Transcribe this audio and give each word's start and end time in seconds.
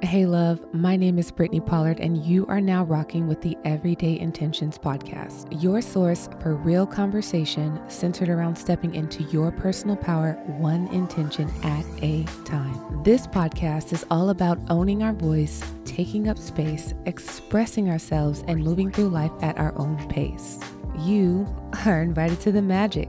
Hey, 0.00 0.26
love, 0.26 0.64
my 0.72 0.94
name 0.94 1.18
is 1.18 1.32
Brittany 1.32 1.58
Pollard, 1.58 1.98
and 1.98 2.24
you 2.24 2.46
are 2.46 2.60
now 2.60 2.84
rocking 2.84 3.26
with 3.26 3.40
the 3.40 3.58
Everyday 3.64 4.16
Intentions 4.20 4.78
podcast, 4.78 5.48
your 5.60 5.80
source 5.82 6.28
for 6.40 6.54
real 6.54 6.86
conversation 6.86 7.80
centered 7.90 8.28
around 8.28 8.54
stepping 8.54 8.94
into 8.94 9.24
your 9.24 9.50
personal 9.50 9.96
power, 9.96 10.34
one 10.46 10.86
intention 10.88 11.50
at 11.64 11.84
a 12.00 12.22
time. 12.44 13.02
This 13.02 13.26
podcast 13.26 13.92
is 13.92 14.06
all 14.08 14.30
about 14.30 14.60
owning 14.70 15.02
our 15.02 15.12
voice, 15.12 15.64
taking 15.84 16.28
up 16.28 16.38
space, 16.38 16.94
expressing 17.06 17.90
ourselves, 17.90 18.44
and 18.46 18.62
moving 18.62 18.92
through 18.92 19.08
life 19.08 19.32
at 19.42 19.58
our 19.58 19.76
own 19.80 19.96
pace. 20.08 20.60
You 21.00 21.44
are 21.86 22.02
invited 22.02 22.38
to 22.42 22.52
the 22.52 22.62
magic, 22.62 23.08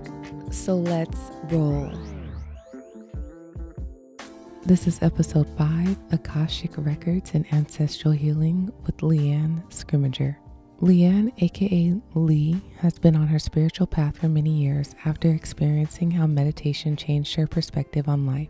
so 0.49 0.77
let's 0.77 1.19
roll. 1.51 1.93
This 4.69 4.85
is 4.85 5.01
episode 5.01 5.49
5 5.57 5.97
Akashic 6.11 6.73
Records 6.77 7.31
and 7.33 7.51
Ancestral 7.51 8.13
Healing 8.13 8.71
with 8.85 8.97
LeAnn 8.97 9.67
Scrimmager. 9.71 10.35
LeAnn, 10.79 11.33
aka 11.41 11.99
Lee, 12.13 12.61
has 12.77 12.99
been 12.99 13.15
on 13.15 13.25
her 13.25 13.39
spiritual 13.39 13.87
path 13.87 14.19
for 14.19 14.29
many 14.29 14.51
years 14.51 14.93
after 15.05 15.29
experiencing 15.31 16.11
how 16.11 16.27
meditation 16.27 16.95
changed 16.95 17.33
her 17.33 17.47
perspective 17.47 18.07
on 18.07 18.27
life. 18.27 18.49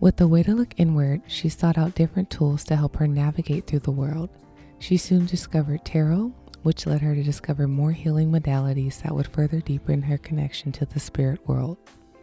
With 0.00 0.16
the 0.16 0.26
way 0.26 0.42
to 0.42 0.56
look 0.56 0.74
inward, 0.76 1.22
she 1.28 1.48
sought 1.48 1.78
out 1.78 1.94
different 1.94 2.30
tools 2.30 2.64
to 2.64 2.74
help 2.74 2.96
her 2.96 3.06
navigate 3.06 3.68
through 3.68 3.78
the 3.78 3.92
world. 3.92 4.28
She 4.80 4.96
soon 4.96 5.24
discovered 5.24 5.84
tarot, 5.84 6.34
which 6.64 6.84
led 6.84 7.00
her 7.00 7.14
to 7.14 7.22
discover 7.22 7.68
more 7.68 7.92
healing 7.92 8.32
modalities 8.32 9.02
that 9.02 9.14
would 9.14 9.28
further 9.28 9.60
deepen 9.60 10.02
her 10.02 10.18
connection 10.18 10.72
to 10.72 10.84
the 10.84 10.98
spirit 10.98 11.46
world. 11.46 11.78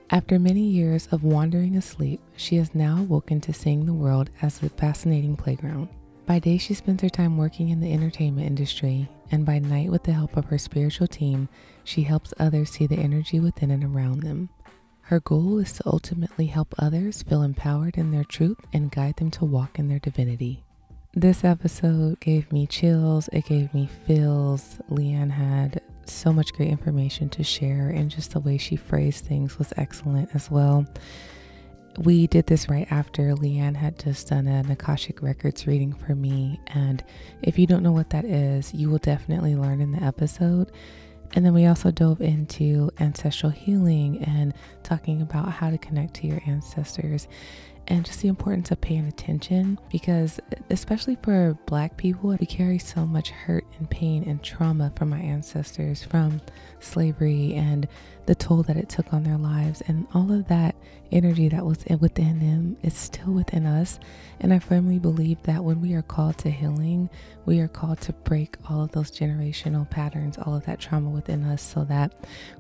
After 0.10 0.40
many 0.40 0.62
years 0.62 1.08
of 1.12 1.26
wandering 1.26 1.76
asleep, 1.76 2.22
she 2.38 2.56
has 2.56 2.74
now 2.74 3.00
awoken 3.00 3.42
to 3.42 3.52
seeing 3.52 3.86
the 3.86 3.94
world 3.94 4.30
as 4.42 4.64
a 4.64 4.70
fascinating 4.70 5.36
playground. 5.36 5.90
By 6.26 6.40
day, 6.40 6.58
she 6.58 6.74
spends 6.74 7.02
her 7.02 7.10
time 7.10 7.38
working 7.38 7.70
in 7.70 7.82
the 7.82 7.92
entertainment 7.92 8.48
industry, 8.48 9.10
and 9.32 9.46
by 9.46 9.60
night, 9.60 9.92
with 9.92 10.04
the 10.04 10.14
help 10.14 10.38
of 10.38 10.46
her 10.46 10.58
spiritual 10.58 11.08
team, 11.08 11.50
she 11.84 12.04
helps 12.04 12.34
others 12.40 12.70
see 12.70 12.88
the 12.88 12.96
energy 12.96 13.42
within 13.42 13.70
and 13.70 13.84
around 13.84 14.22
them. 14.22 14.48
Her 15.02 15.20
goal 15.20 15.60
is 15.60 15.74
to 15.74 15.84
ultimately 15.86 16.48
help 16.48 16.74
others 16.80 17.24
feel 17.24 17.42
empowered 17.42 17.98
in 17.98 18.12
their 18.12 18.24
truth 18.24 18.60
and 18.72 18.92
guide 18.92 19.18
them 19.18 19.32
to 19.32 19.46
walk 19.46 19.78
in 19.78 19.90
their 19.90 20.00
divinity. 20.00 20.64
This 21.14 21.44
episode 21.44 22.22
gave 22.22 22.52
me 22.52 22.66
chills, 22.68 23.30
it 23.34 23.46
gave 23.46 23.74
me 23.74 23.90
feels. 24.06 24.80
LeAnn 24.90 25.32
had 25.32 25.82
so 26.14 26.32
much 26.32 26.54
great 26.54 26.70
information 26.70 27.30
to 27.30 27.44
share, 27.44 27.90
and 27.90 28.12
just 28.12 28.32
the 28.32 28.40
way 28.40 28.58
she 28.58 28.76
phrased 28.76 29.26
things 29.26 29.58
was 29.58 29.74
excellent 29.78 30.30
as 30.34 30.50
well. 30.50 30.86
We 32.00 32.28
did 32.28 32.46
this 32.46 32.70
right 32.70 32.88
after 32.92 33.34
LeAnn 33.34 33.76
had 33.76 33.98
just 33.98 34.28
done 34.28 34.46
an 34.46 34.70
Akashic 34.70 35.24
Records 35.24 35.66
reading 35.66 35.94
for 35.94 36.14
me. 36.14 36.60
And 36.68 37.04
if 37.42 37.58
you 37.58 37.66
don't 37.66 37.82
know 37.82 37.92
what 37.92 38.12
that 38.12 38.24
is, 38.24 38.72
you 38.72 38.92
will 38.92 39.00
definitely 39.00 39.56
learn 39.56 39.82
in 39.82 39.92
the 39.92 40.04
episode. 40.04 40.72
And 41.34 41.44
then 41.44 41.54
we 41.56 41.66
also 41.66 41.90
dove 41.90 42.22
into 42.22 42.92
ancestral 43.00 43.52
healing 43.52 44.24
and 44.24 44.54
talking 44.84 45.22
about 45.22 45.52
how 45.52 45.72
to 45.72 45.78
connect 45.78 46.14
to 46.16 46.28
your 46.28 46.42
ancestors 46.46 47.28
and 47.88 48.06
just 48.06 48.22
the 48.22 48.28
importance 48.28 48.70
of 48.72 48.82
paying 48.82 49.08
attention 49.08 49.80
because, 49.90 50.40
especially 50.70 51.18
for 51.24 51.58
Black 51.66 51.96
people, 51.96 52.36
we 52.40 52.46
carry 52.46 52.78
so 52.78 53.06
much 53.06 53.30
hurt 53.30 53.66
and 53.80 53.90
pain 53.90 54.24
and 54.24 54.44
trauma 54.44 54.92
from 54.96 55.14
our 55.14 55.20
ancestors, 55.20 56.04
from 56.04 56.42
slavery 56.80 57.54
and 57.54 57.88
the 58.26 58.36
toll 58.36 58.62
that 58.64 58.76
it 58.76 58.90
took 58.90 59.14
on 59.14 59.24
their 59.24 59.38
lives. 59.38 59.82
And 59.88 60.06
all 60.14 60.32
of 60.34 60.48
that 60.50 60.76
energy 61.14 61.48
that 61.48 61.66
was 61.66 61.86
within 62.02 62.40
them 62.40 62.78
is 62.84 62.94
still 62.94 63.32
within 63.32 63.66
us. 63.66 64.00
And 64.42 64.54
I 64.54 64.60
firmly 64.60 65.00
believe 65.00 65.42
that 65.44 65.64
when 65.64 65.80
we 65.80 65.94
are 65.94 66.02
called 66.02 66.38
to 66.40 66.52
healing, 66.52 67.10
we 67.46 67.60
are 67.60 67.70
called 67.70 68.02
to 68.02 68.14
break 68.14 68.58
all 68.70 68.84
of 68.84 68.92
those 68.92 69.12
generational 69.12 69.90
patterns, 69.90 70.38
all 70.38 70.56
of 70.56 70.66
that 70.66 70.80
trauma 70.80 71.10
within 71.10 71.46
us, 71.46 71.62
so 71.62 71.86
that 71.86 72.14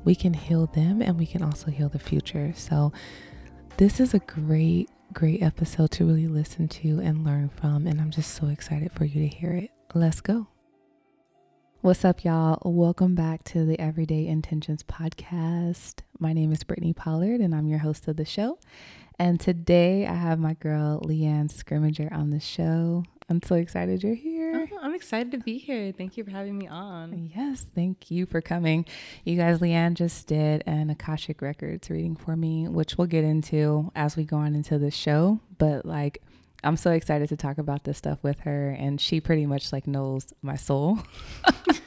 we 0.06 0.16
can 0.16 0.34
heal 0.34 0.68
them 0.68 1.02
and 1.02 1.20
we 1.20 1.26
can 1.26 1.44
also 1.44 1.70
heal 1.70 1.90
the 1.90 2.00
future. 2.00 2.54
So, 2.56 2.94
this 3.76 4.00
is 4.00 4.16
a 4.16 4.20
great 4.20 4.90
great 5.14 5.42
episode 5.42 5.92
to 5.92 6.06
really 6.06 6.28
listen 6.28 6.68
to 6.68 7.00
and 7.00 7.24
learn 7.26 7.50
from. 7.50 7.88
And 7.88 8.00
I'm 8.00 8.12
just 8.12 8.36
so 8.36 8.48
excited 8.48 8.92
for 8.92 9.06
you 9.06 9.22
to 9.22 9.28
hear 9.28 9.52
it. 9.52 9.72
Let's 9.94 10.22
go. 10.22 10.48
What's 11.82 12.04
up, 12.04 12.24
y'all? 12.24 12.60
Welcome 12.64 13.16
back 13.16 13.44
to 13.46 13.66
the 13.66 13.80
Everyday 13.80 14.28
Intentions 14.28 14.84
podcast. 14.84 16.00
My 16.20 16.34
name 16.34 16.52
is 16.52 16.64
Brittany 16.64 16.94
Pollard, 16.94 17.40
and 17.40 17.56
I'm 17.56 17.68
your 17.68 17.80
host 17.80 18.08
of 18.08 18.18
the 18.18 18.26
show. 18.26 18.60
And 19.20 19.40
today 19.40 20.06
I 20.06 20.14
have 20.14 20.40
my 20.40 20.54
girl 20.56 21.00
LeAnn 21.02 21.52
Scrimmager 21.52 22.12
on 22.12 22.32
the 22.32 22.40
show. 22.40 23.04
I'm 23.30 23.42
so 23.44 23.56
excited 23.56 24.04
you're 24.04 24.16
here. 24.16 24.70
Oh, 24.72 24.80
I'm 24.82 24.96
excited 24.96 25.34
to 25.34 25.38
be 25.38 25.58
here. 25.58 25.92
Thank 25.92 26.16
you 26.16 26.24
for 26.24 26.32
having 26.32 26.58
me 26.58 26.68
on. 26.68 27.30
Yes, 27.36 27.66
thank 27.76 28.10
you 28.10 28.26
for 28.26 28.40
coming. 28.40 28.86
You 29.26 29.36
guys, 29.36 29.60
LeAnn 29.60 29.96
just 29.96 30.28
did 30.28 30.64
an 30.66 30.90
Akashic 30.90 31.42
Records 31.42 31.90
reading 31.90 32.16
for 32.16 32.38
me, 32.38 32.70
which 32.70 32.98
we'll 32.98 33.08
get 33.08 33.26
into 33.26 33.92
as 33.96 34.16
we 34.16 34.24
go 34.24 34.38
on 34.38 34.56
into 34.56 34.80
the 34.80 34.92
show. 34.92 35.42
But 35.58 35.86
like, 35.86 36.24
I'm 36.64 36.78
so 36.78 36.92
excited 36.92 37.28
to 37.30 37.36
talk 37.36 37.58
about 37.58 37.84
this 37.84 37.98
stuff 37.98 38.20
with 38.24 38.40
her, 38.42 38.70
and 38.70 39.00
she 39.00 39.20
pretty 39.20 39.46
much 39.46 39.74
like 39.74 39.88
knows 39.88 40.34
my 40.42 40.56
soul. 40.56 41.00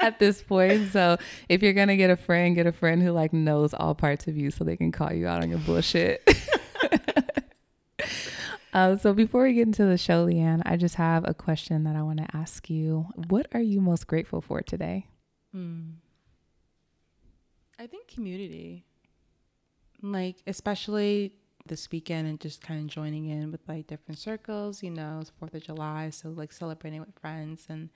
at 0.00 0.18
this 0.18 0.42
point. 0.42 0.90
So 0.90 1.18
if 1.48 1.62
you're 1.62 1.74
gonna 1.74 1.96
get 1.96 2.10
a 2.10 2.16
friend, 2.16 2.54
get 2.54 2.66
a 2.66 2.72
friend 2.72 3.02
who 3.02 3.12
like 3.12 3.32
knows 3.32 3.74
all 3.74 3.94
parts 3.94 4.26
of 4.26 4.36
you 4.36 4.50
so 4.50 4.64
they 4.64 4.76
can 4.76 4.90
call 4.90 5.12
you 5.12 5.26
out 5.26 5.42
on 5.42 5.50
your 5.50 5.58
bullshit. 5.58 6.26
Uh, 8.76 8.94
so 8.94 9.14
before 9.14 9.44
we 9.44 9.54
get 9.54 9.66
into 9.66 9.86
the 9.86 9.96
show, 9.96 10.26
LeAnn, 10.26 10.60
I 10.66 10.76
just 10.76 10.96
have 10.96 11.26
a 11.26 11.32
question 11.32 11.84
that 11.84 11.96
I 11.96 12.02
want 12.02 12.18
to 12.18 12.36
ask 12.36 12.68
you. 12.68 13.06
What 13.28 13.46
are 13.52 13.60
you 13.62 13.80
most 13.80 14.06
grateful 14.06 14.42
for 14.42 14.60
today? 14.60 15.06
Hmm. 15.50 15.92
I 17.78 17.86
think 17.86 18.06
community, 18.06 18.84
like 20.02 20.42
especially 20.46 21.32
this 21.64 21.90
weekend, 21.90 22.28
and 22.28 22.38
just 22.38 22.60
kind 22.60 22.82
of 22.82 22.88
joining 22.88 23.30
in 23.30 23.50
with 23.50 23.62
like 23.66 23.86
different 23.86 24.18
circles. 24.18 24.82
You 24.82 24.90
know, 24.90 25.20
it's 25.22 25.30
Fourth 25.30 25.54
of 25.54 25.62
July, 25.62 26.10
so 26.10 26.28
like 26.28 26.52
celebrating 26.52 27.00
with 27.00 27.18
friends 27.18 27.64
and 27.70 27.88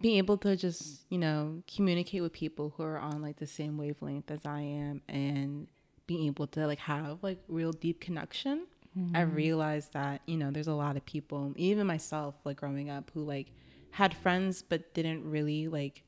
being 0.00 0.16
able 0.16 0.38
to 0.38 0.56
just 0.56 1.04
you 1.10 1.18
know 1.18 1.62
communicate 1.70 2.22
with 2.22 2.32
people 2.32 2.72
who 2.74 2.84
are 2.84 2.98
on 2.98 3.20
like 3.20 3.36
the 3.36 3.46
same 3.46 3.76
wavelength 3.76 4.30
as 4.30 4.46
I 4.46 4.62
am, 4.62 5.02
and 5.10 5.66
being 6.06 6.26
able 6.26 6.46
to 6.46 6.66
like 6.66 6.78
have 6.78 7.22
like 7.22 7.42
real 7.48 7.72
deep 7.72 8.00
connection 8.00 8.66
mm-hmm. 8.96 9.16
I 9.16 9.22
realized 9.22 9.92
that, 9.92 10.22
you 10.26 10.36
know, 10.36 10.50
there's 10.50 10.66
a 10.66 10.74
lot 10.74 10.96
of 10.96 11.04
people, 11.04 11.52
even 11.56 11.86
myself, 11.86 12.34
like 12.44 12.58
growing 12.58 12.90
up, 12.90 13.10
who 13.14 13.22
like 13.22 13.48
had 13.90 14.14
friends 14.14 14.62
but 14.62 14.92
didn't 14.94 15.28
really 15.28 15.68
like 15.68 16.02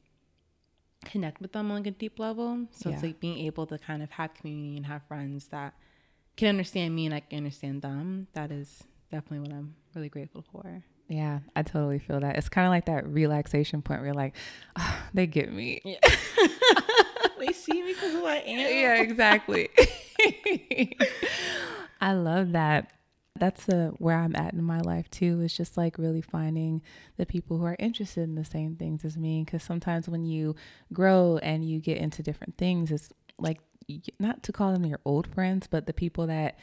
connect 1.04 1.41
with 1.41 1.53
them 1.53 1.71
on 1.71 1.78
like 1.78 1.87
a 1.87 1.91
deep 1.91 2.19
level. 2.19 2.66
So 2.72 2.88
yeah. 2.88 2.94
it's 2.94 3.04
like 3.04 3.21
being 3.21 3.38
able 3.47 3.66
to 3.66 3.78
kind 3.78 4.03
of 4.03 4.10
have 4.10 4.34
community 4.34 4.77
and 4.77 4.87
have 4.87 5.03
friends 5.09 5.48
that 5.48 5.75
can 6.37 6.48
understand 6.48 6.94
me 6.94 7.06
and 7.06 7.15
I 7.15 7.21
can 7.21 7.38
understand 7.38 7.82
them. 7.82 8.28
That 8.32 8.50
is 8.50 8.84
definitely 9.10 9.48
what 9.48 9.56
I'm 9.56 9.75
really 9.94 10.09
grateful 10.09 10.44
for. 10.53 10.82
Yeah, 11.09 11.38
I 11.56 11.62
totally 11.62 11.98
feel 11.98 12.21
that. 12.21 12.37
It's 12.37 12.50
kind 12.50 12.66
of 12.66 12.71
like 12.71 12.84
that 12.87 13.06
relaxation 13.06 13.81
point 13.81 14.00
where 14.00 14.09
you're 14.09 14.15
like, 14.15 14.37
oh, 14.78 14.98
they 15.15 15.27
get 15.27 15.50
me. 15.53 15.81
Yeah. 15.84 15.98
they 17.38 17.53
see 17.53 17.82
me 17.82 17.94
for 17.94 18.09
who 18.09 18.27
I 18.27 18.37
am. 18.37 18.59
Yeah, 18.59 19.00
exactly. 19.00 19.71
I 22.00 22.12
love 22.12 22.53
that. 22.53 22.92
That's 23.38 23.69
uh, 23.69 23.92
where 23.98 24.16
I'm 24.16 24.34
at 24.34 24.53
in 24.53 24.64
my 24.64 24.81
life 24.81 25.09
too. 25.10 25.41
It's 25.42 25.56
just 25.56 25.76
like 25.76 25.97
really 25.97 26.20
finding 26.20 26.82
the 27.16 27.26
people 27.26 27.59
who 27.59 27.64
are 27.64 27.76
interested 27.78 28.22
in 28.22 28.34
the 28.34 28.44
same 28.44 28.75
things 28.75 29.04
as 29.04 29.16
me. 29.16 29.44
Because 29.44 29.62
sometimes 29.62 30.09
when 30.09 30.25
you 30.25 30.56
grow 30.92 31.38
and 31.42 31.64
you 31.64 31.78
get 31.78 31.98
into 31.98 32.22
different 32.22 32.56
things, 32.56 32.91
it's 32.91 33.12
like 33.38 33.60
not 34.19 34.42
to 34.42 34.53
call 34.53 34.72
them 34.72 34.84
your 34.84 35.00
old 35.04 35.26
friends, 35.28 35.69
but 35.69 35.86
the 35.86 35.92
people 35.92 36.26
that 36.26 36.59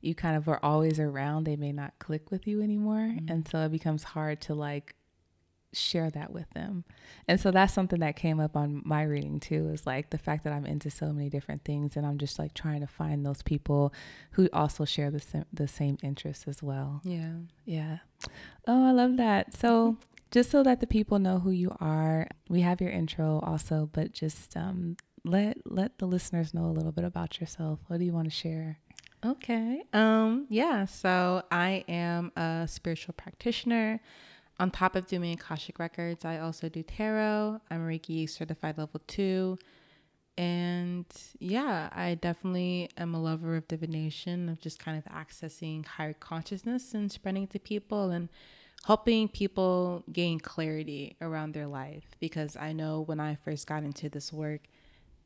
you 0.00 0.14
kind 0.14 0.36
of 0.36 0.48
are 0.48 0.60
always 0.62 0.98
around, 0.98 1.44
they 1.44 1.56
may 1.56 1.72
not 1.72 1.98
click 1.98 2.30
with 2.30 2.46
you 2.46 2.62
anymore. 2.62 2.98
Mm-hmm. 2.98 3.30
And 3.30 3.48
so 3.48 3.60
it 3.60 3.72
becomes 3.72 4.02
hard 4.02 4.40
to 4.42 4.54
like 4.54 4.94
share 5.72 6.10
that 6.10 6.32
with 6.32 6.48
them. 6.50 6.84
And 7.28 7.40
so 7.40 7.50
that's 7.50 7.72
something 7.72 8.00
that 8.00 8.16
came 8.16 8.40
up 8.40 8.56
on 8.56 8.82
my 8.84 9.02
reading 9.02 9.40
too 9.40 9.70
is 9.72 9.86
like 9.86 10.10
the 10.10 10.18
fact 10.18 10.44
that 10.44 10.52
I'm 10.52 10.66
into 10.66 10.90
so 10.90 11.12
many 11.12 11.28
different 11.28 11.64
things 11.64 11.96
and 11.96 12.06
I'm 12.06 12.18
just 12.18 12.38
like 12.38 12.54
trying 12.54 12.80
to 12.80 12.86
find 12.86 13.24
those 13.24 13.42
people 13.42 13.92
who 14.32 14.48
also 14.52 14.84
share 14.84 15.10
the 15.10 15.20
same, 15.20 15.44
the 15.52 15.68
same 15.68 15.98
interests 16.02 16.46
as 16.48 16.62
well. 16.62 17.00
Yeah. 17.04 17.32
Yeah. 17.64 17.98
Oh, 18.66 18.86
I 18.86 18.92
love 18.92 19.16
that. 19.18 19.54
So 19.54 19.98
just 20.30 20.50
so 20.50 20.62
that 20.62 20.80
the 20.80 20.86
people 20.86 21.18
know 21.18 21.38
who 21.38 21.50
you 21.50 21.76
are, 21.80 22.28
we 22.48 22.60
have 22.62 22.80
your 22.80 22.90
intro 22.90 23.40
also, 23.44 23.88
but 23.92 24.12
just 24.12 24.56
um, 24.56 24.96
let 25.24 25.58
let 25.64 25.98
the 25.98 26.06
listeners 26.06 26.54
know 26.54 26.66
a 26.66 26.72
little 26.72 26.92
bit 26.92 27.04
about 27.04 27.40
yourself. 27.40 27.80
What 27.88 27.98
do 27.98 28.04
you 28.04 28.12
want 28.12 28.26
to 28.26 28.30
share? 28.30 28.78
Okay. 29.24 29.82
Um 29.92 30.46
yeah, 30.48 30.84
so 30.84 31.42
I 31.50 31.84
am 31.88 32.32
a 32.36 32.66
spiritual 32.68 33.14
practitioner 33.16 34.00
on 34.58 34.70
top 34.70 34.96
of 34.96 35.06
doing 35.06 35.32
Akashic 35.32 35.78
Records, 35.78 36.24
I 36.24 36.38
also 36.38 36.68
do 36.68 36.82
tarot. 36.82 37.60
I'm 37.70 37.80
Reiki 37.86 38.28
certified 38.28 38.78
level 38.78 39.00
two. 39.06 39.58
And 40.38 41.06
yeah, 41.38 41.88
I 41.92 42.14
definitely 42.14 42.90
am 42.96 43.14
a 43.14 43.22
lover 43.22 43.56
of 43.56 43.68
divination, 43.68 44.48
of 44.48 44.60
just 44.60 44.78
kind 44.78 44.98
of 44.98 45.04
accessing 45.12 45.86
higher 45.86 46.12
consciousness 46.12 46.94
and 46.94 47.10
spreading 47.10 47.44
it 47.44 47.50
to 47.50 47.58
people 47.58 48.10
and 48.10 48.28
helping 48.84 49.28
people 49.28 50.04
gain 50.12 50.38
clarity 50.38 51.16
around 51.20 51.52
their 51.52 51.66
life. 51.66 52.04
Because 52.20 52.56
I 52.56 52.72
know 52.72 53.00
when 53.00 53.20
I 53.20 53.36
first 53.36 53.66
got 53.66 53.82
into 53.82 54.08
this 54.08 54.32
work, 54.32 54.60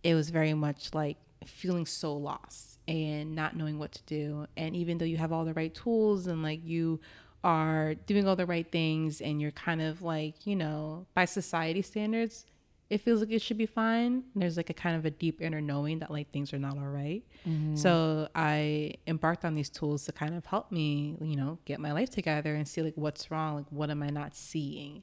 it 0.03 0.15
was 0.15 0.31
very 0.31 0.55
much 0.55 0.95
like 0.95 1.19
feeling 1.45 1.87
so 1.87 2.15
lost 2.15 2.79
and 2.87 3.35
not 3.35 3.57
knowing 3.57 3.79
what 3.79 3.93
to 3.93 4.03
do. 4.05 4.47
And 4.57 4.77
even 4.77 4.99
though 4.99 5.05
you 5.05 5.17
have 5.17 5.33
all 5.33 5.45
the 5.45 5.55
right 5.55 5.75
tools 5.75 6.27
and 6.27 6.43
like 6.43 6.65
you 6.65 7.01
are 7.43 7.95
doing 7.95 8.29
all 8.29 8.37
the 8.37 8.47
right 8.47 8.71
things 8.71 9.21
and 9.21 9.41
you're 9.41 9.51
kind 9.53 9.81
of 9.81 10.03
like, 10.03 10.47
you 10.47 10.57
know, 10.57 11.07
by 11.15 11.25
society 11.25 11.83
standards, 11.83 12.47
it 12.91 13.01
feels 13.01 13.21
like 13.21 13.31
it 13.31 13.41
should 13.41 13.57
be 13.57 13.67
fine. 13.67 14.25
And 14.35 14.43
There's 14.43 14.57
like 14.57 14.69
a 14.69 14.75
kind 14.75 14.97
of 14.97 15.05
a 15.05 15.11
deep 15.11 15.41
inner 15.41 15.61
knowing 15.61 16.01
that 16.01 16.11
like 16.11 16.31
things 16.33 16.53
are 16.53 16.59
not 16.59 16.77
all 16.77 16.89
right. 16.89 17.23
mm-hmm. 17.49 17.77
So 17.77 18.29
I 18.35 18.95
embarked 19.07 19.45
on 19.45 19.55
these 19.55 19.71
tools 19.71 20.05
to 20.07 20.13
kind 20.13 20.35
of 20.35 20.45
help 20.45 20.73
me, 20.73 21.17
you 21.21 21.37
know, 21.37 21.59
get 21.65 21.81
my 21.81 21.93
life 21.93 22.11
together 22.11 22.55
and 22.55 22.67
see 22.67 22.83
like 22.83 22.95
what's 22.97 23.31
wrong, 23.31 23.57
like 23.57 23.67
what 23.71 23.91
am 23.91 24.03
I 24.03 24.11
not 24.11 24.35
seeing. 24.35 25.03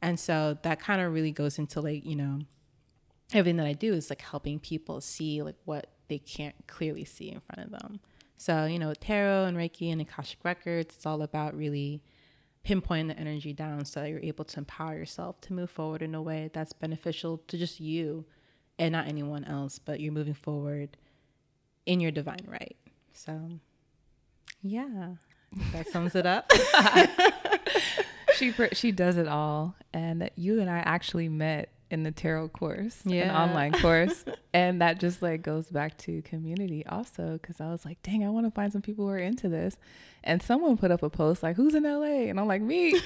And 0.00 0.18
so 0.18 0.56
that 0.62 0.80
kind 0.80 1.00
of 1.02 1.12
really 1.12 1.32
goes 1.32 1.58
into 1.58 1.80
like, 1.80 2.04
you 2.04 2.16
know, 2.16 2.40
everything 3.34 3.56
that 3.58 3.66
I 3.66 3.74
do 3.74 3.92
is 3.92 4.10
like 4.10 4.22
helping 4.22 4.58
people 4.58 5.00
see 5.00 5.42
like 5.42 5.56
what 5.64 5.88
they 6.08 6.18
can't 6.18 6.54
clearly 6.66 7.04
see 7.04 7.30
in 7.30 7.40
front 7.40 7.66
of 7.66 7.78
them. 7.78 8.00
So, 8.38 8.66
you 8.66 8.78
know, 8.78 8.94
tarot 8.94 9.46
and 9.46 9.56
Reiki 9.56 9.90
and 9.90 10.00
Akashic 10.00 10.38
Records, 10.44 10.94
it's 10.94 11.04
all 11.04 11.22
about 11.22 11.56
really 11.56 12.02
pinpointing 12.64 13.08
the 13.08 13.18
energy 13.18 13.52
down 13.52 13.84
so 13.84 14.00
that 14.00 14.10
you're 14.10 14.20
able 14.20 14.44
to 14.44 14.58
empower 14.58 14.94
yourself 14.94 15.40
to 15.40 15.52
move 15.52 15.70
forward 15.70 16.02
in 16.02 16.14
a 16.14 16.22
way 16.22 16.48
that's 16.52 16.72
beneficial 16.72 17.38
to 17.48 17.58
just 17.58 17.80
you 17.80 18.24
and 18.78 18.92
not 18.92 19.08
anyone 19.08 19.44
else, 19.44 19.80
but 19.80 19.98
you're 19.98 20.12
moving 20.12 20.34
forward 20.34 20.96
in 21.84 21.98
your 21.98 22.12
divine 22.12 22.46
right. 22.46 22.76
So, 23.12 23.58
yeah, 24.62 25.14
that 25.72 25.88
sums 25.88 26.14
it 26.14 26.24
up. 26.24 26.52
she 28.36 28.52
she 28.72 28.92
does 28.92 29.16
it 29.16 29.26
all, 29.26 29.74
and 29.92 30.30
you 30.36 30.60
and 30.60 30.70
I 30.70 30.78
actually 30.78 31.28
met 31.28 31.70
in 31.90 32.02
the 32.02 32.10
tarot 32.10 32.48
course, 32.48 33.00
yeah. 33.04 33.30
an 33.30 33.50
online 33.50 33.72
course. 33.72 34.24
and 34.52 34.80
that 34.80 35.00
just 35.00 35.22
like 35.22 35.42
goes 35.42 35.68
back 35.68 35.96
to 35.98 36.22
community 36.22 36.84
also 36.86 37.38
because 37.40 37.60
I 37.60 37.70
was 37.70 37.84
like, 37.84 38.02
dang, 38.02 38.24
I 38.24 38.30
want 38.30 38.46
to 38.46 38.50
find 38.50 38.72
some 38.72 38.82
people 38.82 39.06
who 39.06 39.10
are 39.10 39.18
into 39.18 39.48
this. 39.48 39.76
And 40.24 40.42
someone 40.42 40.76
put 40.76 40.90
up 40.90 41.02
a 41.02 41.10
post 41.10 41.42
like, 41.42 41.56
who's 41.56 41.74
in 41.74 41.84
LA? 41.84 42.28
And 42.28 42.38
I'm 42.38 42.46
like, 42.46 42.62
me. 42.62 42.92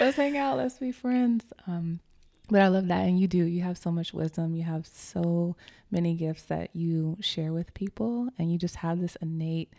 let's 0.00 0.16
hang 0.16 0.36
out. 0.36 0.56
Let's 0.56 0.78
be 0.78 0.92
friends. 0.92 1.44
Um, 1.66 2.00
but 2.48 2.62
I 2.62 2.68
love 2.68 2.88
that. 2.88 3.06
And 3.06 3.20
you 3.20 3.26
do. 3.26 3.44
You 3.44 3.62
have 3.62 3.76
so 3.76 3.90
much 3.90 4.14
wisdom. 4.14 4.54
You 4.54 4.62
have 4.62 4.86
so 4.86 5.56
many 5.90 6.14
gifts 6.14 6.44
that 6.44 6.74
you 6.74 7.16
share 7.20 7.52
with 7.52 7.74
people. 7.74 8.28
And 8.38 8.50
you 8.50 8.58
just 8.58 8.76
have 8.76 9.00
this 9.00 9.16
innate 9.20 9.72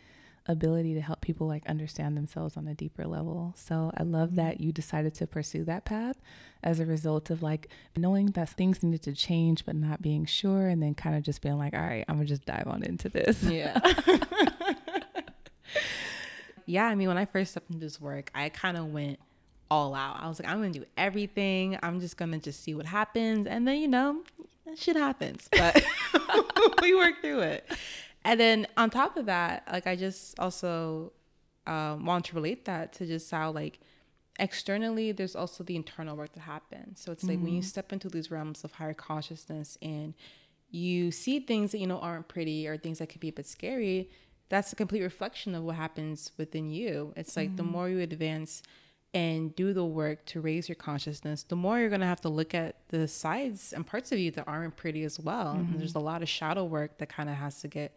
ability 0.47 0.93
to 0.93 1.01
help 1.01 1.21
people 1.21 1.47
like 1.47 1.65
understand 1.67 2.15
themselves 2.15 2.57
on 2.57 2.67
a 2.67 2.73
deeper 2.73 3.05
level. 3.05 3.53
So 3.57 3.91
I 3.95 4.03
love 4.03 4.35
that 4.35 4.55
mm-hmm. 4.55 4.63
you 4.63 4.71
decided 4.71 5.13
to 5.15 5.27
pursue 5.27 5.63
that 5.65 5.85
path 5.85 6.17
as 6.63 6.79
a 6.79 6.85
result 6.85 7.29
of 7.29 7.43
like 7.43 7.69
knowing 7.95 8.27
that 8.27 8.49
things 8.49 8.81
needed 8.81 9.03
to 9.03 9.13
change 9.13 9.65
but 9.65 9.75
not 9.75 10.01
being 10.01 10.25
sure 10.25 10.67
and 10.67 10.81
then 10.81 10.95
kind 10.95 11.15
of 11.15 11.23
just 11.23 11.41
being 11.41 11.57
like, 11.57 11.73
all 11.73 11.81
right, 11.81 12.05
I'm 12.07 12.15
gonna 12.15 12.25
just 12.25 12.45
dive 12.45 12.67
on 12.67 12.83
into 12.83 13.09
this. 13.09 13.43
Yeah. 13.43 13.79
yeah, 16.65 16.85
I 16.85 16.95
mean 16.95 17.07
when 17.07 17.17
I 17.17 17.25
first 17.25 17.51
stepped 17.51 17.69
into 17.69 17.81
this 17.81 17.99
work, 17.99 18.31
I 18.33 18.49
kind 18.49 18.77
of 18.77 18.93
went 18.93 19.19
all 19.69 19.93
out. 19.95 20.17
I 20.21 20.27
was 20.27 20.39
like, 20.39 20.49
I'm 20.49 20.59
gonna 20.59 20.71
do 20.71 20.85
everything. 20.97 21.77
I'm 21.83 21.99
just 21.99 22.17
gonna 22.17 22.39
just 22.39 22.63
see 22.63 22.73
what 22.73 22.85
happens. 22.85 23.47
And 23.47 23.67
then, 23.67 23.79
you 23.79 23.87
know, 23.87 24.23
shit 24.75 24.95
happens. 24.95 25.49
But 25.51 25.83
we 26.81 26.95
work 26.95 27.21
through 27.21 27.41
it. 27.41 27.69
And 28.27 28.37
then 28.37 28.67
on 28.75 28.89
top 28.89 29.15
of 29.15 29.25
that, 29.27 29.63
like 29.71 29.87
I 29.87 29.95
just 29.95 30.37
also 30.37 31.13
um, 31.65 32.05
want 32.05 32.25
to 32.25 32.35
relate 32.35 32.65
that 32.65 32.91
to 32.93 33.05
just 33.05 33.31
how 33.31 33.51
like 33.51 33.79
externally 34.37 35.13
there's 35.13 35.33
also 35.33 35.63
the 35.63 35.77
internal 35.77 36.17
work 36.17 36.33
that 36.33 36.41
happens. 36.41 36.99
So 36.99 37.13
it's 37.13 37.23
like 37.23 37.37
mm-hmm. 37.37 37.43
when 37.45 37.53
you 37.53 37.61
mm-hmm. 37.61 37.67
step 37.67 37.93
into 37.93 38.09
these 38.09 38.29
realms 38.29 38.65
of 38.65 38.73
higher 38.73 38.93
consciousness 38.93 39.77
and 39.81 40.13
you 40.69 41.09
see 41.09 41.39
things 41.39 41.71
that 41.71 41.77
you 41.79 41.87
know 41.87 41.99
aren't 41.99 42.27
pretty 42.27 42.67
or 42.67 42.75
things 42.75 42.99
that 42.99 43.07
could 43.07 43.21
be 43.21 43.29
a 43.29 43.33
bit 43.33 43.47
scary, 43.47 44.09
that's 44.49 44.73
a 44.73 44.75
complete 44.75 45.03
reflection 45.03 45.55
of 45.55 45.63
what 45.63 45.77
happens 45.77 46.33
within 46.37 46.69
you. 46.69 47.13
It's 47.15 47.37
like 47.37 47.47
mm-hmm. 47.47 47.55
the 47.55 47.63
more 47.63 47.87
you 47.87 48.01
advance 48.01 48.61
and 49.13 49.55
do 49.55 49.71
the 49.71 49.85
work 49.85 50.25
to 50.25 50.41
raise 50.41 50.67
your 50.67 50.75
consciousness, 50.75 51.43
the 51.43 51.55
more 51.55 51.79
you're 51.79 51.87
going 51.87 52.01
to 52.01 52.07
have 52.07 52.21
to 52.21 52.29
look 52.29 52.53
at 52.53 52.75
the 52.89 53.07
sides 53.07 53.71
and 53.71 53.87
parts 53.87 54.11
of 54.11 54.19
you 54.19 54.31
that 54.31 54.43
aren't 54.47 54.75
pretty 54.75 55.05
as 55.05 55.17
well. 55.17 55.55
Mm-hmm. 55.55 55.77
there's 55.77 55.95
a 55.95 55.99
lot 55.99 56.21
of 56.21 56.27
shadow 56.27 56.65
work 56.65 56.97
that 56.97 57.07
kind 57.07 57.29
of 57.29 57.35
has 57.35 57.61
to 57.61 57.69
get 57.69 57.95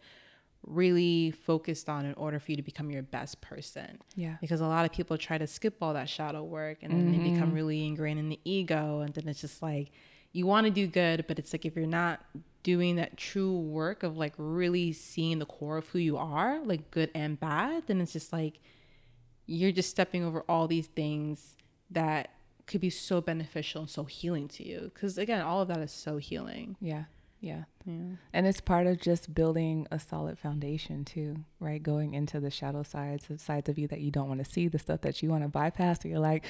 really 0.65 1.31
focused 1.31 1.89
on 1.89 2.05
in 2.05 2.13
order 2.13 2.39
for 2.39 2.51
you 2.51 2.57
to 2.57 2.63
become 2.63 2.91
your 2.91 3.01
best 3.01 3.41
person. 3.41 3.99
Yeah. 4.15 4.35
Because 4.41 4.61
a 4.61 4.67
lot 4.67 4.85
of 4.85 4.91
people 4.91 5.17
try 5.17 5.37
to 5.37 5.47
skip 5.47 5.77
all 5.81 5.93
that 5.93 6.07
shadow 6.07 6.43
work 6.43 6.79
and 6.81 6.91
then 6.91 7.11
mm-hmm. 7.11 7.23
they 7.23 7.31
become 7.31 7.53
really 7.53 7.85
ingrained 7.85 8.19
in 8.19 8.29
the 8.29 8.39
ego 8.43 9.01
and 9.01 9.13
then 9.13 9.27
it's 9.27 9.41
just 9.41 9.61
like 9.61 9.91
you 10.33 10.45
want 10.45 10.65
to 10.65 10.71
do 10.71 10.87
good, 10.87 11.25
but 11.27 11.39
it's 11.39 11.53
like 11.53 11.65
if 11.65 11.75
you're 11.75 11.85
not 11.85 12.23
doing 12.63 12.95
that 12.97 13.17
true 13.17 13.57
work 13.57 14.03
of 14.03 14.17
like 14.17 14.33
really 14.37 14.93
seeing 14.93 15.39
the 15.39 15.45
core 15.45 15.77
of 15.77 15.87
who 15.89 15.99
you 15.99 16.17
are, 16.17 16.59
like 16.63 16.91
good 16.91 17.09
and 17.13 17.39
bad, 17.39 17.83
then 17.87 17.99
it's 17.99 18.13
just 18.13 18.31
like 18.31 18.59
you're 19.45 19.71
just 19.71 19.89
stepping 19.89 20.23
over 20.23 20.41
all 20.47 20.67
these 20.67 20.87
things 20.87 21.57
that 21.89 22.29
could 22.67 22.79
be 22.79 22.89
so 22.89 23.19
beneficial 23.19 23.81
and 23.81 23.89
so 23.89 24.05
healing 24.05 24.47
to 24.47 24.65
you. 24.65 24.91
Because 24.93 25.17
again, 25.17 25.41
all 25.41 25.61
of 25.61 25.67
that 25.67 25.79
is 25.79 25.91
so 25.91 26.17
healing. 26.17 26.77
Yeah. 26.79 27.05
Yeah. 27.41 27.63
yeah. 27.85 28.15
And 28.33 28.45
it's 28.45 28.61
part 28.61 28.85
of 28.85 29.01
just 29.01 29.33
building 29.33 29.87
a 29.91 29.99
solid 29.99 30.37
foundation 30.37 31.03
too, 31.03 31.37
right? 31.59 31.81
Going 31.81 32.13
into 32.13 32.39
the 32.39 32.51
shadow 32.51 32.83
sides, 32.83 33.25
the 33.27 33.39
sides 33.39 33.67
of 33.67 33.79
you 33.79 33.87
that 33.87 33.99
you 33.99 34.11
don't 34.11 34.27
want 34.27 34.45
to 34.45 34.49
see, 34.49 34.67
the 34.67 34.79
stuff 34.79 35.01
that 35.01 35.21
you 35.23 35.29
want 35.29 35.43
to 35.43 35.49
bypass, 35.49 36.05
or 36.05 36.09
you're 36.09 36.19
like, 36.19 36.45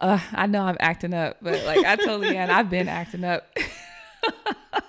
uh, 0.00 0.18
I 0.32 0.46
know 0.46 0.62
I'm 0.62 0.76
acting 0.80 1.14
up, 1.14 1.38
but 1.40 1.64
like 1.64 1.86
I 1.86 1.96
totally 1.96 2.36
am. 2.36 2.50
I've 2.50 2.68
been 2.68 2.88
acting 2.88 3.24
up. 3.24 3.56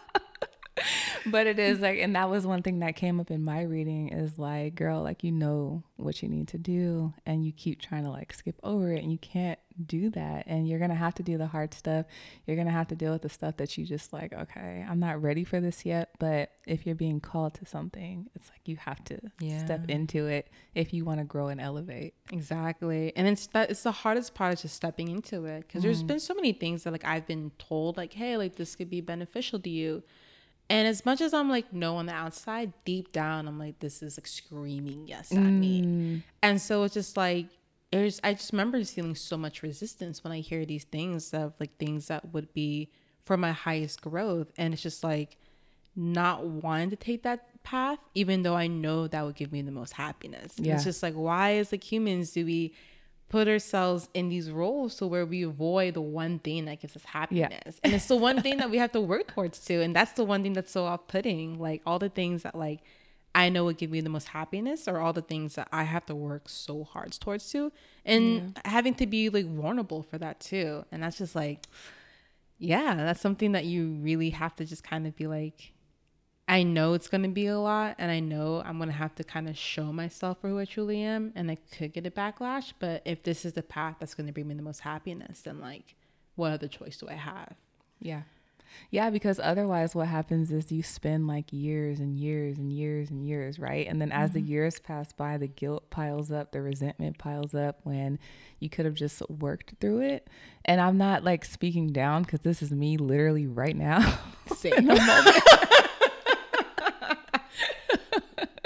but 1.26 1.48
it 1.48 1.60
is 1.60 1.80
like 1.80 2.00
and 2.00 2.16
that 2.16 2.30
was 2.30 2.46
one 2.46 2.62
thing 2.62 2.80
that 2.80 2.96
came 2.96 3.20
up 3.20 3.32
in 3.32 3.44
my 3.44 3.62
reading 3.62 4.10
is 4.10 4.38
like 4.38 4.76
girl 4.76 5.02
like 5.02 5.24
you 5.24 5.32
know 5.32 5.84
what 5.98 6.22
you 6.22 6.30
need 6.30 6.48
to 6.48 6.58
do 6.58 7.14
and 7.26 7.46
you 7.46 7.52
keep 7.52 7.82
trying 7.82 8.04
to 8.04 8.10
like 8.10 8.34
skip 8.34 8.60
over 8.64 8.92
it 8.92 9.02
and 9.02 9.12
you 9.12 9.18
can't 9.18 9.60
do 9.86 10.10
that 10.10 10.44
and 10.46 10.68
you're 10.68 10.80
gonna 10.80 10.96
have 10.96 11.14
to 11.16 11.24
do 11.24 11.38
the 11.38 11.48
hard 11.48 11.74
stuff 11.74 12.06
you're 12.46 12.58
gonna 12.58 12.72
have 12.72 12.88
to 12.88 12.96
deal 12.96 13.14
with 13.14 13.22
the 13.22 13.30
stuff 13.30 13.56
that 13.58 13.78
you 13.78 13.86
just 13.86 14.12
like 14.12 14.34
okay 14.34 14.86
i'm 14.90 15.00
not 15.00 15.22
ready 15.22 15.44
for 15.44 15.62
this 15.62 15.86
yet 15.86 16.10
but 16.20 16.52
if 16.68 16.86
you're 16.86 16.96
being 16.96 17.20
called 17.20 17.54
to 17.54 17.66
something 17.66 18.28
it's 18.36 18.50
like 18.50 18.60
you 18.66 18.76
have 18.76 19.02
to 19.04 19.18
yeah. 19.40 19.64
step 19.64 19.90
into 19.90 20.28
it 20.28 20.50
if 20.76 20.94
you 20.94 21.06
want 21.06 21.20
to 21.20 21.24
grow 21.24 21.48
and 21.48 21.62
elevate 21.62 22.14
exactly 22.32 23.14
and 23.16 23.28
it's 23.28 23.48
that 23.48 23.70
it's 23.70 23.84
the 23.84 23.92
hardest 23.92 24.34
part 24.34 24.54
is 24.54 24.62
just 24.64 24.76
stepping 24.76 25.08
into 25.08 25.46
it 25.46 25.62
because 25.62 25.80
mm. 25.80 25.84
there's 25.84 26.04
been 26.04 26.20
so 26.20 26.34
many 26.34 26.52
things 26.52 26.84
that 26.84 26.92
like 26.92 27.06
i've 27.06 27.26
been 27.26 27.52
told 27.58 27.96
like 27.96 28.14
hey 28.14 28.36
like 28.36 28.56
this 28.56 28.76
could 28.76 28.90
be 28.90 29.02
beneficial 29.02 29.60
to 29.60 29.70
you 29.70 30.04
and 30.70 30.88
as 30.88 31.06
much 31.06 31.20
as 31.22 31.34
I'm 31.34 31.50
like 31.50 31.74
no 31.74 31.98
on 31.98 32.06
the 32.06 32.14
outside, 32.14 32.74
deep 32.86 33.12
down 33.12 33.48
I'm 33.48 33.58
like 33.58 33.80
this 33.80 34.04
is 34.04 34.18
like 34.18 34.28
screaming 34.28 35.08
yes 35.08 35.32
at 35.32 35.38
mm. 35.38 35.60
me. 35.60 36.24
And 36.44 36.62
so 36.62 36.84
it's 36.84 36.94
just 36.94 37.18
like 37.18 37.48
there's 37.92 38.20
I 38.24 38.34
just 38.34 38.52
remember 38.52 38.84
feeling 38.84 39.16
so 39.16 39.38
much 39.38 39.64
resistance 39.64 40.24
when 40.24 40.32
I 40.32 40.40
hear 40.40 40.66
these 40.66 40.84
things 40.84 41.34
of 41.34 41.54
like 41.60 41.78
things 41.78 42.08
that 42.08 42.34
would 42.34 42.54
be 42.54 42.92
for 43.26 43.36
my 43.36 43.52
highest 43.52 44.02
growth 44.02 44.52
and 44.58 44.74
it's 44.74 44.84
just 44.84 45.04
like 45.04 45.38
not 45.96 46.46
wanting 46.46 46.92
to 46.92 46.96
take 46.96 47.24
that 47.24 47.48
path 47.64 48.00
even 48.14 48.44
though 48.44 48.56
I 48.56 48.68
know 48.68 49.08
that 49.08 49.26
would 49.26 49.36
give 49.36 49.52
me 49.52 49.62
the 49.62 49.72
most 49.72 49.94
happiness. 49.94 50.54
Yeah. 50.58 50.76
It's 50.76 50.84
just 50.84 51.02
like 51.02 51.16
why 51.16 51.54
as 51.56 51.72
like 51.72 51.84
humans 51.84 52.32
do 52.32 52.46
we 52.46 52.74
put 53.30 53.48
ourselves 53.48 54.10
in 54.14 54.28
these 54.30 54.52
roles 54.52 54.98
so 54.98 55.06
where 55.08 55.26
we 55.26 55.44
avoid 55.44 55.94
the 55.94 56.02
one 56.02 56.40
thing 56.40 56.66
that 56.66 56.82
gives 56.82 56.96
us 56.96 57.06
happiness 57.06 57.62
yeah. 57.66 57.72
and 57.84 57.94
it's 57.94 58.08
the 58.08 58.16
one 58.16 58.42
thing 58.42 58.58
that 58.58 58.70
we 58.70 58.78
have 58.78 58.92
to 58.92 59.00
work 59.00 59.28
towards 59.28 59.64
too 59.64 59.82
and 59.82 59.96
that's 59.96 60.14
the 60.14 60.24
one 60.24 60.42
thing 60.42 60.54
that's 60.54 60.72
so 60.72 60.86
off-putting 60.86 61.60
like 61.60 61.82
all 61.86 62.00
the 62.00 62.10
things 62.10 62.42
that 62.44 62.56
like 62.56 62.80
i 63.36 63.48
know 63.48 63.66
would 63.66 63.78
give 63.78 63.92
me 63.92 64.02
the 64.02 64.10
most 64.10 64.30
happiness 64.30 64.88
are 64.88 65.00
all 65.00 65.14
the 65.14 65.22
things 65.22 65.56
that 65.56 65.68
i 65.72 65.84
have 65.84 66.04
to 66.06 66.16
work 66.16 66.50
so 66.50 66.84
hard 66.84 67.12
towards 67.20 67.50
too 67.52 67.72
and 68.04 68.54
yeah. 68.56 68.72
having 68.72 68.96
to 68.96 69.06
be 69.06 69.30
like 69.30 69.46
vulnerable 69.46 70.02
for 70.02 70.18
that 70.18 70.40
too 70.40 70.84
and 70.92 71.04
that's 71.04 71.20
just 71.20 71.36
like 71.36 71.68
yeah 72.58 72.96
that's 72.96 73.22
something 73.22 73.52
that 73.52 73.66
you 73.66 73.92
really 74.02 74.32
have 74.32 74.56
to 74.56 74.66
just 74.66 74.84
kind 74.84 75.06
of 75.06 75.16
be 75.16 75.28
like 75.28 75.72
I 76.50 76.64
know 76.64 76.96
it's 76.96 77.08
going 77.08 77.22
to 77.22 77.30
be 77.30 77.46
a 77.46 77.60
lot 77.60 77.96
and 78.00 78.10
I 78.10 78.20
know 78.20 78.64
I'm 78.66 78.78
going 78.78 78.90
to 78.90 78.96
have 78.96 79.14
to 79.16 79.24
kind 79.24 79.48
of 79.48 79.56
show 79.56 79.94
myself 79.94 80.42
for 80.42 80.50
who 80.50 80.58
I 80.58 80.66
truly 80.66 81.00
am 81.04 81.32
and 81.36 81.52
I 81.52 81.58
could 81.78 81.94
get 81.94 82.08
a 82.08 82.12
backlash, 82.12 82.74
but 82.80 83.04
if 83.06 83.22
this 83.22 83.46
is 83.46 83.54
the 83.54 83.62
path 83.62 83.98
that's 84.00 84.16
going 84.16 84.26
to 84.26 84.34
bring 84.34 84.48
me 84.48 84.56
the 84.56 84.64
most 84.64 84.80
happiness, 84.80 85.42
then 85.42 85.62
like 85.62 85.94
what 86.36 86.52
other 86.52 86.68
choice 86.68 86.98
do 86.98 87.08
I 87.08 87.14
have? 87.14 87.54
Yeah. 88.00 88.24
Yeah, 88.90 89.12
because 89.12 89.40
otherwise, 89.40 89.94
what 89.94 90.08
happens 90.08 90.52
is 90.52 90.72
you 90.72 90.82
spend 90.82 91.28
like 91.28 91.52
years 91.52 92.00
and 92.00 92.18
years 92.18 92.58
and 92.58 92.72
years 92.72 93.10
and 93.12 93.28
years, 93.28 93.60
right? 93.60 93.88
And 93.88 94.02
then 94.02 94.12
as 94.12 94.30
mm-hmm. 94.30 94.40
the 94.40 94.46
years 94.46 94.80
pass 94.80 95.12
by, 95.12 95.38
the 95.38 95.48
guilt 95.48 95.90
piles 95.90 96.32
up, 96.32 96.52
the 96.52 96.62
resentment 96.62 97.18
piles 97.18 97.54
up 97.54 97.80
when 97.84 98.20
you 98.60 98.70
could 98.70 98.86
have 98.86 98.94
just 98.96 99.22
worked 99.30 99.74
through 99.80 100.02
it. 100.02 100.28
And 100.66 100.82
I'm 100.82 100.98
not 100.98 101.24
like 101.24 101.46
speaking 101.46 101.88
down 101.88 102.24
because 102.24 102.42
this 102.42 102.62
is 102.62 102.72
me 102.72 102.98
literally 102.98 103.48
right 103.48 103.76
now. 103.76 104.20
Same 104.56 104.86
moment. 104.88 105.44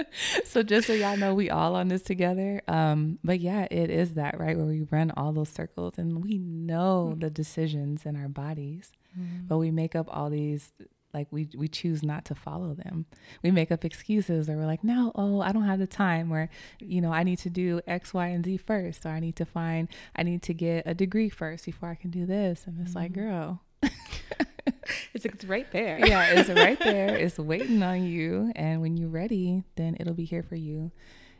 so 0.45 0.63
just 0.63 0.87
so 0.87 0.93
y'all 0.93 1.17
know, 1.17 1.33
we 1.33 1.49
all 1.49 1.75
on 1.75 1.87
this 1.87 2.01
together. 2.01 2.61
Um, 2.67 3.19
but 3.23 3.39
yeah, 3.39 3.67
it 3.69 3.89
is 3.89 4.15
that 4.15 4.39
right 4.39 4.57
where 4.57 4.65
we 4.65 4.85
run 4.91 5.11
all 5.15 5.33
those 5.33 5.49
circles 5.49 5.95
and 5.97 6.23
we 6.23 6.37
know 6.37 7.09
mm-hmm. 7.11 7.19
the 7.19 7.29
decisions 7.29 8.05
in 8.05 8.15
our 8.15 8.27
bodies, 8.27 8.91
mm-hmm. 9.17 9.47
but 9.47 9.57
we 9.57 9.71
make 9.71 9.95
up 9.95 10.07
all 10.09 10.29
these 10.29 10.71
like 11.13 11.27
we 11.29 11.47
we 11.55 11.67
choose 11.67 12.01
not 12.01 12.25
to 12.25 12.35
follow 12.35 12.73
them. 12.73 13.05
We 13.43 13.51
make 13.51 13.71
up 13.71 13.85
excuses 13.85 14.49
or 14.49 14.57
we're 14.57 14.65
like, 14.65 14.83
no, 14.83 15.11
oh, 15.15 15.41
I 15.41 15.51
don't 15.51 15.63
have 15.63 15.79
the 15.79 15.87
time 15.87 16.31
or 16.33 16.49
you 16.79 17.01
know, 17.01 17.11
I 17.11 17.23
need 17.23 17.39
to 17.39 17.49
do 17.49 17.81
X, 17.85 18.13
Y, 18.13 18.27
and 18.27 18.43
Z 18.43 18.57
first, 18.57 19.05
or 19.05 19.09
I 19.09 19.19
need 19.19 19.35
to 19.35 19.45
find 19.45 19.87
I 20.15 20.23
need 20.23 20.41
to 20.43 20.53
get 20.53 20.83
a 20.87 20.93
degree 20.93 21.29
first 21.29 21.65
before 21.65 21.89
I 21.89 21.95
can 21.95 22.09
do 22.09 22.25
this. 22.25 22.63
And 22.65 22.79
it's 22.81 22.91
mm-hmm. 22.91 22.99
like, 22.99 23.13
girl. 23.13 23.61
it's 25.13 25.25
it's 25.25 25.45
right 25.45 25.71
there. 25.71 25.99
yeah, 26.05 26.25
it's 26.31 26.49
right 26.49 26.79
there. 26.79 27.17
It's 27.23 27.37
waiting 27.37 27.81
on 27.83 28.03
you. 28.03 28.51
And 28.55 28.81
when 28.81 28.97
you're 28.97 29.09
ready, 29.09 29.63
then 29.75 29.95
it'll 29.99 30.13
be 30.13 30.25
here 30.25 30.43
for 30.43 30.55
you. 30.55 30.91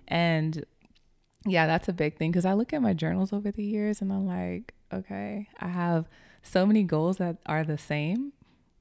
And 0.07 0.65
yeah, 1.45 1.67
that's 1.67 1.89
a 1.89 1.93
big 1.93 2.17
thing 2.17 2.31
because 2.31 2.45
I 2.45 2.53
look 2.53 2.73
at 2.73 2.81
my 2.81 2.93
journals 2.93 3.33
over 3.33 3.51
the 3.51 3.63
years 3.63 4.01
and 4.01 4.12
I'm 4.12 4.25
like, 4.25 4.73
okay, 4.93 5.50
I 5.59 5.67
have 5.67 6.07
so 6.41 6.65
many 6.65 6.83
goals 6.83 7.17
that 7.17 7.38
are 7.45 7.63
the 7.63 7.77
same 7.77 8.33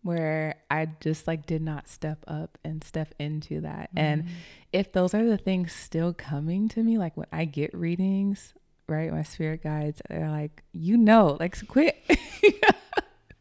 where 0.02 0.56
I 0.70 0.88
just 1.00 1.26
like 1.26 1.46
did 1.46 1.62
not 1.62 1.88
step 1.88 2.24
up 2.26 2.58
and 2.64 2.82
step 2.82 3.14
into 3.18 3.60
that. 3.60 3.90
Mm-hmm. 3.90 3.98
And 3.98 4.24
if 4.72 4.92
those 4.92 5.14
are 5.14 5.24
the 5.24 5.36
things 5.38 5.72
still 5.72 6.12
coming 6.12 6.68
to 6.70 6.82
me, 6.82 6.98
like 6.98 7.16
when 7.16 7.28
I 7.32 7.44
get 7.44 7.72
readings, 7.74 8.54
right, 8.88 9.12
my 9.12 9.22
spirit 9.22 9.62
guides, 9.62 10.02
they're 10.08 10.28
like, 10.28 10.62
you 10.72 10.96
know, 10.96 11.36
like 11.38 11.56
quit, 11.68 11.96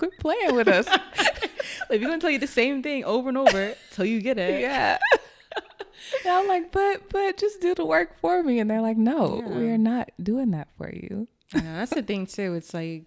quit 0.02 0.20
playing 0.20 0.56
with 0.56 0.68
us. 0.68 0.88
like 1.90 2.02
we're 2.02 2.08
gonna 2.08 2.20
tell 2.20 2.32
you 2.32 2.40
the 2.40 2.48
same 2.48 2.82
thing 2.82 3.04
over 3.04 3.30
and 3.30 3.38
over 3.38 3.76
till 3.92 4.06
you 4.06 4.20
get 4.22 4.38
it. 4.40 4.62
Yeah. 4.62 4.98
and 6.26 6.34
I'm 6.34 6.48
like, 6.48 6.72
but 6.72 7.10
but 7.10 7.38
just 7.38 7.62
do 7.62 7.76
the 7.76 7.86
work 7.86 8.20
for 8.20 8.42
me. 8.42 8.60
And 8.60 8.70
they're 8.70 8.82
like, 8.82 8.98
no, 8.98 9.42
yeah. 9.42 9.58
we 9.58 9.70
are 9.70 9.78
not 9.78 10.12
doing 10.22 10.52
that 10.52 10.70
for 10.78 10.92
you. 10.92 11.28
Know, 11.54 11.62
that's 11.62 11.94
the 11.94 12.02
thing 12.02 12.26
too. 12.26 12.56
It's 12.56 12.74
like 12.74 13.04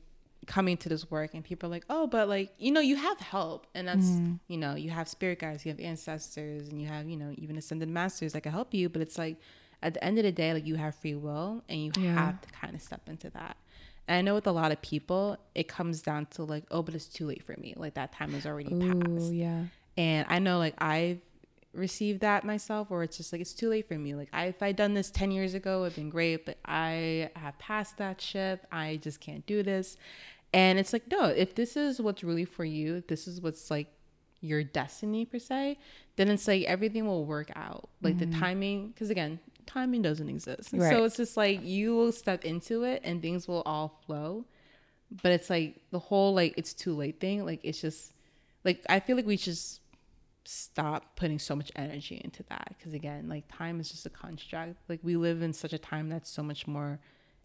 coming 0.46 0.76
to 0.76 0.90
this 0.90 1.10
work 1.10 1.32
and 1.32 1.42
people 1.42 1.70
are 1.70 1.70
like 1.70 1.86
oh 1.88 2.06
but 2.06 2.28
like 2.28 2.52
you 2.58 2.70
know 2.70 2.80
you 2.80 2.96
have 2.96 3.18
help 3.18 3.66
and 3.74 3.88
that's 3.88 4.04
mm. 4.04 4.38
you 4.46 4.58
know 4.58 4.74
you 4.74 4.90
have 4.90 5.08
spirit 5.08 5.38
guides 5.38 5.64
you 5.64 5.70
have 5.70 5.80
ancestors 5.80 6.68
and 6.68 6.82
you 6.82 6.86
have 6.86 7.08
you 7.08 7.16
know 7.16 7.32
even 7.38 7.56
ascended 7.56 7.88
masters 7.88 8.34
that 8.34 8.42
can 8.42 8.52
help 8.52 8.74
you 8.74 8.90
but 8.90 9.00
it's 9.00 9.16
like 9.16 9.38
at 9.82 9.94
the 9.94 10.04
end 10.04 10.18
of 10.18 10.24
the 10.24 10.30
day 10.30 10.52
like 10.52 10.66
you 10.66 10.74
have 10.74 10.94
free 10.94 11.14
will 11.14 11.64
and 11.70 11.80
you 11.80 11.90
yeah. 11.98 12.26
have 12.26 12.42
to 12.42 12.48
kind 12.50 12.74
of 12.74 12.82
step 12.82 13.08
into 13.08 13.30
that 13.30 13.56
and 14.08 14.16
i 14.16 14.20
know 14.20 14.34
with 14.34 14.46
a 14.46 14.52
lot 14.52 14.72
of 14.72 14.80
people 14.82 15.36
it 15.54 15.68
comes 15.68 16.02
down 16.02 16.26
to 16.26 16.44
like 16.44 16.64
oh 16.70 16.82
but 16.82 16.94
it's 16.94 17.06
too 17.06 17.26
late 17.26 17.42
for 17.42 17.56
me. 17.58 17.74
Like 17.76 17.94
that 17.94 18.12
time 18.12 18.32
has 18.32 18.46
already 18.46 18.72
Ooh, 18.72 19.00
passed. 19.00 19.32
yeah. 19.32 19.64
And 19.96 20.26
i 20.28 20.38
know 20.38 20.58
like 20.58 20.74
i've 20.78 21.20
received 21.72 22.20
that 22.20 22.44
myself 22.44 22.92
or 22.92 23.02
it's 23.02 23.16
just 23.16 23.32
like 23.32 23.40
it's 23.40 23.52
too 23.52 23.68
late 23.68 23.88
for 23.88 23.98
me. 23.98 24.14
Like 24.14 24.28
I, 24.32 24.46
if 24.46 24.62
i'd 24.62 24.76
done 24.76 24.94
this 24.94 25.10
10 25.10 25.30
years 25.30 25.54
ago 25.54 25.84
it'd 25.84 25.96
been 25.96 26.10
great 26.10 26.46
but 26.46 26.58
i 26.64 27.30
have 27.36 27.58
passed 27.58 27.98
that 27.98 28.20
ship. 28.20 28.66
I 28.70 28.98
just 29.02 29.20
can't 29.20 29.44
do 29.46 29.62
this. 29.62 29.96
And 30.54 30.78
it's 30.78 30.92
like, 30.92 31.10
no, 31.10 31.24
if 31.24 31.56
this 31.56 31.76
is 31.76 32.00
what's 32.00 32.22
really 32.22 32.44
for 32.44 32.64
you, 32.64 32.94
if 32.94 33.08
this 33.08 33.26
is 33.26 33.40
what's 33.40 33.72
like 33.72 33.88
your 34.40 34.62
destiny 34.62 35.24
per 35.24 35.40
se, 35.40 35.78
then 36.14 36.28
it's 36.28 36.46
like 36.46 36.62
everything 36.66 37.08
will 37.08 37.24
work 37.24 37.50
out. 37.56 37.88
Like 38.02 38.18
mm-hmm. 38.18 38.30
the 38.30 38.38
timing, 38.38 38.88
because 38.88 39.10
again, 39.10 39.40
timing 39.66 40.02
doesn't 40.02 40.28
exist. 40.28 40.70
Right. 40.72 40.90
So 40.90 41.04
it's 41.04 41.16
just 41.16 41.36
like 41.36 41.62
you 41.62 41.94
will 41.94 42.12
step 42.12 42.44
into 42.44 42.84
it 42.84 43.02
and 43.04 43.20
things 43.20 43.48
will 43.48 43.62
all 43.62 44.00
flow. 44.06 44.44
But 45.22 45.32
it's 45.32 45.50
like 45.50 45.80
the 45.90 45.98
whole 45.98 46.34
like 46.34 46.54
it's 46.56 46.74
too 46.74 46.94
late 46.94 47.20
thing. 47.20 47.44
Like 47.44 47.60
it's 47.62 47.80
just 47.80 48.12
like 48.64 48.84
I 48.88 49.00
feel 49.00 49.16
like 49.16 49.26
we 49.26 49.36
just 49.36 49.80
stop 50.44 51.16
putting 51.16 51.38
so 51.38 51.56
much 51.56 51.72
energy 51.76 52.20
into 52.22 52.42
that 52.44 52.74
because 52.76 52.92
again 52.92 53.28
like 53.28 53.44
time 53.48 53.80
is 53.80 53.90
just 53.90 54.04
a 54.04 54.10
construct 54.10 54.76
like 54.88 55.00
we 55.02 55.16
live 55.16 55.40
in 55.40 55.52
such 55.52 55.72
a 55.72 55.78
time 55.78 56.08
that's 56.08 56.30
so 56.30 56.42
much 56.42 56.66
more 56.66 57.00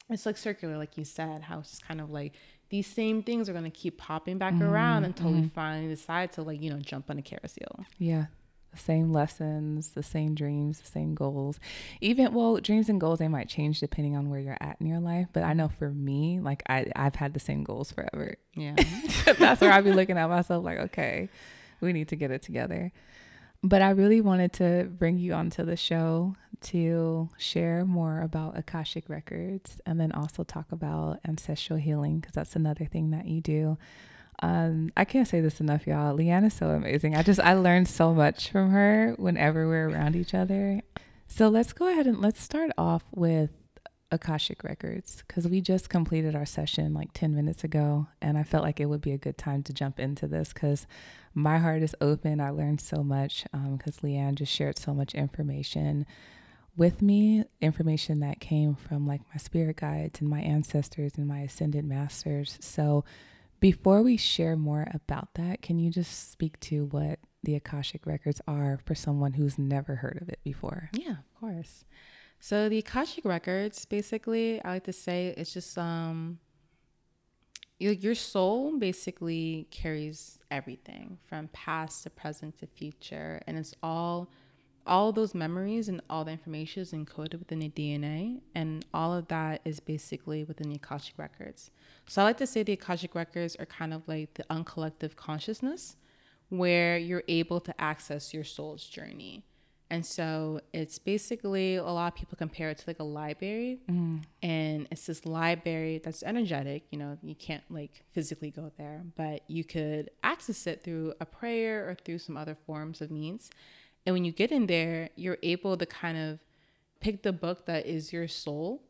it's 0.09 0.25
like 0.25 0.37
circular 0.37 0.77
like 0.77 0.97
you 0.97 1.05
said 1.05 1.41
how 1.41 1.59
it's 1.59 1.69
just 1.69 1.87
kind 1.87 2.01
of 2.01 2.09
like 2.09 2.33
these 2.69 2.85
same 2.85 3.23
things 3.23 3.47
are 3.47 3.53
going 3.53 3.63
to 3.63 3.69
keep 3.69 3.97
popping 3.97 4.37
back 4.37 4.53
mm-hmm, 4.53 4.63
around 4.63 5.05
until 5.05 5.27
mm-hmm. 5.27 5.43
we 5.43 5.47
finally 5.49 5.87
decide 5.87 6.31
to 6.33 6.41
like 6.41 6.61
you 6.61 6.69
know 6.69 6.79
jump 6.79 7.09
on 7.09 7.17
a 7.17 7.21
carousel 7.21 7.85
yeah 7.99 8.25
the 8.71 8.77
same 8.77 9.11
lessons 9.11 9.89
the 9.89 10.03
same 10.03 10.35
dreams 10.35 10.79
the 10.79 10.87
same 10.87 11.15
goals. 11.15 11.59
Even 12.01 12.33
well 12.33 12.57
dreams 12.57 12.89
and 12.89 12.99
goals 12.99 13.19
they 13.19 13.27
might 13.27 13.49
change 13.49 13.79
depending 13.79 14.15
on 14.15 14.29
where 14.29 14.39
you're 14.39 14.57
at 14.59 14.77
in 14.79 14.87
your 14.87 14.99
life 14.99 15.27
but 15.33 15.43
i 15.43 15.53
know 15.53 15.67
for 15.67 15.89
me 15.89 16.39
like 16.39 16.63
i 16.69 16.85
i've 16.95 17.15
had 17.15 17.33
the 17.33 17.39
same 17.39 17.63
goals 17.63 17.91
forever. 17.91 18.35
Yeah. 18.55 18.75
That's 19.37 19.61
where 19.61 19.71
i'd 19.71 19.83
be 19.83 19.93
looking 19.93 20.17
at 20.17 20.29
myself 20.29 20.63
like 20.63 20.79
okay 20.79 21.29
we 21.81 21.93
need 21.93 22.09
to 22.09 22.15
get 22.15 22.31
it 22.31 22.41
together. 22.41 22.91
But 23.61 23.81
I 23.81 23.89
really 23.89 24.21
wanted 24.21 24.53
to 24.53 24.89
bring 24.89 25.17
you 25.17 25.33
onto 25.33 25.65
the 25.65 25.75
show 25.75 26.35
to 26.61 27.29
share 27.37 27.85
more 27.85 28.21
about 28.21 28.57
Akashic 28.57 29.09
Records 29.09 29.81
and 29.85 29.99
then 29.99 30.11
also 30.13 30.43
talk 30.43 30.71
about 30.71 31.19
ancestral 31.27 31.77
healing 31.77 32.19
because 32.19 32.35
that's 32.35 32.55
another 32.55 32.85
thing 32.85 33.11
that 33.11 33.27
you 33.27 33.41
do. 33.41 33.77
Um, 34.41 34.91
I 34.95 35.05
can't 35.05 35.27
say 35.27 35.41
this 35.41 35.59
enough, 35.59 35.85
y'all. 35.85 36.17
LeAnn 36.17 36.45
is 36.45 36.53
so 36.53 36.69
amazing. 36.69 37.15
I 37.15 37.23
just 37.23 37.39
I 37.39 37.53
learned 37.53 37.87
so 37.87 38.13
much 38.13 38.49
from 38.49 38.71
her 38.71 39.13
whenever 39.17 39.67
we're 39.67 39.89
around 39.89 40.15
each 40.15 40.33
other. 40.33 40.81
So 41.27 41.49
let's 41.49 41.73
go 41.73 41.87
ahead 41.87 42.07
and 42.07 42.21
let's 42.21 42.41
start 42.41 42.71
off 42.77 43.03
with 43.13 43.51
Akashic 44.11 44.63
Records 44.63 45.23
because 45.27 45.47
we 45.47 45.61
just 45.61 45.89
completed 45.89 46.35
our 46.35 46.45
session 46.45 46.93
like 46.93 47.09
10 47.13 47.35
minutes 47.35 47.63
ago, 47.63 48.07
and 48.21 48.37
I 48.37 48.43
felt 48.43 48.63
like 48.63 48.79
it 48.79 48.87
would 48.87 49.01
be 49.01 49.11
a 49.11 49.17
good 49.17 49.37
time 49.37 49.61
to 49.63 49.73
jump 49.73 49.99
into 49.99 50.27
this 50.27 50.53
because 50.53 50.87
my 51.33 51.59
heart 51.59 51.83
is 51.83 51.95
open. 52.01 52.41
I 52.41 52.49
learned 52.49 52.81
so 52.81 53.03
much 53.03 53.43
because 53.51 53.99
um, 53.99 54.09
LeAnn 54.09 54.35
just 54.35 54.51
shared 54.51 54.79
so 54.79 54.93
much 54.93 55.13
information 55.13 56.05
with 56.75 57.01
me, 57.01 57.43
information 57.61 58.21
that 58.21 58.39
came 58.39 58.73
from 58.73 59.05
like 59.05 59.21
my 59.33 59.37
spirit 59.37 59.77
guides 59.77 60.21
and 60.21 60.29
my 60.29 60.39
ancestors 60.41 61.17
and 61.17 61.27
my 61.27 61.41
ascended 61.41 61.85
masters. 61.85 62.57
So, 62.61 63.03
before 63.59 64.01
we 64.01 64.17
share 64.17 64.55
more 64.55 64.87
about 64.93 65.33
that, 65.35 65.61
can 65.61 65.79
you 65.79 65.89
just 65.89 66.31
speak 66.31 66.59
to 66.61 66.85
what 66.85 67.19
the 67.43 67.55
Akashic 67.55 68.05
Records 68.05 68.41
are 68.47 68.79
for 68.85 68.95
someone 68.95 69.33
who's 69.33 69.57
never 69.57 69.95
heard 69.95 70.19
of 70.21 70.29
it 70.29 70.39
before? 70.43 70.89
Yeah, 70.93 71.11
of 71.11 71.39
course. 71.39 71.83
So 72.39 72.69
the 72.69 72.79
Akashic 72.79 73.25
Records, 73.25 73.85
basically, 73.85 74.63
I 74.63 74.69
like 74.69 74.85
to 74.85 74.93
say 74.93 75.33
it's 75.37 75.53
just 75.53 75.77
um 75.77 76.39
your, 77.79 77.93
your 77.93 78.15
soul 78.15 78.77
basically 78.77 79.67
carries 79.71 80.37
everything 80.51 81.17
from 81.25 81.47
past 81.53 82.03
to 82.03 82.09
present 82.09 82.59
to 82.59 82.67
future 82.67 83.41
and 83.47 83.57
it's 83.57 83.73
all 83.81 84.29
all 84.89 85.13
those 85.13 85.35
memories 85.35 85.87
and 85.87 86.01
all 86.09 86.25
the 86.25 86.31
information 86.31 86.81
is 86.81 86.91
encoded 86.91 87.39
within 87.39 87.59
the 87.59 87.69
DNA 87.69 88.41
and 88.55 88.83
all 88.93 89.13
of 89.13 89.27
that 89.27 89.61
is 89.63 89.79
basically 89.79 90.43
within 90.43 90.69
the 90.69 90.75
Akashic 90.75 91.17
records. 91.17 91.69
So 92.07 92.21
I 92.21 92.25
like 92.25 92.37
to 92.37 92.47
say 92.47 92.63
the 92.63 92.73
Akashic 92.73 93.13
records 93.13 93.55
are 93.57 93.67
kind 93.67 93.93
of 93.93 94.01
like 94.07 94.33
the 94.33 94.43
uncollective 94.49 95.15
consciousness 95.15 95.95
where 96.49 96.97
you're 96.97 97.23
able 97.27 97.59
to 97.61 97.79
access 97.79 98.33
your 98.33 98.43
soul's 98.43 98.83
journey. 98.83 99.43
And 99.91 100.05
so 100.05 100.61
it's 100.73 100.99
basically 100.99 101.75
a 101.75 101.83
lot 101.83 102.13
of 102.13 102.15
people 102.15 102.35
compare 102.37 102.69
it 102.69 102.77
to 102.79 102.83
like 102.87 102.99
a 102.99 103.03
library. 103.03 103.79
Mm. 103.89 104.23
And 104.43 104.87
it's 104.91 105.05
this 105.05 105.25
library 105.25 105.99
that's 106.03 106.21
energetic. 106.23 106.83
You 106.91 106.99
know, 106.99 107.17
you 107.23 107.35
can't 107.35 107.63
like 107.69 108.03
physically 108.11 108.51
go 108.51 108.71
there, 108.77 109.03
but 109.15 109.41
you 109.47 109.63
could 109.63 110.09
access 110.23 110.67
it 110.67 110.83
through 110.83 111.13
a 111.19 111.25
prayer 111.25 111.89
or 111.89 111.95
through 111.95 112.19
some 112.19 112.37
other 112.37 112.55
forms 112.65 113.01
of 113.01 113.09
means. 113.09 113.49
And 114.05 114.13
when 114.13 114.25
you 114.25 114.31
get 114.31 114.51
in 114.51 114.67
there, 114.67 115.09
you're 115.15 115.37
able 115.43 115.77
to 115.77 115.85
kind 115.85 116.17
of 116.17 116.39
pick 116.99 117.23
the 117.23 117.33
book 117.33 117.65
that 117.65 117.85
is 117.85 118.11
your 118.11 118.27
soul. 118.27 118.83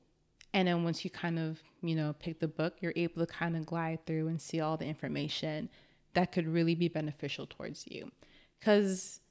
And 0.53 0.67
then 0.67 0.83
once 0.83 1.03
you 1.03 1.11
kind 1.11 1.37
of, 1.37 1.61
you 1.81 1.95
know, 1.95 2.15
pick 2.19 2.39
the 2.39 2.47
book, 2.47 2.77
you're 2.79 2.93
able 2.95 3.25
to 3.25 3.31
kind 3.31 3.55
of 3.55 3.65
glide 3.65 4.05
through 4.05 4.27
and 4.27 4.41
see 4.41 4.59
all 4.59 4.77
the 4.77 4.85
information 4.85 5.69
that 6.13 6.31
could 6.31 6.47
really 6.47 6.75
be 6.75 6.87
beneficial 6.87 7.45
towards 7.45 7.85
you. 7.87 8.11
Because 8.59 9.21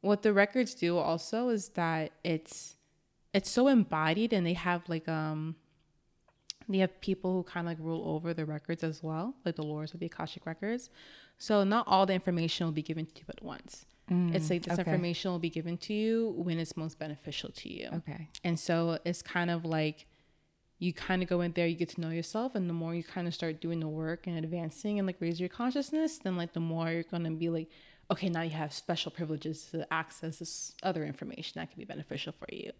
what 0.00 0.22
the 0.22 0.32
records 0.32 0.74
do 0.74 0.96
also 0.96 1.48
is 1.48 1.70
that 1.70 2.12
it's 2.24 2.76
it's 3.34 3.50
so 3.50 3.68
embodied 3.68 4.32
and 4.32 4.46
they 4.46 4.54
have 4.54 4.88
like 4.88 5.08
um 5.08 5.56
they 6.68 6.78
have 6.78 7.00
people 7.00 7.32
who 7.32 7.42
kind 7.42 7.66
of 7.66 7.72
like 7.72 7.84
rule 7.84 8.02
over 8.06 8.34
the 8.34 8.44
records 8.44 8.84
as 8.84 9.02
well, 9.02 9.34
like 9.44 9.56
the 9.56 9.64
lords 9.64 9.94
of 9.94 10.00
the 10.00 10.06
Akashic 10.06 10.44
records. 10.44 10.90
So 11.38 11.64
not 11.64 11.86
all 11.88 12.04
the 12.04 12.12
information 12.12 12.66
will 12.66 12.72
be 12.72 12.82
given 12.82 13.06
to 13.06 13.12
you 13.16 13.24
at 13.28 13.42
once. 13.42 13.86
Mm, 14.10 14.34
it's 14.34 14.50
like 14.50 14.62
this 14.62 14.78
okay. 14.78 14.90
information 14.90 15.30
will 15.30 15.38
be 15.38 15.50
given 15.50 15.76
to 15.78 15.92
you 15.92 16.34
when 16.36 16.58
it's 16.58 16.76
most 16.76 16.98
beneficial 16.98 17.50
to 17.50 17.72
you. 17.72 17.88
Okay. 17.94 18.28
And 18.44 18.58
so 18.58 18.98
it's 19.04 19.22
kind 19.22 19.50
of 19.50 19.64
like 19.64 20.06
you 20.78 20.92
kind 20.92 21.22
of 21.22 21.28
go 21.28 21.40
in 21.40 21.52
there, 21.52 21.66
you 21.66 21.74
get 21.74 21.90
to 21.90 22.00
know 22.00 22.10
yourself, 22.10 22.54
and 22.54 22.68
the 22.68 22.74
more 22.74 22.94
you 22.94 23.02
kind 23.02 23.26
of 23.26 23.34
start 23.34 23.60
doing 23.60 23.80
the 23.80 23.88
work 23.88 24.26
and 24.26 24.38
advancing 24.38 24.98
and 24.98 25.06
like 25.06 25.16
raise 25.20 25.40
your 25.40 25.48
consciousness, 25.48 26.18
then 26.18 26.36
like 26.36 26.52
the 26.52 26.60
more 26.60 26.90
you're 26.90 27.02
gonna 27.02 27.30
be 27.30 27.48
like, 27.48 27.68
okay, 28.10 28.28
now 28.28 28.42
you 28.42 28.50
have 28.50 28.72
special 28.72 29.10
privileges 29.10 29.64
to 29.70 29.92
access 29.92 30.38
this 30.38 30.74
other 30.82 31.04
information 31.04 31.60
that 31.60 31.70
can 31.70 31.78
be 31.78 31.84
beneficial 31.84 32.32
for 32.32 32.46
you. 32.50 32.72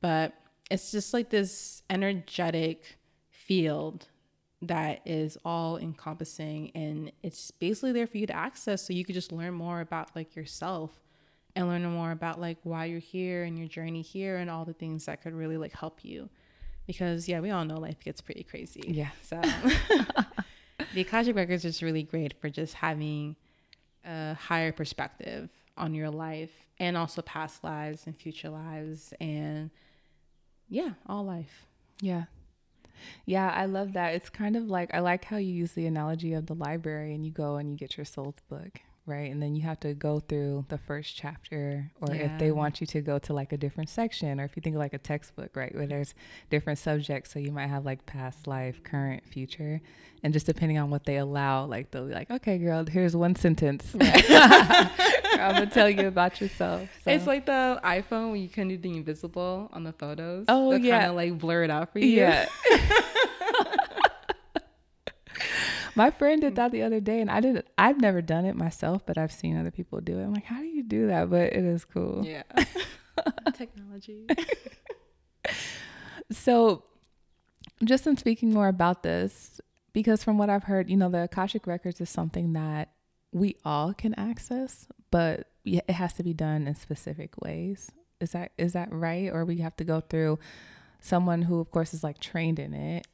But 0.00 0.34
it's 0.70 0.92
just 0.92 1.12
like 1.12 1.30
this 1.30 1.82
energetic 1.90 2.98
field 3.30 4.06
that 4.62 5.00
is 5.06 5.38
all 5.44 5.76
encompassing 5.76 6.70
and 6.74 7.12
it's 7.22 7.50
basically 7.52 7.92
there 7.92 8.06
for 8.08 8.18
you 8.18 8.26
to 8.26 8.34
access 8.34 8.84
so 8.86 8.92
you 8.92 9.04
could 9.04 9.14
just 9.14 9.30
learn 9.30 9.54
more 9.54 9.80
about 9.80 10.14
like 10.16 10.34
yourself 10.34 10.90
and 11.54 11.68
learn 11.68 11.84
more 11.84 12.10
about 12.10 12.40
like 12.40 12.58
why 12.64 12.84
you're 12.86 12.98
here 12.98 13.44
and 13.44 13.56
your 13.56 13.68
journey 13.68 14.02
here 14.02 14.36
and 14.36 14.50
all 14.50 14.64
the 14.64 14.72
things 14.72 15.06
that 15.06 15.22
could 15.22 15.32
really 15.32 15.56
like 15.56 15.72
help 15.72 16.04
you 16.04 16.28
because 16.88 17.28
yeah 17.28 17.38
we 17.38 17.50
all 17.50 17.64
know 17.64 17.76
life 17.78 18.00
gets 18.00 18.20
pretty 18.20 18.42
crazy 18.42 18.82
Yeah. 18.88 19.10
so 19.22 19.40
the 20.94 21.00
akashic 21.02 21.36
records 21.36 21.64
is 21.64 21.82
really 21.82 22.02
great 22.02 22.34
for 22.40 22.48
just 22.50 22.74
having 22.74 23.36
a 24.04 24.34
higher 24.34 24.72
perspective 24.72 25.50
on 25.76 25.94
your 25.94 26.10
life 26.10 26.50
and 26.80 26.96
also 26.96 27.22
past 27.22 27.62
lives 27.62 28.06
and 28.06 28.16
future 28.16 28.48
lives 28.50 29.12
and 29.20 29.70
yeah 30.68 30.90
all 31.06 31.24
life 31.24 31.64
Yeah. 32.00 32.24
Yeah, 33.26 33.50
I 33.50 33.66
love 33.66 33.92
that. 33.94 34.14
It's 34.14 34.28
kind 34.30 34.56
of 34.56 34.64
like 34.64 34.92
I 34.94 35.00
like 35.00 35.24
how 35.24 35.36
you 35.36 35.52
use 35.52 35.72
the 35.72 35.86
analogy 35.86 36.32
of 36.34 36.46
the 36.46 36.54
library 36.54 37.14
and 37.14 37.24
you 37.24 37.32
go 37.32 37.56
and 37.56 37.70
you 37.70 37.76
get 37.76 37.96
your 37.96 38.04
soul's 38.06 38.36
book, 38.48 38.80
right? 39.08 39.30
And 39.30 39.42
then 39.42 39.56
you 39.56 39.62
have 39.62 39.80
to 39.80 39.94
go 39.94 40.20
through 40.20 40.66
the 40.68 40.78
first 40.78 41.16
chapter 41.16 41.90
or 42.00 42.14
if 42.14 42.38
they 42.38 42.52
want 42.52 42.80
you 42.80 42.86
to 42.88 43.00
go 43.00 43.18
to 43.18 43.32
like 43.32 43.52
a 43.52 43.56
different 43.56 43.88
section 43.88 44.38
or 44.40 44.44
if 44.44 44.54
you 44.54 44.62
think 44.62 44.76
of 44.76 44.80
like 44.80 44.92
a 44.92 44.98
textbook, 44.98 45.56
right, 45.56 45.74
where 45.74 45.86
there's 45.86 46.14
different 46.50 46.78
subjects 46.78 47.32
so 47.32 47.38
you 47.38 47.50
might 47.50 47.68
have 47.68 47.84
like 47.84 48.06
past 48.06 48.46
life, 48.46 48.82
current, 48.84 49.26
future, 49.26 49.80
and 50.22 50.32
just 50.32 50.46
depending 50.46 50.78
on 50.78 50.90
what 50.90 51.04
they 51.04 51.16
allow, 51.16 51.64
like 51.64 51.90
they'll 51.90 52.06
be 52.06 52.12
like, 52.12 52.30
"Okay, 52.30 52.58
girl, 52.58 52.84
here's 52.84 53.14
one 53.14 53.36
sentence. 53.36 53.94
I'm 54.00 55.54
to 55.54 55.70
tell 55.72 55.88
you 55.88 56.08
about 56.08 56.40
yourself." 56.40 56.88
So. 57.04 57.10
It's 57.10 57.26
like 57.26 57.46
the 57.46 57.80
iPhone 57.84 58.32
when 58.32 58.40
you 58.42 58.48
can 58.48 58.68
do 58.68 58.76
the 58.76 58.90
invisible 58.90 59.68
on 59.72 59.84
the 59.84 59.92
photos. 59.92 60.46
Oh, 60.48 60.72
yeah. 60.72 60.98
kind 60.98 61.10
of 61.10 61.16
like 61.16 61.38
blur 61.38 61.64
it 61.64 61.70
out 61.70 61.92
for 61.92 62.00
you. 62.00 62.08
Yeah. 62.08 62.48
My 65.98 66.12
friend 66.12 66.40
did 66.40 66.54
that 66.54 66.70
the 66.70 66.82
other 66.82 67.00
day, 67.00 67.20
and 67.20 67.28
I 67.28 67.40
did. 67.40 67.64
I've 67.76 68.00
never 68.00 68.22
done 68.22 68.44
it 68.44 68.54
myself, 68.54 69.02
but 69.04 69.18
I've 69.18 69.32
seen 69.32 69.58
other 69.58 69.72
people 69.72 70.00
do 70.00 70.20
it. 70.20 70.22
I'm 70.22 70.32
like, 70.32 70.44
how 70.44 70.60
do 70.60 70.66
you 70.66 70.84
do 70.84 71.08
that? 71.08 71.28
But 71.28 71.52
it 71.52 71.64
is 71.64 71.84
cool. 71.84 72.24
Yeah. 72.24 72.44
Technology. 73.54 74.26
So, 76.30 76.84
just 77.82 78.06
in 78.06 78.18
speaking 78.18 78.52
more 78.52 78.68
about 78.68 79.02
this, 79.02 79.62
because 79.94 80.22
from 80.22 80.36
what 80.36 80.50
I've 80.50 80.64
heard, 80.64 80.90
you 80.90 80.96
know, 80.98 81.08
the 81.08 81.22
Akashic 81.22 81.66
Records 81.66 82.02
is 82.02 82.10
something 82.10 82.52
that 82.52 82.90
we 83.32 83.56
all 83.64 83.94
can 83.94 84.12
access, 84.16 84.86
but 85.10 85.46
it 85.64 85.88
has 85.88 86.12
to 86.14 86.22
be 86.22 86.34
done 86.34 86.66
in 86.66 86.74
specific 86.74 87.40
ways. 87.40 87.90
Is 88.20 88.32
that 88.32 88.52
is 88.58 88.74
that 88.74 88.92
right? 88.92 89.32
Or 89.32 89.46
we 89.46 89.56
have 89.58 89.74
to 89.78 89.84
go 89.84 90.02
through 90.02 90.38
someone 91.00 91.40
who, 91.40 91.60
of 91.60 91.70
course, 91.70 91.94
is 91.94 92.04
like 92.04 92.20
trained 92.20 92.58
in 92.58 92.74
it, 92.74 93.06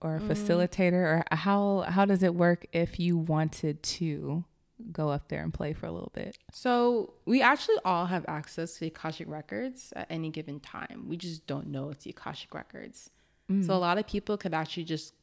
or 0.00 0.16
a 0.16 0.20
mm. 0.20 0.28
facilitator, 0.28 0.92
or 0.92 1.24
how 1.32 1.80
how 1.88 2.04
does 2.04 2.22
it 2.22 2.34
work 2.34 2.66
if 2.72 2.98
you 2.98 3.16
wanted 3.16 3.82
to 3.82 4.44
go 4.92 5.08
up 5.08 5.28
there 5.28 5.42
and 5.42 5.54
play 5.54 5.72
for 5.72 5.86
a 5.86 5.92
little 5.92 6.12
bit? 6.14 6.36
So 6.52 7.14
we 7.24 7.40
actually 7.42 7.78
all 7.84 8.06
have 8.06 8.24
access 8.28 8.74
to 8.74 8.80
the 8.80 8.86
Akashic 8.88 9.28
records 9.28 9.92
at 9.96 10.06
any 10.10 10.30
given 10.30 10.60
time. 10.60 11.06
We 11.08 11.16
just 11.16 11.46
don't 11.46 11.68
know 11.68 11.90
it's 11.90 12.04
the 12.04 12.10
Akashic 12.10 12.54
records. 12.54 13.10
So 13.48 13.54
a 13.54 13.58
mm. 13.76 13.80
lot 13.80 13.96
of 13.96 14.08
people 14.08 14.36
could 14.36 14.54
actually 14.54 14.84
just 14.84 15.14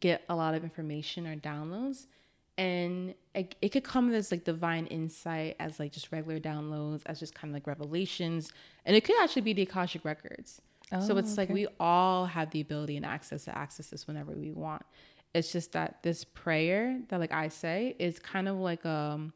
get 0.00 0.24
a 0.28 0.34
lot 0.34 0.54
of 0.54 0.64
information 0.64 1.26
or 1.28 1.36
downloads, 1.36 2.06
and 2.58 3.14
it, 3.34 3.54
it 3.62 3.68
could 3.68 3.84
come 3.84 4.12
as 4.12 4.32
like 4.32 4.42
divine 4.42 4.86
insight, 4.86 5.54
as 5.60 5.78
like 5.78 5.92
just 5.92 6.10
regular 6.10 6.40
downloads, 6.40 7.02
as 7.06 7.20
just 7.20 7.36
kind 7.36 7.50
of 7.52 7.54
like 7.54 7.68
revelations, 7.68 8.52
and 8.84 8.96
it 8.96 9.04
could 9.04 9.14
actually 9.22 9.42
be 9.42 9.52
the 9.52 9.62
Akashic 9.62 10.04
records. 10.04 10.60
So 10.90 11.14
Oh, 11.14 11.16
it's 11.18 11.36
like 11.36 11.50
we 11.50 11.66
all 11.78 12.26
have 12.26 12.50
the 12.50 12.60
ability 12.60 12.96
and 12.96 13.04
access 13.04 13.44
to 13.44 13.56
access 13.56 13.88
this 13.88 14.06
whenever 14.06 14.32
we 14.32 14.50
want. 14.52 14.82
It's 15.34 15.52
just 15.52 15.72
that 15.72 16.02
this 16.02 16.24
prayer 16.24 17.00
that 17.08 17.20
like 17.20 17.32
I 17.32 17.48
say 17.48 17.94
is 17.98 18.18
kind 18.18 18.48
of 18.48 18.56
like 18.56 18.84
um 18.86 19.32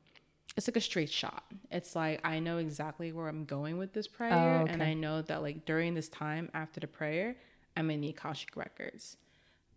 it's 0.56 0.68
like 0.68 0.76
a 0.76 0.80
straight 0.80 1.10
shot. 1.10 1.44
It's 1.70 1.96
like 1.96 2.20
I 2.24 2.38
know 2.38 2.58
exactly 2.58 3.12
where 3.12 3.28
I'm 3.28 3.44
going 3.44 3.78
with 3.78 3.92
this 3.92 4.06
prayer, 4.06 4.32
and 4.66 4.70
okay. 4.80 4.90
I 4.90 4.94
know 4.94 5.22
that 5.22 5.42
like 5.42 5.64
during 5.64 5.94
this 5.94 6.08
time 6.08 6.50
after 6.54 6.80
the 6.80 6.86
prayer, 6.86 7.36
I'm 7.76 7.90
in 7.90 8.00
the 8.00 8.10
Akashic 8.10 8.56
records. 8.56 9.16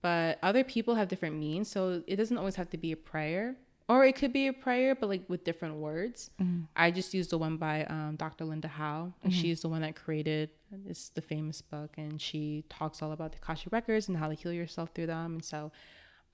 But 0.02 0.38
other 0.44 0.64
people 0.64 0.96
have 0.96 1.08
different 1.08 1.38
means, 1.38 1.70
so 1.70 2.04
it 2.08 2.18
doesn't 2.18 2.38
always 2.38 2.56
have 2.56 2.70
to 2.72 2.78
be 2.78 2.92
a 2.92 2.98
prayer, 2.98 3.56
or 3.88 4.04
it 4.06 4.16
could 4.16 4.34
be 4.34 4.48
a 4.48 4.54
prayer, 4.54 4.96
but 4.96 5.10
like 5.10 5.24
with 5.28 5.44
different 5.44 5.76
words. 5.76 6.32
I 6.76 6.92
just 6.92 7.14
used 7.14 7.30
the 7.30 7.38
one 7.38 7.58
by 7.58 7.86
um, 7.86 8.16
Dr. 8.18 8.46
Linda 8.46 8.68
Howe, 8.68 9.14
and 9.24 9.32
she's 9.34 9.62
the 9.62 9.70
one 9.70 9.82
that 9.82 9.96
created 9.96 10.50
this 10.72 11.10
the 11.10 11.22
famous 11.22 11.62
book, 11.62 11.92
and 11.98 12.20
she 12.22 12.64
talks 12.70 13.02
all 13.02 13.12
about 13.12 13.32
the 13.32 13.38
Akashic 13.38 13.72
records 13.72 14.08
and 14.08 14.18
how 14.18 14.28
to 14.28 14.34
heal 14.34 14.52
yourself 14.52 14.90
through 14.96 15.08
them. 15.08 15.36
And 15.36 15.46
so, 15.46 15.72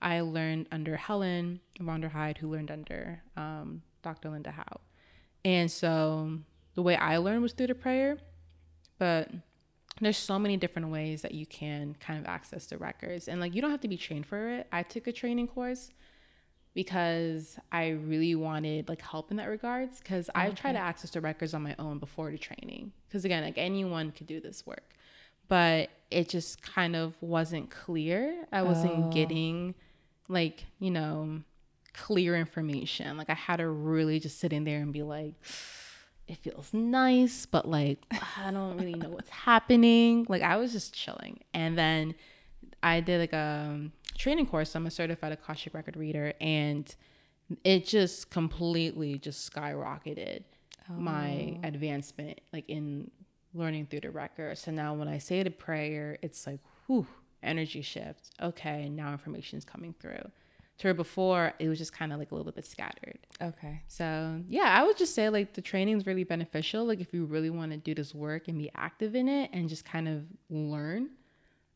I 0.02 0.20
learned 0.20 0.66
under 0.72 0.96
Helen 0.96 1.60
von 1.80 2.02
Heide, 2.02 2.38
who 2.38 2.50
learned 2.50 2.70
under 2.70 3.22
um, 3.36 3.82
Dr. 4.02 4.30
Linda 4.30 4.50
Howe. 4.50 4.80
And 5.44 5.70
so 5.70 6.38
the 6.74 6.82
way 6.82 6.96
I 6.96 7.18
learned 7.18 7.42
was 7.42 7.52
through 7.52 7.68
the 7.68 7.74
prayer, 7.74 8.18
but 8.98 9.30
there's 10.00 10.16
so 10.16 10.38
many 10.38 10.56
different 10.56 10.88
ways 10.88 11.22
that 11.22 11.32
you 11.32 11.46
can 11.46 11.94
kind 12.00 12.18
of 12.18 12.26
access 12.26 12.66
the 12.66 12.78
records. 12.78 13.28
And 13.28 13.40
like 13.40 13.54
you 13.54 13.62
don't 13.62 13.70
have 13.70 13.80
to 13.82 13.88
be 13.88 13.96
trained 13.96 14.26
for 14.26 14.48
it. 14.48 14.66
I 14.72 14.82
took 14.82 15.06
a 15.06 15.12
training 15.12 15.48
course 15.48 15.90
because 16.74 17.58
I 17.70 17.90
really 17.90 18.34
wanted 18.34 18.88
like 18.88 19.02
help 19.02 19.30
in 19.30 19.36
that 19.36 19.48
regards 19.48 19.98
because 20.00 20.30
I 20.34 20.50
tried 20.50 20.72
to 20.72 20.78
access 20.78 21.10
the 21.10 21.20
records 21.20 21.52
on 21.54 21.62
my 21.62 21.74
own 21.78 21.98
before 21.98 22.30
the 22.30 22.38
training. 22.38 22.92
Because 23.08 23.24
again, 23.24 23.42
like 23.42 23.58
anyone 23.58 24.10
could 24.12 24.26
do 24.26 24.40
this 24.40 24.66
work. 24.66 24.94
But 25.48 25.90
it 26.10 26.28
just 26.28 26.62
kind 26.62 26.96
of 26.96 27.14
wasn't 27.20 27.70
clear. 27.70 28.46
I 28.52 28.62
wasn't 28.62 29.06
Oh. 29.06 29.10
getting 29.10 29.74
like, 30.28 30.64
you 30.78 30.90
know, 30.90 31.42
clear 31.92 32.36
information. 32.36 33.18
Like 33.18 33.28
I 33.28 33.34
had 33.34 33.56
to 33.56 33.68
really 33.68 34.18
just 34.18 34.38
sit 34.40 34.52
in 34.52 34.64
there 34.64 34.80
and 34.80 34.92
be 34.92 35.02
like, 35.02 35.34
it 36.26 36.38
feels 36.38 36.72
nice, 36.72 37.44
but 37.44 37.68
like 37.68 37.98
I 38.38 38.50
don't 38.50 38.78
really 38.78 38.94
know 38.94 39.10
what's 39.10 39.28
happening. 39.50 40.24
Like 40.28 40.40
I 40.42 40.56
was 40.56 40.72
just 40.72 40.94
chilling. 40.94 41.40
And 41.52 41.76
then 41.76 42.14
I 42.82 43.00
did 43.00 43.20
like 43.20 43.32
a 43.32 43.68
um, 43.70 43.92
training 44.16 44.46
course. 44.46 44.74
I'm 44.74 44.86
a 44.86 44.90
certified 44.90 45.32
Akashic 45.32 45.74
record 45.74 45.96
reader 45.96 46.32
and 46.40 46.94
it 47.64 47.86
just 47.86 48.30
completely 48.30 49.18
just 49.18 49.52
skyrocketed 49.52 50.42
my 50.88 51.56
oh. 51.62 51.68
advancement 51.68 52.40
like 52.52 52.64
in 52.68 53.10
learning 53.54 53.86
through 53.86 54.00
the 54.00 54.10
record. 54.10 54.58
So 54.58 54.70
now 54.70 54.94
when 54.94 55.08
I 55.08 55.18
say 55.18 55.42
the 55.42 55.50
prayer, 55.50 56.18
it's 56.22 56.46
like 56.46 56.60
whew, 56.86 57.06
energy 57.42 57.82
shift. 57.82 58.30
Okay, 58.40 58.88
now 58.88 59.12
information 59.12 59.58
is 59.58 59.64
coming 59.64 59.94
through. 60.00 60.30
To 60.78 60.88
where 60.88 60.94
before 60.94 61.52
it 61.58 61.68
was 61.68 61.78
just 61.78 61.92
kind 61.92 62.12
of 62.12 62.18
like 62.18 62.32
a 62.32 62.34
little 62.34 62.50
bit 62.50 62.64
scattered. 62.64 63.18
Okay. 63.40 63.82
So 63.88 64.40
yeah, 64.48 64.74
I 64.78 64.84
would 64.84 64.96
just 64.96 65.14
say 65.14 65.28
like 65.28 65.52
the 65.52 65.60
training 65.60 65.96
is 65.96 66.06
really 66.06 66.24
beneficial. 66.24 66.84
Like 66.86 67.00
if 67.00 67.12
you 67.12 67.24
really 67.26 67.50
want 67.50 67.72
to 67.72 67.76
do 67.76 67.94
this 67.94 68.14
work 68.14 68.48
and 68.48 68.58
be 68.58 68.70
active 68.74 69.14
in 69.14 69.28
it 69.28 69.50
and 69.52 69.68
just 69.68 69.84
kind 69.84 70.08
of 70.08 70.24
learn 70.48 71.10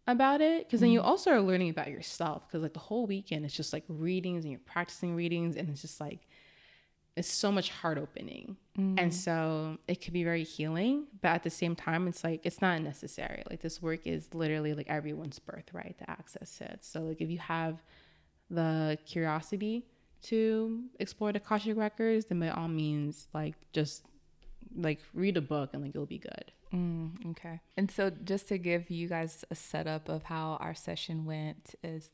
about 0.07 0.41
it, 0.41 0.67
because 0.67 0.81
then 0.81 0.91
you 0.91 1.01
mm-hmm. 1.01 1.09
also 1.09 1.31
are 1.31 1.41
learning 1.41 1.71
about 1.71 1.91
yourself. 1.91 2.47
Because 2.47 2.63
like 2.63 2.75
the 2.75 2.81
whole 2.81 3.07
weekend 3.07 3.45
it's 3.45 3.55
just 3.55 3.73
like 3.73 3.85
readings 3.89 4.45
and 4.45 4.53
you're 4.53 4.61
practicing 4.61 5.15
readings 5.15 5.57
and 5.57 5.69
it's 5.69 5.83
just 5.83 6.01
like 6.01 6.27
it's 7.17 7.33
so 7.33 7.51
much 7.51 7.71
heart 7.71 7.97
opening. 7.97 8.57
And 8.77 8.99
mm-hmm. 8.99 9.11
so 9.11 9.79
it 9.89 10.03
could 10.03 10.13
be 10.13 10.23
very 10.23 10.45
healing, 10.45 11.07
but 11.23 11.29
at 11.29 11.43
the 11.45 11.51
same 11.51 11.75
time, 11.75 12.09
it's 12.09 12.23
like 12.23 12.45
it's 12.45 12.61
not 12.61 12.83
necessary. 12.83 13.43
Like 13.49 13.61
this 13.61 13.81
work 13.81 14.07
is 14.07 14.29
literally 14.35 14.75
like 14.75 14.89
everyone's 14.89 15.39
birthright 15.39 15.97
to 15.99 16.11
access 16.11 16.61
it. 16.61 16.81
So 16.83 17.01
like 17.01 17.23
if 17.23 17.31
you 17.31 17.39
have 17.39 17.83
the 18.51 18.99
curiosity 19.07 19.87
to 20.25 20.83
explore 21.01 21.33
the 21.33 21.39
Akashic 21.39 21.77
records, 21.77 22.27
then 22.27 22.39
by 22.39 22.51
all 22.51 22.69
means, 22.69 23.29
like 23.33 23.55
just 23.73 24.05
like 24.75 25.01
read 25.15 25.37
a 25.37 25.43
book 25.43 25.71
and 25.73 25.83
like 25.83 25.91
it'll 25.91 26.07
be 26.07 26.19
good. 26.19 26.53
Mm, 26.73 27.31
okay. 27.31 27.61
And 27.77 27.91
so, 27.91 28.11
just 28.11 28.49
to 28.49 28.59
give 28.59 28.91
you 28.91 29.09
guys 29.09 29.45
a 29.51 29.55
setup 29.55 30.09
of 30.09 30.25
how 30.25 30.59
our 30.61 30.75
session 30.75 31.25
went, 31.25 31.75
is 31.83 32.11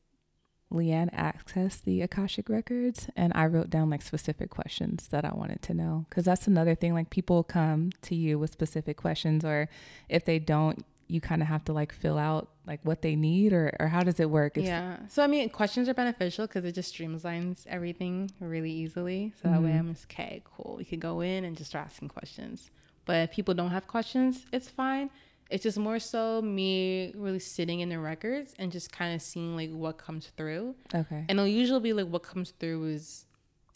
LeAnn 0.73 1.13
accessed 1.15 1.83
the 1.83 2.03
Akashic 2.03 2.49
records, 2.49 3.09
and 3.17 3.33
I 3.35 3.47
wrote 3.47 3.71
down 3.71 3.91
like 3.91 4.03
specific 4.03 4.51
questions 4.51 5.09
that 5.09 5.25
I 5.25 5.35
wanted 5.35 5.63
to 5.63 5.75
know. 5.75 6.07
Because 6.09 6.25
that's 6.25 6.47
another 6.47 6.75
thing. 6.75 6.95
Like, 6.95 7.11
people 7.11 7.43
come 7.43 7.91
to 8.03 8.15
you 8.15 8.39
with 8.39 8.53
specific 8.53 8.97
questions, 8.97 9.45
or 9.45 9.69
if 10.09 10.25
they 10.25 10.39
don't, 10.39 10.85
you 11.13 11.21
kind 11.21 11.43
of 11.43 11.49
have 11.49 11.65
to 11.65 11.73
like 11.73 11.93
fill 11.93 12.19
out 12.19 12.49
like 12.67 12.81
what 12.85 13.03
they 13.03 13.17
need, 13.17 13.53
or, 13.53 13.77
or 13.79 13.89
how 13.89 14.03
does 14.03 14.19
it 14.19 14.31
work? 14.31 14.57
If- 14.57 14.65
yeah. 14.65 14.97
So 15.09 15.23
I 15.23 15.27
mean, 15.27 15.49
questions 15.51 15.89
are 15.89 15.95
beneficial 15.95 16.47
because 16.47 16.65
it 16.65 16.73
just 16.73 16.95
streamlines 16.95 17.67
everything 17.67 18.31
really 18.41 18.71
easily. 18.71 19.33
So 19.43 19.49
that 19.49 19.63
way, 19.63 19.71
mm-hmm. 19.71 19.79
I'm 19.79 19.95
just 19.95 20.07
okay, 20.11 20.43
cool. 20.45 20.77
We 20.79 20.85
could 20.85 21.01
go 21.01 21.21
in 21.21 21.45
and 21.45 21.57
just 21.57 21.71
start 21.71 21.87
asking 21.87 22.09
questions. 22.09 22.71
But 23.05 23.17
if 23.17 23.33
people 23.33 23.55
don't 23.55 23.71
have 23.71 23.87
questions, 23.87 24.47
it's 24.53 24.69
fine. 24.69 25.11
It's 25.51 25.65
just 25.65 25.77
more 25.77 25.99
so 25.99 26.41
me 26.41 27.13
really 27.15 27.39
sitting 27.39 27.81
in 27.81 27.91
the 27.91 27.99
records 27.99 28.55
and 28.59 28.73
just 28.73 28.91
kind 28.91 29.15
of 29.15 29.21
seeing 29.21 29.55
like 29.55 29.71
what 29.71 29.99
comes 29.99 30.29
through. 30.37 30.75
Okay. 30.95 31.27
And 31.29 31.39
it'll 31.39 31.47
usually 31.47 31.81
be 31.81 31.93
like 31.93 32.07
what 32.07 32.23
comes 32.23 32.53
through 32.59 32.87
is 32.87 33.27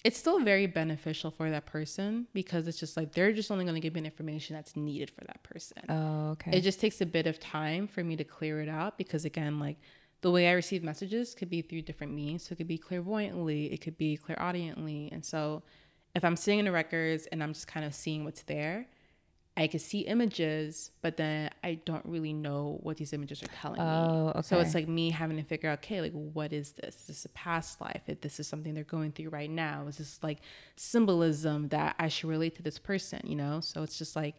it's 0.06 0.16
still 0.16 0.38
very 0.38 0.68
beneficial 0.68 1.32
for 1.32 1.50
that 1.50 1.66
person 1.66 2.28
because 2.32 2.68
it's 2.68 2.78
just 2.78 2.96
like 2.96 3.10
they're 3.12 3.32
just 3.32 3.50
only 3.50 3.64
going 3.64 3.74
to 3.74 3.80
give 3.80 3.92
me 3.92 4.00
information 4.04 4.54
that's 4.54 4.76
needed 4.76 5.10
for 5.10 5.24
that 5.24 5.42
person. 5.42 5.82
Oh, 5.88 6.30
okay. 6.30 6.56
It 6.56 6.60
just 6.60 6.80
takes 6.80 7.00
a 7.00 7.06
bit 7.06 7.26
of 7.26 7.40
time 7.40 7.88
for 7.88 8.04
me 8.04 8.14
to 8.14 8.22
clear 8.22 8.60
it 8.60 8.68
out 8.68 8.98
because 8.98 9.24
again, 9.24 9.58
like 9.58 9.78
the 10.20 10.30
way 10.30 10.46
I 10.46 10.52
receive 10.52 10.84
messages 10.84 11.34
could 11.34 11.50
be 11.50 11.60
through 11.60 11.82
different 11.82 12.12
means. 12.14 12.44
So 12.44 12.52
it 12.52 12.56
could 12.58 12.68
be 12.68 12.78
clairvoyantly, 12.78 13.72
it 13.72 13.78
could 13.78 13.98
be 13.98 14.16
clairaudiently. 14.16 15.10
And 15.10 15.24
so 15.24 15.64
if 16.14 16.24
I'm 16.24 16.36
sitting 16.36 16.60
in 16.60 16.66
the 16.66 16.72
records 16.72 17.26
and 17.32 17.42
I'm 17.42 17.52
just 17.52 17.66
kind 17.66 17.84
of 17.84 17.92
seeing 17.92 18.24
what's 18.24 18.44
there, 18.44 18.86
I 19.58 19.68
can 19.68 19.80
see 19.80 20.00
images, 20.00 20.90
but 21.00 21.16
then 21.16 21.50
I 21.64 21.80
don't 21.86 22.04
really 22.04 22.34
know 22.34 22.78
what 22.82 22.98
these 22.98 23.12
images 23.14 23.42
are 23.42 23.46
telling 23.46 23.80
Oh, 23.80 24.24
me. 24.26 24.30
okay. 24.32 24.42
So 24.42 24.58
it's 24.60 24.74
like 24.74 24.86
me 24.86 25.08
having 25.10 25.38
to 25.38 25.42
figure 25.42 25.70
out, 25.70 25.78
okay, 25.78 26.02
like 26.02 26.12
what 26.12 26.52
is 26.52 26.72
this? 26.72 26.94
Is 27.00 27.06
this 27.06 27.24
a 27.24 27.30
past 27.30 27.80
life? 27.80 28.02
If 28.06 28.20
this 28.20 28.38
is 28.38 28.46
something 28.46 28.74
they're 28.74 28.84
going 28.84 29.12
through 29.12 29.30
right 29.30 29.48
now, 29.50 29.86
is 29.88 29.96
this 29.96 30.18
like 30.22 30.40
symbolism 30.76 31.68
that 31.68 31.96
I 31.98 32.08
should 32.08 32.28
relate 32.30 32.54
to 32.56 32.62
this 32.62 32.78
person, 32.78 33.20
you 33.24 33.34
know? 33.36 33.60
So 33.60 33.82
it's 33.82 33.98
just 33.98 34.14
like 34.14 34.34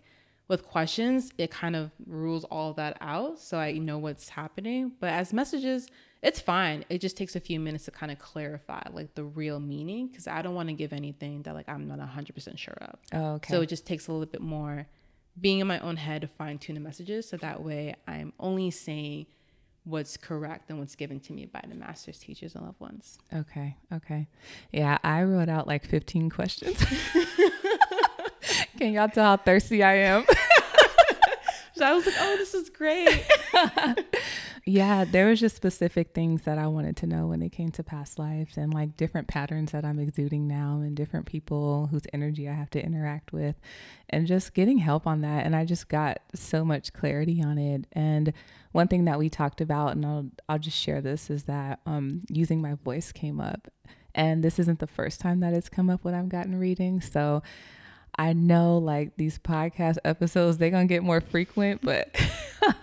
with 0.47 0.65
questions, 0.65 1.31
it 1.37 1.51
kind 1.51 1.75
of 1.75 1.91
rules 2.05 2.43
all 2.45 2.73
that 2.73 2.97
out. 3.01 3.39
So 3.39 3.57
I 3.57 3.73
know 3.73 3.97
what's 3.97 4.29
happening. 4.29 4.93
But 4.99 5.09
as 5.09 5.33
messages, 5.33 5.87
it's 6.21 6.39
fine. 6.39 6.85
It 6.89 6.99
just 7.01 7.17
takes 7.17 7.35
a 7.35 7.39
few 7.39 7.59
minutes 7.59 7.85
to 7.85 7.91
kind 7.91 8.11
of 8.11 8.17
clarify 8.19 8.81
like 8.91 9.13
the 9.15 9.23
real 9.23 9.59
meaning 9.59 10.07
because 10.07 10.25
I 10.27 10.41
don't 10.41 10.55
want 10.55 10.69
to 10.69 10.73
give 10.73 10.93
anything 10.93 11.41
that 11.43 11.53
like 11.53 11.67
I'm 11.67 11.87
not 11.87 11.99
100% 11.99 12.57
sure 12.57 12.77
of. 12.81 12.99
oh, 13.13 13.25
okay. 13.35 13.53
So 13.53 13.61
it 13.61 13.67
just 13.67 13.85
takes 13.85 14.07
a 14.07 14.11
little 14.11 14.25
bit 14.25 14.41
more 14.41 14.87
being 15.39 15.59
in 15.59 15.67
my 15.67 15.79
own 15.79 15.97
head 15.97 16.21
to 16.21 16.27
fine 16.27 16.57
tune 16.57 16.75
the 16.75 16.81
messages. 16.81 17.29
So 17.29 17.37
that 17.37 17.63
way 17.63 17.95
I'm 18.07 18.33
only 18.39 18.71
saying 18.71 19.27
what's 19.83 20.17
correct 20.17 20.69
and 20.69 20.79
what's 20.79 20.95
given 20.95 21.19
to 21.21 21.33
me 21.33 21.45
by 21.45 21.63
the 21.67 21.75
masters, 21.75 22.19
teachers, 22.19 22.55
and 22.55 22.65
loved 22.65 22.79
ones. 22.79 23.17
okay. 23.33 23.77
Okay. 23.93 24.27
Yeah, 24.71 24.97
I 25.03 25.23
wrote 25.23 25.47
out 25.49 25.65
like 25.67 25.85
15 25.85 26.29
questions. 26.29 26.83
Can 28.77 28.93
y'all 28.93 29.07
tell 29.09 29.23
how 29.25 29.37
thirsty 29.37 29.83
I 29.83 29.93
am? 29.95 30.25
So 31.75 31.85
I 31.85 31.93
was 31.93 32.07
like, 32.07 32.15
oh, 32.19 32.37
this 32.37 32.55
is 32.55 32.71
great. 32.71 33.23
yeah, 34.67 35.05
there 35.05 35.27
was 35.27 35.39
just 35.39 35.55
specific 35.55 36.13
things 36.13 36.41
that 36.41 36.57
I 36.57 36.67
wanted 36.67 36.97
to 36.97 37.07
know 37.07 37.27
when 37.27 37.41
it 37.41 37.53
came 37.53 37.71
to 37.71 37.83
past 37.83 38.19
lives 38.19 38.57
and 38.57 38.73
like 38.73 38.97
different 38.97 39.29
patterns 39.29 39.71
that 39.71 39.85
I'm 39.85 39.97
exuding 39.97 40.45
now 40.45 40.81
and 40.83 40.93
different 40.93 41.25
people 41.25 41.87
whose 41.87 42.03
energy 42.11 42.49
I 42.49 42.53
have 42.53 42.69
to 42.71 42.83
interact 42.83 43.31
with 43.31 43.55
and 44.09 44.27
just 44.27 44.53
getting 44.53 44.79
help 44.79 45.07
on 45.07 45.21
that. 45.21 45.45
And 45.45 45.55
I 45.55 45.63
just 45.63 45.87
got 45.87 46.19
so 46.35 46.65
much 46.65 46.91
clarity 46.91 47.41
on 47.41 47.57
it. 47.57 47.87
And 47.93 48.33
one 48.73 48.89
thing 48.89 49.05
that 49.05 49.17
we 49.17 49.29
talked 49.29 49.61
about, 49.61 49.95
and 49.95 50.05
I'll, 50.05 50.27
I'll 50.49 50.59
just 50.59 50.77
share 50.77 50.99
this, 50.99 51.29
is 51.29 51.43
that 51.43 51.79
um, 51.85 52.23
using 52.29 52.61
my 52.61 52.73
voice 52.73 53.13
came 53.13 53.39
up. 53.39 53.69
And 54.13 54.43
this 54.43 54.59
isn't 54.59 54.79
the 54.79 54.87
first 54.87 55.21
time 55.21 55.39
that 55.39 55.53
it's 55.53 55.69
come 55.69 55.89
up 55.89 56.03
when 56.03 56.13
I've 56.13 56.27
gotten 56.27 56.59
readings. 56.59 57.09
So 57.09 57.41
I 58.17 58.33
know 58.33 58.79
like 58.79 59.15
these 59.17 59.37
podcast 59.37 59.97
episodes, 60.03 60.57
they're 60.57 60.71
going 60.71 60.87
to 60.87 60.93
get 60.93 61.03
more 61.03 61.21
frequent, 61.21 61.81
but 61.83 62.15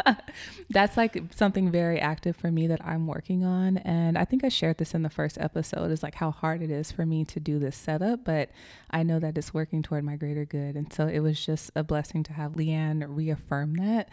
that's 0.70 0.96
like 0.96 1.20
something 1.34 1.72
very 1.72 1.98
active 1.98 2.36
for 2.36 2.52
me 2.52 2.68
that 2.68 2.84
I'm 2.84 3.06
working 3.08 3.44
on. 3.44 3.78
And 3.78 4.16
I 4.16 4.24
think 4.24 4.44
I 4.44 4.48
shared 4.48 4.78
this 4.78 4.94
in 4.94 5.02
the 5.02 5.10
first 5.10 5.36
episode 5.38 5.90
is 5.90 6.02
like 6.04 6.14
how 6.14 6.30
hard 6.30 6.62
it 6.62 6.70
is 6.70 6.92
for 6.92 7.04
me 7.04 7.24
to 7.24 7.40
do 7.40 7.58
this 7.58 7.76
setup, 7.76 8.24
but 8.24 8.50
I 8.90 9.02
know 9.02 9.18
that 9.18 9.36
it's 9.36 9.52
working 9.52 9.82
toward 9.82 10.04
my 10.04 10.14
greater 10.14 10.44
good. 10.44 10.76
And 10.76 10.92
so 10.92 11.08
it 11.08 11.18
was 11.20 11.44
just 11.44 11.72
a 11.74 11.82
blessing 11.82 12.22
to 12.24 12.32
have 12.32 12.52
LeAnn 12.52 13.04
reaffirm 13.08 13.74
that 13.74 14.08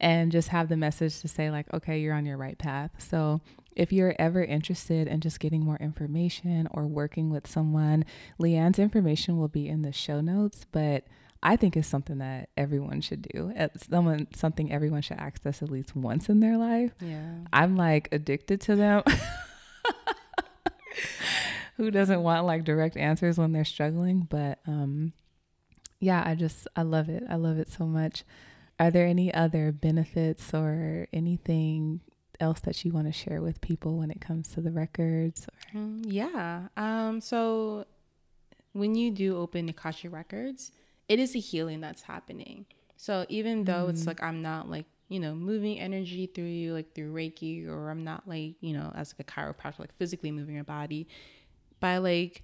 and 0.00 0.30
just 0.30 0.48
have 0.48 0.68
the 0.68 0.76
message 0.76 1.20
to 1.20 1.28
say 1.28 1.50
like 1.50 1.66
okay 1.74 1.98
you're 1.98 2.14
on 2.14 2.26
your 2.26 2.36
right 2.36 2.58
path 2.58 2.90
so 2.98 3.40
if 3.78 3.92
you're 3.92 4.14
ever 4.18 4.42
interested 4.42 5.06
in 5.06 5.20
just 5.20 5.40
getting 5.40 5.64
more 5.64 5.76
information 5.76 6.68
or 6.72 6.86
working 6.86 7.30
with 7.30 7.46
someone 7.46 8.04
LeAnn's 8.38 8.78
information 8.78 9.38
will 9.38 9.48
be 9.48 9.68
in 9.68 9.82
the 9.82 9.92
show 9.92 10.20
notes 10.20 10.66
but 10.72 11.04
i 11.42 11.54
think 11.56 11.76
it's 11.76 11.86
something 11.88 12.18
that 12.18 12.48
everyone 12.56 13.00
should 13.00 13.22
do. 13.22 13.52
It's 13.54 13.86
someone 13.88 14.26
something 14.34 14.72
everyone 14.72 15.02
should 15.02 15.18
access 15.20 15.62
at 15.62 15.70
least 15.70 15.94
once 15.94 16.28
in 16.28 16.40
their 16.40 16.56
life. 16.58 16.92
Yeah. 17.00 17.34
i'm 17.52 17.76
like 17.76 18.08
addicted 18.12 18.60
to 18.62 18.74
them. 18.76 19.02
Who 21.76 21.92
doesn't 21.92 22.22
want 22.22 22.44
like 22.44 22.64
direct 22.64 22.96
answers 22.96 23.38
when 23.38 23.52
they're 23.52 23.64
struggling? 23.64 24.26
But 24.28 24.58
um 24.66 25.12
yeah 26.00 26.22
i 26.26 26.34
just 26.34 26.66
i 26.74 26.82
love 26.82 27.08
it. 27.08 27.22
I 27.28 27.36
love 27.36 27.58
it 27.58 27.70
so 27.70 27.86
much. 27.86 28.24
Are 28.80 28.90
there 28.90 29.06
any 29.06 29.32
other 29.32 29.70
benefits 29.72 30.52
or 30.52 31.06
anything 31.12 32.00
else 32.40 32.60
that 32.60 32.84
you 32.84 32.92
want 32.92 33.06
to 33.06 33.12
share 33.12 33.40
with 33.40 33.60
people 33.60 33.96
when 33.98 34.10
it 34.10 34.20
comes 34.20 34.48
to 34.48 34.60
the 34.60 34.70
records 34.70 35.46
or 35.46 35.78
Mm, 35.78 36.04
yeah. 36.06 36.68
Um, 36.76 37.20
so 37.20 37.84
when 38.72 38.94
you 38.94 39.10
do 39.10 39.36
open 39.36 39.68
Akashic 39.68 40.12
records, 40.12 40.72
it 41.08 41.18
is 41.18 41.34
a 41.34 41.38
healing 41.38 41.80
that's 41.80 42.02
happening. 42.02 42.66
So 42.96 43.26
even 43.28 43.64
though 43.64 43.88
it's 43.88 44.06
like 44.06 44.22
I'm 44.22 44.42
not 44.42 44.68
like, 44.68 44.86
you 45.08 45.20
know, 45.20 45.34
moving 45.34 45.78
energy 45.78 46.26
through 46.26 46.44
you 46.44 46.74
like 46.74 46.94
through 46.94 47.12
Reiki 47.12 47.68
or 47.68 47.90
I'm 47.90 48.02
not 48.04 48.26
like, 48.26 48.54
you 48.60 48.72
know, 48.72 48.92
as 48.94 49.14
like 49.16 49.28
a 49.28 49.30
chiropractor, 49.30 49.80
like 49.80 49.94
physically 49.96 50.30
moving 50.30 50.54
your 50.54 50.64
body, 50.64 51.06
by 51.80 51.98
like 51.98 52.42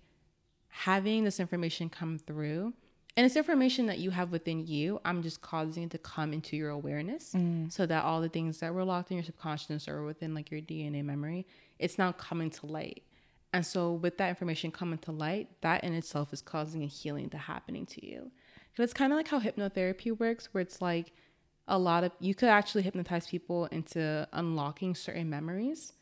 having 0.68 1.24
this 1.24 1.40
information 1.40 1.88
come 1.88 2.18
through, 2.18 2.72
and 3.16 3.24
it's 3.24 3.36
information 3.36 3.86
that 3.86 3.98
you 3.98 4.10
have 4.10 4.32
within 4.32 4.66
you, 4.66 5.00
I'm 5.04 5.22
just 5.22 5.40
causing 5.40 5.84
it 5.84 5.90
to 5.90 5.98
come 5.98 6.32
into 6.32 6.56
your 6.56 6.70
awareness 6.70 7.32
mm. 7.32 7.72
so 7.72 7.86
that 7.86 8.04
all 8.04 8.20
the 8.20 8.28
things 8.28 8.58
that 8.58 8.74
were 8.74 8.84
locked 8.84 9.10
in 9.10 9.18
your 9.18 9.24
subconscious 9.24 9.86
or 9.86 10.02
within 10.02 10.34
like 10.34 10.50
your 10.50 10.60
DNA 10.60 11.04
memory, 11.04 11.46
it's 11.78 11.96
now 11.96 12.10
coming 12.12 12.50
to 12.50 12.66
light. 12.66 13.04
And 13.52 13.64
so 13.64 13.92
with 13.92 14.18
that 14.18 14.30
information 14.30 14.72
coming 14.72 14.98
to 14.98 15.12
light, 15.12 15.48
that 15.60 15.84
in 15.84 15.94
itself 15.94 16.32
is 16.32 16.42
causing 16.42 16.82
a 16.82 16.86
healing 16.86 17.30
to 17.30 17.38
happening 17.38 17.86
to 17.86 18.04
you. 18.04 18.32
So 18.76 18.82
it's 18.82 18.92
kind 18.92 19.12
of 19.12 19.16
like 19.16 19.28
how 19.28 19.38
hypnotherapy 19.38 20.18
works, 20.18 20.48
where 20.50 20.60
it's 20.60 20.82
like 20.82 21.12
a 21.68 21.78
lot 21.78 22.02
of 22.02 22.10
you 22.18 22.34
could 22.34 22.48
actually 22.48 22.82
hypnotize 22.82 23.28
people 23.28 23.66
into 23.66 24.26
unlocking 24.32 24.96
certain 24.96 25.30
memories. 25.30 25.92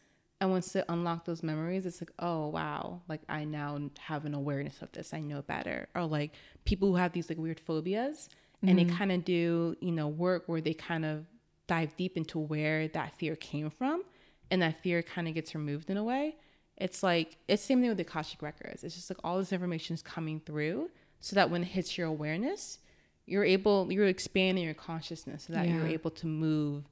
And 0.42 0.50
once 0.50 0.74
it 0.74 0.84
unlock 0.88 1.24
those 1.24 1.44
memories, 1.44 1.86
it's 1.86 2.02
like, 2.02 2.10
oh 2.18 2.48
wow, 2.48 3.00
like 3.06 3.20
I 3.28 3.44
now 3.44 3.78
have 4.00 4.24
an 4.24 4.34
awareness 4.34 4.82
of 4.82 4.90
this. 4.90 5.14
I 5.14 5.20
know 5.20 5.40
better. 5.40 5.86
Or 5.94 6.04
like 6.04 6.32
people 6.64 6.88
who 6.88 6.96
have 6.96 7.12
these 7.12 7.28
like 7.28 7.38
weird 7.38 7.60
phobias 7.60 8.28
and 8.66 8.76
they 8.76 8.84
mm-hmm. 8.84 8.96
kind 8.96 9.12
of 9.12 9.24
do, 9.24 9.76
you 9.80 9.92
know, 9.92 10.08
work 10.08 10.42
where 10.46 10.60
they 10.60 10.74
kind 10.74 11.04
of 11.04 11.26
dive 11.68 11.96
deep 11.96 12.16
into 12.16 12.40
where 12.40 12.88
that 12.88 13.14
fear 13.20 13.36
came 13.36 13.70
from 13.70 14.02
and 14.50 14.60
that 14.62 14.82
fear 14.82 15.00
kind 15.00 15.28
of 15.28 15.34
gets 15.34 15.54
removed 15.54 15.90
in 15.90 15.96
a 15.96 16.02
way. 16.02 16.34
It's 16.76 17.04
like 17.04 17.36
it's 17.46 17.62
same 17.62 17.78
thing 17.78 17.90
with 17.90 17.98
the 17.98 18.02
Akashic 18.02 18.42
records. 18.42 18.82
It's 18.82 18.96
just 18.96 19.10
like 19.10 19.18
all 19.22 19.38
this 19.38 19.52
information 19.52 19.94
is 19.94 20.02
coming 20.02 20.40
through 20.40 20.90
so 21.20 21.36
that 21.36 21.50
when 21.50 21.62
it 21.62 21.66
hits 21.66 21.96
your 21.96 22.08
awareness, 22.08 22.80
you're 23.26 23.44
able 23.44 23.92
you're 23.92 24.08
expanding 24.08 24.64
your 24.64 24.74
consciousness 24.74 25.44
so 25.44 25.52
that 25.52 25.68
you're 25.68 25.86
able 25.86 26.10
to 26.10 26.26
move 26.26 26.88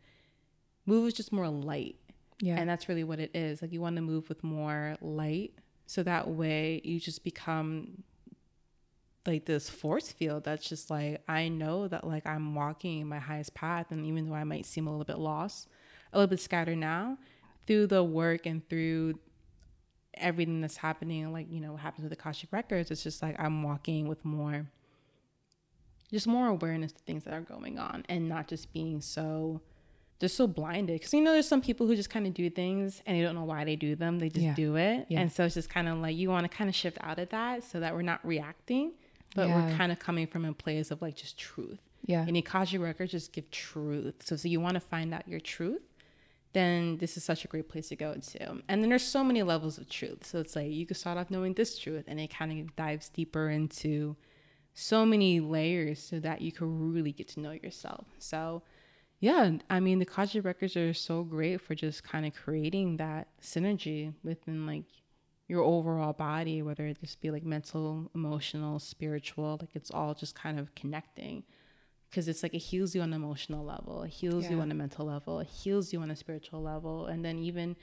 move 0.86 1.08
is 1.08 1.14
just 1.14 1.32
more 1.32 1.48
light 1.48 1.96
yeah. 2.40 2.56
And 2.56 2.68
that's 2.68 2.88
really 2.88 3.04
what 3.04 3.20
it 3.20 3.30
is. 3.34 3.62
Like 3.62 3.72
you 3.72 3.80
want 3.80 3.96
to 3.96 4.02
move 4.02 4.28
with 4.28 4.42
more 4.42 4.96
light. 5.00 5.52
So 5.86 6.02
that 6.02 6.28
way 6.28 6.80
you 6.84 6.98
just 6.98 7.24
become 7.24 8.04
like 9.26 9.44
this 9.44 9.68
force 9.68 10.10
field 10.10 10.44
that's 10.44 10.66
just 10.68 10.90
like 10.90 11.22
i 11.28 11.46
know 11.46 11.86
that 11.86 12.06
like 12.06 12.26
i'm 12.26 12.54
walking 12.54 13.06
my 13.06 13.18
highest 13.18 13.52
path 13.54 13.90
and 13.90 14.06
even 14.06 14.26
though 14.26 14.34
i 14.34 14.44
might 14.44 14.64
seem 14.64 14.86
a 14.86 14.90
little 14.90 15.04
bit 15.04 15.18
lost 15.18 15.68
a 16.12 16.18
little 16.18 16.26
bit 16.26 16.40
scattered 16.40 16.78
now 16.78 17.18
through 17.66 17.86
the 17.86 18.02
work 18.02 18.46
and 18.46 18.66
through 18.68 19.14
everything 20.14 20.60
that's 20.60 20.78
happening 20.78 21.30
like 21.32 21.46
you 21.50 21.60
know 21.60 21.72
what 21.72 21.80
happens 21.80 22.02
with 22.02 22.12
Akashic 22.12 22.50
records 22.52 22.90
it's 22.90 23.02
just 23.02 23.22
like 23.22 23.38
i'm 23.38 23.62
walking 23.62 24.08
with 24.08 24.24
more 24.24 24.66
just 26.10 26.26
more 26.26 26.48
awareness 26.48 26.92
to 26.92 27.00
things 27.00 27.24
that 27.24 27.34
are 27.34 27.40
going 27.42 27.78
on 27.78 28.04
and 28.08 28.28
not 28.28 28.48
just 28.48 28.72
being 28.72 29.00
so 29.00 29.60
just 30.20 30.36
so 30.36 30.46
blinded. 30.46 30.96
Because 30.98 31.12
you 31.14 31.20
know 31.22 31.32
there's 31.32 31.48
some 31.48 31.62
people 31.62 31.86
who 31.86 31.96
just 31.96 32.10
kind 32.10 32.26
of 32.26 32.34
do 32.34 32.48
things 32.50 33.02
and 33.06 33.16
they 33.16 33.22
don't 33.22 33.34
know 33.34 33.44
why 33.44 33.64
they 33.64 33.74
do 33.76 33.96
them 33.96 34.18
they 34.18 34.28
just 34.28 34.44
Yeah. 34.44 34.54
do 34.54 34.76
it. 34.76 35.06
Yeah. 35.08 35.20
and 35.20 35.32
so 35.32 35.44
it's 35.44 35.54
just 35.54 35.70
kind 35.70 35.88
of 35.88 35.98
like 35.98 36.14
you 36.16 36.28
want 36.28 36.44
to 36.44 36.48
kind 36.56 36.68
of 36.68 36.76
shift 36.76 36.98
out 37.00 37.18
of 37.18 37.30
that 37.30 37.64
so 37.64 37.80
that 37.80 37.94
we're 37.94 38.02
not 38.02 38.20
reacting 38.24 38.92
but 39.34 39.48
we're 39.48 39.76
kind 39.76 39.92
of 39.92 39.98
coming 40.00 40.26
from 40.26 40.44
a 40.44 40.52
place 40.52 40.90
of 40.90 41.00
like 41.02 41.14
just 41.14 41.38
truth. 41.38 41.78
Yeah. 42.04 42.24
And 42.26 42.36
Akashic 42.36 42.80
records 42.80 43.12
just 43.12 43.32
give 43.32 43.48
truth. 43.52 44.14
So, 44.24 44.34
so 44.36 44.48
you 44.48 44.60
want 44.60 44.74
to 44.74 44.80
find 44.80 45.12
out 45.14 45.26
your 45.28 45.40
truth 45.40 45.82
then 46.52 46.96
this 46.98 47.16
is 47.16 47.22
such 47.22 47.44
a 47.44 47.48
great 47.48 47.68
place 47.68 47.88
to 47.90 47.96
go 47.96 48.12
to 48.14 48.60
and 48.68 48.82
then 48.82 48.88
there's 48.88 49.04
so 49.04 49.22
many 49.22 49.42
levels 49.42 49.78
of 49.78 49.88
truth. 49.88 50.26
So 50.26 50.40
it's 50.40 50.56
like 50.56 50.70
you 50.70 50.84
could 50.84 50.96
start 50.96 51.16
off 51.16 51.30
knowing 51.30 51.54
this 51.54 51.78
truth 51.78 52.04
and 52.08 52.18
it 52.18 52.34
kind 52.34 52.50
of 52.60 52.74
dives 52.76 53.08
deeper 53.08 53.48
into 53.50 54.16
so 54.74 55.06
many 55.06 55.38
layers 55.40 56.00
so 56.02 56.18
that 56.20 56.40
you 56.40 56.50
can 56.52 56.92
really 56.92 57.12
get 57.12 57.28
to 57.28 57.40
know 57.40 57.52
yourself. 57.52 58.06
So 58.18 58.62
yeah, 59.20 59.50
I 59.68 59.80
mean 59.80 59.98
the 59.98 60.06
Akashic 60.06 60.44
records 60.44 60.76
are 60.76 60.94
so 60.94 61.22
great 61.22 61.60
for 61.60 61.74
just 61.74 62.02
kind 62.02 62.24
of 62.26 62.34
creating 62.34 62.96
that 62.96 63.28
synergy 63.42 64.14
within 64.24 64.66
like 64.66 64.86
your 65.46 65.62
overall 65.62 66.12
body, 66.12 66.62
whether 66.62 66.86
it 66.86 66.98
just 67.00 67.20
be 67.20 67.30
like 67.30 67.44
mental, 67.44 68.10
emotional, 68.14 68.78
spiritual, 68.78 69.58
like 69.60 69.70
it's 69.74 69.90
all 69.90 70.14
just 70.14 70.34
kind 70.34 70.58
of 70.58 70.74
connecting 70.74 71.42
because 72.08 72.28
it's 72.28 72.42
like 72.42 72.54
it 72.54 72.58
heals 72.58 72.94
you 72.94 73.02
on 73.02 73.12
an 73.12 73.22
emotional 73.22 73.64
level, 73.64 74.02
it 74.02 74.10
heals 74.10 74.44
yeah. 74.44 74.52
you 74.52 74.60
on 74.60 74.70
a 74.70 74.74
mental 74.74 75.06
level, 75.06 75.38
it 75.38 75.46
heals 75.46 75.92
you 75.92 76.00
on 76.00 76.10
a 76.10 76.16
spiritual 76.16 76.62
level, 76.62 77.06
and 77.06 77.24
then 77.24 77.38
even 77.38 77.76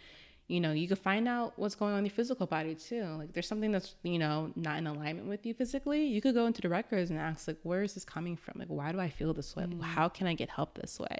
you 0.48 0.60
know 0.62 0.72
you 0.72 0.88
could 0.88 0.98
find 0.98 1.28
out 1.28 1.54
what's 1.58 1.76
going 1.76 1.94
on 1.94 2.00
in 2.00 2.06
your 2.06 2.14
physical 2.14 2.46
body 2.46 2.74
too 2.74 3.04
like 3.18 3.34
there's 3.34 3.48
something 3.48 3.72
that's 3.72 3.96
you 4.04 4.18
know 4.18 4.52
not 4.56 4.78
in 4.78 4.88
alignment 4.88 5.28
with 5.28 5.46
you 5.46 5.54
physically 5.54 6.06
you 6.06 6.22
could 6.22 6.34
go 6.34 6.46
into 6.46 6.62
the 6.62 6.70
records 6.70 7.10
and 7.10 7.20
ask 7.20 7.48
like 7.48 7.58
where 7.64 7.84
is 7.84 7.94
this 7.94 8.06
coming 8.06 8.36
from 8.36 8.54
like 8.58 8.68
why 8.68 8.92
do 8.92 9.00
i 9.00 9.10
feel 9.10 9.34
this 9.34 9.56
way 9.56 9.64
mm. 9.64 9.82
how 9.82 10.08
can 10.08 10.28
i 10.28 10.34
get 10.34 10.50
help 10.50 10.76
this 10.76 11.00
way 11.00 11.20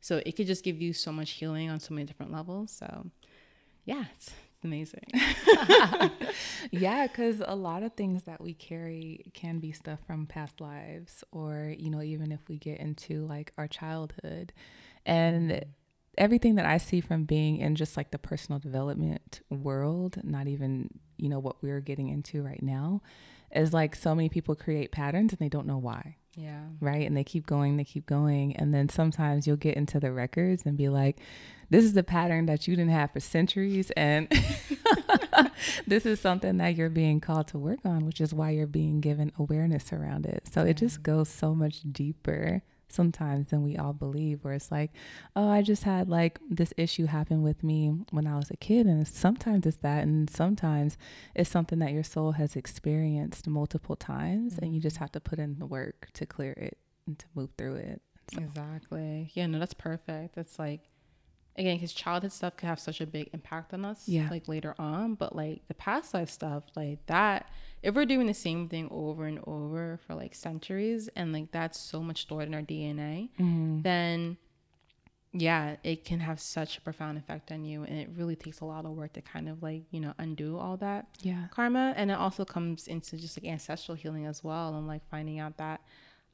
so 0.00 0.20
it 0.26 0.32
could 0.32 0.46
just 0.46 0.62
give 0.62 0.80
you 0.80 0.92
so 0.92 1.10
much 1.10 1.30
healing 1.30 1.70
on 1.70 1.80
so 1.80 1.94
many 1.94 2.04
different 2.04 2.32
levels 2.32 2.70
so 2.70 3.06
yeah 3.84 4.04
it's, 4.14 4.32
amazing. 4.66 5.06
yeah, 6.70 7.06
because 7.06 7.40
a 7.46 7.54
lot 7.54 7.82
of 7.82 7.92
things 7.94 8.24
that 8.24 8.40
we 8.40 8.52
carry 8.52 9.30
can 9.32 9.58
be 9.58 9.72
stuff 9.72 10.00
from 10.06 10.26
past 10.26 10.60
lives, 10.60 11.24
or, 11.32 11.74
you 11.78 11.88
know, 11.88 12.02
even 12.02 12.32
if 12.32 12.40
we 12.48 12.58
get 12.58 12.78
into 12.78 13.24
like 13.26 13.52
our 13.56 13.68
childhood. 13.68 14.52
And. 15.06 15.64
Everything 16.18 16.54
that 16.56 16.66
I 16.66 16.78
see 16.78 17.00
from 17.00 17.24
being 17.24 17.58
in 17.58 17.74
just 17.74 17.96
like 17.96 18.10
the 18.10 18.18
personal 18.18 18.58
development 18.58 19.40
world, 19.50 20.18
not 20.22 20.46
even, 20.46 20.90
you 21.16 21.28
know, 21.28 21.38
what 21.38 21.62
we're 21.62 21.80
getting 21.80 22.08
into 22.08 22.42
right 22.42 22.62
now, 22.62 23.02
is 23.54 23.72
like 23.72 23.94
so 23.94 24.14
many 24.14 24.28
people 24.28 24.54
create 24.54 24.92
patterns 24.92 25.32
and 25.32 25.38
they 25.38 25.48
don't 25.48 25.66
know 25.66 25.78
why. 25.78 26.16
Yeah. 26.36 26.64
Right. 26.80 27.06
And 27.06 27.16
they 27.16 27.24
keep 27.24 27.46
going, 27.46 27.76
they 27.76 27.84
keep 27.84 28.06
going. 28.06 28.54
And 28.56 28.74
then 28.74 28.88
sometimes 28.88 29.46
you'll 29.46 29.56
get 29.56 29.76
into 29.76 29.98
the 29.98 30.12
records 30.12 30.64
and 30.66 30.76
be 30.76 30.88
like, 30.88 31.18
this 31.70 31.84
is 31.84 31.94
the 31.94 32.02
pattern 32.02 32.46
that 32.46 32.68
you 32.68 32.76
didn't 32.76 32.92
have 32.92 33.12
for 33.12 33.20
centuries. 33.20 33.90
And 33.96 34.28
this 35.86 36.04
is 36.04 36.20
something 36.20 36.58
that 36.58 36.76
you're 36.76 36.90
being 36.90 37.20
called 37.20 37.48
to 37.48 37.58
work 37.58 37.80
on, 37.84 38.04
which 38.04 38.20
is 38.20 38.34
why 38.34 38.50
you're 38.50 38.66
being 38.66 39.00
given 39.00 39.32
awareness 39.38 39.92
around 39.92 40.26
it. 40.26 40.48
So 40.52 40.62
yeah. 40.62 40.70
it 40.70 40.76
just 40.76 41.02
goes 41.02 41.28
so 41.28 41.54
much 41.54 41.80
deeper 41.90 42.62
sometimes 42.96 43.50
than 43.50 43.62
we 43.62 43.76
all 43.76 43.92
believe 43.92 44.42
where 44.42 44.54
it's 44.54 44.72
like 44.72 44.90
oh 45.36 45.48
i 45.48 45.62
just 45.62 45.84
had 45.84 46.08
like 46.08 46.40
this 46.50 46.72
issue 46.76 47.06
happen 47.06 47.42
with 47.42 47.62
me 47.62 47.92
when 48.10 48.26
i 48.26 48.36
was 48.36 48.50
a 48.50 48.56
kid 48.56 48.86
and 48.86 49.06
sometimes 49.06 49.66
it's 49.66 49.76
that 49.78 50.02
and 50.02 50.28
sometimes 50.30 50.96
it's 51.34 51.50
something 51.50 51.78
that 51.78 51.92
your 51.92 52.02
soul 52.02 52.32
has 52.32 52.56
experienced 52.56 53.46
multiple 53.46 53.94
times 53.94 54.54
mm-hmm. 54.54 54.64
and 54.64 54.74
you 54.74 54.80
just 54.80 54.96
mm-hmm. 54.96 55.04
have 55.04 55.12
to 55.12 55.20
put 55.20 55.38
in 55.38 55.58
the 55.58 55.66
work 55.66 56.08
to 56.14 56.26
clear 56.26 56.52
it 56.56 56.78
and 57.06 57.18
to 57.18 57.26
move 57.34 57.50
through 57.58 57.74
it 57.74 58.00
so. 58.32 58.40
exactly 58.40 59.30
yeah 59.34 59.46
no 59.46 59.58
that's 59.58 59.74
perfect 59.74 60.34
that's 60.34 60.58
like 60.58 60.80
again 61.58 61.76
because 61.76 61.92
childhood 61.92 62.32
stuff 62.32 62.56
can 62.56 62.68
have 62.68 62.80
such 62.80 63.00
a 63.00 63.06
big 63.06 63.28
impact 63.32 63.72
on 63.72 63.84
us 63.84 64.08
yeah 64.08 64.28
like 64.30 64.48
later 64.48 64.74
on 64.78 65.14
but 65.14 65.34
like 65.34 65.66
the 65.68 65.74
past 65.74 66.14
life 66.14 66.30
stuff 66.30 66.64
like 66.74 67.04
that 67.06 67.50
if 67.82 67.94
we're 67.94 68.06
doing 68.06 68.26
the 68.26 68.34
same 68.34 68.68
thing 68.68 68.88
over 68.90 69.26
and 69.26 69.40
over 69.46 69.98
for 70.06 70.14
like 70.14 70.34
centuries 70.34 71.08
and 71.16 71.32
like 71.32 71.50
that's 71.52 71.78
so 71.78 72.02
much 72.02 72.22
stored 72.22 72.46
in 72.46 72.54
our 72.54 72.62
dna 72.62 73.28
mm-hmm. 73.38 73.80
then 73.82 74.36
yeah 75.32 75.76
it 75.84 76.04
can 76.04 76.20
have 76.20 76.40
such 76.40 76.78
a 76.78 76.80
profound 76.80 77.18
effect 77.18 77.52
on 77.52 77.64
you 77.64 77.82
and 77.82 77.98
it 77.98 78.08
really 78.16 78.36
takes 78.36 78.60
a 78.60 78.64
lot 78.64 78.84
of 78.84 78.92
work 78.92 79.12
to 79.12 79.20
kind 79.20 79.48
of 79.48 79.62
like 79.62 79.82
you 79.90 80.00
know 80.00 80.14
undo 80.18 80.56
all 80.56 80.76
that 80.76 81.06
yeah 81.22 81.44
karma 81.50 81.92
and 81.96 82.10
it 82.10 82.14
also 82.14 82.44
comes 82.44 82.88
into 82.88 83.16
just 83.16 83.40
like 83.40 83.50
ancestral 83.50 83.96
healing 83.96 84.26
as 84.26 84.42
well 84.42 84.74
and 84.76 84.86
like 84.86 85.02
finding 85.10 85.38
out 85.38 85.56
that 85.58 85.80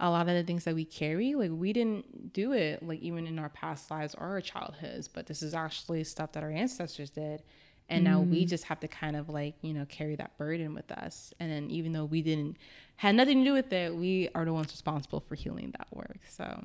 a 0.00 0.10
lot 0.10 0.28
of 0.28 0.34
the 0.34 0.42
things 0.42 0.64
that 0.64 0.74
we 0.74 0.84
carry, 0.84 1.34
like 1.34 1.50
we 1.52 1.72
didn't 1.72 2.32
do 2.32 2.52
it, 2.52 2.82
like 2.82 3.00
even 3.00 3.26
in 3.26 3.38
our 3.38 3.48
past 3.48 3.90
lives 3.90 4.14
or 4.14 4.26
our 4.26 4.40
childhoods, 4.40 5.06
but 5.08 5.26
this 5.26 5.42
is 5.42 5.54
actually 5.54 6.02
stuff 6.04 6.32
that 6.32 6.42
our 6.42 6.50
ancestors 6.50 7.10
did. 7.10 7.42
And 7.88 8.02
mm. 8.02 8.10
now 8.10 8.20
we 8.20 8.44
mm. 8.44 8.48
just 8.48 8.64
have 8.64 8.80
to 8.80 8.88
kind 8.88 9.16
of 9.16 9.28
like, 9.28 9.54
you 9.62 9.72
know, 9.74 9.86
carry 9.88 10.16
that 10.16 10.36
burden 10.38 10.74
with 10.74 10.90
us. 10.90 11.32
And 11.38 11.50
then 11.50 11.70
even 11.70 11.92
though 11.92 12.04
we 12.04 12.22
didn't, 12.22 12.56
had 12.96 13.14
nothing 13.14 13.38
to 13.38 13.44
do 13.44 13.52
with 13.52 13.72
it, 13.72 13.94
we 13.94 14.28
are 14.34 14.44
the 14.44 14.52
ones 14.52 14.72
responsible 14.72 15.20
for 15.20 15.34
healing 15.34 15.72
that 15.78 15.86
work. 15.92 16.20
So, 16.28 16.64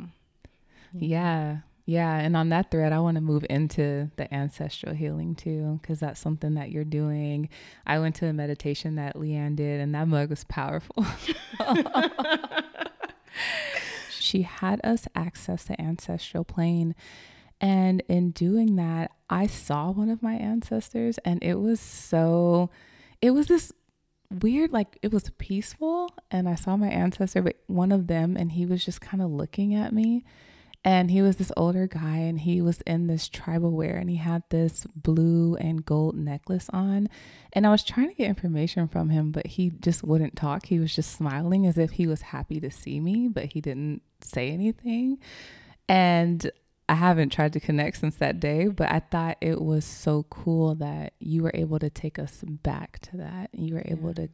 yeah. 0.94 1.60
Yeah. 1.86 2.18
And 2.18 2.36
on 2.36 2.50
that 2.50 2.70
thread, 2.70 2.92
I 2.92 3.00
want 3.00 3.16
to 3.16 3.22
move 3.22 3.46
into 3.50 4.12
the 4.18 4.32
ancestral 4.34 4.94
healing 4.94 5.36
too, 5.36 5.80
because 5.82 6.00
that's 6.00 6.20
something 6.20 6.56
that 6.56 6.70
you're 6.70 6.84
doing. 6.84 7.50
I 7.86 8.00
went 8.00 8.16
to 8.16 8.28
a 8.28 8.34
meditation 8.34 8.96
that 8.96 9.16
LeAnn 9.16 9.56
did, 9.56 9.80
and 9.80 9.96
that 9.96 10.08
mug 10.08 10.30
was 10.30 10.44
powerful. 10.44 11.06
she 14.10 14.44
had 14.44 14.82
us 14.84 15.08
access 15.16 15.64
the 15.64 15.80
ancestral 15.82 16.44
plane. 16.44 16.96
And 17.60 18.04
in 18.08 18.32
doing 18.32 18.76
that, 18.76 19.12
I 19.30 19.48
saw 19.48 19.92
one 19.92 20.10
of 20.10 20.22
my 20.22 20.36
ancestors, 20.36 21.18
and 21.26 21.42
it 21.44 21.56
was 21.56 21.80
so, 21.80 22.70
it 23.22 23.32
was 23.32 23.48
this 23.48 23.72
weird, 24.30 24.72
like 24.72 25.00
it 25.02 25.12
was 25.12 25.32
peaceful. 25.38 26.10
And 26.30 26.48
I 26.48 26.56
saw 26.56 26.78
my 26.78 26.90
ancestor, 26.90 27.42
but 27.42 27.56
one 27.68 27.92
of 27.92 28.08
them, 28.08 28.38
and 28.38 28.52
he 28.52 28.66
was 28.66 28.86
just 28.86 29.02
kind 29.02 29.24
of 29.24 29.32
looking 29.32 29.74
at 29.74 29.94
me. 29.94 30.24
And 30.88 31.12
he 31.12 31.22
was 31.22 31.36
this 31.36 31.52
older 31.58 31.86
guy, 31.86 32.20
and 32.20 32.40
he 32.40 32.62
was 32.62 32.80
in 32.84 33.08
this 33.08 33.28
tribal 33.28 33.72
wear, 33.72 33.98
and 33.98 34.10
he 34.10 34.16
had 34.16 34.44
this 34.48 34.88
blue 34.96 35.56
and 35.56 35.86
gold 35.86 36.16
necklace 36.16 36.70
on. 36.72 37.10
And 37.52 37.68
I 37.68 37.72
was 37.72 37.84
trying 37.84 38.08
to 38.08 38.14
get 38.14 38.30
information 38.30 38.88
from 38.88 39.10
him, 39.10 39.34
but 39.34 39.48
he 39.48 39.70
just 39.70 40.02
wouldn't 40.02 40.38
talk. 40.38 40.68
He 40.68 40.80
was 40.80 40.96
just 40.96 41.12
smiling 41.12 41.68
as 41.68 41.78
if 41.78 41.92
he 41.92 42.08
was 42.08 42.22
happy 42.22 42.62
to 42.62 42.72
see 42.72 43.02
me, 43.02 43.28
but 43.28 43.52
he 43.52 43.60
didn't 43.60 44.02
say 44.22 44.50
anything. 44.50 45.18
And 45.90 46.50
I 46.88 46.94
haven't 46.96 47.34
tried 47.34 47.52
to 47.52 47.60
connect 47.60 47.98
since 47.98 48.16
that 48.16 48.40
day, 48.40 48.68
but 48.68 48.90
I 48.90 49.02
thought 49.02 49.40
it 49.42 49.62
was 49.62 49.84
so 49.84 50.24
cool 50.30 50.76
that 50.76 51.16
you 51.20 51.44
were 51.44 51.52
able 51.54 51.80
to 51.80 51.90
take 51.90 52.18
us 52.18 52.46
back 52.48 53.00
to 53.00 53.18
that. 53.18 53.50
You 53.52 53.74
were 53.74 53.84
able 53.84 54.14
yeah. 54.18 54.28
to 54.28 54.30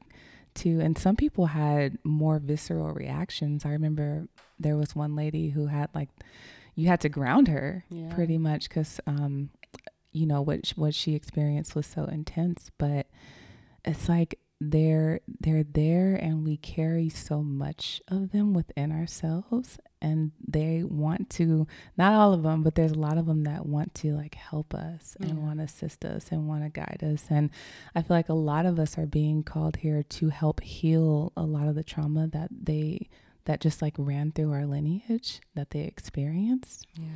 to 0.56 0.80
and 0.80 0.98
some 0.98 1.16
people 1.16 1.48
had 1.48 1.98
more 2.04 2.40
visceral 2.40 2.92
reactions. 2.92 3.66
I 3.66 3.70
remember 3.70 4.28
there 4.60 4.78
was 4.78 4.96
one 4.96 5.16
lady 5.16 5.50
who 5.50 5.68
had 5.68 5.90
like 5.94 6.10
you 6.76 6.88
had 6.88 7.02
to 7.02 7.10
ground 7.10 7.48
her 7.48 7.86
yeah. 7.90 8.14
pretty 8.14 8.38
much 8.38 8.70
cuz 8.70 9.00
um 9.06 9.50
you 10.12 10.26
know 10.26 10.42
what 10.42 10.70
what 10.76 10.94
she 10.94 11.16
experienced 11.16 11.76
was 11.76 11.88
so 11.88 12.06
intense, 12.06 12.72
but 12.78 13.08
it's 13.84 14.08
like 14.08 14.40
they're 14.62 15.20
they're 15.40 15.64
there 15.64 16.16
and 16.16 16.46
we 16.46 16.58
carry 16.58 17.10
so 17.10 17.42
much 17.42 18.02
of 18.08 18.32
them 18.32 18.54
within 18.54 18.92
ourselves 18.92 19.78
and 20.02 20.32
they 20.46 20.84
want 20.84 21.30
to 21.30 21.66
not 21.98 22.14
all 22.14 22.34
of 22.34 22.44
them 22.44 22.62
but 22.62 22.76
there's 22.76 22.92
a 22.92 23.00
lot 23.00 23.18
of 23.18 23.26
them 23.26 23.44
that 23.44 23.66
want 23.66 23.94
to 23.96 24.14
like 24.14 24.36
help 24.36 24.74
us 24.74 25.18
and 25.20 25.42
want 25.42 25.60
to 25.60 25.66
assist 25.66 26.06
us 26.06 26.28
and 26.32 26.48
want 26.48 26.64
to 26.64 26.70
guide 26.70 27.04
us. 27.04 27.26
And 27.30 27.50
i 27.96 28.02
feel 28.02 28.16
like 28.16 28.30
a 28.30 28.34
lot 28.34 28.66
of 28.66 28.80
us 28.80 28.98
are 28.98 29.06
being 29.06 29.44
called 29.44 29.78
here 29.78 30.04
to 30.04 30.30
help 30.30 30.62
heal 30.62 31.32
a 31.36 31.44
lot 31.44 31.68
of 31.68 31.76
the 31.76 31.84
trauma 31.84 32.28
that 32.28 32.50
they 32.52 33.10
that 33.46 33.60
just 33.60 33.82
like 33.82 33.96
ran 33.98 34.32
through 34.32 34.54
our 34.54 34.66
lineage 34.66 35.42
that 35.54 35.72
they 35.72 35.82
experienced. 35.82 36.88
Yeah. 36.98 37.08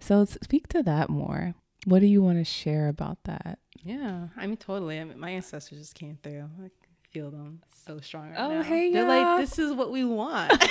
So 0.00 0.24
speak 0.24 0.68
to 0.68 0.82
that 0.82 1.10
more. 1.10 1.54
What 1.84 1.98
do 1.98 2.06
you 2.06 2.22
want 2.22 2.38
to 2.38 2.44
share 2.44 2.88
about 2.88 3.18
that? 3.24 3.58
Yeah 3.82 4.28
i 4.36 4.46
mean 4.46 4.56
totally. 4.56 4.98
I 5.00 5.04
mean, 5.04 5.18
my 5.18 5.30
ancestors 5.30 5.78
just 5.78 5.94
came 5.94 6.18
through. 6.22 6.48
Like 6.58 6.72
feel 7.14 7.30
them 7.30 7.62
so 7.86 8.00
strong 8.00 8.30
right 8.30 8.38
oh, 8.38 8.48
now. 8.54 8.62
hey, 8.62 8.92
They're 8.92 9.06
yeah. 9.06 9.36
like, 9.36 9.40
this 9.40 9.58
is 9.58 9.72
what 9.72 9.92
we 9.92 10.04
want. 10.04 10.52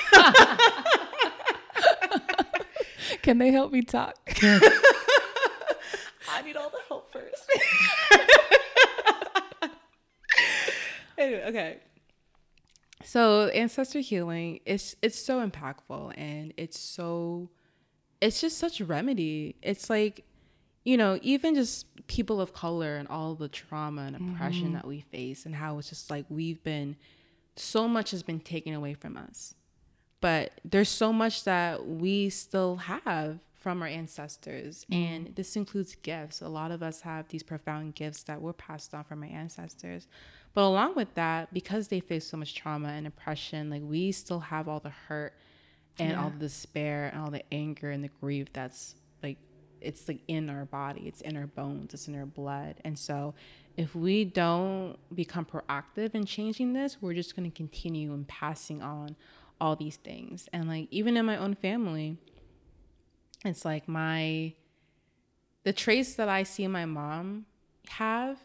Can 3.21 3.37
they 3.37 3.51
help 3.51 3.71
me 3.71 3.81
talk? 3.81 4.17
I 4.43 6.41
need 6.43 6.57
all 6.57 6.69
the 6.69 6.79
help 6.89 7.13
first. 7.13 7.49
anyway, 11.17 11.45
okay. 11.47 11.77
So 13.05 13.47
ancestor 13.47 13.99
healing 13.99 14.59
it's 14.65 14.95
it's 15.01 15.17
so 15.17 15.45
impactful 15.47 16.13
and 16.17 16.53
it's 16.57 16.79
so 16.79 17.49
it's 18.19 18.41
just 18.41 18.57
such 18.57 18.81
remedy. 18.81 19.55
It's 19.61 19.89
like 19.89 20.25
you 20.83 20.97
know, 20.97 21.19
even 21.21 21.55
just 21.55 21.85
people 22.07 22.41
of 22.41 22.53
color 22.53 22.97
and 22.97 23.07
all 23.07 23.35
the 23.35 23.47
trauma 23.47 24.01
and 24.01 24.15
oppression 24.15 24.65
mm-hmm. 24.65 24.73
that 24.73 24.87
we 24.87 25.01
face 25.01 25.45
and 25.45 25.55
how 25.55 25.77
it's 25.77 25.89
just 25.89 26.09
like 26.09 26.25
we've 26.29 26.61
been 26.63 26.95
so 27.55 27.87
much 27.87 28.11
has 28.11 28.23
been 28.23 28.39
taken 28.39 28.73
away 28.73 28.93
from 28.93 29.15
us. 29.15 29.55
But 30.19 30.59
there's 30.63 30.89
so 30.89 31.11
much 31.11 31.43
that 31.43 31.85
we 31.85 32.29
still 32.29 32.77
have 32.77 33.39
from 33.63 33.81
our 33.81 33.87
ancestors. 33.87 34.85
Mm-hmm. 34.91 35.03
And 35.03 35.35
this 35.35 35.55
includes 35.55 35.95
gifts. 35.95 36.41
A 36.41 36.49
lot 36.49 36.71
of 36.71 36.83
us 36.83 37.01
have 37.01 37.29
these 37.29 37.43
profound 37.43 37.95
gifts 37.95 38.23
that 38.23 38.41
were 38.41 38.53
passed 38.53 38.93
on 38.93 39.05
from 39.05 39.23
our 39.23 39.29
ancestors. 39.29 40.07
But 40.53 40.63
along 40.63 40.95
with 40.95 41.13
that, 41.15 41.53
because 41.53 41.87
they 41.87 41.99
face 41.99 42.27
so 42.27 42.37
much 42.37 42.55
trauma 42.55 42.89
and 42.89 43.07
oppression, 43.07 43.69
like 43.69 43.81
we 43.83 44.11
still 44.11 44.41
have 44.41 44.67
all 44.67 44.79
the 44.79 44.91
hurt 45.07 45.33
and 45.97 46.11
yeah. 46.11 46.23
all 46.23 46.29
the 46.29 46.39
despair 46.39 47.09
and 47.13 47.21
all 47.21 47.31
the 47.31 47.43
anger 47.53 47.89
and 47.89 48.03
the 48.03 48.09
grief 48.19 48.51
that's 48.51 48.95
like 49.21 49.37
it's 49.83 50.07
like 50.07 50.21
in 50.27 50.49
our 50.49 50.65
body, 50.65 51.03
it's 51.05 51.21
in 51.21 51.37
our 51.37 51.47
bones, 51.47 51.93
it's 51.93 52.07
in 52.07 52.17
our 52.17 52.25
blood. 52.25 52.75
And 52.83 52.97
so 52.97 53.33
if 53.77 53.95
we 53.95 54.23
don't 54.25 54.97
become 55.13 55.45
proactive 55.45 56.15
in 56.15 56.25
changing 56.25 56.73
this, 56.73 56.97
we're 57.01 57.13
just 57.13 57.35
going 57.35 57.49
to 57.49 57.55
continue 57.55 58.13
and 58.13 58.27
passing 58.27 58.81
on 58.81 59.15
all 59.59 59.75
these 59.75 59.97
things. 59.97 60.47
And 60.53 60.67
like 60.67 60.87
even 60.91 61.17
in 61.17 61.25
my 61.25 61.37
own 61.37 61.55
family, 61.55 62.17
it's 63.45 63.65
like 63.65 63.87
my 63.87 64.53
the 65.63 65.73
traits 65.73 66.15
that 66.15 66.27
I 66.29 66.43
see 66.43 66.67
my 66.67 66.85
mom 66.85 67.45
have 67.87 68.37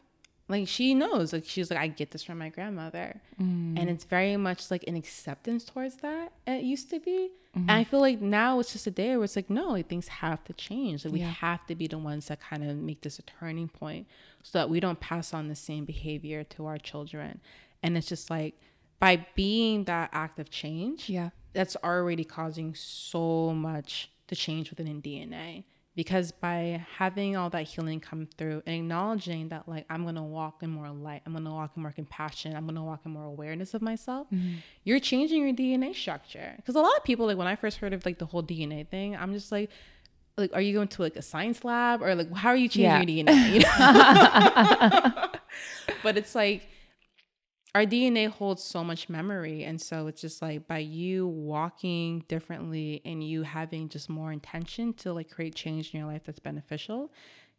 like 0.48 0.66
she 0.66 0.94
knows. 0.94 1.32
Like 1.32 1.44
she's 1.46 1.70
like 1.70 1.78
i 1.78 1.86
get 1.86 2.10
this 2.10 2.22
from 2.22 2.38
my 2.38 2.48
grandmother. 2.48 3.20
Mm. 3.40 3.78
and 3.78 3.90
it's 3.90 4.04
very 4.04 4.36
much 4.36 4.70
like 4.70 4.84
an 4.88 4.96
acceptance 4.96 5.64
towards 5.64 5.96
that 5.96 6.32
it 6.46 6.64
used 6.64 6.90
to 6.90 7.00
be. 7.00 7.30
Mm-hmm. 7.56 7.70
and 7.70 7.78
i 7.78 7.84
feel 7.84 8.00
like 8.00 8.20
now 8.20 8.60
it's 8.60 8.72
just 8.74 8.86
a 8.86 8.90
day 8.90 9.16
where 9.16 9.24
it's 9.24 9.34
like 9.34 9.48
no 9.48 9.70
like 9.70 9.88
things 9.88 10.08
have 10.08 10.42
to 10.44 10.52
change. 10.52 11.04
Like 11.04 11.14
we 11.14 11.20
yeah. 11.20 11.30
have 11.30 11.66
to 11.66 11.74
be 11.74 11.86
the 11.86 11.98
ones 11.98 12.28
that 12.28 12.40
kind 12.40 12.68
of 12.68 12.76
make 12.76 13.02
this 13.02 13.18
a 13.18 13.22
turning 13.22 13.68
point 13.68 14.06
so 14.42 14.58
that 14.58 14.70
we 14.70 14.80
don't 14.80 15.00
pass 15.00 15.34
on 15.34 15.48
the 15.48 15.54
same 15.54 15.84
behavior 15.84 16.44
to 16.44 16.66
our 16.66 16.78
children. 16.78 17.40
And 17.82 17.96
it's 17.96 18.08
just 18.08 18.30
like 18.30 18.54
by 18.98 19.26
being 19.34 19.84
that 19.84 20.10
act 20.12 20.38
of 20.38 20.50
change 20.50 21.08
yeah. 21.08 21.30
that's 21.52 21.76
already 21.84 22.24
causing 22.24 22.74
so 22.74 23.52
much 23.54 24.10
to 24.26 24.36
change 24.36 24.70
within 24.70 25.00
dna 25.00 25.64
because 25.98 26.30
by 26.30 26.86
having 26.96 27.36
all 27.36 27.50
that 27.50 27.64
healing 27.64 27.98
come 27.98 28.28
through 28.38 28.62
and 28.66 28.76
acknowledging 28.76 29.48
that 29.48 29.68
like 29.68 29.84
i'm 29.90 30.04
gonna 30.04 30.22
walk 30.22 30.62
in 30.62 30.70
more 30.70 30.88
light 30.90 31.20
i'm 31.26 31.32
gonna 31.32 31.52
walk 31.52 31.72
in 31.74 31.82
more 31.82 31.90
compassion 31.90 32.54
i'm 32.54 32.66
gonna 32.66 32.84
walk 32.84 33.00
in 33.04 33.10
more 33.10 33.24
awareness 33.24 33.74
of 33.74 33.82
myself 33.82 34.28
mm-hmm. 34.32 34.58
you're 34.84 35.00
changing 35.00 35.42
your 35.42 35.52
dna 35.52 35.92
structure 35.92 36.54
because 36.54 36.76
a 36.76 36.80
lot 36.80 36.96
of 36.96 37.02
people 37.02 37.26
like 37.26 37.36
when 37.36 37.48
i 37.48 37.56
first 37.56 37.78
heard 37.78 37.92
of 37.92 38.06
like 38.06 38.20
the 38.20 38.26
whole 38.26 38.44
dna 38.44 38.86
thing 38.88 39.16
i'm 39.16 39.32
just 39.32 39.50
like 39.50 39.70
like 40.36 40.54
are 40.54 40.60
you 40.60 40.72
going 40.72 40.86
to 40.86 41.02
like 41.02 41.16
a 41.16 41.22
science 41.22 41.64
lab 41.64 42.00
or 42.00 42.14
like 42.14 42.32
how 42.32 42.50
are 42.50 42.56
you 42.56 42.68
changing 42.68 43.16
yeah. 43.18 43.24
your 43.24 43.26
dna 43.26 43.52
you 43.52 43.58
know? 45.16 45.28
but 46.04 46.16
it's 46.16 46.36
like 46.36 46.68
our 47.74 47.84
DNA 47.84 48.28
holds 48.28 48.62
so 48.62 48.82
much 48.82 49.08
memory. 49.08 49.64
And 49.64 49.80
so 49.80 50.06
it's 50.06 50.20
just 50.20 50.40
like 50.40 50.66
by 50.66 50.78
you 50.78 51.26
walking 51.26 52.24
differently 52.28 53.02
and 53.04 53.22
you 53.22 53.42
having 53.42 53.88
just 53.88 54.08
more 54.08 54.32
intention 54.32 54.94
to 54.94 55.12
like 55.12 55.30
create 55.30 55.54
change 55.54 55.92
in 55.92 56.00
your 56.00 56.08
life 56.08 56.22
that's 56.24 56.38
beneficial, 56.38 57.12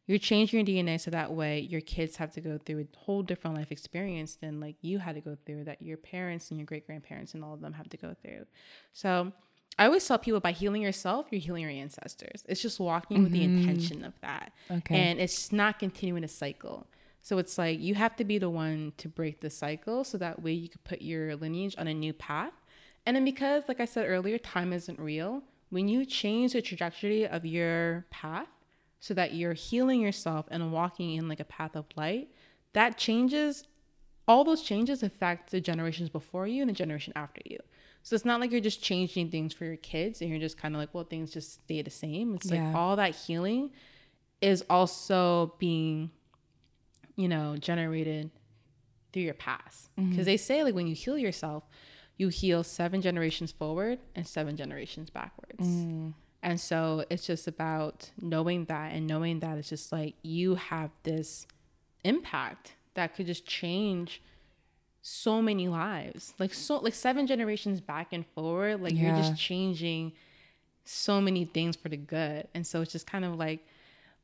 you're 0.07 0.17
changing 0.17 0.65
your 0.65 0.65
DNA 0.65 0.99
so 0.99 1.11
that 1.11 1.31
way 1.31 1.59
your 1.59 1.81
kids 1.81 2.15
have 2.15 2.31
to 2.31 2.41
go 2.41 2.57
through 2.57 2.79
a 2.79 2.97
whole 2.97 3.21
different 3.21 3.55
life 3.55 3.71
experience 3.71 4.35
than 4.35 4.59
like 4.59 4.75
you 4.81 4.97
had 4.97 5.13
to 5.13 5.21
go 5.21 5.37
through, 5.45 5.65
that 5.65 5.81
your 5.81 5.97
parents 5.97 6.49
and 6.49 6.59
your 6.59 6.65
great 6.65 6.87
grandparents 6.87 7.35
and 7.35 7.43
all 7.43 7.53
of 7.53 7.61
them 7.61 7.73
have 7.73 7.87
to 7.89 7.97
go 7.97 8.15
through. 8.23 8.45
So 8.91 9.31
I 9.77 9.85
always 9.85 10.05
tell 10.07 10.17
people 10.17 10.39
by 10.39 10.51
healing 10.51 10.81
yourself, 10.81 11.27
you're 11.29 11.39
healing 11.39 11.61
your 11.61 11.71
ancestors. 11.71 12.43
It's 12.49 12.61
just 12.61 12.79
walking 12.79 13.17
mm-hmm. 13.17 13.23
with 13.25 13.33
the 13.33 13.41
mm-hmm. 13.41 13.59
intention 13.59 14.03
of 14.03 14.13
that. 14.21 14.51
Okay. 14.71 14.95
And 14.95 15.19
it's 15.19 15.51
not 15.51 15.77
continuing 15.77 16.23
a 16.23 16.27
cycle. 16.27 16.87
So 17.21 17.37
it's 17.37 17.57
like 17.57 17.79
you 17.79 17.95
have 17.95 18.15
to 18.17 18.23
be 18.23 18.37
the 18.37 18.49
one 18.49 18.93
to 18.97 19.07
break 19.07 19.41
the 19.41 19.49
cycle 19.49 20.03
so 20.03 20.17
that 20.17 20.41
way 20.41 20.53
you 20.53 20.69
could 20.69 20.83
put 20.83 21.01
your 21.01 21.35
lineage 21.35 21.75
on 21.77 21.87
a 21.87 21.93
new 21.93 22.13
path. 22.13 22.53
And 23.05 23.15
then 23.15 23.25
because, 23.25 23.63
like 23.67 23.79
I 23.79 23.85
said 23.85 24.05
earlier, 24.07 24.37
time 24.37 24.73
isn't 24.73 24.99
real, 24.99 25.43
when 25.69 25.87
you 25.87 26.05
change 26.05 26.53
the 26.53 26.61
trajectory 26.61 27.27
of 27.27 27.45
your 27.45 28.05
path 28.09 28.47
so 28.99 29.13
that 29.13 29.33
you're 29.33 29.53
healing 29.53 30.01
yourself 30.01 30.45
and 30.51 30.71
walking 30.71 31.15
in 31.15 31.29
like 31.29 31.39
a 31.39 31.45
path 31.45 31.75
of 31.75 31.85
light, 31.95 32.29
that 32.73 32.97
changes 32.97 33.65
all 34.27 34.43
those 34.43 34.61
changes 34.61 35.01
affect 35.01 35.49
the 35.49 35.59
generations 35.59 36.07
before 36.07 36.45
you 36.45 36.61
and 36.61 36.69
the 36.69 36.73
generation 36.73 37.11
after 37.15 37.41
you. 37.45 37.57
So 38.03 38.15
it's 38.15 38.25
not 38.25 38.39
like 38.39 38.51
you're 38.51 38.61
just 38.61 38.81
changing 38.81 39.31
things 39.31 39.53
for 39.53 39.65
your 39.65 39.77
kids 39.77 40.21
and 40.21 40.29
you're 40.29 40.39
just 40.39 40.55
kind 40.55 40.75
of 40.75 40.79
like, 40.79 40.93
well, 40.93 41.03
things 41.03 41.31
just 41.31 41.63
stay 41.63 41.81
the 41.81 41.89
same. 41.89 42.35
It's 42.35 42.51
yeah. 42.51 42.67
like 42.67 42.75
all 42.75 42.95
that 42.97 43.15
healing 43.15 43.71
is 44.39 44.63
also 44.69 45.55
being 45.57 46.11
you 47.19 47.27
know, 47.27 47.57
generated 47.57 48.31
through 49.11 49.23
your 49.23 49.33
past. 49.33 49.89
Because 49.95 50.11
mm-hmm. 50.11 50.23
they 50.23 50.37
say, 50.37 50.63
like, 50.63 50.73
when 50.73 50.87
you 50.87 50.95
heal 50.95 51.17
yourself, 51.17 51.63
you 52.17 52.29
heal 52.29 52.63
seven 52.63 53.01
generations 53.01 53.51
forward 53.51 53.99
and 54.15 54.25
seven 54.25 54.55
generations 54.55 55.09
backwards. 55.09 55.67
Mm. 55.67 56.13
And 56.41 56.59
so 56.59 57.03
it's 57.09 57.27
just 57.27 57.47
about 57.47 58.09
knowing 58.21 58.65
that 58.65 58.93
and 58.93 59.05
knowing 59.05 59.41
that 59.41 59.57
it's 59.57 59.67
just 59.67 59.91
like 59.91 60.15
you 60.21 60.55
have 60.55 60.91
this 61.03 61.45
impact 62.05 62.75
that 62.93 63.15
could 63.15 63.25
just 63.25 63.45
change 63.45 64.21
so 65.01 65.41
many 65.41 65.67
lives. 65.67 66.33
Like 66.39 66.53
so 66.53 66.77
like 66.77 66.93
seven 66.93 67.27
generations 67.27 67.81
back 67.81 68.13
and 68.13 68.25
forward, 68.27 68.81
like 68.81 68.93
yeah. 68.93 69.07
you're 69.07 69.17
just 69.17 69.37
changing 69.37 70.13
so 70.85 71.19
many 71.19 71.43
things 71.43 71.75
for 71.75 71.89
the 71.89 71.97
good. 71.97 72.47
And 72.53 72.65
so 72.65 72.81
it's 72.81 72.93
just 72.93 73.07
kind 73.07 73.25
of 73.25 73.35
like 73.35 73.65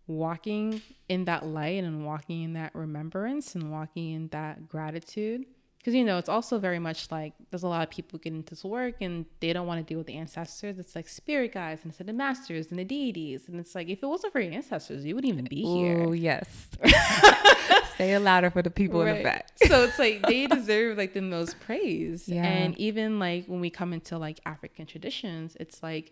walking 0.07 0.81
in 1.09 1.25
that 1.25 1.45
light 1.45 1.83
and 1.83 2.05
walking 2.05 2.43
in 2.43 2.53
that 2.53 2.73
remembrance 2.75 3.55
and 3.55 3.71
walking 3.71 4.11
in 4.13 4.27
that 4.29 4.67
gratitude. 4.67 5.45
Because 5.79 5.93
you 5.93 6.03
know 6.03 6.17
it's 6.17 6.29
also 6.29 6.57
very 6.57 6.79
much 6.79 7.11
like 7.11 7.33
there's 7.51 7.61
a 7.61 7.67
lot 7.67 7.83
of 7.83 7.91
people 7.91 8.17
get 8.17 8.33
into 8.33 8.55
this 8.55 8.63
work 8.63 8.95
and 9.01 9.23
they 9.39 9.53
don't 9.53 9.67
want 9.67 9.79
to 9.79 9.83
deal 9.83 9.99
with 9.99 10.07
the 10.07 10.15
ancestors. 10.15 10.79
It's 10.79 10.95
like 10.95 11.07
spirit 11.07 11.53
guides 11.53 11.83
and 11.83 11.91
instead 11.91 12.07
the 12.07 12.13
masters 12.13 12.67
and 12.71 12.79
the 12.79 12.83
deities. 12.83 13.47
And 13.47 13.59
it's 13.59 13.75
like 13.75 13.87
if 13.87 14.01
it 14.01 14.07
wasn't 14.07 14.33
for 14.33 14.39
your 14.39 14.51
ancestors 14.51 15.05
you 15.05 15.13
wouldn't 15.13 15.31
even 15.31 15.45
be 15.45 15.61
here. 15.61 16.03
oh 16.07 16.11
yes. 16.13 16.69
Say 17.97 18.13
it 18.13 18.19
louder 18.19 18.49
for 18.49 18.63
the 18.63 18.71
people 18.71 19.03
right. 19.03 19.11
in 19.11 19.17
the 19.17 19.23
back. 19.23 19.51
So 19.67 19.83
it's 19.83 19.99
like 19.99 20.23
they 20.23 20.47
deserve 20.47 20.97
like 20.97 21.13
the 21.13 21.21
most 21.21 21.59
praise. 21.59 22.27
Yeah. 22.35 22.43
and 22.43 22.77
even 22.79 23.19
like 23.19 23.45
when 23.45 23.61
we 23.61 23.69
come 23.69 23.93
into 23.93 24.17
like 24.17 24.39
african 24.45 24.85
traditions 24.85 25.55
it's 25.59 25.83
like 25.83 26.11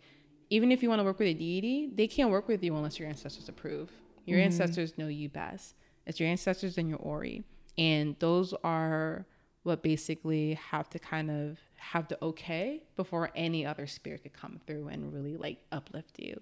even 0.54 0.72
if 0.72 0.84
you 0.84 0.90
want 0.90 1.00
to 1.00 1.04
work 1.04 1.18
with 1.18 1.28
a 1.28 1.34
deity, 1.34 1.90
they 1.92 2.06
can't 2.06 2.30
work 2.30 2.48
with 2.48 2.64
you 2.64 2.76
unless 2.76 3.00
your 3.00 3.10
ancestors 3.10 3.50
approve. 3.50 3.90
Your 4.26 4.38
mm-hmm. 4.38 4.46
ancestors 4.46 5.00
know 5.00 5.08
you 5.08 5.28
best. 5.28 5.74
It's 6.06 6.20
your 6.20 6.30
ancestors 6.30 6.78
and 6.78 6.88
your 6.88 7.00
ori. 7.00 7.44
And 7.76 8.16
those 8.20 8.54
are 8.64 9.26
what 9.64 9.82
basically 9.82 10.54
have 10.54 10.88
to 10.92 11.00
kind 11.00 11.32
of 11.32 11.58
have 11.78 12.08
the 12.08 12.24
okay 12.24 12.84
before 12.96 13.32
any 13.36 13.66
other 13.66 13.88
spirit 13.88 14.22
could 14.22 14.34
come 14.34 14.60
through 14.68 14.90
and 14.90 15.12
really 15.12 15.38
like 15.38 15.58
uplift 15.72 16.20
you. 16.20 16.40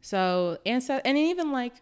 So 0.00 0.56
ancestor 0.64 1.02
and 1.04 1.18
even 1.18 1.52
like 1.52 1.74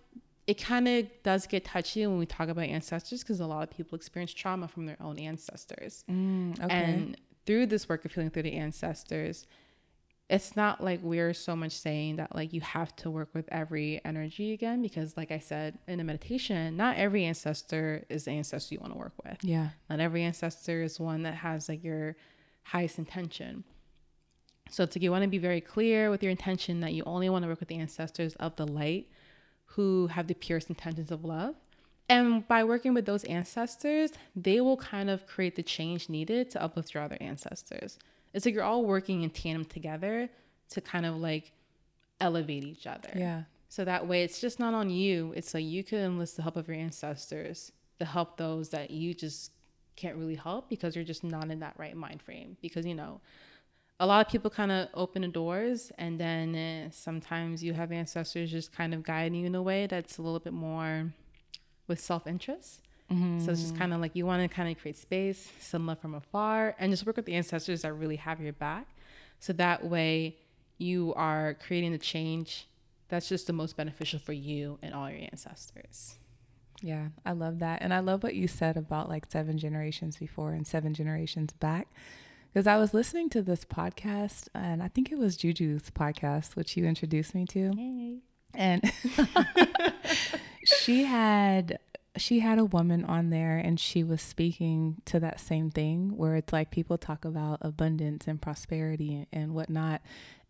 it 0.49 0.61
kind 0.61 0.89
of 0.89 1.07
does 1.23 1.47
get 1.47 1.65
touchy 1.65 2.05
when 2.09 2.19
we 2.19 2.27
talk 2.27 2.49
about 2.49 2.65
ancestors 2.65 3.23
because 3.23 3.39
a 3.39 3.47
lot 3.47 3.63
of 3.63 3.71
people 3.71 3.95
experience 3.95 4.35
trauma 4.35 4.67
from 4.67 4.87
their 4.87 4.97
own 5.01 5.17
ancestors. 5.17 6.05
Mm, 6.11 6.61
okay. 6.61 6.75
And 6.75 7.17
through 7.47 7.67
this 7.67 7.89
work 7.89 8.05
of 8.05 8.13
healing 8.13 8.31
through 8.31 8.43
the 8.43 8.55
ancestors, 8.55 9.47
it's 10.29 10.55
not 10.55 10.83
like 10.83 11.01
we're 11.03 11.33
so 11.33 11.57
much 11.57 11.73
saying 11.73 12.17
that 12.17 12.35
like 12.35 12.53
you 12.53 12.61
have 12.61 12.95
to 12.97 13.11
work 13.11 13.31
with 13.33 13.49
every 13.51 14.01
energy 14.05 14.53
again 14.53 14.83
because 14.83 15.17
like 15.17 15.31
i 15.31 15.39
said 15.39 15.79
in 15.87 16.01
a 16.01 16.05
meditation 16.05 16.77
not 16.77 16.97
every 16.97 17.25
ancestor 17.25 18.05
is 18.09 18.25
the 18.25 18.33
ancestor 18.33 18.75
you 18.75 18.81
want 18.81 18.93
to 18.93 18.99
work 18.99 19.13
with. 19.25 19.39
Yeah. 19.43 19.69
Not 19.89 20.01
every 20.01 20.23
ancestor 20.23 20.83
is 20.83 21.01
one 21.01 21.23
that 21.23 21.35
has 21.35 21.69
like 21.69 21.83
your 21.83 22.17
highest 22.63 22.99
intention. 22.99 23.65
So 24.71 24.85
it's 24.85 24.95
like 24.95 25.03
you 25.03 25.11
want 25.11 25.25
to 25.25 25.29
be 25.29 25.39
very 25.39 25.61
clear 25.61 26.11
with 26.11 26.23
your 26.23 26.31
intention 26.31 26.81
that 26.81 26.93
you 26.93 27.03
only 27.07 27.31
want 27.31 27.43
to 27.45 27.49
work 27.49 27.61
with 27.61 27.69
the 27.69 27.79
ancestors 27.79 28.35
of 28.37 28.57
the 28.57 28.67
light 28.67 29.09
who 29.65 30.09
have 30.09 30.27
the 30.27 30.35
purest 30.35 30.69
intentions 30.69 31.11
of 31.11 31.25
love. 31.25 31.55
And 32.11 32.47
by 32.49 32.65
working 32.65 32.95
with 32.95 33.07
those 33.07 33.25
ancestors 33.25 34.13
they 34.37 34.61
will 34.61 34.77
kind 34.77 35.09
of 35.11 35.27
create 35.27 35.57
the 35.57 35.63
change 35.63 36.09
needed 36.09 36.51
to 36.51 36.63
uplift 36.63 36.95
your 36.95 37.03
other 37.03 37.19
ancestors 37.21 37.99
it's 38.35 38.45
like 38.45 38.55
you're 38.55 38.65
all 38.65 38.85
working 38.85 39.23
in 39.23 39.31
tandem 39.31 39.65
together 39.65 40.29
to 40.71 40.81
kind 40.81 41.07
of 41.07 41.17
like 41.17 41.53
elevate 42.21 42.65
each 42.65 42.87
other. 42.87 43.11
Yeah. 43.15 43.43
So 43.69 43.85
that 43.85 44.07
way 44.07 44.23
it's 44.23 44.41
just 44.41 44.59
not 44.59 44.75
on 44.75 44.91
you. 44.91 45.33
It's 45.37 45.55
like 45.55 45.65
you 45.65 45.85
can 45.85 45.99
enlist 45.99 46.37
the 46.37 46.43
help 46.43 46.57
of 46.57 46.69
your 46.69 46.77
ancestors 46.77 47.73
to 47.99 48.05
help 48.05 48.37
those 48.37 48.71
that 48.71 48.91
you 48.91 49.15
just 49.15 49.53
can't 49.97 50.17
really 50.17 50.37
help 50.37 50.69
because 50.69 50.95
you're 50.95 51.05
just 51.05 51.25
not 51.25 51.51
in 51.51 51.61
that 51.61 51.75
right 51.77 51.97
mind 51.97 52.23
frame. 52.23 52.57
Because, 52.63 52.87
you 52.87 52.95
know, 52.95 53.21
a 54.01 54.07
lot 54.07 54.25
of 54.25 54.31
people 54.31 54.51
kind 54.51 54.71
of 54.71 54.89
open 54.95 55.23
the 55.23 55.29
doors 55.29 55.91
and 55.99 56.19
then 56.19 56.55
uh, 56.55 56.91
sometimes 56.91 57.63
you 57.63 57.73
have 57.75 57.91
ancestors 57.91 58.51
just 58.51 58.73
kind 58.73 58.95
of 58.95 59.03
guiding 59.03 59.41
you 59.41 59.47
in 59.47 59.55
a 59.55 59.63
way 59.63 59.87
that's 59.87 60.19
a 60.19 60.23
little 60.23 60.39
bit 60.39 60.53
more 60.53 61.13
with 61.89 62.01
self 62.01 62.27
interest. 62.27 62.83
Mm-hmm. 63.13 63.41
So 63.41 63.53
it's 63.53 63.63
just 63.63 63.77
kind 63.77 63.95
of 63.95 64.01
like 64.01 64.15
you 64.15 64.27
want 64.27 64.49
to 64.49 64.55
kind 64.55 64.71
of 64.71 64.81
create 64.81 64.97
space, 64.97 65.51
some 65.61 65.87
love 65.87 65.99
from 65.99 66.15
afar, 66.15 66.75
and 66.79 66.93
just 66.93 67.07
work 67.07 67.17
with 67.17 67.25
the 67.25 67.35
ancestors 67.35 67.83
that 67.83 67.93
really 67.93 68.17
have 68.17 68.41
your 68.41 68.53
back. 68.53 68.87
So 69.41 69.53
that 69.55 69.85
way 69.85 70.37
you 70.77 71.15
are 71.15 71.55
creating 71.55 71.93
the 71.93 71.99
change 71.99 72.67
that's 73.09 73.29
just 73.29 73.47
the 73.47 73.53
most 73.53 73.77
beneficial 73.77 74.19
for 74.19 74.33
you 74.33 74.79
and 74.83 74.95
all 74.95 75.11
your 75.11 75.21
ancestors. 75.31 76.19
Yeah, 76.83 77.09
I 77.25 77.33
love 77.33 77.59
that. 77.59 77.83
And 77.83 77.93
I 77.93 78.01
love 78.01 78.23
what 78.23 78.35
you 78.35 78.47
said 78.47 78.77
about 78.77 79.09
like 79.09 79.27
seven 79.31 79.59
generations 79.59 80.17
before 80.17 80.53
and 80.53 80.67
seven 80.67 80.95
generations 80.95 81.53
back. 81.55 81.89
Because 82.53 82.67
I 82.67 82.77
was 82.77 82.95
listening 82.95 83.29
to 83.31 83.43
this 83.43 83.65
podcast, 83.65 84.49
and 84.55 84.83
I 84.83 84.89
think 84.89 85.13
it 85.13 85.19
was 85.19 85.37
Juju's 85.37 85.91
podcast, 85.91 86.57
which 86.57 86.77
you 86.77 86.87
introduced 86.87 87.35
me 87.35 87.45
to. 87.47 87.73
Hey. 87.77 88.19
And 88.55 88.91
she 90.65 91.05
had 91.05 91.79
she 92.19 92.41
had 92.41 92.59
a 92.59 92.65
woman 92.65 93.05
on 93.05 93.31
there 93.31 93.57
and 93.59 93.79
she 93.79 94.05
was 94.05 94.21
speaking 94.21 95.01
to 95.07 95.19
that 95.21 95.41
same 95.41 95.71
thing 95.71 96.17
where 96.17 96.37
it's 96.37 96.53
like 96.53 96.71
people 96.71 96.99
talk 96.99 97.25
about 97.25 97.59
abundance 97.63 98.27
and 98.27 98.41
prosperity 98.41 99.27
and 99.33 99.55
whatnot. 99.55 100.01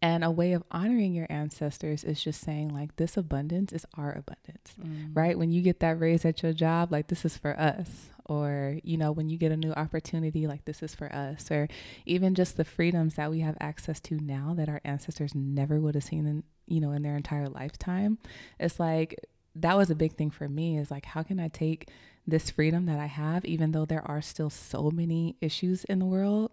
And 0.00 0.22
a 0.22 0.30
way 0.30 0.52
of 0.52 0.62
honoring 0.70 1.12
your 1.12 1.26
ancestors 1.28 2.04
is 2.04 2.22
just 2.22 2.40
saying, 2.40 2.68
like, 2.68 2.94
this 2.96 3.16
abundance 3.16 3.72
is 3.72 3.84
our 3.94 4.10
abundance, 4.12 4.74
mm. 4.80 5.10
right? 5.12 5.36
When 5.36 5.50
you 5.50 5.60
get 5.60 5.80
that 5.80 5.98
raise 5.98 6.24
at 6.24 6.40
your 6.40 6.52
job, 6.52 6.92
like, 6.92 7.08
this 7.08 7.24
is 7.24 7.36
for 7.36 7.58
us. 7.58 8.10
Or, 8.26 8.78
you 8.84 8.96
know, 8.96 9.10
when 9.10 9.28
you 9.28 9.38
get 9.38 9.50
a 9.50 9.56
new 9.56 9.72
opportunity, 9.72 10.46
like, 10.46 10.66
this 10.66 10.84
is 10.84 10.94
for 10.94 11.12
us. 11.12 11.50
Or 11.50 11.66
even 12.06 12.36
just 12.36 12.56
the 12.56 12.64
freedoms 12.64 13.14
that 13.14 13.30
we 13.30 13.40
have 13.40 13.56
access 13.60 13.98
to 14.02 14.20
now 14.20 14.54
that 14.56 14.68
our 14.68 14.80
ancestors 14.84 15.34
never 15.34 15.80
would 15.80 15.96
have 15.96 16.04
seen 16.04 16.26
in, 16.28 16.44
you 16.68 16.80
know, 16.80 16.92
in 16.92 17.02
their 17.02 17.16
entire 17.16 17.48
lifetime. 17.48 18.18
It's 18.60 18.78
like, 18.78 19.18
that 19.60 19.76
was 19.76 19.90
a 19.90 19.94
big 19.94 20.14
thing 20.14 20.30
for 20.30 20.48
me 20.48 20.78
is 20.78 20.90
like 20.90 21.04
how 21.04 21.22
can 21.22 21.38
i 21.40 21.48
take 21.48 21.88
this 22.28 22.50
freedom 22.50 22.86
that 22.86 23.00
I 23.00 23.06
have, 23.06 23.44
even 23.46 23.72
though 23.72 23.86
there 23.86 24.06
are 24.06 24.20
still 24.20 24.50
so 24.50 24.90
many 24.90 25.36
issues 25.40 25.84
in 25.84 25.98
the 25.98 26.04
world, 26.04 26.50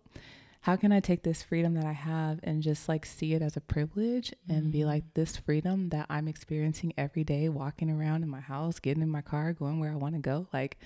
how 0.61 0.77
can 0.77 0.91
I 0.91 1.01
take 1.01 1.21
this 1.21 1.43
freedom 1.43 1.75
that 1.75 1.85
I 1.85 1.91
have 1.91 2.39
and 2.43 2.63
just 2.63 2.87
like 2.87 3.05
see 3.05 3.33
it 3.33 3.41
as 3.41 3.57
a 3.57 3.61
privilege 3.61 4.33
and 4.47 4.63
mm-hmm. 4.63 4.71
be 4.71 4.85
like, 4.85 5.03
this 5.13 5.35
freedom 5.35 5.89
that 5.89 6.07
I'm 6.09 6.27
experiencing 6.27 6.93
every 6.97 7.23
day, 7.25 7.49
walking 7.49 7.91
around 7.91 8.23
in 8.23 8.29
my 8.29 8.39
house, 8.39 8.79
getting 8.79 9.03
in 9.03 9.09
my 9.09 9.21
car, 9.21 9.51
going 9.53 9.79
where 9.79 9.91
I 9.91 9.95
want 9.95 10.15
to 10.15 10.21
go, 10.21 10.47
like, 10.53 10.77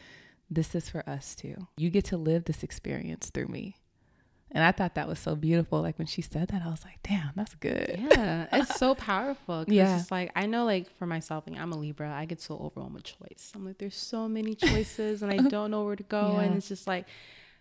this 0.50 0.74
is 0.74 0.90
for 0.90 1.08
us 1.08 1.36
too. 1.36 1.56
You 1.78 1.92
get 1.92 2.06
to 2.06 2.18
live 2.18 2.46
this 2.46 2.64
experience 2.64 3.30
through 3.30 3.48
me. 3.48 3.76
And 4.52 4.64
I 4.64 4.72
thought 4.72 4.96
that 4.96 5.08
was 5.08 5.20
so 5.20 5.36
beautiful. 5.36 5.82
Like 5.82 5.98
when 6.00 6.08
she 6.08 6.22
said 6.22 6.48
that, 6.48 6.64
I 6.64 6.70
was 6.70 6.84
like, 6.84 7.00
damn, 7.04 7.32
that's 7.36 7.54
good. 7.56 8.00
Yeah. 8.12 8.48
It's 8.52 8.76
so 8.76 8.96
powerful. 8.96 9.66
Yeah. 9.68 10.00
It's 10.00 10.12
like, 10.12 10.32
I 10.36 10.48
know, 10.48 10.66
like, 10.66 10.90
for 10.98 11.06
myself, 11.06 11.46
like, 11.48 11.60
I'm 11.60 11.72
a 11.72 11.78
Libra. 11.78 12.12
I 12.12 12.26
get 12.26 12.42
so 12.42 12.56
overwhelmed 12.56 12.96
with 12.96 13.04
choice. 13.04 13.52
I'm 13.54 13.66
like, 13.66 13.78
there's 13.78 13.96
so 13.96 14.28
many 14.28 14.56
choices 14.56 15.22
and 15.22 15.32
I 15.32 15.38
don't 15.50 15.70
know 15.70 15.84
where 15.84 15.96
to 15.96 16.04
go. 16.04 16.34
Yeah. 16.34 16.42
And 16.42 16.56
it's 16.56 16.68
just 16.68 16.88
like, 16.88 17.06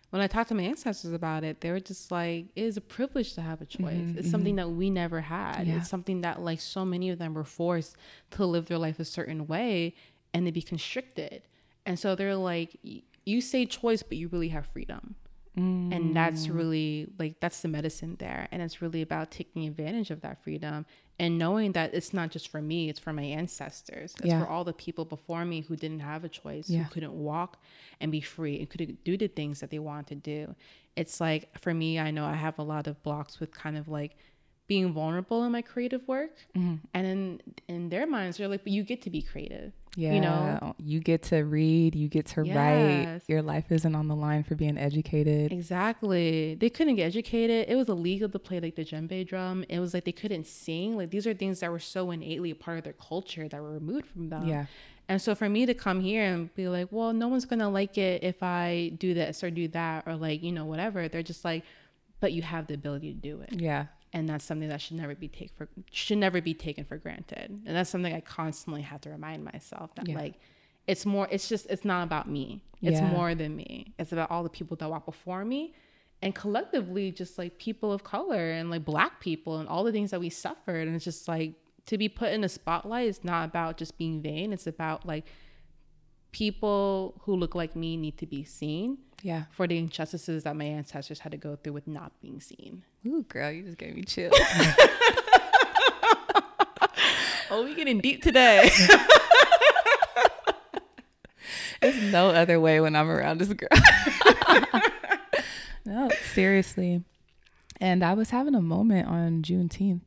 when 0.09 0.21
I 0.23 0.27
talked 0.27 0.49
to 0.49 0.55
my 0.55 0.63
ancestors 0.63 1.13
about 1.13 1.43
it, 1.43 1.61
they 1.61 1.69
were 1.69 1.79
just 1.79 2.11
like, 2.11 2.45
it 2.55 2.63
is 2.63 2.77
a 2.77 2.81
privilege 2.81 3.35
to 3.35 3.41
have 3.41 3.61
a 3.61 3.65
choice. 3.65 3.93
Mm-hmm, 3.93 4.17
it's 4.17 4.21
mm-hmm. 4.21 4.31
something 4.31 4.55
that 4.55 4.71
we 4.71 4.89
never 4.89 5.21
had. 5.21 5.67
Yeah. 5.67 5.77
It's 5.77 5.89
something 5.89 6.21
that, 6.21 6.41
like, 6.41 6.59
so 6.59 6.83
many 6.83 7.11
of 7.11 7.19
them 7.19 7.35
were 7.35 7.43
forced 7.43 7.95
to 8.31 8.45
live 8.45 8.65
their 8.65 8.79
life 8.79 8.99
a 8.99 9.05
certain 9.05 9.45
way 9.45 9.93
and 10.33 10.47
to 10.47 10.51
be 10.51 10.63
constricted. 10.63 11.43
And 11.85 11.99
so 11.99 12.15
they're 12.15 12.35
like, 12.35 12.77
you 13.25 13.41
say 13.41 13.67
choice, 13.67 14.01
but 14.01 14.17
you 14.17 14.27
really 14.27 14.49
have 14.49 14.65
freedom. 14.65 15.15
Mm. 15.57 15.95
And 15.95 16.15
that's 16.15 16.47
mm. 16.47 16.55
really 16.55 17.07
like 17.17 17.39
that's 17.39 17.61
the 17.61 17.67
medicine 17.67 18.15
there. 18.19 18.47
And 18.51 18.61
it's 18.61 18.81
really 18.81 19.01
about 19.01 19.31
taking 19.31 19.67
advantage 19.67 20.11
of 20.11 20.21
that 20.21 20.43
freedom 20.43 20.85
and 21.19 21.37
knowing 21.37 21.73
that 21.73 21.93
it's 21.93 22.13
not 22.13 22.29
just 22.29 22.47
for 22.47 22.61
me, 22.61 22.87
it's 22.87 22.99
for 22.99 23.11
my 23.11 23.23
ancestors. 23.23 24.15
It's 24.19 24.27
yeah. 24.27 24.39
for 24.39 24.47
all 24.47 24.63
the 24.63 24.73
people 24.73 25.03
before 25.03 25.43
me 25.43 25.61
who 25.61 25.75
didn't 25.75 25.99
have 25.99 26.23
a 26.23 26.29
choice, 26.29 26.69
yeah. 26.69 26.83
who 26.83 26.89
couldn't 26.89 27.13
walk 27.13 27.57
and 27.99 28.11
be 28.11 28.21
free 28.21 28.57
and 28.59 28.69
couldn't 28.69 29.03
do 29.03 29.17
the 29.17 29.27
things 29.27 29.59
that 29.59 29.69
they 29.69 29.79
wanted 29.79 30.07
to 30.07 30.15
do. 30.15 30.55
It's 30.95 31.19
like 31.19 31.59
for 31.59 31.73
me, 31.73 31.99
I 31.99 32.11
know 32.11 32.25
I 32.25 32.35
have 32.35 32.57
a 32.57 32.63
lot 32.63 32.87
of 32.87 33.01
blocks 33.03 33.39
with 33.39 33.51
kind 33.51 33.77
of 33.77 33.89
like 33.89 34.15
being 34.67 34.93
vulnerable 34.93 35.43
in 35.43 35.51
my 35.51 35.61
creative 35.61 36.07
work. 36.07 36.37
Mm-hmm. 36.55 36.75
And 36.93 37.07
in 37.07 37.41
in 37.67 37.89
their 37.89 38.07
minds, 38.07 38.37
they're 38.37 38.47
like, 38.47 38.63
but 38.63 38.71
you 38.71 38.83
get 38.83 39.01
to 39.01 39.09
be 39.09 39.21
creative. 39.21 39.73
Yeah. 39.99 40.13
You 40.13 40.21
know, 40.21 40.75
you 40.77 41.01
get 41.01 41.23
to 41.23 41.43
read, 41.43 41.93
you 41.93 42.07
get 42.07 42.25
to 42.27 42.45
yes. 42.45 42.55
write. 42.55 43.21
Your 43.27 43.41
life 43.41 43.69
isn't 43.69 43.95
on 43.95 44.07
the 44.07 44.15
line 44.15 44.43
for 44.43 44.55
being 44.55 44.77
educated. 44.77 45.51
Exactly. 45.51 46.55
They 46.55 46.69
couldn't 46.69 46.95
get 46.95 47.03
educated. 47.03 47.67
It 47.67 47.75
was 47.75 47.89
illegal 47.89 48.29
to 48.29 48.39
play 48.39 48.61
like 48.61 48.75
the 48.75 48.85
djembe 48.85 49.27
drum. 49.27 49.65
It 49.67 49.79
was 49.79 49.93
like 49.93 50.05
they 50.05 50.13
couldn't 50.13 50.47
sing. 50.47 50.95
Like 50.95 51.11
these 51.11 51.27
are 51.27 51.33
things 51.33 51.59
that 51.59 51.69
were 51.69 51.79
so 51.79 52.11
innately 52.11 52.51
a 52.51 52.55
part 52.55 52.77
of 52.77 52.85
their 52.85 52.93
culture 52.93 53.49
that 53.49 53.61
were 53.61 53.73
removed 53.73 54.05
from 54.05 54.29
them. 54.29 54.47
Yeah. 54.47 54.67
And 55.09 55.21
so 55.21 55.35
for 55.35 55.49
me 55.49 55.65
to 55.65 55.73
come 55.73 55.99
here 55.99 56.23
and 56.23 56.53
be 56.55 56.69
like, 56.69 56.87
well, 56.91 57.11
no 57.11 57.27
one's 57.27 57.45
gonna 57.45 57.69
like 57.69 57.97
it 57.97 58.23
if 58.23 58.41
I 58.41 58.93
do 58.97 59.13
this 59.13 59.43
or 59.43 59.51
do 59.51 59.67
that 59.69 60.03
or 60.07 60.15
like, 60.15 60.41
you 60.43 60.53
know, 60.53 60.63
whatever. 60.63 61.09
They're 61.09 61.23
just 61.23 61.43
like, 61.43 61.65
but 62.21 62.31
you 62.31 62.41
have 62.41 62.67
the 62.67 62.75
ability 62.75 63.13
to 63.13 63.19
do 63.19 63.41
it. 63.41 63.59
Yeah 63.59 63.87
and 64.13 64.27
that's 64.27 64.45
something 64.45 64.69
that 64.69 64.81
should 64.81 64.97
never 64.97 65.15
be 65.15 65.27
take 65.27 65.51
for 65.55 65.67
should 65.91 66.17
never 66.17 66.41
be 66.41 66.53
taken 66.53 66.83
for 66.83 66.97
granted. 66.97 67.61
And 67.65 67.75
that's 67.75 67.89
something 67.89 68.13
i 68.13 68.21
constantly 68.21 68.81
have 68.81 69.01
to 69.01 69.09
remind 69.09 69.43
myself 69.43 69.93
that 69.95 70.07
yeah. 70.07 70.15
like 70.15 70.35
it's 70.87 71.05
more 71.05 71.27
it's 71.29 71.47
just 71.47 71.67
it's 71.69 71.85
not 71.85 72.03
about 72.03 72.29
me. 72.29 72.63
It's 72.81 72.99
yeah. 72.99 73.11
more 73.11 73.35
than 73.35 73.55
me. 73.55 73.93
It's 73.99 74.11
about 74.11 74.31
all 74.31 74.43
the 74.43 74.49
people 74.49 74.77
that 74.77 74.89
walk 74.89 75.05
before 75.05 75.45
me. 75.45 75.73
And 76.21 76.35
collectively 76.35 77.11
just 77.11 77.37
like 77.37 77.57
people 77.57 77.93
of 77.93 78.03
color 78.03 78.51
and 78.51 78.69
like 78.69 78.83
black 78.83 79.21
people 79.21 79.59
and 79.59 79.69
all 79.69 79.83
the 79.83 79.91
things 79.91 80.11
that 80.11 80.19
we 80.19 80.29
suffered. 80.29 80.87
And 80.87 80.95
it's 80.95 81.05
just 81.05 81.27
like 81.27 81.53
to 81.85 81.97
be 81.97 82.09
put 82.09 82.31
in 82.31 82.43
a 82.43 82.49
spotlight 82.49 83.07
is 83.07 83.23
not 83.23 83.45
about 83.45 83.77
just 83.77 83.97
being 83.97 84.21
vain. 84.21 84.51
It's 84.51 84.67
about 84.67 85.05
like 85.05 85.25
people 86.31 87.21
who 87.21 87.35
look 87.35 87.55
like 87.55 87.75
me 87.75 87.95
need 87.95 88.17
to 88.17 88.25
be 88.25 88.43
seen 88.43 88.97
yeah. 89.21 89.43
For 89.51 89.67
the 89.67 89.77
injustices 89.77 90.43
that 90.43 90.55
my 90.55 90.65
ancestors 90.65 91.19
had 91.19 91.31
to 91.31 91.37
go 91.37 91.55
through 91.55 91.73
with 91.73 91.87
not 91.87 92.11
being 92.21 92.39
seen. 92.39 92.83
Ooh, 93.05 93.23
girl, 93.23 93.51
you 93.51 93.63
just 93.63 93.77
gave 93.77 93.95
me 93.95 94.03
chills. 94.03 94.33
oh, 97.51 97.63
we 97.63 97.75
getting 97.75 97.99
deep 97.99 98.21
today. 98.21 98.69
There's 101.81 102.11
no 102.11 102.29
other 102.29 102.59
way 102.59 102.81
when 102.81 102.95
I'm 102.95 103.09
around 103.09 103.39
this 103.39 103.53
girl. 103.53 103.69
no, 105.85 106.09
seriously. 106.33 107.03
And 107.79 108.03
I 108.03 108.13
was 108.13 108.31
having 108.31 108.53
a 108.53 108.61
moment 108.61 109.07
on 109.07 109.41
Juneteenth. 109.41 110.01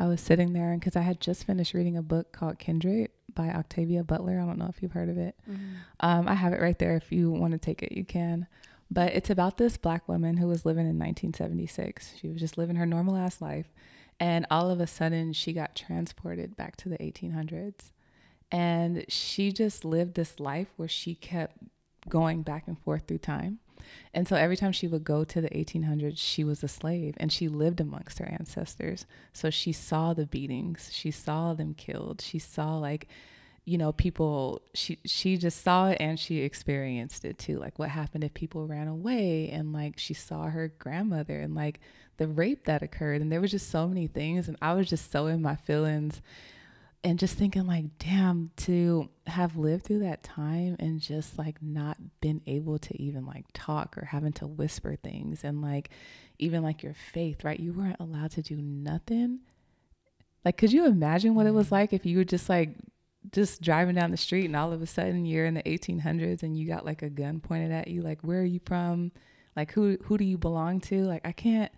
I 0.00 0.06
was 0.06 0.22
sitting 0.22 0.54
there 0.54 0.72
and 0.72 0.80
because 0.80 0.96
I 0.96 1.02
had 1.02 1.20
just 1.20 1.44
finished 1.44 1.74
reading 1.74 1.98
a 1.98 2.02
book 2.02 2.32
called 2.32 2.58
Kindred 2.58 3.10
by 3.34 3.50
Octavia 3.50 4.02
Butler. 4.02 4.40
I 4.40 4.46
don't 4.46 4.58
know 4.58 4.70
if 4.74 4.82
you've 4.82 4.92
heard 4.92 5.10
of 5.10 5.18
it. 5.18 5.36
Mm-hmm. 5.48 5.74
Um, 6.00 6.26
I 6.26 6.32
have 6.32 6.54
it 6.54 6.60
right 6.60 6.78
there. 6.78 6.96
If 6.96 7.12
you 7.12 7.30
want 7.30 7.52
to 7.52 7.58
take 7.58 7.82
it, 7.82 7.92
you 7.92 8.02
can. 8.02 8.46
But 8.90 9.12
it's 9.12 9.28
about 9.28 9.58
this 9.58 9.76
black 9.76 10.08
woman 10.08 10.38
who 10.38 10.48
was 10.48 10.64
living 10.64 10.86
in 10.86 10.98
1976. 10.98 12.14
She 12.18 12.28
was 12.28 12.40
just 12.40 12.56
living 12.56 12.76
her 12.76 12.86
normal 12.86 13.14
ass 13.14 13.42
life. 13.42 13.66
And 14.18 14.46
all 14.50 14.70
of 14.70 14.80
a 14.80 14.86
sudden, 14.86 15.34
she 15.34 15.52
got 15.52 15.76
transported 15.76 16.56
back 16.56 16.76
to 16.76 16.88
the 16.88 16.96
1800s. 16.96 17.92
And 18.50 19.04
she 19.06 19.52
just 19.52 19.84
lived 19.84 20.14
this 20.14 20.40
life 20.40 20.68
where 20.76 20.88
she 20.88 21.14
kept 21.14 21.58
going 22.08 22.40
back 22.42 22.64
and 22.66 22.78
forth 22.78 23.06
through 23.06 23.18
time. 23.18 23.58
And 24.14 24.26
so 24.26 24.36
every 24.36 24.56
time 24.56 24.72
she 24.72 24.88
would 24.88 25.04
go 25.04 25.24
to 25.24 25.40
the 25.40 25.50
1800s, 25.50 26.14
she 26.16 26.44
was 26.44 26.62
a 26.62 26.68
slave 26.68 27.14
and 27.18 27.32
she 27.32 27.48
lived 27.48 27.80
amongst 27.80 28.18
her 28.18 28.26
ancestors. 28.26 29.06
So 29.32 29.50
she 29.50 29.72
saw 29.72 30.14
the 30.14 30.26
beatings, 30.26 30.90
she 30.92 31.10
saw 31.10 31.54
them 31.54 31.74
killed, 31.74 32.20
she 32.20 32.38
saw 32.38 32.78
like 32.78 33.08
you 33.66 33.76
know 33.76 33.92
people 33.92 34.62
she 34.72 34.98
she 35.04 35.36
just 35.36 35.62
saw 35.62 35.90
it 35.90 35.98
and 36.00 36.18
she 36.18 36.38
experienced 36.38 37.26
it 37.26 37.38
too 37.38 37.58
like 37.58 37.78
what 37.78 37.90
happened 37.90 38.24
if 38.24 38.32
people 38.32 38.66
ran 38.66 38.88
away 38.88 39.50
and 39.50 39.74
like 39.74 39.98
she 39.98 40.14
saw 40.14 40.44
her 40.44 40.72
grandmother 40.78 41.38
and 41.38 41.54
like 41.54 41.78
the 42.20 42.28
rape 42.28 42.66
that 42.66 42.82
occurred. 42.82 43.22
And 43.22 43.32
there 43.32 43.40
was 43.40 43.50
just 43.50 43.70
so 43.70 43.88
many 43.88 44.06
things 44.06 44.46
and 44.46 44.56
I 44.60 44.74
was 44.74 44.88
just 44.88 45.10
so 45.10 45.26
in 45.26 45.40
my 45.40 45.56
feelings 45.56 46.20
and 47.02 47.18
just 47.18 47.36
thinking 47.36 47.66
like 47.66 47.98
damn 47.98 48.50
to 48.56 49.08
have 49.26 49.56
lived 49.56 49.84
through 49.84 50.00
that 50.00 50.22
time 50.22 50.76
and 50.78 51.00
just 51.00 51.38
like 51.38 51.62
not 51.62 51.96
been 52.20 52.42
able 52.46 52.78
to 52.78 53.00
even 53.00 53.24
like 53.24 53.46
talk 53.54 53.96
or 53.96 54.04
having 54.04 54.32
to 54.34 54.46
whisper 54.46 54.96
things 54.96 55.42
and 55.42 55.62
like 55.62 55.90
even 56.38 56.62
like 56.62 56.82
your 56.82 56.94
faith 56.94 57.42
right? 57.44 57.58
You 57.58 57.72
weren't 57.72 58.00
allowed 58.00 58.32
to 58.32 58.42
do 58.42 58.56
nothing. 58.56 59.40
Like 60.44 60.58
could 60.58 60.72
you 60.72 60.86
imagine 60.86 61.34
what 61.34 61.46
it 61.46 61.54
was 61.54 61.66
mm-hmm. 61.66 61.76
like 61.76 61.92
if 61.92 62.04
you 62.04 62.18
were 62.18 62.24
just 62.24 62.48
like 62.48 62.76
just 63.32 63.62
driving 63.62 63.94
down 63.94 64.10
the 64.10 64.16
street 64.16 64.46
and 64.46 64.56
all 64.56 64.72
of 64.72 64.82
a 64.82 64.86
sudden 64.86 65.24
you're 65.24 65.46
in 65.46 65.54
the 65.54 65.62
1800s 65.62 66.42
and 66.42 66.56
you 66.56 66.66
got 66.66 66.86
like 66.86 67.02
a 67.02 67.10
gun 67.10 67.40
pointed 67.40 67.70
at 67.70 67.88
you 67.88 68.02
like 68.02 68.20
where 68.20 68.40
are 68.40 68.44
you 68.44 68.60
from? 68.66 69.10
Like 69.56 69.72
who 69.72 69.96
who 70.04 70.18
do 70.18 70.24
you 70.24 70.36
belong 70.36 70.80
to? 70.82 71.02
Like 71.04 71.22
i 71.24 71.32
can't 71.32 71.72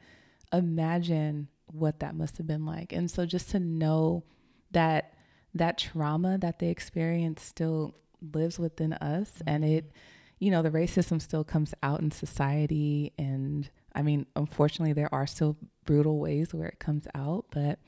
imagine 0.53 1.49
what 1.67 2.01
that 2.01 2.17
must 2.17 2.39
have 2.39 2.47
been 2.47 2.67
like. 2.67 2.93
And 2.93 3.09
so 3.09 3.25
just 3.25 3.51
to 3.51 3.61
know 3.61 4.25
that 4.73 5.15
that 5.55 5.79
trauma 5.79 6.39
that 6.39 6.59
they 6.59 6.69
experience 6.69 7.43
still 7.43 7.95
lives 8.33 8.59
within 8.59 8.93
us. 8.95 9.31
Mm-hmm. 9.31 9.49
and 9.49 9.65
it 9.65 9.93
you 10.39 10.51
know 10.51 10.63
the 10.63 10.71
racism 10.71 11.21
still 11.21 11.45
comes 11.45 11.75
out 11.83 12.01
in 12.01 12.11
society. 12.11 13.13
And 13.19 13.69
i 13.95 14.03
mean 14.03 14.27
unfortunately 14.37 14.93
there 14.93 15.13
are 15.13 15.27
still 15.27 15.57
brutal 15.85 16.19
ways 16.19 16.55
where 16.55 16.69
it 16.69 16.79
comes 16.79 17.07
out 17.15 17.45
but 17.51 17.79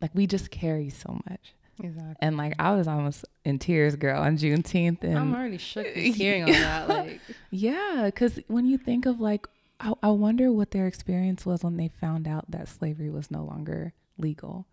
like 0.00 0.10
we 0.14 0.26
just 0.26 0.50
carry 0.50 0.90
so 0.90 1.20
much. 1.28 1.54
Exactly. 1.82 2.14
And 2.20 2.36
like 2.36 2.54
i 2.58 2.74
was 2.74 2.86
almost 2.86 3.24
in 3.44 3.58
tears 3.58 3.96
girl 3.96 4.22
on 4.22 4.38
juneteenth 4.38 5.02
and 5.02 5.18
i'm 5.18 5.34
already 5.34 5.58
shook 5.58 5.86
hearing 6.18 6.44
all 6.44 6.52
that 6.52 6.88
like 6.88 7.20
yeah 7.50 8.02
because 8.04 8.38
when 8.46 8.64
you 8.66 8.78
think 8.78 9.06
of 9.06 9.20
like 9.20 9.46
I, 9.80 9.92
I 10.04 10.10
wonder 10.10 10.52
what 10.52 10.70
their 10.70 10.86
experience 10.86 11.44
was 11.44 11.64
when 11.64 11.76
they 11.76 11.88
found 11.88 12.28
out 12.28 12.48
that 12.52 12.68
slavery 12.68 13.10
was 13.10 13.28
no 13.28 13.42
longer 13.42 13.92
legal 14.18 14.66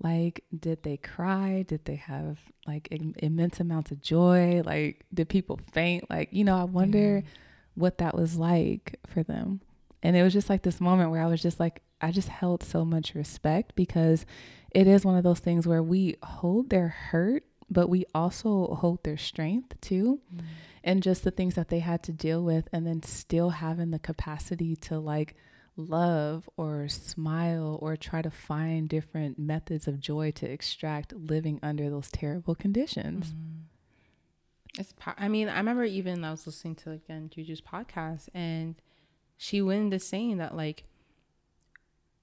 like, 0.00 0.44
did 0.56 0.82
they 0.82 0.96
cry? 0.96 1.64
Did 1.66 1.84
they 1.84 1.96
have 1.96 2.38
like 2.66 2.88
Im- 2.90 3.14
immense 3.18 3.60
amounts 3.60 3.90
of 3.90 4.00
joy? 4.00 4.62
Like, 4.64 5.04
did 5.12 5.28
people 5.28 5.58
faint? 5.72 6.08
Like, 6.08 6.28
you 6.32 6.44
know, 6.44 6.56
I 6.56 6.64
wonder 6.64 7.24
what 7.74 7.98
that 7.98 8.14
was 8.14 8.36
like 8.36 8.98
for 9.06 9.22
them. 9.22 9.60
And 10.02 10.16
it 10.16 10.22
was 10.22 10.32
just 10.32 10.48
like 10.48 10.62
this 10.62 10.80
moment 10.80 11.10
where 11.10 11.22
I 11.22 11.26
was 11.26 11.42
just 11.42 11.58
like, 11.58 11.82
I 12.00 12.12
just 12.12 12.28
held 12.28 12.62
so 12.62 12.84
much 12.84 13.14
respect 13.14 13.74
because 13.74 14.24
it 14.70 14.86
is 14.86 15.04
one 15.04 15.16
of 15.16 15.24
those 15.24 15.40
things 15.40 15.66
where 15.66 15.82
we 15.82 16.16
hold 16.22 16.70
their 16.70 16.88
hurt, 16.88 17.44
but 17.70 17.88
we 17.88 18.04
also 18.14 18.74
hold 18.74 19.02
their 19.02 19.16
strength 19.16 19.80
too. 19.80 20.20
Mm. 20.34 20.42
And 20.84 21.02
just 21.02 21.24
the 21.24 21.32
things 21.32 21.54
that 21.56 21.68
they 21.68 21.80
had 21.80 22.02
to 22.04 22.12
deal 22.12 22.42
with, 22.42 22.68
and 22.72 22.86
then 22.86 23.02
still 23.02 23.50
having 23.50 23.90
the 23.90 23.98
capacity 23.98 24.76
to 24.76 24.98
like 24.98 25.34
love 25.78 26.50
or 26.56 26.88
smile 26.88 27.78
or 27.80 27.96
try 27.96 28.20
to 28.20 28.30
find 28.30 28.88
different 28.88 29.38
methods 29.38 29.86
of 29.86 30.00
joy 30.00 30.30
to 30.32 30.50
extract 30.50 31.14
living 31.14 31.60
under 31.62 31.88
those 31.88 32.10
terrible 32.10 32.54
conditions. 32.54 33.28
Mm-hmm. 33.28 34.80
It's 34.80 34.94
I 35.16 35.28
mean, 35.28 35.48
I 35.48 35.56
remember 35.56 35.84
even 35.84 36.24
I 36.24 36.30
was 36.30 36.46
listening 36.46 36.74
to 36.76 36.90
again 36.90 37.30
Juju's 37.34 37.60
podcast 37.60 38.28
and 38.34 38.74
she 39.36 39.62
went 39.62 39.80
into 39.80 39.98
saying 39.98 40.38
that 40.38 40.56
like 40.56 40.84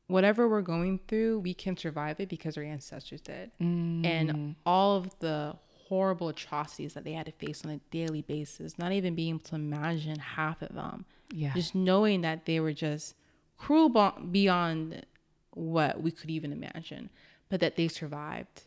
whatever 0.08 0.48
we're 0.48 0.62
going 0.62 1.00
through, 1.08 1.40
we 1.40 1.54
can 1.54 1.76
survive 1.78 2.20
it 2.20 2.30
because 2.30 2.58
our 2.58 2.64
ancestors 2.64 3.22
did. 3.22 3.52
Mm. 3.60 4.06
And 4.06 4.56
all 4.66 4.98
of 4.98 5.18
the 5.20 5.56
horrible 5.88 6.30
atrocities 6.30 6.94
that 6.94 7.04
they 7.04 7.14
had 7.14 7.26
to 7.26 7.32
face 7.32 7.64
on 7.66 7.72
a 7.72 7.80
daily 7.92 8.22
basis, 8.22 8.78
not 8.78 8.92
even 8.92 9.16
being 9.16 9.36
able 9.36 9.40
to 9.40 9.56
imagine 9.56 10.20
half 10.20 10.62
of 10.62 10.74
them. 10.76 11.06
Yeah. 11.34 11.54
Just 11.54 11.76
knowing 11.76 12.22
that 12.22 12.46
they 12.46 12.60
were 12.60 12.74
just 12.74 13.16
cruel 13.58 13.90
beyond 14.32 15.06
what 15.52 16.02
we 16.02 16.12
could 16.12 16.30
even 16.30 16.52
imagine, 16.52 17.10
but 17.50 17.60
that 17.60 17.76
they 17.76 17.88
survived 17.88 18.64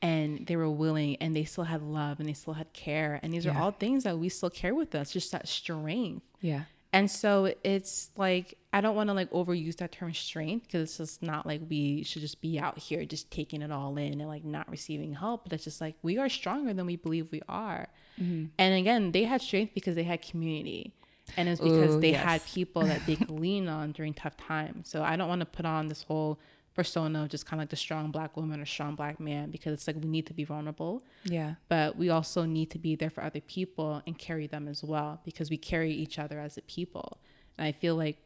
and 0.00 0.46
they 0.46 0.56
were 0.56 0.70
willing 0.70 1.16
and 1.16 1.34
they 1.34 1.44
still 1.44 1.64
had 1.64 1.82
love 1.82 2.20
and 2.20 2.28
they 2.28 2.34
still 2.34 2.54
had 2.54 2.72
care. 2.72 3.18
And 3.22 3.32
these 3.32 3.46
yeah. 3.46 3.56
are 3.56 3.62
all 3.62 3.70
things 3.70 4.04
that 4.04 4.18
we 4.18 4.28
still 4.28 4.50
carry 4.50 4.72
with 4.72 4.94
us, 4.94 5.10
just 5.12 5.32
that 5.32 5.48
strength. 5.48 6.24
Yeah. 6.40 6.64
And 6.92 7.10
so 7.10 7.52
it's 7.64 8.10
like 8.16 8.56
I 8.72 8.80
don't 8.80 8.94
want 8.94 9.08
to 9.08 9.14
like 9.14 9.30
overuse 9.32 9.76
that 9.78 9.90
term 9.90 10.14
strength 10.14 10.66
because 10.66 10.82
it's 10.82 10.98
just 10.98 11.22
not 11.22 11.44
like 11.44 11.60
we 11.68 12.04
should 12.04 12.22
just 12.22 12.40
be 12.40 12.58
out 12.58 12.78
here 12.78 13.04
just 13.04 13.32
taking 13.32 13.62
it 13.62 13.72
all 13.72 13.96
in 13.96 14.20
and 14.20 14.28
like 14.28 14.44
not 14.44 14.70
receiving 14.70 15.14
help. 15.14 15.42
But 15.44 15.54
it's 15.54 15.64
just 15.64 15.80
like 15.80 15.96
we 16.02 16.18
are 16.18 16.28
stronger 16.28 16.72
than 16.72 16.86
we 16.86 16.94
believe 16.94 17.32
we 17.32 17.42
are. 17.48 17.88
Mm-hmm. 18.20 18.46
And 18.58 18.74
again, 18.74 19.10
they 19.10 19.24
had 19.24 19.42
strength 19.42 19.74
because 19.74 19.96
they 19.96 20.04
had 20.04 20.22
community. 20.22 20.94
And 21.36 21.48
it's 21.48 21.60
because 21.60 21.96
Ooh, 21.96 22.00
they 22.00 22.12
yes. 22.12 22.24
had 22.24 22.44
people 22.46 22.82
that 22.82 23.04
they 23.06 23.16
could 23.16 23.30
lean 23.30 23.68
on 23.68 23.92
during 23.92 24.14
tough 24.14 24.36
times. 24.36 24.88
So 24.88 25.02
I 25.02 25.16
don't 25.16 25.28
want 25.28 25.40
to 25.40 25.46
put 25.46 25.64
on 25.64 25.88
this 25.88 26.02
whole 26.02 26.38
persona 26.74 27.22
of 27.22 27.28
just 27.28 27.46
kind 27.46 27.60
of 27.60 27.62
like 27.62 27.70
the 27.70 27.76
strong 27.76 28.10
black 28.10 28.36
woman 28.36 28.60
or 28.60 28.66
strong 28.66 28.94
black 28.94 29.20
man 29.20 29.50
because 29.50 29.72
it's 29.72 29.86
like 29.86 29.96
we 29.96 30.08
need 30.08 30.26
to 30.26 30.34
be 30.34 30.44
vulnerable. 30.44 31.04
Yeah. 31.24 31.54
But 31.68 31.96
we 31.96 32.10
also 32.10 32.44
need 32.44 32.70
to 32.72 32.78
be 32.78 32.96
there 32.96 33.10
for 33.10 33.22
other 33.22 33.40
people 33.40 34.02
and 34.06 34.18
carry 34.18 34.46
them 34.46 34.68
as 34.68 34.82
well 34.82 35.20
because 35.24 35.50
we 35.50 35.56
carry 35.56 35.92
each 35.92 36.18
other 36.18 36.38
as 36.40 36.58
a 36.58 36.62
people. 36.62 37.18
And 37.56 37.66
I 37.66 37.72
feel 37.72 37.94
like 37.96 38.18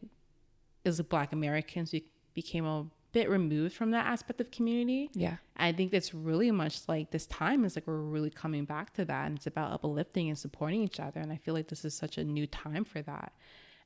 as 0.84 1.00
black 1.02 1.32
Americans, 1.32 1.92
we 1.92 2.04
became 2.34 2.64
a 2.64 2.86
bit 3.12 3.28
removed 3.28 3.74
from 3.74 3.90
that 3.92 4.06
aspect 4.06 4.40
of 4.40 4.50
community. 4.50 5.10
Yeah. 5.14 5.36
I 5.56 5.72
think 5.72 5.92
it's 5.92 6.12
really 6.14 6.50
much 6.50 6.80
like 6.88 7.10
this 7.10 7.26
time 7.26 7.64
is 7.64 7.76
like 7.76 7.86
we're 7.86 7.96
really 7.96 8.30
coming 8.30 8.64
back 8.64 8.92
to 8.94 9.04
that 9.06 9.26
and 9.26 9.36
it's 9.36 9.46
about 9.46 9.72
uplifting 9.72 10.28
and 10.28 10.38
supporting 10.38 10.82
each 10.82 11.00
other. 11.00 11.20
And 11.20 11.32
I 11.32 11.36
feel 11.36 11.54
like 11.54 11.68
this 11.68 11.84
is 11.84 11.94
such 11.94 12.18
a 12.18 12.24
new 12.24 12.46
time 12.46 12.84
for 12.84 13.02
that. 13.02 13.32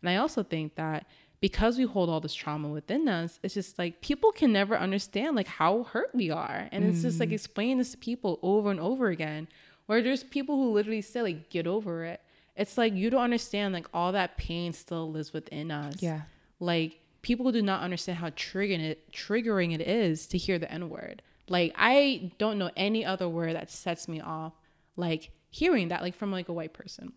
And 0.00 0.10
I 0.10 0.16
also 0.16 0.42
think 0.42 0.74
that 0.74 1.06
because 1.40 1.76
we 1.78 1.84
hold 1.84 2.08
all 2.08 2.20
this 2.20 2.34
trauma 2.34 2.68
within 2.68 3.08
us, 3.08 3.38
it's 3.42 3.54
just 3.54 3.78
like 3.78 4.00
people 4.00 4.32
can 4.32 4.52
never 4.52 4.76
understand 4.76 5.36
like 5.36 5.48
how 5.48 5.84
hurt 5.84 6.14
we 6.14 6.30
are. 6.30 6.68
And 6.70 6.84
mm. 6.84 6.88
it's 6.88 7.02
just 7.02 7.20
like 7.20 7.30
mm. 7.30 7.34
explaining 7.34 7.78
this 7.78 7.92
to 7.92 7.98
people 7.98 8.38
over 8.42 8.70
and 8.70 8.80
over 8.80 9.08
again. 9.08 9.48
Where 9.86 10.00
there's 10.00 10.22
people 10.22 10.56
who 10.56 10.72
literally 10.72 11.02
say, 11.02 11.22
like, 11.22 11.50
get 11.50 11.66
over 11.66 12.04
it. 12.04 12.20
It's 12.56 12.78
like 12.78 12.94
you 12.94 13.10
don't 13.10 13.22
understand 13.22 13.74
like 13.74 13.86
all 13.92 14.12
that 14.12 14.36
pain 14.36 14.72
still 14.72 15.10
lives 15.10 15.32
within 15.32 15.70
us. 15.70 15.96
Yeah. 16.00 16.22
Like 16.60 17.00
people 17.22 17.50
do 17.52 17.62
not 17.62 17.82
understand 17.82 18.18
how 18.18 18.30
triggering 18.30 18.80
it 18.80 19.10
triggering 19.12 19.72
it 19.72 19.80
is 19.80 20.26
to 20.28 20.38
hear 20.38 20.58
the 20.58 20.70
N-word. 20.70 21.22
Like 21.48 21.72
I 21.76 22.32
don't 22.38 22.58
know 22.58 22.70
any 22.76 23.04
other 23.04 23.28
word 23.28 23.54
that 23.54 23.70
sets 23.70 24.08
me 24.08 24.20
off 24.20 24.52
like 24.96 25.30
hearing 25.50 25.88
that 25.88 26.02
like 26.02 26.14
from 26.14 26.32
like 26.32 26.48
a 26.48 26.52
white 26.52 26.72
person. 26.72 27.12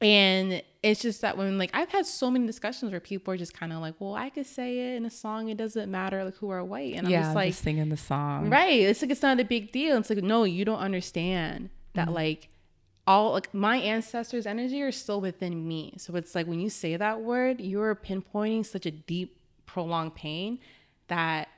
And 0.00 0.62
it's 0.82 1.02
just 1.02 1.22
that 1.22 1.36
when 1.36 1.58
like 1.58 1.70
I've 1.74 1.88
had 1.88 2.06
so 2.06 2.30
many 2.30 2.46
discussions 2.46 2.92
where 2.92 3.00
people 3.00 3.34
are 3.34 3.36
just 3.36 3.52
kind 3.52 3.72
of 3.72 3.80
like, 3.80 3.94
well, 3.98 4.14
I 4.14 4.30
could 4.30 4.46
say 4.46 4.78
it 4.78 4.96
in 4.96 5.04
a 5.04 5.10
song. 5.10 5.48
It 5.48 5.56
doesn't 5.56 5.90
matter 5.90 6.22
like 6.24 6.36
who 6.36 6.50
are 6.50 6.64
white. 6.64 6.94
And 6.94 7.08
yeah, 7.08 7.18
I'm 7.18 7.24
just 7.24 7.34
like 7.34 7.48
just 7.50 7.62
singing 7.62 7.88
the 7.88 7.96
song. 7.96 8.48
Right. 8.48 8.80
It's 8.80 9.02
like 9.02 9.10
it's 9.10 9.22
not 9.22 9.40
a 9.40 9.44
big 9.44 9.72
deal. 9.72 9.96
It's 9.96 10.10
like, 10.10 10.22
no, 10.22 10.44
you 10.44 10.64
don't 10.64 10.78
understand 10.78 11.70
that 11.94 12.06
mm-hmm. 12.06 12.14
like 12.14 12.48
all 13.08 13.32
like 13.32 13.52
my 13.54 13.78
ancestors' 13.78 14.44
energy 14.44 14.82
are 14.82 14.92
still 14.92 15.18
within 15.18 15.66
me. 15.66 15.94
So 15.96 16.14
it's 16.14 16.34
like 16.34 16.46
when 16.46 16.60
you 16.60 16.68
say 16.68 16.94
that 16.94 17.22
word, 17.22 17.58
you're 17.58 17.96
pinpointing 17.96 18.66
such 18.66 18.84
a 18.84 18.90
deep, 18.90 19.40
prolonged 19.64 20.14
pain 20.14 20.58
that 21.08 21.48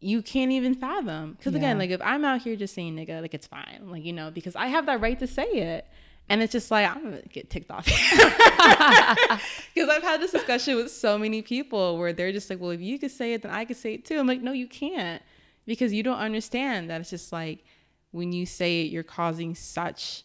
you 0.00 0.20
can't 0.20 0.52
even 0.52 0.74
fathom. 0.74 1.32
Because 1.32 1.54
yeah. 1.54 1.60
again, 1.60 1.78
like 1.78 1.88
if 1.88 2.02
I'm 2.02 2.26
out 2.26 2.42
here 2.42 2.56
just 2.56 2.74
saying 2.74 2.94
nigga, 2.94 3.22
like 3.22 3.32
it's 3.32 3.46
fine. 3.46 3.86
Like, 3.86 4.04
you 4.04 4.12
know, 4.12 4.30
because 4.30 4.54
I 4.54 4.66
have 4.66 4.84
that 4.84 5.00
right 5.00 5.18
to 5.20 5.26
say 5.26 5.46
it. 5.46 5.86
And 6.28 6.42
it's 6.42 6.52
just 6.52 6.70
like, 6.70 6.88
I'm 6.88 7.02
gonna 7.04 7.22
get 7.22 7.48
ticked 7.48 7.70
off. 7.70 7.86
Because 9.74 9.88
I've 9.88 10.02
had 10.02 10.20
this 10.20 10.32
discussion 10.32 10.76
with 10.76 10.90
so 10.90 11.16
many 11.16 11.40
people 11.40 11.98
where 11.98 12.12
they're 12.12 12.32
just 12.32 12.50
like, 12.50 12.60
well, 12.60 12.70
if 12.70 12.82
you 12.82 12.98
could 12.98 13.10
say 13.10 13.32
it, 13.32 13.42
then 13.42 13.50
I 13.50 13.64
could 13.64 13.78
say 13.78 13.94
it 13.94 14.04
too. 14.04 14.18
I'm 14.18 14.26
like, 14.26 14.42
no, 14.42 14.52
you 14.52 14.68
can't. 14.68 15.22
Because 15.64 15.92
you 15.94 16.02
don't 16.02 16.18
understand 16.18 16.90
that 16.90 17.00
it's 17.00 17.10
just 17.10 17.32
like 17.32 17.64
when 18.10 18.32
you 18.32 18.44
say 18.44 18.82
it, 18.82 18.90
you're 18.92 19.02
causing 19.02 19.54
such 19.54 20.24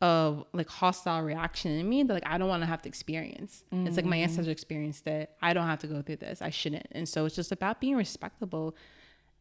a 0.00 0.36
like 0.52 0.68
hostile 0.68 1.22
reaction 1.22 1.72
in 1.72 1.88
me 1.88 2.02
that 2.02 2.12
like 2.12 2.26
I 2.26 2.38
don't 2.38 2.48
want 2.48 2.62
to 2.62 2.66
have 2.66 2.82
to 2.82 2.88
experience. 2.88 3.64
Mm-hmm. 3.72 3.86
It's 3.86 3.96
like 3.96 4.06
my 4.06 4.16
mm. 4.16 4.22
ancestors 4.22 4.48
experienced 4.48 5.06
it. 5.06 5.30
I 5.42 5.52
don't 5.52 5.66
have 5.66 5.80
to 5.80 5.86
go 5.86 6.00
through 6.00 6.16
this. 6.16 6.40
I 6.40 6.50
shouldn't. 6.50 6.86
And 6.92 7.08
so 7.08 7.26
it's 7.26 7.36
just 7.36 7.52
about 7.52 7.80
being 7.80 7.96
respectable 7.96 8.74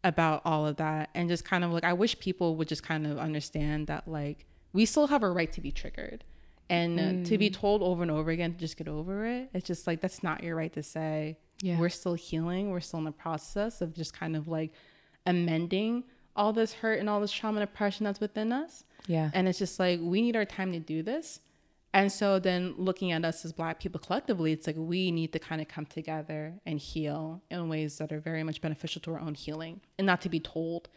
about 0.04 0.42
all 0.46 0.66
of 0.66 0.78
that 0.78 1.10
and 1.14 1.30
just 1.30 1.46
kind 1.46 1.64
of 1.64 1.72
like 1.72 1.84
I 1.84 1.94
wish 1.94 2.20
people 2.20 2.56
would 2.58 2.68
just 2.68 2.84
kind 2.84 3.08
of 3.08 3.18
understand 3.18 3.88
that 3.88 4.08
like 4.08 4.46
we 4.74 4.86
still 4.86 5.08
have 5.08 5.24
a 5.24 5.30
right 5.30 5.52
to 5.54 5.62
be 5.62 5.72
triggered. 5.72 6.24
And 6.72 7.00
mm. 7.00 7.26
to 7.28 7.38
be 7.38 7.50
mm. 7.50 7.54
told 7.54 7.82
over 7.82 8.04
and 8.04 8.12
over 8.12 8.30
again 8.30 8.54
to 8.54 8.60
just 8.60 8.78
get 8.78 8.88
over 8.88 9.26
it, 9.26 9.50
it's 9.54 9.66
just 9.66 9.88
like 9.88 10.02
that's 10.02 10.24
not 10.24 10.44
your 10.44 10.56
right 10.56 10.72
to 10.74 10.84
say. 10.84 11.38
Yeah. 11.62 11.80
We're 11.80 11.90
still 11.90 12.14
healing. 12.14 12.70
We're 12.70 12.80
still 12.82 13.00
in 13.00 13.06
the 13.06 13.12
process 13.12 13.82
of 13.82 13.94
just 13.94 14.14
kind 14.14 14.36
of 14.36 14.48
like 14.48 14.72
amending 15.26 16.04
all 16.40 16.54
this 16.54 16.72
hurt 16.74 17.00
and 17.00 17.10
all 17.10 17.20
this 17.20 17.34
trauma 17.34 17.60
and 17.60 17.70
oppression 17.70 18.06
that's 18.06 18.22
within 18.22 18.54
us. 18.54 18.86
Yeah. 19.08 19.30
And 19.34 19.48
it's 19.48 19.60
just 19.60 19.78
like 19.78 20.00
we 20.02 20.22
need 20.22 20.38
our 20.38 20.46
time 20.46 20.72
to 20.72 20.80
do 20.80 21.04
this. 21.04 21.42
And 21.94 22.12
so 22.12 22.40
then 22.40 22.76
looking 22.78 23.12
at 23.12 23.26
us 23.26 23.44
as 23.44 23.52
black 23.52 23.80
people 23.80 24.00
collectively, 24.00 24.54
it's 24.54 24.66
like 24.66 24.76
we 24.78 25.12
need 25.12 25.34
to 25.34 25.40
kind 25.40 25.60
of 25.60 25.68
come 25.68 25.86
together 25.86 26.54
and 26.66 26.80
heal 26.80 27.42
in 27.52 27.68
ways 27.68 27.98
that 27.98 28.14
are 28.14 28.20
very 28.20 28.44
much 28.44 28.62
beneficial 28.62 29.02
to 29.02 29.12
our 29.12 29.20
own 29.20 29.34
healing 29.34 29.82
and 29.98 30.06
not 30.06 30.22
to 30.22 30.30
be 30.30 30.40
told 30.40 30.88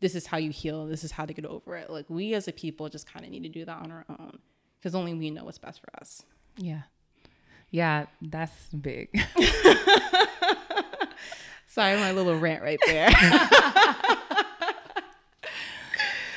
this 0.00 0.14
is 0.14 0.26
how 0.26 0.36
you 0.36 0.50
heal, 0.50 0.86
this 0.86 1.02
is 1.02 1.10
how 1.12 1.24
to 1.24 1.32
get 1.32 1.44
over 1.46 1.76
it. 1.76 1.90
Like 1.90 2.04
we 2.08 2.34
as 2.34 2.46
a 2.46 2.52
people 2.52 2.88
just 2.88 3.10
kind 3.10 3.24
of 3.24 3.32
need 3.32 3.42
to 3.42 3.48
do 3.48 3.64
that 3.64 3.82
on 3.82 3.90
our 3.90 4.04
own 4.08 4.38
because 4.78 4.94
only 4.94 5.14
we 5.14 5.30
know 5.30 5.44
what's 5.44 5.58
best 5.58 5.80
for 5.80 5.88
us. 6.00 6.22
Yeah. 6.56 6.82
Yeah, 7.70 8.06
that's 8.22 8.68
big. 8.68 9.08
Sorry, 11.66 11.96
my 11.96 12.12
little 12.12 12.38
rant 12.38 12.62
right 12.62 12.78
there. 12.86 13.10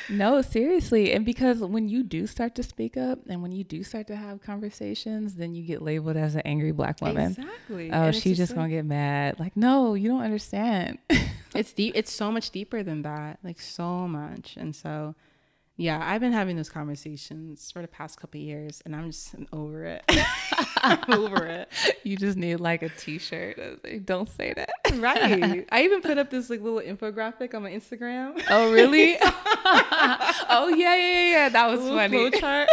no, 0.08 0.42
seriously. 0.42 1.12
And 1.12 1.24
because 1.24 1.60
when 1.60 1.88
you 1.88 2.02
do 2.02 2.26
start 2.26 2.54
to 2.56 2.62
speak 2.62 2.96
up 2.96 3.20
and 3.28 3.42
when 3.42 3.52
you 3.52 3.64
do 3.64 3.82
start 3.82 4.06
to 4.08 4.16
have 4.16 4.40
conversations, 4.42 5.34
then 5.34 5.54
you 5.54 5.62
get 5.62 5.82
labeled 5.82 6.16
as 6.16 6.34
an 6.34 6.42
angry 6.44 6.72
black 6.72 7.00
woman. 7.00 7.32
Exactly. 7.32 7.92
Oh, 7.92 8.10
she's 8.10 8.36
just, 8.36 8.38
just 8.38 8.50
like, 8.52 8.56
gonna 8.56 8.68
get 8.70 8.84
mad. 8.84 9.38
Like, 9.38 9.56
no, 9.56 9.94
you 9.94 10.08
don't 10.08 10.22
understand. 10.22 10.98
it's 11.54 11.72
deep 11.74 11.94
it's 11.96 12.12
so 12.12 12.30
much 12.32 12.50
deeper 12.50 12.82
than 12.82 13.02
that. 13.02 13.38
Like 13.42 13.60
so 13.60 14.08
much. 14.08 14.56
And 14.56 14.74
so 14.74 15.14
yeah, 15.80 16.02
I've 16.04 16.20
been 16.20 16.32
having 16.32 16.56
those 16.56 16.68
conversations 16.68 17.70
for 17.70 17.82
the 17.82 17.86
past 17.86 18.20
couple 18.20 18.40
years, 18.40 18.82
and 18.84 18.96
I'm 18.96 19.12
just 19.12 19.36
over 19.52 19.84
it. 19.84 20.02
I'm 20.82 21.12
over 21.12 21.46
it. 21.46 21.68
You 22.02 22.16
just 22.16 22.36
need 22.36 22.56
like 22.56 22.82
a 22.82 22.88
T-shirt. 22.88 23.84
Like, 23.84 24.04
Don't 24.04 24.28
say 24.28 24.54
that. 24.56 24.70
Right. 24.96 25.64
I 25.70 25.82
even 25.84 26.00
put 26.00 26.18
up 26.18 26.30
this 26.30 26.50
like 26.50 26.62
little 26.62 26.80
infographic 26.80 27.54
on 27.54 27.62
my 27.62 27.70
Instagram. 27.70 28.42
Oh 28.50 28.72
really? 28.72 29.18
oh 29.22 30.74
yeah, 30.76 30.96
yeah, 30.96 31.30
yeah. 31.30 31.48
That 31.48 31.70
was 31.70 31.80
funny. 31.88 32.30
Flow 32.30 32.40
chart. 32.40 32.68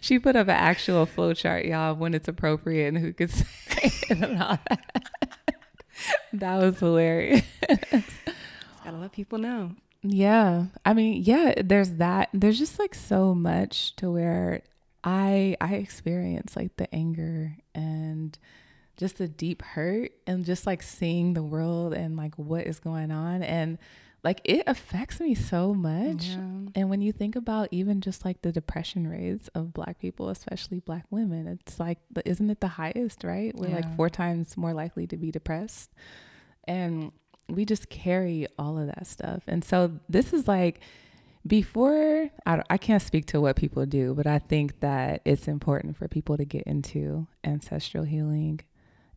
she 0.00 0.18
put 0.18 0.34
up 0.34 0.48
an 0.48 0.56
actual 0.56 1.06
flow 1.06 1.34
chart, 1.34 1.66
y'all, 1.66 1.94
when 1.94 2.14
it's 2.14 2.26
appropriate 2.26 2.88
and 2.88 2.98
who 2.98 3.12
could 3.12 3.30
say 3.30 3.46
it 3.84 4.10
and 4.10 4.42
all 4.42 4.58
that. 4.68 4.80
that 6.32 6.56
was 6.56 6.80
hilarious. 6.80 7.44
gotta 8.84 8.96
let 8.96 9.12
people 9.12 9.38
know. 9.38 9.70
Yeah. 10.02 10.66
I 10.84 10.94
mean, 10.94 11.22
yeah, 11.22 11.54
there's 11.62 11.92
that. 11.92 12.28
There's 12.32 12.58
just 12.58 12.78
like 12.78 12.94
so 12.94 13.34
much 13.34 13.94
to 13.96 14.10
where 14.10 14.62
I 15.04 15.56
I 15.60 15.74
experience 15.74 16.56
like 16.56 16.76
the 16.76 16.92
anger 16.94 17.56
and 17.74 18.36
just 18.96 19.18
the 19.18 19.28
deep 19.28 19.62
hurt 19.62 20.12
and 20.26 20.44
just 20.44 20.66
like 20.66 20.82
seeing 20.82 21.34
the 21.34 21.42
world 21.42 21.92
and 21.94 22.16
like 22.16 22.36
what 22.36 22.66
is 22.66 22.78
going 22.78 23.10
on 23.10 23.42
and 23.42 23.78
like 24.24 24.40
it 24.44 24.62
affects 24.66 25.18
me 25.18 25.34
so 25.34 25.74
much. 25.74 26.26
Yeah. 26.26 26.36
And 26.76 26.90
when 26.90 27.00
you 27.00 27.12
think 27.12 27.34
about 27.34 27.68
even 27.72 28.00
just 28.00 28.24
like 28.24 28.42
the 28.42 28.52
depression 28.52 29.08
rates 29.08 29.48
of 29.54 29.72
black 29.72 29.98
people, 29.98 30.28
especially 30.28 30.78
black 30.78 31.04
women, 31.10 31.46
it's 31.46 31.80
like 31.80 31.98
isn't 32.24 32.50
it 32.50 32.60
the 32.60 32.68
highest, 32.68 33.24
right? 33.24 33.54
We're 33.54 33.68
yeah. 33.68 33.76
like 33.76 33.96
four 33.96 34.08
times 34.08 34.56
more 34.56 34.74
likely 34.74 35.06
to 35.08 35.16
be 35.16 35.30
depressed. 35.30 35.92
And 36.64 37.10
we 37.52 37.64
just 37.64 37.88
carry 37.88 38.46
all 38.58 38.78
of 38.78 38.86
that 38.86 39.06
stuff. 39.06 39.42
And 39.46 39.64
so 39.64 39.92
this 40.08 40.32
is 40.32 40.48
like 40.48 40.80
before 41.46 42.30
I, 42.46 42.62
I 42.70 42.78
can't 42.78 43.02
speak 43.02 43.26
to 43.26 43.40
what 43.40 43.56
people 43.56 43.84
do, 43.86 44.14
but 44.14 44.26
I 44.26 44.38
think 44.38 44.80
that 44.80 45.22
it's 45.24 45.48
important 45.48 45.96
for 45.96 46.08
people 46.08 46.36
to 46.36 46.44
get 46.44 46.62
into 46.64 47.26
ancestral 47.44 48.04
healing 48.04 48.60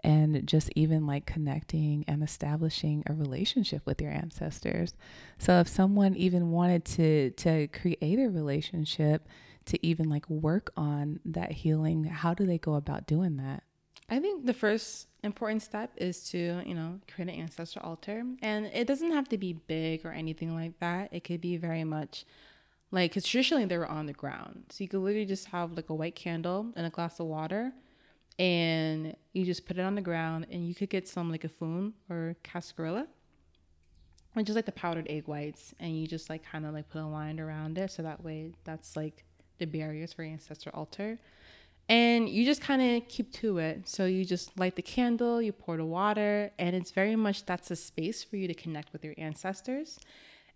and 0.04 0.46
just 0.48 0.70
even 0.76 1.08
like 1.08 1.26
connecting 1.26 2.06
and 2.08 2.24
establishing 2.24 3.04
a 3.08 3.14
relationship 3.14 3.84
with 3.86 4.02
your 4.02 4.12
ancestors. 4.12 4.94
So 5.40 5.60
if 5.60 5.68
someone 5.68 6.16
even 6.16 6.52
wanted 6.52 6.86
to 6.86 7.32
to 7.32 7.68
create 7.68 8.20
a 8.20 8.30
relationship 8.30 9.28
to 9.66 9.86
even 9.86 10.10
like 10.10 10.30
work 10.30 10.72
on 10.78 11.20
that 11.26 11.52
healing, 11.52 12.04
how 12.04 12.34
do 12.34 12.46
they 12.46 12.60
go 12.60 12.76
about 12.76 13.08
doing 13.08 13.38
that? 13.38 13.64
I 14.10 14.20
think 14.20 14.46
the 14.46 14.54
first 14.54 15.08
important 15.24 15.64
step 15.64 15.92
is 15.98 16.30
to, 16.30 16.62
you 16.66 16.76
know, 16.76 17.00
create 17.12 17.30
an 17.30 17.40
ancestor 17.42 17.80
altar. 17.84 18.24
And 18.42 18.68
it 18.68 18.88
doesn't 18.88 19.12
have 19.12 19.28
to 19.30 19.38
be 19.38 19.54
big 19.54 20.06
or 20.06 20.12
anything 20.12 20.54
like 20.56 20.80
that. 20.80 21.10
It 21.12 21.24
could 21.24 21.42
be 21.42 21.58
very 21.58 21.84
much 21.84 22.26
Like, 22.92 23.12
because 23.12 23.26
traditionally 23.26 23.66
they 23.66 23.78
were 23.78 23.88
on 23.88 24.08
the 24.08 24.14
ground. 24.14 24.66
So 24.72 24.84
you 24.84 24.90
could 24.90 25.02
literally 25.02 25.26
just 25.26 25.48
have 25.48 25.74
like 25.74 25.90
a 25.90 25.96
white 25.96 26.16
candle 26.16 26.72
and 26.76 26.88
a 26.88 26.90
glass 26.90 27.20
of 27.20 27.28
water 27.28 27.74
and 28.40 29.16
you 29.34 29.46
just 29.46 29.66
put 29.66 29.78
it 29.78 29.82
on 29.82 29.96
the 29.96 30.02
ground 30.02 30.48
and 30.52 30.68
you 30.68 30.76
could 30.76 30.90
get 30.90 31.08
some 31.08 31.32
like 31.32 31.44
efun 31.44 31.94
or 32.10 32.36
cascarilla 32.44 33.08
which 34.34 34.50
is 34.50 34.56
like 34.56 34.66
the 34.66 34.72
powdered 34.72 35.08
egg 35.10 35.28
whites 35.28 35.74
and 35.80 36.00
you 36.00 36.08
just 36.08 36.30
like 36.30 36.44
kind 36.44 36.66
of 36.66 36.74
like 36.74 36.90
put 36.90 37.02
a 37.02 37.06
line 37.06 37.40
around 37.40 37.78
it 37.78 37.92
so 37.92 38.04
that 38.04 38.24
way 38.24 38.52
that's 38.66 38.96
like 38.96 39.24
the 39.60 39.66
barriers 39.66 40.12
for 40.14 40.24
your 40.24 40.34
ancestor 40.34 40.70
altar 40.74 41.20
and 41.88 42.28
you 42.28 42.46
just 42.46 42.62
kind 42.62 42.82
of 42.82 43.08
keep 43.08 43.32
to 43.34 43.60
it. 43.60 43.88
So 43.88 44.06
you 44.06 44.26
just 44.26 44.58
light 44.58 44.76
the 44.76 44.82
candle 44.82 45.42
you 45.42 45.52
pour 45.52 45.78
the 45.78 45.86
water 45.86 46.52
and 46.58 46.76
it's 46.76 46.92
very 46.92 47.16
much 47.16 47.46
that's 47.46 47.70
a 47.70 47.76
space 47.76 48.24
for 48.24 48.38
you 48.38 48.48
to 48.48 48.54
connect 48.54 48.92
with 48.92 49.04
your 49.04 49.14
ancestors. 49.18 50.00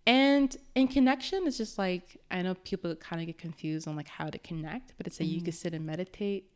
And 0.08 0.56
in 0.74 0.88
connection 0.88 1.46
it's 1.46 1.58
just 1.58 1.78
like 1.78 2.18
i 2.32 2.42
know 2.42 2.56
people 2.56 2.96
kind 2.96 3.22
of 3.22 3.28
get 3.28 3.38
confused 3.38 3.88
on 3.88 3.96
like 3.96 4.08
how 4.08 4.30
to 4.30 4.40
connect 4.40 4.94
but 4.98 5.06
it's 5.06 5.20
like 5.20 5.28
mm-hmm. 5.28 5.36
you 5.36 5.44
could 5.44 5.54
sit 5.54 5.74
and 5.74 5.86
meditate. 5.86 6.50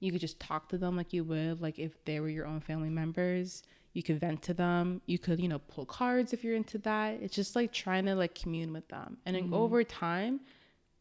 You 0.00 0.12
could 0.12 0.20
just 0.20 0.40
talk 0.40 0.68
to 0.70 0.78
them 0.78 0.96
like 0.96 1.12
you 1.12 1.24
would 1.24 1.60
like 1.60 1.78
if 1.78 2.04
they 2.04 2.20
were 2.20 2.28
your 2.28 2.46
own 2.46 2.60
family 2.60 2.90
members. 2.90 3.62
You 3.92 4.02
could 4.02 4.20
vent 4.20 4.42
to 4.42 4.54
them. 4.54 5.00
You 5.06 5.18
could 5.18 5.40
you 5.40 5.48
know 5.48 5.60
pull 5.60 5.86
cards 5.86 6.32
if 6.32 6.44
you're 6.44 6.56
into 6.56 6.78
that. 6.78 7.18
It's 7.22 7.34
just 7.34 7.56
like 7.56 7.72
trying 7.72 8.04
to 8.06 8.14
like 8.14 8.34
commune 8.34 8.72
with 8.72 8.88
them. 8.88 9.16
And 9.24 9.34
then 9.34 9.44
mm-hmm. 9.44 9.54
over 9.54 9.82
time 9.82 10.40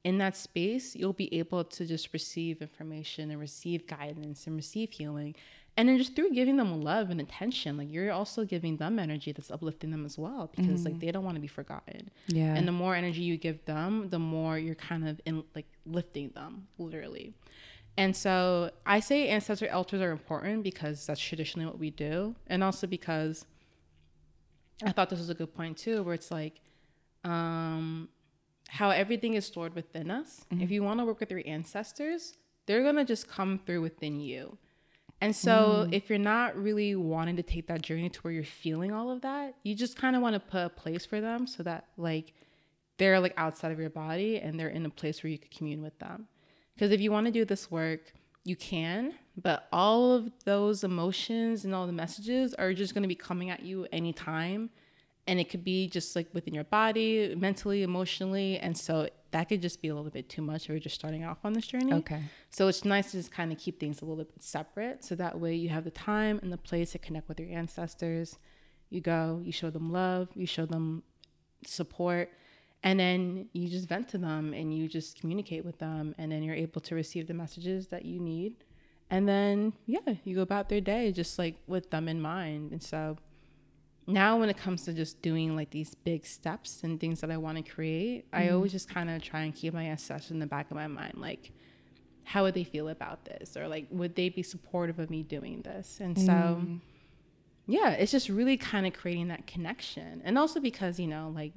in 0.04 0.18
that 0.18 0.36
space 0.36 0.96
you'll 0.96 1.14
be 1.14 1.34
able 1.38 1.64
to 1.64 1.86
just 1.86 2.14
receive 2.14 2.62
information 2.62 3.32
and 3.32 3.40
receive 3.40 3.86
guidance 3.88 4.48
and 4.48 4.56
receive 4.56 4.92
healing 4.92 5.36
and 5.78 5.88
then 5.88 5.98
just 5.98 6.16
through 6.16 6.32
giving 6.32 6.58
them 6.58 6.82
love 6.82 7.10
and 7.10 7.20
attention 7.20 7.78
like 7.78 7.92
you're 7.92 8.12
also 8.12 8.46
giving 8.46 8.78
them 8.78 8.98
energy 8.98 9.32
that's 9.32 9.52
uplifting 9.52 9.92
them 9.92 10.06
as 10.06 10.18
well 10.18 10.50
because 10.56 10.82
mm-hmm. 10.82 10.86
like 10.86 11.00
they 11.00 11.12
don't 11.12 11.24
want 11.24 11.36
to 11.36 11.42
be 11.42 11.48
forgotten 11.48 12.10
yeah 12.28 12.56
and 12.56 12.68
the 12.68 12.72
more 12.72 12.96
energy 12.96 13.22
you 13.22 13.38
give 13.38 13.64
them 13.66 14.10
the 14.10 14.20
more 14.20 14.58
you're 14.58 14.76
kind 14.76 15.08
of 15.08 15.20
in 15.26 15.44
like 15.56 15.68
lifting 15.86 16.30
them 16.30 16.68
literally 16.78 17.34
and 18.00 18.16
so 18.16 18.72
I 18.86 19.02
say 19.02 19.30
ancestral 19.30 19.70
altars 19.72 20.00
are 20.00 20.12
important 20.12 20.64
because 20.64 21.06
that's 21.06 21.20
traditionally 21.20 21.66
what 21.66 21.78
we 21.78 21.90
do. 21.90 22.34
And 22.48 22.64
also 22.64 22.88
because 22.88 23.46
I 24.86 24.94
thought 24.94 25.10
this 25.10 25.20
was 25.20 25.30
a 25.30 25.34
good 25.34 25.54
point 25.54 25.78
too, 25.78 26.02
where 26.04 26.14
it's 26.14 26.32
like 26.32 26.62
um, 27.26 28.08
how 28.70 28.92
everything 28.92 29.34
is 29.34 29.46
stored 29.46 29.74
within 29.74 30.12
us. 30.12 30.46
Mm-hmm. 30.52 30.64
If 30.64 30.72
you 30.72 30.84
want 30.84 31.00
to 31.00 31.06
work 31.06 31.20
with 31.20 31.32
your 31.32 31.42
ancestors, 31.46 32.38
they're 32.68 32.84
going 32.84 32.96
to 32.96 33.06
just 33.06 33.28
come 33.28 33.60
through 33.66 33.82
within 33.82 34.20
you. 34.20 34.58
And 35.22 35.36
so 35.36 35.86
mm. 35.88 35.94
if 35.94 36.10
you're 36.10 36.20
not 36.20 36.56
really 36.56 36.96
wanting 36.96 37.36
to 37.38 37.44
take 37.44 37.68
that 37.68 37.82
journey 37.82 38.10
to 38.10 38.20
where 38.22 38.32
you're 38.32 38.44
feeling 38.44 38.94
all 38.94 39.12
of 39.12 39.22
that, 39.22 39.56
you 39.64 39.76
just 39.76 39.98
kind 39.98 40.16
of 40.16 40.22
want 40.22 40.36
to 40.36 40.40
put 40.40 40.60
a 40.60 40.70
place 40.70 41.06
for 41.06 41.20
them 41.20 41.46
so 41.46 41.64
that 41.64 41.88
like 41.98 42.34
they're 42.98 43.20
like 43.20 43.34
outside 43.36 43.72
of 43.72 43.80
your 43.80 43.90
body 43.90 44.40
and 44.40 44.58
they're 44.58 44.70
in 44.70 44.86
a 44.86 44.90
place 44.90 45.24
where 45.24 45.32
you 45.32 45.38
could 45.38 45.52
commune 45.52 45.82
with 45.82 45.98
them. 46.00 46.28
Because 46.76 46.92
if 46.92 47.02
you 47.02 47.12
want 47.12 47.26
to 47.26 47.32
do 47.32 47.44
this 47.44 47.70
work, 47.70 48.14
you 48.46 48.56
can, 48.56 49.14
but 49.36 49.68
all 49.74 50.14
of 50.14 50.32
those 50.46 50.84
emotions 50.86 51.66
and 51.66 51.76
all 51.76 51.86
the 51.86 51.92
messages 51.92 52.54
are 52.54 52.74
just 52.74 52.94
going 52.94 53.02
to 53.02 53.08
be 53.08 53.16
coming 53.16 53.50
at 53.50 53.62
you 53.62 53.88
anytime. 53.92 54.70
And 55.30 55.40
it 55.40 55.50
could 55.50 55.64
be 55.64 55.88
just 55.88 56.16
like 56.16 56.28
within 56.34 56.54
your 56.54 56.64
body, 56.66 57.36
mentally, 57.36 57.84
emotionally. 57.84 58.58
And 58.58 58.78
so 58.78 59.10
that 59.32 59.48
could 59.48 59.62
just 59.62 59.82
be 59.82 59.90
a 59.90 59.96
little 59.96 60.10
bit 60.10 60.28
too 60.28 60.42
much 60.42 60.64
if 60.64 60.70
you're 60.70 60.80
just 60.80 60.96
starting 60.96 61.24
off 61.24 61.38
on 61.44 61.54
this 61.54 61.68
journey. 61.68 61.94
Okay. 61.94 62.22
So 62.50 62.68
it's 62.68 62.84
nice 62.84 63.12
to 63.12 63.18
just 63.18 63.32
kind 63.32 63.52
of 63.52 63.58
keep 63.58 63.80
things 63.80 64.02
a 64.02 64.06
little 64.06 64.24
bit 64.24 64.32
separate. 64.40 65.06
So 65.06 65.16
that 65.16 65.40
way 65.40 65.56
you 65.56 65.70
have 65.70 65.84
the 65.84 65.92
time 65.92 66.40
and 66.42 66.52
the 66.52 66.58
place 66.58 66.92
to 66.94 67.00
connect 67.00 67.30
with 67.30 67.40
your 67.40 67.50
ancestors. 67.50 68.38
You 68.90 69.02
go, 69.02 69.40
you 69.44 69.52
show 69.52 69.70
them 69.70 69.92
love, 69.92 70.30
you 70.34 70.48
show 70.48 70.66
them 70.66 71.04
support 71.66 72.32
and 72.84 73.00
then 73.00 73.48
you 73.54 73.68
just 73.68 73.88
vent 73.88 74.08
to 74.10 74.18
them 74.18 74.54
and 74.54 74.74
you 74.74 74.88
just 74.88 75.20
communicate 75.20 75.66
with 75.66 75.78
them 75.80 76.16
and 76.18 76.32
then 76.32 76.44
you're 76.44 76.56
able 76.56 76.82
to 76.82 76.96
receive 76.96 77.28
the 77.28 77.34
messages 77.34 77.88
that 77.88 78.06
you 78.06 78.20
need 78.20 78.64
and 79.10 79.28
then 79.28 79.74
yeah 79.86 80.14
you 80.24 80.36
go 80.36 80.42
about 80.42 80.70
their 80.70 80.82
day 80.82 81.12
just 81.12 81.38
like 81.38 81.56
with 81.68 81.90
them 81.90 82.08
in 82.08 82.22
mind 82.22 82.72
and 82.72 82.82
so 82.82 83.18
now 84.10 84.38
when 84.38 84.50
it 84.50 84.58
comes 84.58 84.84
to 84.84 84.94
just 84.94 85.22
doing 85.22 85.56
like 85.56 85.70
these 85.70 85.94
big 85.94 86.26
steps 86.26 86.84
and 86.84 87.00
things 87.00 87.22
that 87.22 87.32
i 87.32 87.38
want 87.38 87.58
to 87.58 87.72
create 87.72 88.30
mm-hmm. 88.32 88.44
i 88.44 88.50
always 88.50 88.72
just 88.72 88.90
kind 88.90 89.10
of 89.10 89.22
try 89.22 89.42
and 89.42 89.56
keep 89.56 89.74
my 89.74 89.84
ancestors 89.84 90.32
in 90.32 90.40
the 90.40 90.48
back 90.48 90.70
of 90.72 90.76
my 90.76 90.88
mind 90.88 91.14
like 91.18 91.52
how 92.24 92.44
would 92.44 92.54
they 92.54 92.64
feel 92.64 92.90
about 92.90 93.26
this 93.26 93.56
or 93.58 93.68
like 93.68 93.88
would 93.90 94.16
they 94.16 94.30
be 94.30 94.44
supportive 94.44 95.00
of 95.00 95.10
me 95.10 95.24
doing 95.24 95.62
this 95.62 96.00
and 96.00 96.18
so 96.18 96.32
mm. 96.32 96.80
yeah 97.66 97.92
it's 97.92 98.12
just 98.12 98.30
really 98.30 98.58
kind 98.58 98.86
of 98.86 98.94
creating 98.94 99.30
that 99.30 99.48
connection 99.48 100.22
and 100.24 100.38
also 100.38 100.60
because 100.60 101.00
you 101.00 101.08
know 101.08 101.32
like 101.34 101.54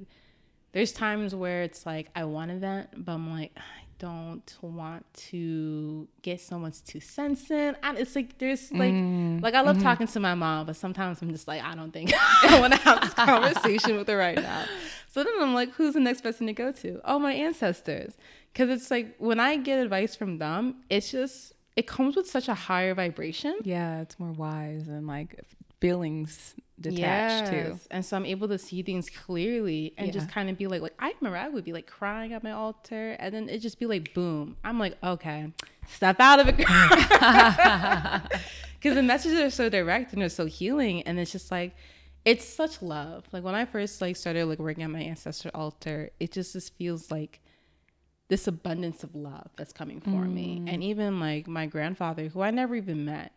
there's 0.72 0.92
times 0.92 1.34
where 1.34 1.62
it's 1.62 1.86
like 1.86 2.08
I 2.14 2.24
want 2.24 2.50
to 2.50 2.56
vent, 2.56 3.04
but 3.04 3.12
I'm 3.12 3.30
like 3.30 3.52
don't 4.02 4.56
want 4.62 5.06
to 5.14 6.08
get 6.22 6.40
someone's 6.40 6.80
two 6.80 6.98
cents 6.98 7.48
in. 7.52 7.76
And 7.84 7.96
it's 7.96 8.16
like 8.16 8.36
there's 8.36 8.72
like 8.72 8.92
mm, 8.92 9.40
like 9.40 9.54
I 9.54 9.60
love 9.60 9.76
mm-hmm. 9.76 9.84
talking 9.84 10.06
to 10.08 10.18
my 10.18 10.34
mom, 10.34 10.66
but 10.66 10.74
sometimes 10.74 11.22
I'm 11.22 11.30
just 11.30 11.46
like 11.46 11.62
I 11.62 11.76
don't 11.76 11.92
think 11.92 12.12
I 12.42 12.58
want 12.58 12.72
to 12.72 12.80
have 12.80 13.00
this 13.00 13.14
conversation 13.14 13.96
with 13.96 14.08
her 14.08 14.16
right 14.16 14.36
now. 14.36 14.64
So 15.06 15.22
then 15.22 15.32
I'm 15.40 15.54
like, 15.54 15.70
who's 15.74 15.94
the 15.94 16.00
next 16.00 16.22
person 16.22 16.48
to 16.48 16.52
go 16.52 16.72
to? 16.72 17.00
Oh, 17.04 17.20
my 17.20 17.32
ancestors, 17.32 18.16
because 18.52 18.70
it's 18.70 18.90
like 18.90 19.14
when 19.18 19.38
I 19.38 19.56
get 19.56 19.78
advice 19.78 20.16
from 20.16 20.38
them, 20.38 20.82
it's 20.90 21.12
just 21.12 21.52
it 21.76 21.86
comes 21.86 22.16
with 22.16 22.28
such 22.28 22.48
a 22.48 22.54
higher 22.54 22.94
vibration. 22.94 23.58
Yeah, 23.62 24.00
it's 24.00 24.18
more 24.18 24.32
wise 24.32 24.88
and 24.88 25.06
like 25.06 25.38
feelings 25.82 26.54
detached 26.80 26.98
yes. 26.98 27.50
too. 27.50 27.80
And 27.90 28.04
so 28.04 28.16
I'm 28.16 28.24
able 28.24 28.48
to 28.48 28.58
see 28.58 28.82
things 28.82 29.10
clearly 29.10 29.94
and 29.98 30.06
yeah. 30.06 30.12
just 30.12 30.30
kind 30.30 30.48
of 30.48 30.56
be 30.56 30.66
like, 30.68 30.80
like 30.80 30.94
I 30.98 31.12
remember 31.20 31.36
I 31.36 31.48
would 31.48 31.64
be 31.64 31.72
like 31.72 31.86
crying 31.86 32.32
at 32.32 32.42
my 32.42 32.52
altar 32.52 33.16
and 33.18 33.34
then 33.34 33.48
it 33.48 33.58
just 33.58 33.78
be 33.78 33.86
like, 33.86 34.14
boom. 34.14 34.56
I'm 34.64 34.78
like, 34.78 34.96
okay, 35.02 35.52
step 35.88 36.20
out 36.20 36.40
of 36.40 36.48
it. 36.48 36.56
Because 36.56 36.70
the 38.94 39.02
messages 39.02 39.40
are 39.40 39.50
so 39.50 39.68
direct 39.68 40.12
and 40.12 40.22
they're 40.22 40.28
so 40.28 40.46
healing. 40.46 41.02
And 41.02 41.18
it's 41.18 41.32
just 41.32 41.50
like, 41.50 41.74
it's 42.24 42.44
such 42.44 42.80
love. 42.80 43.24
Like 43.32 43.42
when 43.42 43.54
I 43.54 43.64
first 43.64 44.00
like 44.00 44.16
started 44.16 44.46
like 44.46 44.60
working 44.60 44.84
at 44.84 44.90
my 44.90 45.02
ancestor 45.02 45.50
altar, 45.54 46.10
it 46.20 46.30
just, 46.32 46.52
just 46.52 46.76
feels 46.76 47.10
like 47.10 47.40
this 48.28 48.46
abundance 48.46 49.02
of 49.02 49.14
love 49.14 49.50
that's 49.56 49.72
coming 49.72 50.00
for 50.00 50.10
mm. 50.10 50.32
me. 50.32 50.62
And 50.66 50.82
even 50.82 51.18
like 51.20 51.48
my 51.48 51.66
grandfather, 51.66 52.28
who 52.28 52.40
I 52.40 52.50
never 52.50 52.74
even 52.76 53.04
met, 53.04 53.32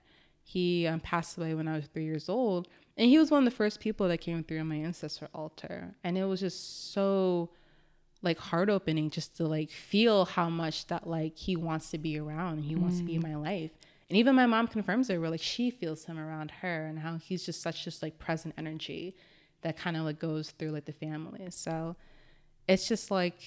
he 0.47 0.85
um, 0.85 0.99
passed 0.99 1.37
away 1.37 1.55
when 1.55 1.67
I 1.67 1.75
was 1.75 1.87
three 1.87 2.05
years 2.05 2.29
old 2.29 2.67
and 2.97 3.09
he 3.09 3.17
was 3.17 3.31
one 3.31 3.45
of 3.45 3.51
the 3.51 3.55
first 3.55 3.79
people 3.79 4.07
that 4.07 4.19
came 4.19 4.43
through 4.43 4.59
on 4.59 4.67
my 4.67 4.75
ancestor 4.75 5.27
altar. 5.33 5.95
And 6.03 6.17
it 6.17 6.25
was 6.25 6.39
just 6.39 6.93
so 6.93 7.49
like 8.21 8.37
heart 8.37 8.69
opening 8.69 9.09
just 9.09 9.35
to 9.37 9.47
like 9.47 9.71
feel 9.71 10.25
how 10.25 10.49
much 10.49 10.85
that 10.87 11.07
like 11.07 11.35
he 11.35 11.55
wants 11.55 11.89
to 11.91 11.97
be 11.97 12.19
around 12.19 12.53
and 12.53 12.63
he 12.63 12.75
mm. 12.75 12.81
wants 12.81 12.97
to 12.99 13.03
be 13.03 13.15
in 13.15 13.21
mm. 13.21 13.29
my 13.29 13.35
life. 13.35 13.71
And 14.07 14.17
even 14.17 14.35
my 14.35 14.45
mom 14.45 14.67
confirms 14.67 15.09
it 15.09 15.17
where 15.17 15.31
like 15.31 15.41
she 15.41 15.71
feels 15.71 16.05
him 16.05 16.19
around 16.19 16.51
her 16.61 16.85
and 16.85 16.99
how 16.99 17.17
he's 17.17 17.43
just 17.43 17.61
such 17.61 17.83
just 17.83 18.03
like 18.03 18.19
present 18.19 18.53
energy 18.55 19.15
that 19.63 19.77
kind 19.77 19.97
of 19.97 20.03
like 20.03 20.19
goes 20.19 20.51
through 20.51 20.69
like 20.69 20.85
the 20.85 20.93
family. 20.93 21.47
So 21.49 21.95
it's 22.69 22.87
just 22.87 23.09
like 23.09 23.39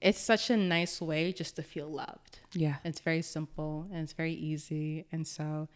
it's 0.00 0.18
such 0.18 0.50
a 0.50 0.56
nice 0.56 1.00
way 1.00 1.30
just 1.30 1.56
to 1.56 1.62
feel 1.62 1.88
loved. 1.88 2.40
Yeah. 2.54 2.76
It's 2.84 3.00
very 3.00 3.22
simple 3.22 3.86
and 3.92 4.02
it's 4.02 4.14
very 4.14 4.32
easy. 4.32 5.04
And 5.12 5.28
so 5.28 5.68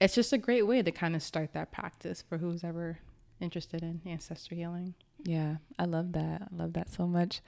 it's 0.00 0.14
just 0.14 0.32
a 0.32 0.38
great 0.38 0.66
way 0.66 0.82
to 0.82 0.92
kind 0.92 1.16
of 1.16 1.22
start 1.22 1.52
that 1.54 1.72
practice 1.72 2.22
for 2.22 2.38
who's 2.38 2.62
ever 2.64 2.98
interested 3.40 3.82
in 3.82 4.00
ancestor 4.06 4.54
healing. 4.54 4.94
Yeah, 5.24 5.56
I 5.78 5.84
love 5.84 6.12
that. 6.12 6.42
I 6.42 6.56
love 6.56 6.74
that 6.74 6.92
so 6.92 7.06
much. 7.06 7.40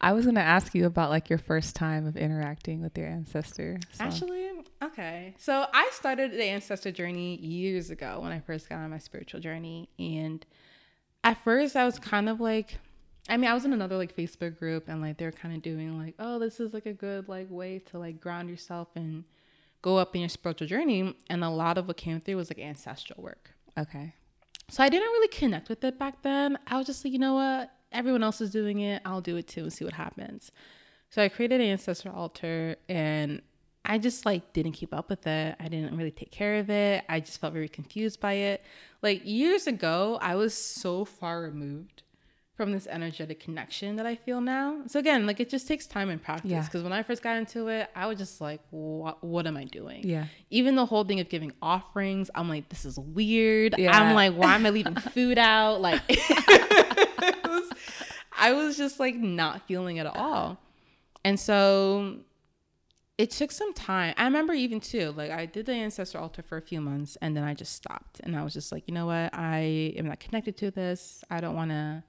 I 0.00 0.12
was 0.12 0.26
going 0.26 0.34
to 0.34 0.42
ask 0.42 0.74
you 0.74 0.84
about 0.84 1.08
like 1.08 1.30
your 1.30 1.38
first 1.38 1.74
time 1.74 2.06
of 2.06 2.16
interacting 2.16 2.82
with 2.82 2.96
your 2.98 3.06
ancestor. 3.06 3.78
So. 3.92 4.04
Actually, 4.04 4.50
okay. 4.82 5.34
So 5.38 5.66
I 5.72 5.88
started 5.92 6.32
the 6.32 6.44
ancestor 6.44 6.92
journey 6.92 7.36
years 7.36 7.88
ago 7.88 8.20
when 8.20 8.30
I 8.30 8.40
first 8.40 8.68
got 8.68 8.78
on 8.78 8.90
my 8.90 8.98
spiritual 8.98 9.40
journey. 9.40 9.88
And 9.98 10.44
at 11.24 11.42
first, 11.44 11.76
I 11.76 11.86
was 11.86 11.98
kind 11.98 12.28
of 12.28 12.40
like, 12.40 12.76
I 13.28 13.38
mean, 13.38 13.50
I 13.50 13.54
was 13.54 13.64
in 13.64 13.72
another 13.72 13.96
like 13.96 14.14
Facebook 14.14 14.58
group 14.58 14.84
and 14.88 15.00
like 15.00 15.16
they're 15.16 15.32
kind 15.32 15.56
of 15.56 15.62
doing 15.62 15.98
like, 15.98 16.14
oh, 16.18 16.38
this 16.38 16.60
is 16.60 16.74
like 16.74 16.86
a 16.86 16.92
good 16.92 17.26
like 17.28 17.50
way 17.50 17.78
to 17.90 17.98
like 17.98 18.20
ground 18.20 18.50
yourself 18.50 18.88
and 18.96 19.24
go 19.86 19.98
up 19.98 20.16
in 20.16 20.20
your 20.20 20.28
spiritual 20.28 20.66
journey. 20.66 21.14
And 21.30 21.44
a 21.44 21.48
lot 21.48 21.78
of 21.78 21.86
what 21.86 21.96
came 21.96 22.20
through 22.20 22.36
was 22.36 22.50
like 22.50 22.58
ancestral 22.58 23.22
work. 23.22 23.52
Okay. 23.78 24.12
So 24.68 24.82
I 24.82 24.88
didn't 24.88 25.06
really 25.06 25.28
connect 25.28 25.68
with 25.68 25.84
it 25.84 25.96
back 25.96 26.22
then. 26.22 26.58
I 26.66 26.76
was 26.76 26.86
just 26.86 27.04
like, 27.04 27.12
you 27.12 27.20
know 27.20 27.34
what? 27.34 27.70
Everyone 27.92 28.24
else 28.24 28.40
is 28.40 28.50
doing 28.50 28.80
it. 28.80 29.00
I'll 29.04 29.20
do 29.20 29.36
it 29.36 29.46
too 29.46 29.62
and 29.62 29.72
see 29.72 29.84
what 29.84 29.94
happens. 29.94 30.50
So 31.10 31.22
I 31.22 31.28
created 31.28 31.60
an 31.60 31.68
ancestor 31.68 32.10
altar 32.10 32.74
and 32.88 33.40
I 33.84 33.98
just 33.98 34.26
like 34.26 34.52
didn't 34.52 34.72
keep 34.72 34.92
up 34.92 35.08
with 35.08 35.24
it. 35.24 35.54
I 35.60 35.68
didn't 35.68 35.96
really 35.96 36.10
take 36.10 36.32
care 36.32 36.56
of 36.56 36.68
it. 36.68 37.04
I 37.08 37.20
just 37.20 37.40
felt 37.40 37.52
very 37.52 37.68
confused 37.68 38.20
by 38.20 38.32
it. 38.32 38.64
Like 39.02 39.22
years 39.24 39.68
ago, 39.68 40.18
I 40.20 40.34
was 40.34 40.52
so 40.52 41.04
far 41.04 41.42
removed 41.42 42.02
from 42.56 42.72
this 42.72 42.86
energetic 42.86 43.38
connection 43.38 43.96
that 43.96 44.06
I 44.06 44.16
feel 44.16 44.40
now. 44.40 44.80
So 44.86 44.98
again, 44.98 45.26
like 45.26 45.40
it 45.40 45.50
just 45.50 45.68
takes 45.68 45.86
time 45.86 46.08
and 46.08 46.22
practice. 46.22 46.66
Because 46.66 46.80
yeah. 46.80 46.82
when 46.88 46.92
I 46.92 47.02
first 47.02 47.22
got 47.22 47.36
into 47.36 47.68
it, 47.68 47.90
I 47.94 48.06
was 48.06 48.16
just 48.16 48.40
like, 48.40 48.60
what, 48.70 49.22
what 49.22 49.46
am 49.46 49.58
I 49.58 49.64
doing? 49.64 50.08
Yeah. 50.08 50.26
Even 50.50 50.74
the 50.74 50.86
whole 50.86 51.04
thing 51.04 51.20
of 51.20 51.28
giving 51.28 51.52
offerings, 51.60 52.30
I'm 52.34 52.48
like, 52.48 52.70
this 52.70 52.86
is 52.86 52.98
weird. 52.98 53.74
Yeah. 53.76 53.96
I'm 53.96 54.14
like, 54.14 54.32
why 54.32 54.54
am 54.54 54.64
I 54.64 54.70
leaving 54.70 54.94
food 55.12 55.36
out? 55.36 55.82
Like, 55.82 56.00
was, 56.08 57.70
I 58.38 58.52
was 58.54 58.78
just 58.78 58.98
like 58.98 59.16
not 59.16 59.66
feeling 59.68 59.98
it 59.98 60.06
at 60.06 60.16
all. 60.16 60.58
And 61.24 61.38
so 61.38 62.20
it 63.18 63.30
took 63.32 63.50
some 63.50 63.74
time. 63.74 64.14
I 64.16 64.24
remember 64.24 64.54
even 64.54 64.80
too, 64.80 65.12
like 65.14 65.30
I 65.30 65.44
did 65.44 65.66
the 65.66 65.72
ancestor 65.72 66.18
altar 66.18 66.40
for 66.40 66.56
a 66.56 66.62
few 66.62 66.80
months 66.80 67.18
and 67.20 67.36
then 67.36 67.44
I 67.44 67.52
just 67.52 67.74
stopped. 67.74 68.20
And 68.20 68.34
I 68.34 68.42
was 68.42 68.54
just 68.54 68.72
like, 68.72 68.84
you 68.86 68.94
know 68.94 69.06
what? 69.06 69.30
I 69.34 69.94
am 69.98 70.06
not 70.06 70.20
connected 70.20 70.56
to 70.58 70.70
this. 70.70 71.22
I 71.30 71.40
don't 71.40 71.54
want 71.54 71.70
to 71.70 72.02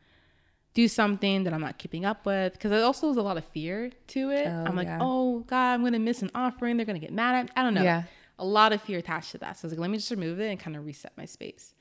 do 0.77 0.87
something 0.87 1.43
that 1.43 1.53
I'm 1.55 1.61
not 1.61 1.79
keeping 1.79 2.05
up 2.05 2.23
with 2.23 2.53
because 2.53 2.71
it 2.71 2.83
also 2.83 3.07
was 3.07 3.17
a 3.17 3.21
lot 3.23 3.35
of 3.35 3.43
fear 3.45 3.89
to 4.09 4.29
it. 4.29 4.45
Oh, 4.45 4.63
I'm 4.63 4.75
like, 4.75 4.85
yeah. 4.85 4.99
oh 5.01 5.39
God, 5.39 5.73
I'm 5.73 5.83
gonna 5.83 5.97
miss 5.97 6.21
an 6.21 6.29
offering. 6.35 6.77
They're 6.77 6.85
gonna 6.85 6.99
get 6.99 7.11
mad 7.11 7.33
at. 7.33 7.45
Me. 7.45 7.51
I 7.55 7.63
don't 7.63 7.73
know. 7.73 7.81
Yeah. 7.81 8.03
A 8.37 8.45
lot 8.45 8.71
of 8.71 8.79
fear 8.83 8.99
attached 8.99 9.31
to 9.31 9.39
that. 9.39 9.57
So 9.57 9.65
I 9.65 9.65
was 9.65 9.73
like, 9.73 9.79
let 9.79 9.89
me 9.89 9.97
just 9.97 10.11
remove 10.11 10.39
it 10.39 10.51
and 10.51 10.59
kind 10.59 10.77
of 10.77 10.85
reset 10.85 11.13
my 11.17 11.25
space. 11.25 11.73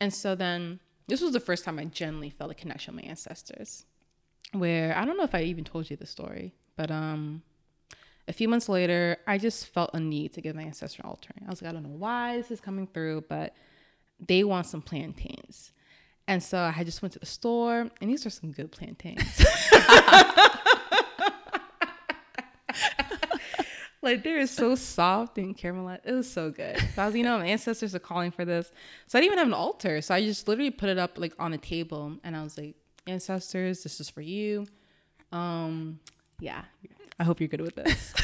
And 0.00 0.12
so 0.12 0.34
then 0.34 0.80
this 1.06 1.20
was 1.20 1.32
the 1.32 1.38
first 1.38 1.64
time 1.64 1.78
I 1.78 1.84
genuinely 1.84 2.28
felt 2.28 2.50
a 2.50 2.54
connection 2.54 2.96
with 2.96 3.04
my 3.04 3.08
ancestors. 3.08 3.86
Where 4.50 4.98
I 4.98 5.04
don't 5.04 5.16
know 5.16 5.22
if 5.22 5.36
I 5.36 5.42
even 5.42 5.62
told 5.62 5.88
you 5.88 5.96
the 5.96 6.04
story, 6.04 6.54
but 6.74 6.90
um 6.90 7.44
a 8.26 8.32
few 8.32 8.48
months 8.48 8.68
later, 8.68 9.16
I 9.28 9.38
just 9.38 9.68
felt 9.68 9.90
a 9.94 10.00
need 10.00 10.32
to 10.32 10.40
give 10.40 10.56
my 10.56 10.62
ancestor 10.62 11.02
an 11.04 11.08
altering. 11.08 11.44
I 11.46 11.50
was 11.50 11.62
like, 11.62 11.70
I 11.70 11.72
don't 11.72 11.84
know 11.84 11.96
why 11.96 12.38
this 12.38 12.50
is 12.50 12.60
coming 12.60 12.88
through, 12.88 13.26
but 13.28 13.54
they 14.18 14.42
want 14.42 14.66
some 14.66 14.82
plantains. 14.82 15.70
And 16.26 16.42
so 16.42 16.72
I 16.74 16.84
just 16.84 17.02
went 17.02 17.12
to 17.12 17.18
the 17.18 17.26
store, 17.26 17.90
and 18.00 18.10
these 18.10 18.24
are 18.24 18.30
some 18.30 18.50
good 18.52 18.72
plantains. 18.72 19.22
like 24.02 24.22
they're 24.22 24.46
so 24.46 24.74
soft 24.74 25.36
and 25.38 25.56
caramelized. 25.56 26.00
It 26.04 26.12
was 26.12 26.30
so 26.30 26.50
good. 26.50 26.78
So 26.94 27.02
I 27.02 27.06
was, 27.06 27.14
you 27.14 27.24
know, 27.24 27.38
my 27.38 27.46
ancestors 27.46 27.94
are 27.94 27.98
calling 27.98 28.30
for 28.30 28.44
this. 28.44 28.72
So 29.06 29.18
I 29.18 29.20
didn't 29.20 29.32
even 29.32 29.38
have 29.38 29.48
an 29.48 29.54
altar. 29.54 30.00
So 30.00 30.14
I 30.14 30.22
just 30.22 30.48
literally 30.48 30.70
put 30.70 30.88
it 30.88 30.98
up 30.98 31.18
like 31.18 31.34
on 31.38 31.52
a 31.52 31.58
table, 31.58 32.16
and 32.24 32.36
I 32.36 32.42
was 32.42 32.56
like, 32.56 32.74
ancestors, 33.06 33.82
this 33.82 34.00
is 34.00 34.08
for 34.08 34.20
you. 34.22 34.66
Um, 35.32 35.98
yeah, 36.40 36.62
I 37.18 37.24
hope 37.24 37.40
you're 37.40 37.48
good 37.48 37.60
with 37.60 37.74
this. 37.74 38.14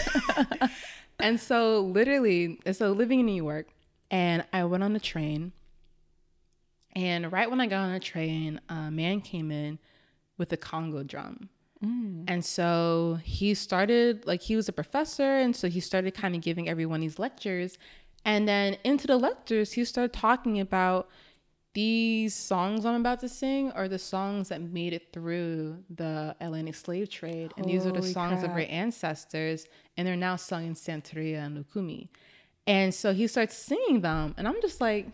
and 1.18 1.38
so 1.40 1.80
literally, 1.80 2.60
so 2.72 2.92
living 2.92 3.20
in 3.20 3.26
New 3.26 3.42
York, 3.42 3.68
and 4.10 4.44
I 4.52 4.64
went 4.64 4.82
on 4.82 4.92
the 4.92 5.00
train. 5.00 5.52
And 6.96 7.30
right 7.30 7.48
when 7.48 7.60
I 7.60 7.66
got 7.66 7.84
on 7.84 7.92
the 7.92 8.00
train, 8.00 8.60
a 8.68 8.90
man 8.90 9.20
came 9.20 9.50
in 9.50 9.78
with 10.38 10.52
a 10.52 10.56
conga 10.56 11.06
drum. 11.06 11.48
Mm. 11.84 12.24
And 12.28 12.44
so 12.44 13.20
he 13.22 13.54
started, 13.54 14.26
like, 14.26 14.42
he 14.42 14.56
was 14.56 14.68
a 14.68 14.72
professor. 14.72 15.36
And 15.36 15.54
so 15.54 15.68
he 15.68 15.80
started 15.80 16.14
kind 16.14 16.34
of 16.34 16.40
giving 16.40 16.68
everyone 16.68 17.00
these 17.00 17.18
lectures. 17.18 17.78
And 18.24 18.46
then 18.46 18.76
into 18.84 19.06
the 19.06 19.16
lectures, 19.16 19.72
he 19.72 19.84
started 19.84 20.12
talking 20.12 20.60
about 20.60 21.08
these 21.72 22.34
songs 22.34 22.84
I'm 22.84 22.96
about 22.96 23.20
to 23.20 23.28
sing 23.28 23.70
are 23.72 23.86
the 23.86 23.98
songs 23.98 24.48
that 24.48 24.60
made 24.60 24.92
it 24.92 25.12
through 25.12 25.78
the 25.88 26.34
Atlantic 26.40 26.74
slave 26.74 27.08
trade. 27.08 27.52
And 27.56 27.64
these 27.64 27.86
are 27.86 27.92
the 27.92 28.00
Holy 28.00 28.12
songs 28.12 28.42
of 28.42 28.50
crap. 28.50 28.56
our 28.56 28.66
ancestors. 28.68 29.66
And 29.96 30.06
they're 30.06 30.16
now 30.16 30.36
sung 30.36 30.66
in 30.66 30.74
Santeria 30.74 31.46
and 31.46 31.56
Lukumi. 31.56 32.08
And 32.66 32.92
so 32.92 33.14
he 33.14 33.26
starts 33.26 33.56
singing 33.56 34.00
them. 34.00 34.34
And 34.36 34.48
I'm 34.48 34.60
just 34.60 34.80
like, 34.80 35.06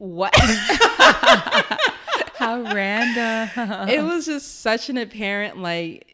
what? 0.00 0.34
How 2.36 2.62
random. 2.62 3.88
it 3.88 4.02
was 4.02 4.24
just 4.24 4.60
such 4.60 4.88
an 4.88 4.96
apparent 4.96 5.58
like 5.58 6.06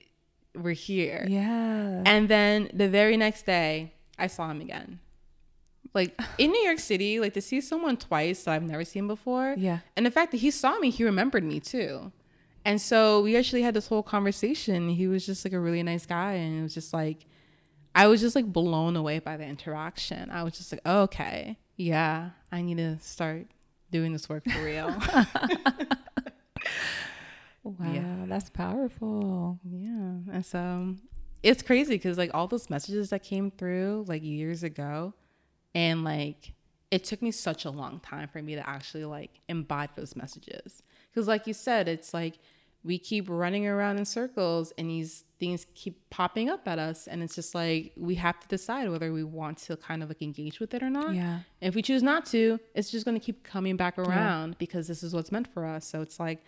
we're 0.57 0.73
here. 0.73 1.25
yeah. 1.29 2.03
And 2.05 2.29
then 2.29 2.69
the 2.75 2.89
very 2.89 3.17
next 3.17 3.47
day, 3.47 3.93
I 4.19 4.27
saw 4.27 4.51
him 4.51 4.61
again. 4.61 4.99
Like 5.95 6.21
in 6.37 6.51
New 6.51 6.63
York 6.63 6.81
City, 6.81 7.21
like 7.21 7.33
to 7.35 7.41
see 7.41 7.61
someone 7.61 7.97
twice 7.97 8.43
that 8.45 8.55
I've 8.55 8.63
never 8.65 8.85
seen 8.85 9.07
before. 9.07 9.55
Yeah. 9.57 9.79
And 9.97 10.05
the 10.05 10.11
fact 10.11 10.33
that 10.33 10.39
he 10.39 10.51
saw 10.51 10.79
me, 10.79 10.91
he 10.91 11.05
remembered 11.05 11.45
me 11.45 11.61
too. 11.61 12.11
And 12.65 12.81
so 12.81 13.23
we 13.23 13.37
actually 13.37 13.63
had 13.63 13.75
this 13.75 13.87
whole 13.87 14.03
conversation. 14.03 14.89
He 14.89 15.07
was 15.07 15.25
just 15.25 15.45
like 15.45 15.53
a 15.55 15.61
really 15.61 15.85
nice 15.85 16.07
guy. 16.07 16.33
And 16.33 16.59
it 16.59 16.63
was 16.63 16.75
just 16.75 16.93
like, 16.93 17.25
I 17.95 18.09
was 18.09 18.21
just 18.21 18.35
like 18.35 18.53
blown 18.53 18.97
away 18.97 19.21
by 19.21 19.37
the 19.37 19.45
interaction. 19.45 20.29
I 20.31 20.43
was 20.43 20.59
just 20.59 20.73
like, 20.73 20.81
oh, 20.85 21.03
okay, 21.03 21.57
yeah, 21.77 22.31
I 22.51 22.63
need 22.63 22.79
to 22.79 22.99
start 22.99 23.47
doing 23.91 24.13
this 24.13 24.29
work 24.29 24.45
for 24.49 24.63
real. 24.65 24.95
Wow, 27.63 27.93
Yeah. 27.93 28.25
that's 28.29 28.49
powerful. 28.51 29.59
Yeah. 29.65 30.19
And 30.33 30.45
so 30.47 30.95
it's 31.43 31.63
crazy 31.63 31.95
because 31.97 32.17
like 32.17 32.31
all 32.33 32.47
those 32.47 32.71
messages 32.71 33.11
that 33.11 33.23
came 33.25 33.51
through 33.51 34.05
like 34.07 34.23
years 34.23 34.63
ago 34.63 35.15
and 35.75 36.05
like 36.05 36.53
it 36.93 37.03
took 37.03 37.21
me 37.23 37.33
such 37.33 37.65
a 37.65 37.71
long 37.71 37.99
time 38.01 38.29
for 38.29 38.41
me 38.41 38.55
to 38.55 38.69
actually 38.69 39.05
like 39.05 39.41
embody 39.49 39.93
those 39.97 40.15
messages. 40.15 40.83
Because 41.11 41.27
like 41.27 41.47
you 41.49 41.55
said, 41.55 41.89
it's 41.89 42.15
like 42.15 42.39
we 42.87 42.99
keep 42.99 43.29
running 43.29 43.67
around 43.67 43.99
in 43.99 44.05
circles 44.05 44.73
and 44.79 44.89
these 44.89 45.25
things 45.39 45.67
keep 45.75 46.09
popping 46.09 46.49
up 46.49 46.67
at 46.67 46.79
us 46.79 47.07
and 47.07 47.23
it's 47.23 47.35
just 47.35 47.55
like 47.55 47.93
we 47.97 48.15
have 48.15 48.39
to 48.41 48.49
decide 48.49 48.89
whether 48.89 49.13
we 49.13 49.25
want 49.25 49.59
to 49.59 49.77
kind 49.77 50.03
of 50.03 50.09
like 50.09 50.23
engage 50.23 50.61
with 50.61 50.73
it 50.73 50.83
or 50.83 50.89
not. 50.89 51.15
Yeah. 51.15 51.41
And 51.61 51.69
if 51.69 51.75
we 51.75 51.83
choose 51.83 52.03
not 52.03 52.25
to, 52.27 52.59
it's 52.75 52.91
just 52.91 53.05
going 53.05 53.19
to 53.19 53.25
keep 53.25 53.43
coming 53.43 53.77
back 53.77 53.99
around 53.99 54.57
because 54.59 54.89
this 54.89 55.03
is 55.03 55.13
what's 55.13 55.33
meant 55.33 55.53
for 55.53 55.67
us. 55.67 55.87
So 55.87 56.01
it's 56.01 56.21
like 56.21 56.43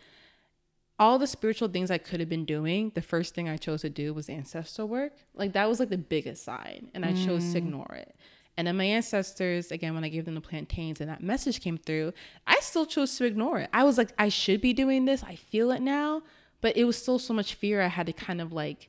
all 0.98 1.18
the 1.18 1.26
spiritual 1.26 1.68
things 1.68 1.90
I 1.90 1.98
could 1.98 2.20
have 2.20 2.28
been 2.28 2.44
doing, 2.44 2.92
the 2.94 3.02
first 3.02 3.34
thing 3.34 3.48
I 3.48 3.56
chose 3.56 3.82
to 3.82 3.90
do 3.90 4.12
was 4.12 4.28
ancestor 4.28 4.84
work. 4.84 5.12
Like 5.34 5.52
that 5.52 5.68
was 5.68 5.80
like 5.80 5.90
the 5.90 5.98
biggest 5.98 6.44
sign, 6.44 6.88
and 6.94 7.04
I 7.04 7.12
chose 7.12 7.52
to 7.52 7.52
mm. 7.52 7.56
ignore 7.56 7.94
it. 7.94 8.16
And 8.58 8.66
then 8.66 8.76
my 8.76 8.84
ancestors, 8.84 9.70
again, 9.70 9.94
when 9.94 10.02
I 10.02 10.08
gave 10.08 10.24
them 10.24 10.34
the 10.34 10.40
plantains 10.40 11.00
and 11.00 11.08
that 11.08 11.22
message 11.22 11.60
came 11.60 11.78
through, 11.78 12.12
I 12.44 12.58
still 12.60 12.86
chose 12.86 13.16
to 13.18 13.24
ignore 13.24 13.60
it. 13.60 13.70
I 13.72 13.84
was 13.84 13.96
like, 13.96 14.10
I 14.18 14.30
should 14.30 14.60
be 14.60 14.72
doing 14.72 15.04
this. 15.04 15.22
I 15.22 15.36
feel 15.36 15.70
it 15.70 15.80
now, 15.80 16.22
but 16.60 16.76
it 16.76 16.82
was 16.82 17.00
still 17.00 17.20
so 17.20 17.32
much 17.32 17.54
fear 17.54 17.80
I 17.80 17.86
had 17.86 18.06
to 18.06 18.12
kind 18.12 18.40
of 18.40 18.52
like 18.52 18.88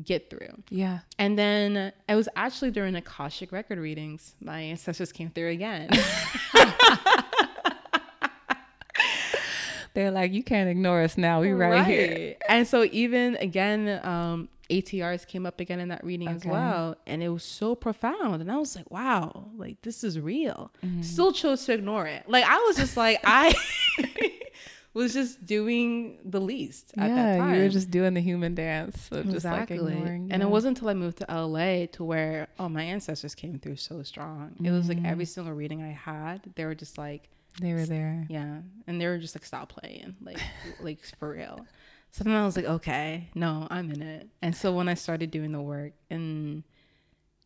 get 0.00 0.30
through. 0.30 0.62
Yeah. 0.68 1.00
And 1.18 1.36
then 1.36 1.92
it 2.08 2.14
was 2.14 2.28
actually 2.36 2.70
during 2.70 2.94
Akashic 2.94 3.50
record 3.50 3.80
readings, 3.80 4.36
my 4.40 4.60
ancestors 4.60 5.10
came 5.10 5.30
through 5.30 5.48
again. 5.50 5.90
They're 9.94 10.10
like, 10.10 10.32
you 10.32 10.42
can't 10.44 10.68
ignore 10.70 11.02
us 11.02 11.18
now. 11.18 11.40
We 11.40 11.50
right, 11.52 11.84
here. 11.86 12.36
And 12.48 12.66
so 12.66 12.84
even 12.92 13.36
again, 13.36 14.00
um, 14.04 14.48
ATRs 14.70 15.26
came 15.26 15.46
up 15.46 15.58
again 15.58 15.80
in 15.80 15.88
that 15.88 16.04
reading 16.04 16.28
as 16.28 16.44
well, 16.44 16.96
and 17.06 17.22
it 17.24 17.28
was 17.28 17.42
so 17.42 17.74
profound. 17.74 18.40
And 18.40 18.52
I 18.52 18.56
was 18.56 18.76
like, 18.76 18.88
wow, 18.90 19.48
like 19.56 19.82
this 19.82 20.04
is 20.04 20.20
real. 20.20 20.72
Mm-hmm. 20.84 21.02
Still 21.02 21.32
chose 21.32 21.64
to 21.64 21.72
ignore 21.72 22.06
it. 22.06 22.22
Like 22.28 22.44
I 22.44 22.56
was 22.68 22.76
just 22.76 22.96
like 22.96 23.18
I 23.24 23.52
was 24.94 25.12
just 25.12 25.44
doing 25.44 26.18
the 26.24 26.40
least 26.40 26.92
at 26.96 27.08
that 27.08 27.16
Yeah, 27.34 27.38
time. 27.38 27.54
you 27.56 27.62
were 27.62 27.68
just 27.68 27.90
doing 27.90 28.14
the 28.14 28.20
human 28.20 28.54
dance 28.54 29.08
of 29.12 29.24
just 29.30 29.44
like 29.44 29.70
Exactly. 29.70 29.92
ignoring. 29.92 30.28
And 30.32 30.42
it 30.42 30.48
wasn't 30.48 30.76
until 30.78 30.88
I 30.88 30.94
moved 30.94 31.18
to 31.18 31.26
LA 31.28 31.86
to 31.92 32.04
where, 32.04 32.48
oh, 32.58 32.68
my 32.68 32.82
ancestors 32.84 33.34
came 33.34 33.58
through 33.58 33.76
so 33.76 34.02
strong. 34.02 34.56
It 34.62 34.70
was 34.70 34.88
like 34.88 34.98
Mm-hmm. 34.98 35.06
every 35.06 35.24
single 35.26 35.52
reading 35.54 35.82
I 35.82 35.92
had, 35.92 36.42
they 36.56 36.64
were 36.64 36.74
just 36.74 36.98
like, 36.98 37.28
they 37.60 37.72
were 37.74 37.86
there. 37.86 38.26
yeah. 38.28 38.58
And 38.86 39.00
they 39.00 39.06
were 39.06 39.18
just 39.18 39.34
like, 39.34 39.44
stop 39.44 39.72
playing, 39.72 40.16
like, 40.20 40.38
like 40.80 41.00
for 41.18 41.30
real. 41.30 41.66
So 42.12 42.24
then 42.24 42.34
I 42.34 42.44
was 42.44 42.56
like, 42.56 42.66
okay, 42.66 43.28
no, 43.34 43.66
I'm 43.70 43.90
in 43.90 44.02
it. 44.02 44.28
And 44.42 44.54
so 44.54 44.72
when 44.72 44.88
I 44.88 44.94
started 44.94 45.30
doing 45.30 45.52
the 45.52 45.60
work, 45.60 45.92
and 46.10 46.64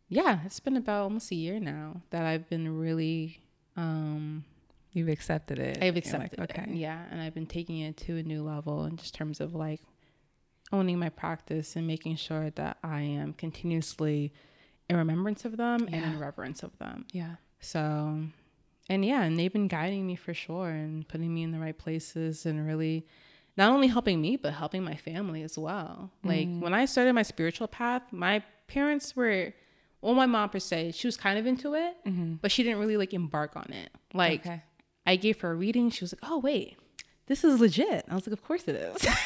yeah, 0.08 0.40
it's 0.44 0.60
been 0.60 0.76
about 0.76 1.02
almost 1.02 1.30
a 1.32 1.34
year 1.34 1.60
now 1.60 2.02
that 2.10 2.24
I've 2.24 2.48
been 2.48 2.78
really, 2.78 3.40
um, 3.76 4.44
You've 4.92 5.08
accepted 5.08 5.58
it. 5.58 5.78
I've 5.82 5.96
accepted 5.96 6.38
like, 6.38 6.50
it. 6.50 6.58
okay. 6.60 6.70
Yeah, 6.72 7.02
and 7.10 7.20
I've 7.20 7.34
been 7.34 7.46
taking 7.46 7.80
it 7.80 7.96
to 7.98 8.16
a 8.16 8.22
new 8.22 8.44
level 8.44 8.84
in 8.84 8.96
just 8.96 9.12
terms 9.12 9.40
of 9.40 9.52
like 9.52 9.80
owning 10.72 11.00
my 11.00 11.08
practice 11.08 11.74
and 11.74 11.84
making 11.84 12.14
sure 12.16 12.50
that 12.50 12.78
I 12.84 13.00
am 13.00 13.32
continuously 13.32 14.32
in 14.88 14.96
remembrance 14.96 15.44
of 15.44 15.56
them 15.56 15.88
and 15.90 16.04
in 16.04 16.18
reverence 16.20 16.62
of 16.62 16.78
them. 16.78 17.06
Yeah. 17.12 17.36
So, 17.58 18.22
and 18.90 19.04
yeah, 19.04 19.22
and 19.22 19.38
they've 19.38 19.52
been 19.52 19.68
guiding 19.68 20.06
me 20.06 20.14
for 20.16 20.34
sure 20.34 20.68
and 20.68 21.06
putting 21.08 21.32
me 21.32 21.42
in 21.42 21.50
the 21.52 21.58
right 21.58 21.76
places 21.76 22.44
and 22.46 22.66
really 22.66 23.06
not 23.56 23.72
only 23.72 23.86
helping 23.86 24.20
me 24.20 24.36
but 24.36 24.52
helping 24.52 24.82
my 24.84 24.94
family 24.96 25.42
as 25.42 25.56
well. 25.58 26.10
Like 26.22 26.48
Mm. 26.48 26.60
when 26.60 26.74
I 26.74 26.84
started 26.86 27.12
my 27.14 27.22
spiritual 27.22 27.68
path, 27.68 28.02
my 28.12 28.42
parents 28.68 29.14
were 29.16 29.54
well, 30.02 30.14
my 30.14 30.26
mom 30.26 30.50
per 30.50 30.58
se, 30.58 30.92
she 30.92 31.06
was 31.06 31.16
kind 31.16 31.38
of 31.38 31.46
into 31.46 31.72
it, 31.74 31.96
but 32.42 32.52
she 32.52 32.62
didn't 32.62 32.78
really 32.78 32.98
like 32.98 33.14
embark 33.14 33.56
on 33.56 33.72
it. 33.72 33.90
Like 34.12 34.42
Mm-hmm. 34.42 34.48
Okay. 34.50 34.62
I 35.06 35.16
gave 35.16 35.40
her 35.42 35.50
a 35.52 35.54
reading. 35.54 35.90
She 35.90 36.02
was 36.04 36.14
like, 36.14 36.30
"Oh 36.30 36.38
wait, 36.38 36.76
this 37.26 37.44
is 37.44 37.60
legit." 37.60 38.04
I 38.08 38.14
was 38.14 38.26
like, 38.26 38.32
"Of 38.32 38.42
course 38.42 38.64
it 38.68 38.74
is." 38.76 39.06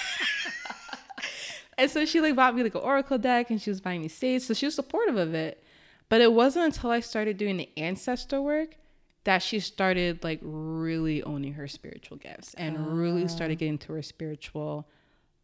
and 1.79 1.91
so 1.91 2.05
she 2.05 2.21
like 2.21 2.35
bought 2.35 2.55
me 2.57 2.63
like 2.63 2.75
an 2.75 2.81
oracle 2.81 3.19
deck, 3.19 3.51
and 3.51 3.61
she 3.63 3.71
was 3.71 3.81
buying 3.81 4.03
me 4.03 4.09
sage. 4.09 4.43
So 4.43 4.55
she 4.55 4.67
was 4.67 4.75
supportive 4.75 5.17
of 5.17 5.35
it. 5.35 5.63
But 6.09 6.21
it 6.21 6.33
wasn't 6.33 6.65
until 6.65 6.91
I 6.91 7.01
started 7.01 7.37
doing 7.37 7.59
the 7.59 7.69
ancestor 7.77 8.41
work 8.41 8.77
that 9.25 9.43
she 9.43 9.61
started 9.61 10.25
like 10.25 10.41
really 10.43 11.23
owning 11.23 11.55
her 11.55 11.69
spiritual 11.69 12.17
gifts 12.17 12.55
and 12.55 12.99
really 12.99 13.29
started 13.29 13.55
ah. 13.55 13.59
getting 13.59 13.75
into 13.75 13.93
her 13.93 14.03
spiritual 14.03 14.89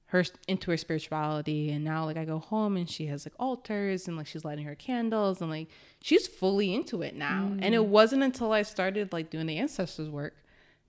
her 0.07 0.25
into 0.47 0.71
her 0.71 0.77
spirituality 0.77 1.71
and 1.73 1.85
now 1.85 2.05
like 2.05 2.17
I 2.17 2.25
go 2.25 2.39
home 2.39 2.77
and 2.77 2.89
she 2.89 3.07
has 3.07 3.27
like 3.27 3.35
altars 3.39 4.07
and 4.07 4.17
like 4.17 4.29
she's 4.29 4.45
lighting 4.45 4.65
her 4.65 4.77
candles 4.77 5.41
and 5.41 5.51
like 5.51 5.69
she's 6.01 6.29
fully 6.29 6.73
into 6.73 7.03
it 7.03 7.17
now. 7.17 7.51
And 7.61 7.75
it 7.75 7.81
mm. 7.81 7.87
wasn't 7.87 8.23
until 8.23 8.53
I 8.53 8.63
started 8.63 9.13
like 9.13 9.31
doing 9.31 9.47
the 9.47 9.59
ancestors 9.59 10.09
work 10.09 10.35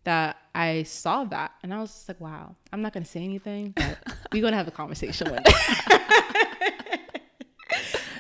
that 0.04 0.38
I 0.54 0.84
saw 0.84 1.24
that 1.26 1.54
and 1.64 1.74
I 1.74 1.80
was 1.80 1.92
just 1.92 2.08
like, 2.08 2.22
wow, 2.22 2.56
I'm 2.72 2.84
not 2.84 2.94
gonna 2.94 3.06
say 3.06 3.24
anything, 3.24 3.74
but 3.76 3.98
we're 4.32 4.44
gonna 4.44 4.58
have 4.58 4.68
a 4.68 4.72
conversation 4.72 5.32
one 5.32 5.42
day. 5.42 5.54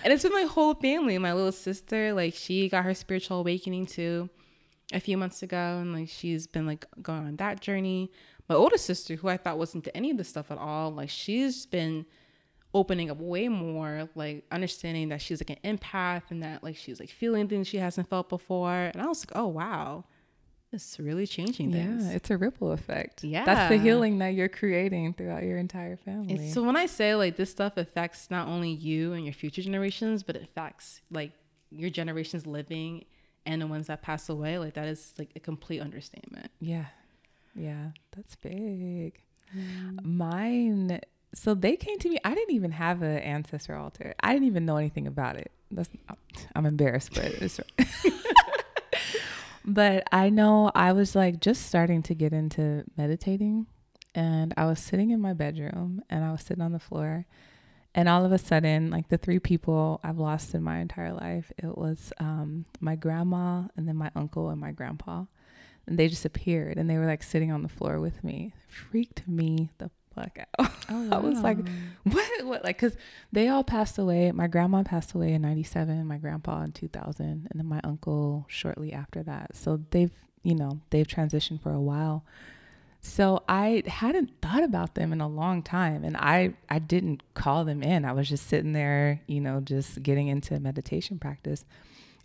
and 0.03 0.11
it's 0.11 0.23
been 0.23 0.33
my 0.33 0.47
whole 0.49 0.73
family. 0.73 1.17
My 1.19 1.33
little 1.33 1.51
sister, 1.51 2.13
like 2.13 2.33
she 2.33 2.67
got 2.67 2.83
her 2.83 2.95
spiritual 2.95 3.41
awakening 3.41 3.85
too 3.85 4.29
a 4.93 4.99
few 4.99 5.17
months 5.17 5.41
ago, 5.43 5.79
and 5.79 5.93
like 5.93 6.09
she's 6.09 6.47
been 6.47 6.65
like 6.65 6.85
going 7.01 7.25
on 7.25 7.35
that 7.37 7.61
journey. 7.61 8.11
My 8.47 8.55
older 8.55 8.77
sister, 8.77 9.15
who 9.15 9.27
I 9.27 9.37
thought 9.37 9.57
wasn't 9.57 9.85
into 9.85 9.97
any 9.97 10.11
of 10.11 10.17
this 10.17 10.29
stuff 10.29 10.51
at 10.51 10.57
all, 10.57 10.91
like 10.91 11.09
she's 11.09 11.65
been 11.65 12.05
opening 12.75 13.09
up 13.09 13.19
way 13.19 13.47
more, 13.47 14.09
like 14.15 14.45
understanding 14.51 15.09
that 15.09 15.21
she's 15.21 15.41
like 15.41 15.57
an 15.63 15.77
empath 15.77 16.23
and 16.29 16.43
that 16.43 16.63
like 16.63 16.75
she's 16.75 16.99
like 16.99 17.09
feeling 17.09 17.47
things 17.47 17.67
she 17.67 17.77
hasn't 17.77 18.09
felt 18.09 18.29
before. 18.29 18.91
And 18.93 19.01
I 19.01 19.07
was 19.07 19.25
like, 19.25 19.35
oh 19.35 19.47
wow, 19.47 20.03
it's 20.71 20.99
really 20.99 21.25
changing 21.25 21.71
things. 21.71 22.05
Yeah, 22.05 22.11
it's 22.11 22.29
a 22.29 22.37
ripple 22.37 22.73
effect. 22.73 23.23
Yeah. 23.23 23.45
That's 23.45 23.69
the 23.69 23.77
healing 23.77 24.19
that 24.19 24.33
you're 24.33 24.49
creating 24.49 25.13
throughout 25.13 25.43
your 25.43 25.57
entire 25.57 25.95
family. 25.95 26.51
So 26.51 26.63
when 26.63 26.75
I 26.75 26.85
say 26.85 27.15
like 27.15 27.37
this 27.37 27.49
stuff 27.49 27.77
affects 27.77 28.29
not 28.29 28.47
only 28.47 28.71
you 28.71 29.13
and 29.13 29.23
your 29.23 29.33
future 29.33 29.61
generations, 29.61 30.21
but 30.21 30.35
it 30.35 30.43
affects 30.43 31.01
like 31.09 31.31
your 31.71 31.89
generations 31.89 32.45
living 32.45 33.05
and 33.45 33.61
the 33.61 33.67
ones 33.67 33.87
that 33.87 34.01
pass 34.01 34.29
away, 34.29 34.57
like 34.57 34.73
that 34.73 34.87
is 34.87 35.13
like 35.17 35.31
a 35.35 35.39
complete 35.39 35.79
understatement. 35.79 36.51
Yeah. 36.59 36.85
Yeah. 37.55 37.89
That's 38.15 38.35
big. 38.35 39.21
Mm. 39.55 40.03
Mine 40.03 41.01
so 41.35 41.53
they 41.53 41.75
came 41.75 41.99
to 41.99 42.09
me. 42.09 42.17
I 42.23 42.33
didn't 42.33 42.55
even 42.55 42.71
have 42.71 43.01
an 43.01 43.17
ancestor 43.17 43.75
altar. 43.75 44.15
I 44.21 44.33
didn't 44.33 44.47
even 44.47 44.65
know 44.65 44.77
anything 44.77 45.05
about 45.05 45.35
it. 45.35 45.51
That's 45.69 45.89
I'm 46.55 46.65
embarrassed, 46.65 47.13
but 47.13 47.25
it's 47.25 47.59
but 49.65 50.07
I 50.11 50.29
know 50.29 50.71
I 50.73 50.93
was 50.93 51.15
like 51.15 51.41
just 51.41 51.65
starting 51.65 52.01
to 52.03 52.15
get 52.15 52.31
into 52.33 52.85
meditating 52.97 53.67
and 54.13 54.53
I 54.55 54.65
was 54.65 54.79
sitting 54.79 55.11
in 55.11 55.19
my 55.19 55.33
bedroom 55.33 56.01
and 56.09 56.23
I 56.23 56.31
was 56.31 56.41
sitting 56.41 56.63
on 56.63 56.71
the 56.71 56.79
floor 56.79 57.25
and 57.95 58.07
all 58.07 58.23
of 58.23 58.31
a 58.31 58.37
sudden 58.37 58.91
like 58.91 59.07
the 59.07 59.17
three 59.17 59.39
people 59.39 59.99
I've 60.03 60.19
lost 60.19 60.53
in 60.53 60.61
my 60.61 60.77
entire 60.77 61.13
life 61.13 61.51
it 61.57 61.75
was 61.75 62.13
um, 62.19 62.65
my 62.79 62.95
grandma 62.95 63.63
and 63.75 63.87
then 63.87 63.95
my 63.95 64.11
uncle 64.15 64.49
and 64.49 64.61
my 64.61 64.71
grandpa 64.71 65.25
and 65.87 65.97
they 65.97 66.07
just 66.07 66.25
appeared 66.25 66.77
and 66.77 66.87
they 66.89 66.97
were 66.97 67.07
like 67.07 67.23
sitting 67.23 67.51
on 67.51 67.63
the 67.63 67.69
floor 67.69 67.99
with 67.99 68.23
me 68.23 68.53
it 68.55 68.71
freaked 68.71 69.27
me 69.27 69.71
the 69.79 69.89
fuck 70.15 70.37
out. 70.39 70.71
Oh, 70.87 71.01
wow. 71.01 71.17
I 71.17 71.17
was 71.17 71.39
like, 71.39 71.57
what? 72.03 72.45
What? 72.45 72.63
Like, 72.63 72.77
cause 72.77 72.95
they 73.31 73.47
all 73.47 73.63
passed 73.63 73.97
away. 73.97 74.31
My 74.31 74.45
grandma 74.45 74.83
passed 74.83 75.15
away 75.15 75.33
in 75.33 75.41
'97. 75.41 76.05
My 76.05 76.17
grandpa 76.17 76.61
in 76.61 76.73
2000, 76.73 77.25
and 77.25 77.49
then 77.55 77.65
my 77.65 77.81
uncle 77.83 78.45
shortly 78.47 78.93
after 78.93 79.23
that. 79.23 79.55
So 79.55 79.81
they've, 79.89 80.11
you 80.43 80.53
know, 80.53 80.81
they've 80.91 81.07
transitioned 81.07 81.59
for 81.59 81.71
a 81.71 81.81
while. 81.81 82.23
So 83.05 83.43
I 83.47 83.83
hadn't 83.85 84.31
thought 84.41 84.63
about 84.63 84.95
them 84.95 85.13
in 85.13 85.21
a 85.21 85.27
long 85.27 85.61
time, 85.61 86.03
and 86.03 86.17
I 86.17 86.55
I 86.69 86.79
didn't 86.79 87.21
call 87.35 87.63
them 87.63 87.83
in. 87.83 88.03
I 88.03 88.13
was 88.13 88.27
just 88.27 88.47
sitting 88.47 88.73
there, 88.73 89.21
you 89.27 89.39
know, 89.39 89.61
just 89.61 90.01
getting 90.01 90.27
into 90.27 90.59
meditation 90.59 91.19
practice 91.19 91.65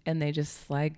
and 0.06 0.20
they 0.20 0.32
just 0.32 0.70
like 0.70 0.94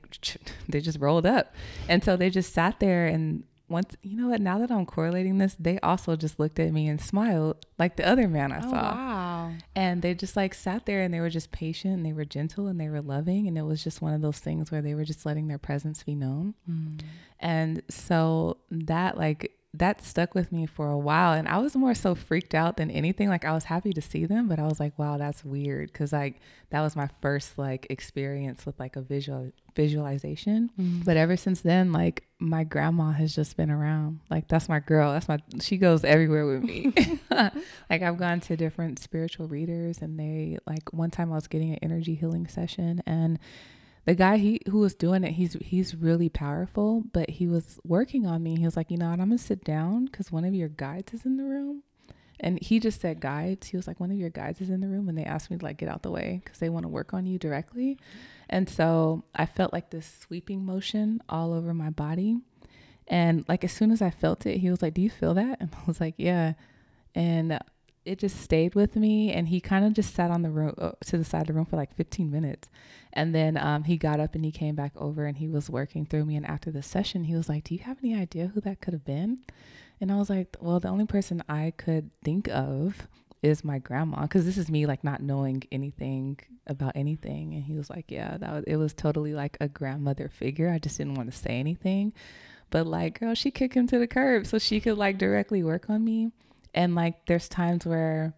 they 0.68 0.80
just 0.80 1.00
rolled 1.00 1.26
up 1.26 1.54
and 1.88 2.04
so 2.04 2.16
they 2.16 2.30
just 2.30 2.52
sat 2.52 2.78
there 2.78 3.06
and 3.06 3.42
once 3.68 3.96
you 4.02 4.16
know 4.16 4.28
what 4.28 4.40
now 4.40 4.58
that 4.58 4.70
i'm 4.70 4.86
correlating 4.86 5.38
this 5.38 5.56
they 5.58 5.80
also 5.80 6.14
just 6.14 6.38
looked 6.38 6.60
at 6.60 6.72
me 6.72 6.86
and 6.86 7.00
smiled 7.00 7.56
like 7.78 7.96
the 7.96 8.06
other 8.06 8.28
man 8.28 8.52
i 8.52 8.58
oh, 8.58 8.70
saw 8.70 8.94
wow 8.94 9.52
and 9.74 10.02
they 10.02 10.14
just 10.14 10.36
like 10.36 10.54
sat 10.54 10.86
there 10.86 11.02
and 11.02 11.12
they 11.12 11.20
were 11.20 11.30
just 11.30 11.50
patient 11.50 11.94
and 11.94 12.06
they 12.06 12.12
were 12.12 12.24
gentle 12.24 12.68
and 12.68 12.78
they 12.78 12.88
were 12.88 13.00
loving 13.00 13.48
and 13.48 13.58
it 13.58 13.62
was 13.62 13.82
just 13.82 14.02
one 14.02 14.12
of 14.12 14.20
those 14.20 14.38
things 14.38 14.70
where 14.70 14.82
they 14.82 14.94
were 14.94 15.04
just 15.04 15.26
letting 15.26 15.48
their 15.48 15.58
presence 15.58 16.02
be 16.02 16.14
known 16.14 16.54
mm. 16.70 17.00
and 17.40 17.82
so 17.88 18.58
that 18.70 19.16
like 19.16 19.52
that 19.74 20.04
stuck 20.04 20.34
with 20.34 20.52
me 20.52 20.66
for 20.66 20.90
a 20.90 20.98
while 20.98 21.32
and 21.32 21.48
i 21.48 21.56
was 21.56 21.74
more 21.74 21.94
so 21.94 22.14
freaked 22.14 22.54
out 22.54 22.76
than 22.76 22.90
anything 22.90 23.30
like 23.30 23.44
i 23.44 23.52
was 23.52 23.64
happy 23.64 23.90
to 23.92 24.02
see 24.02 24.26
them 24.26 24.46
but 24.46 24.58
i 24.58 24.64
was 24.64 24.78
like 24.78 24.98
wow 24.98 25.16
that's 25.16 25.42
weird 25.44 25.90
because 25.90 26.12
like 26.12 26.40
that 26.70 26.82
was 26.82 26.94
my 26.94 27.08
first 27.22 27.56
like 27.56 27.86
experience 27.88 28.66
with 28.66 28.78
like 28.78 28.96
a 28.96 29.00
visual 29.00 29.50
visualization 29.74 30.70
mm-hmm. 30.78 31.00
but 31.02 31.16
ever 31.16 31.38
since 31.38 31.62
then 31.62 31.90
like 31.90 32.24
my 32.38 32.64
grandma 32.64 33.12
has 33.12 33.34
just 33.34 33.56
been 33.56 33.70
around 33.70 34.20
like 34.30 34.46
that's 34.46 34.68
my 34.68 34.78
girl 34.78 35.12
that's 35.12 35.28
my 35.28 35.38
she 35.60 35.78
goes 35.78 36.04
everywhere 36.04 36.44
with 36.44 36.62
me 36.62 36.92
like 37.88 38.02
i've 38.02 38.18
gone 38.18 38.40
to 38.40 38.56
different 38.58 38.98
spiritual 38.98 39.48
readers 39.48 40.02
and 40.02 40.20
they 40.20 40.58
like 40.66 40.92
one 40.92 41.10
time 41.10 41.32
i 41.32 41.34
was 41.34 41.46
getting 41.46 41.70
an 41.70 41.78
energy 41.80 42.14
healing 42.14 42.46
session 42.46 43.02
and 43.06 43.38
the 44.04 44.14
guy 44.14 44.36
he 44.38 44.60
who 44.68 44.78
was 44.78 44.94
doing 44.94 45.24
it, 45.24 45.32
he's 45.32 45.54
he's 45.60 45.94
really 45.94 46.28
powerful, 46.28 47.04
but 47.12 47.30
he 47.30 47.46
was 47.46 47.78
working 47.84 48.26
on 48.26 48.42
me. 48.42 48.56
He 48.56 48.64
was 48.64 48.76
like, 48.76 48.90
you 48.90 48.96
know 48.96 49.10
what, 49.10 49.20
I'm 49.20 49.28
gonna 49.28 49.38
sit 49.38 49.64
down 49.64 50.06
because 50.06 50.32
one 50.32 50.44
of 50.44 50.54
your 50.54 50.68
guides 50.68 51.14
is 51.14 51.24
in 51.24 51.36
the 51.36 51.44
room. 51.44 51.82
And 52.40 52.60
he 52.60 52.80
just 52.80 53.00
said 53.00 53.20
guides. 53.20 53.68
He 53.68 53.76
was 53.76 53.86
like, 53.86 54.00
one 54.00 54.10
of 54.10 54.16
your 54.16 54.30
guides 54.30 54.60
is 54.60 54.68
in 54.68 54.80
the 54.80 54.88
room, 54.88 55.08
and 55.08 55.16
they 55.16 55.24
asked 55.24 55.50
me 55.50 55.58
to 55.58 55.64
like 55.64 55.76
get 55.76 55.88
out 55.88 56.02
the 56.02 56.10
way 56.10 56.40
because 56.44 56.58
they 56.58 56.68
want 56.68 56.82
to 56.84 56.88
work 56.88 57.14
on 57.14 57.24
you 57.24 57.38
directly. 57.38 57.98
And 58.50 58.68
so 58.68 59.22
I 59.34 59.46
felt 59.46 59.72
like 59.72 59.90
this 59.90 60.12
sweeping 60.20 60.66
motion 60.66 61.22
all 61.28 61.52
over 61.52 61.72
my 61.72 61.90
body. 61.90 62.38
And 63.06 63.44
like 63.48 63.62
as 63.62 63.72
soon 63.72 63.92
as 63.92 64.02
I 64.02 64.10
felt 64.10 64.46
it, 64.46 64.58
he 64.58 64.70
was 64.70 64.82
like, 64.82 64.94
"Do 64.94 65.02
you 65.02 65.10
feel 65.10 65.34
that?" 65.34 65.58
And 65.60 65.70
I 65.72 65.82
was 65.86 66.00
like, 66.00 66.14
"Yeah." 66.16 66.54
And 67.14 67.60
it 68.04 68.18
just 68.18 68.40
stayed 68.40 68.74
with 68.74 68.96
me 68.96 69.32
and 69.32 69.48
he 69.48 69.60
kind 69.60 69.84
of 69.84 69.92
just 69.92 70.14
sat 70.14 70.30
on 70.30 70.42
the 70.42 70.50
room 70.50 70.74
uh, 70.78 70.92
to 71.06 71.18
the 71.18 71.24
side 71.24 71.42
of 71.42 71.46
the 71.48 71.52
room 71.52 71.66
for 71.66 71.76
like 71.76 71.94
15 71.94 72.30
minutes. 72.30 72.68
And 73.12 73.34
then 73.34 73.56
um, 73.56 73.84
he 73.84 73.96
got 73.96 74.20
up 74.20 74.34
and 74.34 74.44
he 74.44 74.50
came 74.50 74.74
back 74.74 74.92
over 74.96 75.26
and 75.26 75.36
he 75.36 75.48
was 75.48 75.70
working 75.70 76.06
through 76.06 76.24
me. 76.24 76.36
And 76.36 76.46
after 76.46 76.70
the 76.70 76.82
session 76.82 77.24
he 77.24 77.34
was 77.34 77.48
like 77.48 77.64
do 77.64 77.74
you 77.74 77.80
have 77.80 77.98
any 78.02 78.14
idea 78.14 78.48
who 78.48 78.60
that 78.62 78.80
could 78.80 78.94
have 78.94 79.04
been? 79.04 79.38
And 80.00 80.10
i 80.10 80.16
was 80.16 80.28
like 80.28 80.56
well 80.60 80.80
the 80.80 80.88
only 80.88 81.06
person 81.06 81.44
i 81.48 81.72
could 81.76 82.10
think 82.24 82.48
of 82.48 83.06
is 83.40 83.64
my 83.64 83.78
grandma 83.78 84.22
because 84.22 84.44
this 84.44 84.58
is 84.58 84.68
me 84.70 84.86
like 84.86 85.04
not 85.04 85.22
knowing 85.22 85.62
anything 85.70 86.38
about 86.66 86.92
anything. 86.94 87.54
And 87.54 87.62
he 87.64 87.74
was 87.74 87.90
like 87.90 88.06
yeah 88.10 88.36
that 88.38 88.52
was 88.52 88.64
it 88.66 88.76
was 88.76 88.94
totally 88.94 89.34
like 89.34 89.56
a 89.60 89.68
grandmother 89.68 90.28
figure. 90.28 90.70
I 90.70 90.78
just 90.78 90.98
didn't 90.98 91.14
want 91.14 91.30
to 91.30 91.36
say 91.36 91.50
anything. 91.50 92.12
But 92.70 92.86
like 92.86 93.20
girl 93.20 93.34
she 93.34 93.50
kicked 93.50 93.74
him 93.74 93.86
to 93.88 93.98
the 93.98 94.06
curb 94.06 94.46
so 94.46 94.58
she 94.58 94.80
could 94.80 94.98
like 94.98 95.18
directly 95.18 95.62
work 95.62 95.88
on 95.88 96.04
me 96.04 96.30
and 96.74 96.94
like 96.94 97.26
there's 97.26 97.48
times 97.48 97.86
where 97.86 98.34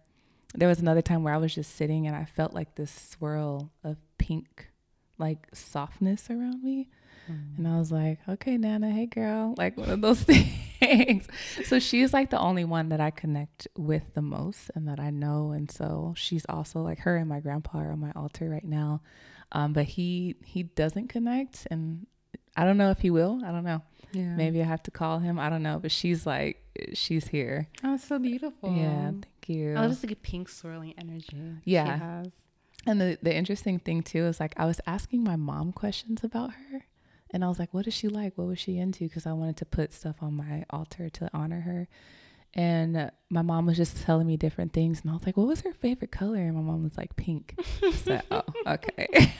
there 0.53 0.67
was 0.67 0.79
another 0.79 1.01
time 1.01 1.23
where 1.23 1.33
I 1.33 1.37
was 1.37 1.53
just 1.53 1.75
sitting 1.75 2.07
and 2.07 2.15
I 2.15 2.25
felt 2.25 2.53
like 2.53 2.75
this 2.75 2.91
swirl 2.91 3.71
of 3.83 3.97
pink 4.17 4.69
like 5.17 5.47
softness 5.53 6.29
around 6.29 6.63
me. 6.63 6.89
Mm. 7.29 7.57
And 7.57 7.67
I 7.67 7.79
was 7.79 7.91
like, 7.91 8.19
okay, 8.27 8.57
Nana, 8.57 8.91
hey 8.91 9.05
girl, 9.05 9.55
like 9.57 9.77
one 9.77 9.89
of 9.89 10.01
those 10.01 10.21
things. 10.79 11.27
so 11.65 11.79
she's 11.79 12.13
like 12.13 12.29
the 12.29 12.39
only 12.39 12.63
one 12.63 12.89
that 12.89 13.01
I 13.01 13.11
connect 13.11 13.67
with 13.77 14.03
the 14.13 14.21
most 14.21 14.71
and 14.75 14.87
that 14.87 14.99
I 14.99 15.09
know. 15.09 15.51
And 15.51 15.71
so 15.71 16.13
she's 16.15 16.45
also 16.47 16.81
like 16.81 16.99
her 16.99 17.17
and 17.17 17.29
my 17.29 17.39
grandpa 17.39 17.79
are 17.79 17.91
on 17.91 17.99
my 17.99 18.11
altar 18.15 18.49
right 18.49 18.65
now. 18.65 19.01
Um, 19.51 19.73
but 19.73 19.85
he 19.85 20.35
he 20.43 20.63
doesn't 20.63 21.07
connect 21.07 21.67
and 21.69 22.07
I 22.55 22.63
don't 22.65 22.77
know 22.77 22.91
if 22.91 22.99
he 22.99 23.09
will. 23.09 23.41
I 23.45 23.51
don't 23.51 23.63
know. 23.63 23.81
Yeah. 24.11 24.35
Maybe 24.35 24.61
I 24.61 24.65
have 24.65 24.83
to 24.83 24.91
call 24.91 25.19
him. 25.19 25.39
I 25.39 25.49
don't 25.49 25.63
know. 25.63 25.79
But 25.79 25.91
she's 25.91 26.25
like, 26.25 26.61
she's 26.93 27.27
here. 27.27 27.67
Oh, 27.83 27.97
so 27.97 28.17
beautiful. 28.17 28.71
Yeah. 28.73 29.11
Thank 29.11 29.49
you. 29.49 29.75
Oh, 29.75 29.87
just 29.87 30.03
like 30.03 30.13
a 30.13 30.15
pink 30.15 30.49
swirling 30.49 30.93
energy. 30.97 31.57
Yeah. 31.65 32.23
And 32.85 33.01
the, 33.01 33.17
the 33.21 33.35
interesting 33.35 33.79
thing 33.79 34.03
too 34.03 34.25
is 34.25 34.39
like 34.39 34.53
I 34.57 34.65
was 34.65 34.79
asking 34.87 35.23
my 35.23 35.35
mom 35.35 35.73
questions 35.73 36.23
about 36.23 36.51
her. 36.51 36.85
And 37.31 37.43
I 37.43 37.49
was 37.49 37.59
like, 37.59 37.73
what 37.73 37.87
is 37.87 37.93
she 37.93 38.07
like? 38.07 38.37
What 38.37 38.47
was 38.47 38.59
she 38.59 38.77
into? 38.77 39.05
Because 39.05 39.25
I 39.25 39.33
wanted 39.33 39.57
to 39.57 39.65
put 39.65 39.91
stuff 39.91 40.17
on 40.21 40.37
my 40.37 40.63
altar 40.69 41.09
to 41.09 41.29
honor 41.33 41.61
her. 41.61 41.87
And 42.55 43.11
my 43.29 43.41
mom 43.41 43.65
was 43.65 43.75
just 43.75 44.01
telling 44.03 44.25
me 44.25 44.37
different 44.37 44.71
things. 44.71 45.01
And 45.01 45.11
I 45.11 45.13
was 45.13 45.25
like, 45.25 45.35
what 45.35 45.47
was 45.47 45.61
her 45.61 45.73
favorite 45.73 46.11
color? 46.11 46.37
And 46.37 46.55
my 46.55 46.61
mom 46.61 46.83
was 46.83 46.97
like, 46.97 47.15
pink. 47.17 47.59
so, 48.03 48.21
oh, 48.31 48.43
okay. 48.67 49.33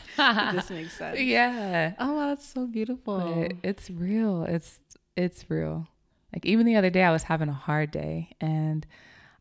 this 0.52 0.70
makes 0.70 0.94
sense. 0.98 1.20
Yeah. 1.20 1.94
Oh, 1.98 2.14
wow, 2.14 2.28
that's 2.28 2.46
so 2.48 2.68
beautiful. 2.68 3.20
But 3.20 3.54
it's 3.64 3.90
real. 3.90 4.44
It's, 4.44 4.80
it's 5.16 5.50
real. 5.50 5.88
Like 6.34 6.46
even 6.46 6.66
the 6.66 6.76
other 6.76 6.90
day, 6.90 7.04
I 7.04 7.12
was 7.12 7.24
having 7.24 7.48
a 7.48 7.54
hard 7.54 7.92
day 7.92 8.32
and 8.42 8.86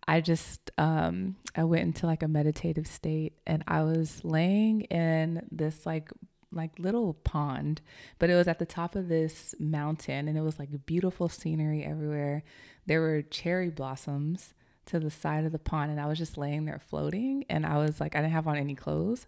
I 0.07 0.21
just, 0.21 0.71
um, 0.79 1.35
I 1.57 1.65
went 1.65 1.83
into 1.83 2.07
like 2.07 2.23
a 2.23 2.29
meditative 2.29 2.87
state 2.87 3.33
and 3.45 3.65
I 3.67 3.83
was 3.83 4.25
laying 4.25 4.83
in 4.83 5.49
this 5.51 5.85
like 5.85 6.11
like 6.53 6.79
little 6.79 7.15
pond, 7.15 7.81
but 8.19 8.31
it 8.31 8.35
was 8.35 8.49
at 8.49 8.59
the 8.59 8.67
top 8.67 8.95
of 8.95 9.09
this 9.09 9.55
mountain 9.59 10.29
and 10.29 10.39
it 10.39 10.41
was 10.41 10.59
like 10.59 10.69
beautiful 10.87 11.29
scenery 11.29 11.85
everywhere. 11.85 12.45
There 12.87 13.01
were 13.01 13.23
cherry 13.23 13.71
blossoms 13.71 14.55
to 14.87 15.01
the 15.01 15.11
side 15.11 15.45
of 15.45 15.53
the 15.53 15.59
pond 15.59 15.91
and 15.91 16.01
I 16.01 16.07
was 16.07 16.19
just 16.19 16.37
laying 16.37 16.67
there 16.67 16.79
floating 16.79 17.45
and 17.49 17.65
I 17.65 17.79
was 17.79 18.01
like 18.01 18.15
I 18.15 18.21
didn't 18.21 18.33
have 18.33 18.47
on 18.47 18.57
any 18.57 18.75
clothes. 18.75 19.27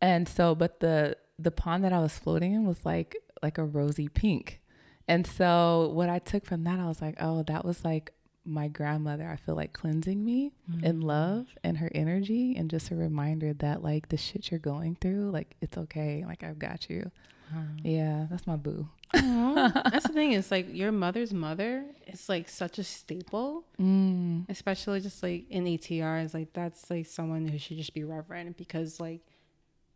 And 0.00 0.28
so 0.28 0.54
but 0.54 0.80
the 0.80 1.16
the 1.38 1.50
pond 1.50 1.84
that 1.84 1.92
I 1.92 2.00
was 2.00 2.18
floating 2.18 2.52
in 2.52 2.66
was 2.66 2.84
like 2.84 3.16
like 3.42 3.58
a 3.58 3.64
rosy 3.64 4.08
pink. 4.08 4.60
And 5.08 5.26
so 5.26 5.90
what 5.94 6.08
I 6.08 6.18
took 6.18 6.44
from 6.44 6.64
that 6.64 6.78
I 6.78 6.86
was 6.86 7.02
like, 7.02 7.16
"Oh, 7.20 7.42
that 7.44 7.64
was 7.64 7.84
like 7.84 8.12
my 8.44 8.68
grandmother, 8.68 9.28
I 9.28 9.36
feel 9.36 9.54
like 9.54 9.72
cleansing 9.72 10.24
me 10.24 10.52
mm-hmm. 10.70 10.84
in 10.84 11.00
love 11.00 11.46
and 11.62 11.78
her 11.78 11.90
energy, 11.94 12.56
and 12.56 12.70
just 12.70 12.90
a 12.90 12.96
reminder 12.96 13.52
that 13.54 13.82
like 13.82 14.08
the 14.08 14.16
shit 14.16 14.50
you're 14.50 14.60
going 14.60 14.96
through, 15.00 15.30
like 15.30 15.56
it's 15.60 15.78
okay, 15.78 16.24
like 16.26 16.42
I've 16.42 16.58
got 16.58 16.90
you. 16.90 17.10
Wow. 17.52 17.64
Yeah, 17.82 18.26
that's 18.30 18.46
my 18.46 18.56
boo. 18.56 18.88
that's 19.12 20.06
the 20.06 20.12
thing. 20.12 20.32
It's 20.32 20.50
like 20.50 20.66
your 20.74 20.90
mother's 20.92 21.32
mother. 21.34 21.84
It's 22.06 22.28
like 22.28 22.48
such 22.48 22.78
a 22.78 22.84
staple, 22.84 23.64
mm. 23.80 24.46
especially 24.48 25.00
just 25.00 25.22
like 25.22 25.44
in 25.50 25.64
ATR. 25.64 26.24
Is 26.24 26.32
like 26.34 26.52
that's 26.54 26.88
like 26.90 27.06
someone 27.06 27.46
who 27.46 27.58
should 27.58 27.76
just 27.76 27.92
be 27.94 28.04
reverent 28.04 28.56
because 28.56 28.98
like 29.00 29.20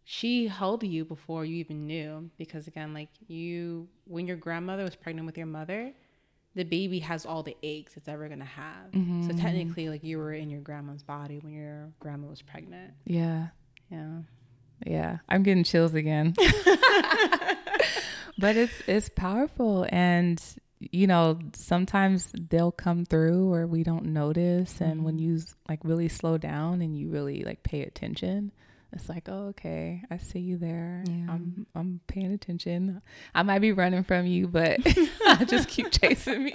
she 0.04 0.48
held 0.48 0.82
you 0.84 1.04
before 1.04 1.44
you 1.44 1.56
even 1.56 1.86
knew 1.86 2.30
because 2.38 2.66
again 2.68 2.94
like 2.94 3.08
you 3.26 3.88
when 4.06 4.26
your 4.26 4.36
grandmother 4.36 4.84
was 4.84 4.94
pregnant 4.94 5.26
with 5.26 5.36
your 5.36 5.48
mother 5.48 5.92
the 6.54 6.62
baby 6.62 7.00
has 7.00 7.26
all 7.26 7.42
the 7.42 7.56
aches 7.64 7.96
it's 7.96 8.06
ever 8.06 8.28
to 8.28 8.36
have 8.44 8.92
Mm-hmm. 8.92 9.28
so 9.28 9.36
technically 9.36 9.88
like 9.88 10.04
you 10.04 10.18
were 10.18 10.32
in 10.32 10.48
your 10.48 10.60
grandma's 10.60 11.02
body 11.02 11.38
when 11.40 11.52
your 11.52 11.88
grandma 11.98 12.28
was 12.28 12.40
pregnant 12.40 12.92
Yeah. 13.04 13.48
yeah 13.90 14.18
Yeah. 14.84 15.18
I'm 15.28 15.42
getting 15.42 15.64
chills 15.64 15.94
again. 15.94 16.34
but 18.38 18.56
it's 18.56 18.72
it's 18.86 19.08
powerful 19.08 19.86
and 19.90 20.42
you 20.78 21.06
know, 21.06 21.38
sometimes 21.54 22.30
they'll 22.50 22.72
come 22.72 23.06
through 23.06 23.52
or 23.52 23.66
we 23.66 23.82
don't 23.82 24.06
notice 24.06 24.80
and 24.80 25.04
when 25.04 25.18
you 25.18 25.40
like 25.68 25.80
really 25.84 26.08
slow 26.08 26.36
down 26.36 26.82
and 26.82 26.96
you 26.96 27.08
really 27.08 27.44
like 27.44 27.62
pay 27.62 27.82
attention, 27.82 28.52
it's 28.92 29.08
like, 29.08 29.28
"Oh, 29.28 29.48
okay. 29.48 30.02
I 30.10 30.18
see 30.18 30.38
you 30.38 30.58
there. 30.58 31.02
Yeah. 31.06 31.26
I'm 31.28 31.66
I'm 31.74 32.00
paying 32.06 32.32
attention. 32.32 33.02
I 33.34 33.42
might 33.42 33.58
be 33.58 33.72
running 33.72 34.04
from 34.04 34.26
you, 34.26 34.48
but 34.48 34.80
just 35.46 35.68
keep 35.68 35.90
chasing 35.90 36.44
me." 36.44 36.54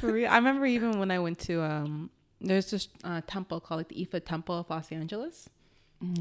For 0.00 0.12
real, 0.12 0.30
I 0.30 0.36
remember 0.36 0.66
even 0.66 0.98
when 0.98 1.10
I 1.10 1.18
went 1.18 1.38
to 1.40 1.62
um, 1.62 2.10
there's 2.40 2.70
this 2.70 2.88
uh, 3.04 3.20
temple 3.26 3.60
called 3.60 3.80
like 3.80 3.88
the 3.88 4.06
Ifa 4.06 4.24
Temple 4.24 4.58
of 4.58 4.70
Los 4.70 4.90
Angeles, 4.90 5.48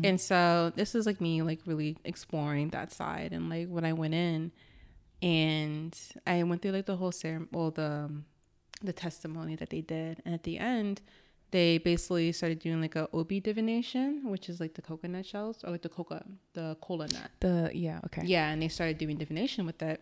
and 0.04 0.22
so 0.22 0.72
this 0.76 0.96
is 0.96 1.06
like 1.06 1.20
me 1.20 1.42
like 1.42 1.60
really 1.66 1.98
exploring 2.04 2.70
that 2.70 2.92
side. 2.92 3.34
And 3.34 3.50
like 3.50 3.68
when 3.68 3.86
I 3.86 3.94
went 3.94 4.14
in, 4.14 4.52
and 5.22 5.98
I 6.26 6.44
went 6.44 6.62
through 6.62 6.72
like 6.72 6.86
the 6.86 6.98
whole 6.98 7.12
ceremony, 7.12 7.50
well 7.52 7.72
the 7.72 7.92
um, 8.06 8.26
the 8.84 8.94
testimony 8.94 9.56
that 9.56 9.70
they 9.70 9.82
did, 9.82 10.22
and 10.26 10.34
at 10.34 10.44
the 10.44 10.58
end, 10.58 11.02
they 11.52 11.78
basically 11.78 12.32
started 12.32 12.60
doing 12.60 12.82
like 12.82 12.96
a 12.96 13.08
obi 13.14 13.40
divination, 13.40 14.22
which 14.26 14.50
is 14.50 14.60
like 14.60 14.74
the 14.74 14.82
coconut 14.82 15.26
shells 15.26 15.64
or 15.64 15.72
like 15.72 15.82
the 15.82 15.90
coca 15.90 16.26
the 16.54 16.78
cola 16.82 17.08
nut. 17.08 17.32
the 17.40 17.72
yeah, 17.74 18.00
okay. 18.06 18.24
Yeah, 18.26 18.50
and 18.50 18.62
they 18.62 18.68
started 18.68 18.98
doing 18.98 19.18
divination 19.18 19.66
with 19.66 19.82
it 19.82 20.02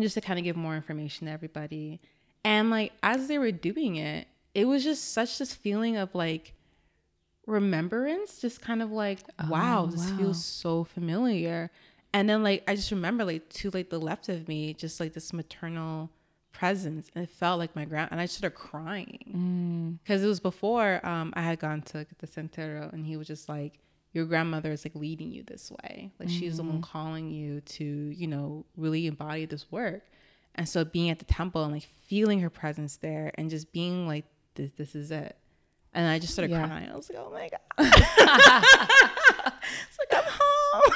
just 0.00 0.14
to 0.14 0.20
kind 0.20 0.38
of 0.38 0.44
give 0.44 0.56
more 0.56 0.74
information 0.74 1.26
to 1.26 1.32
everybody. 1.32 2.00
And 2.44 2.70
like 2.70 2.92
as 3.02 3.28
they 3.28 3.38
were 3.38 3.52
doing 3.52 3.96
it, 3.96 4.26
it 4.54 4.66
was 4.66 4.84
just 4.84 5.12
such 5.12 5.38
this 5.38 5.54
feeling 5.54 5.96
of 5.96 6.14
like 6.14 6.54
remembrance, 7.46 8.40
just 8.40 8.60
kind 8.60 8.82
of 8.82 8.90
like, 8.90 9.20
wow, 9.48 9.84
Oh, 9.84 9.86
this 9.90 10.10
wow. 10.10 10.16
feels 10.16 10.44
so 10.44 10.84
familiar. 10.84 11.70
And 12.14 12.28
then 12.28 12.42
like 12.42 12.62
I 12.68 12.76
just 12.76 12.90
remember 12.90 13.24
like 13.24 13.48
to 13.50 13.70
like 13.70 13.90
the 13.90 13.98
left 14.00 14.28
of 14.28 14.46
me, 14.48 14.74
just 14.74 15.00
like 15.00 15.12
this 15.14 15.32
maternal 15.32 16.10
presence. 16.52 17.08
And 17.14 17.24
it 17.24 17.30
felt 17.30 17.58
like 17.58 17.74
my 17.74 17.84
grand 17.86 18.10
and 18.12 18.20
I 18.20 18.26
started 18.26 18.54
crying. 18.56 19.32
Mm, 19.34 19.98
Because 20.02 20.22
it 20.22 20.26
was 20.26 20.40
before 20.40 21.04
um, 21.06 21.32
I 21.34 21.42
had 21.42 21.58
gone 21.58 21.80
to 21.82 22.06
the 22.18 22.26
santero, 22.26 22.92
and 22.92 23.06
he 23.06 23.16
was 23.16 23.26
just 23.26 23.48
like, 23.48 23.78
"Your 24.12 24.26
grandmother 24.26 24.70
is 24.72 24.84
like 24.84 24.94
leading 24.94 25.30
you 25.32 25.42
this 25.42 25.70
way. 25.70 26.12
Like 26.20 26.28
she's 26.28 26.58
the 26.58 26.62
one 26.64 26.82
calling 26.82 27.30
you 27.30 27.60
to, 27.62 27.84
you 27.84 28.26
know, 28.26 28.66
really 28.76 29.06
embody 29.06 29.46
this 29.46 29.70
work." 29.72 30.02
And 30.54 30.68
so 30.68 30.84
being 30.84 31.08
at 31.08 31.18
the 31.18 31.24
temple 31.24 31.64
and 31.64 31.72
like 31.72 31.88
feeling 32.06 32.40
her 32.40 32.50
presence 32.50 32.96
there, 32.98 33.32
and 33.38 33.48
just 33.48 33.72
being 33.72 34.06
like, 34.06 34.26
"This, 34.54 34.70
this 34.72 34.94
is 34.94 35.10
it." 35.10 35.34
And 35.94 36.08
I 36.08 36.18
just 36.18 36.32
started 36.32 36.50
Yeah. 36.52 36.66
crying. 36.66 36.88
I 36.90 36.96
was 36.96 37.10
like, 37.10 37.18
"Oh 37.20 37.30
my 37.30 37.48
god!" 37.50 37.60
it's 39.88 39.98
like 39.98 40.12
I'm 40.12 40.24
home. 40.26 40.92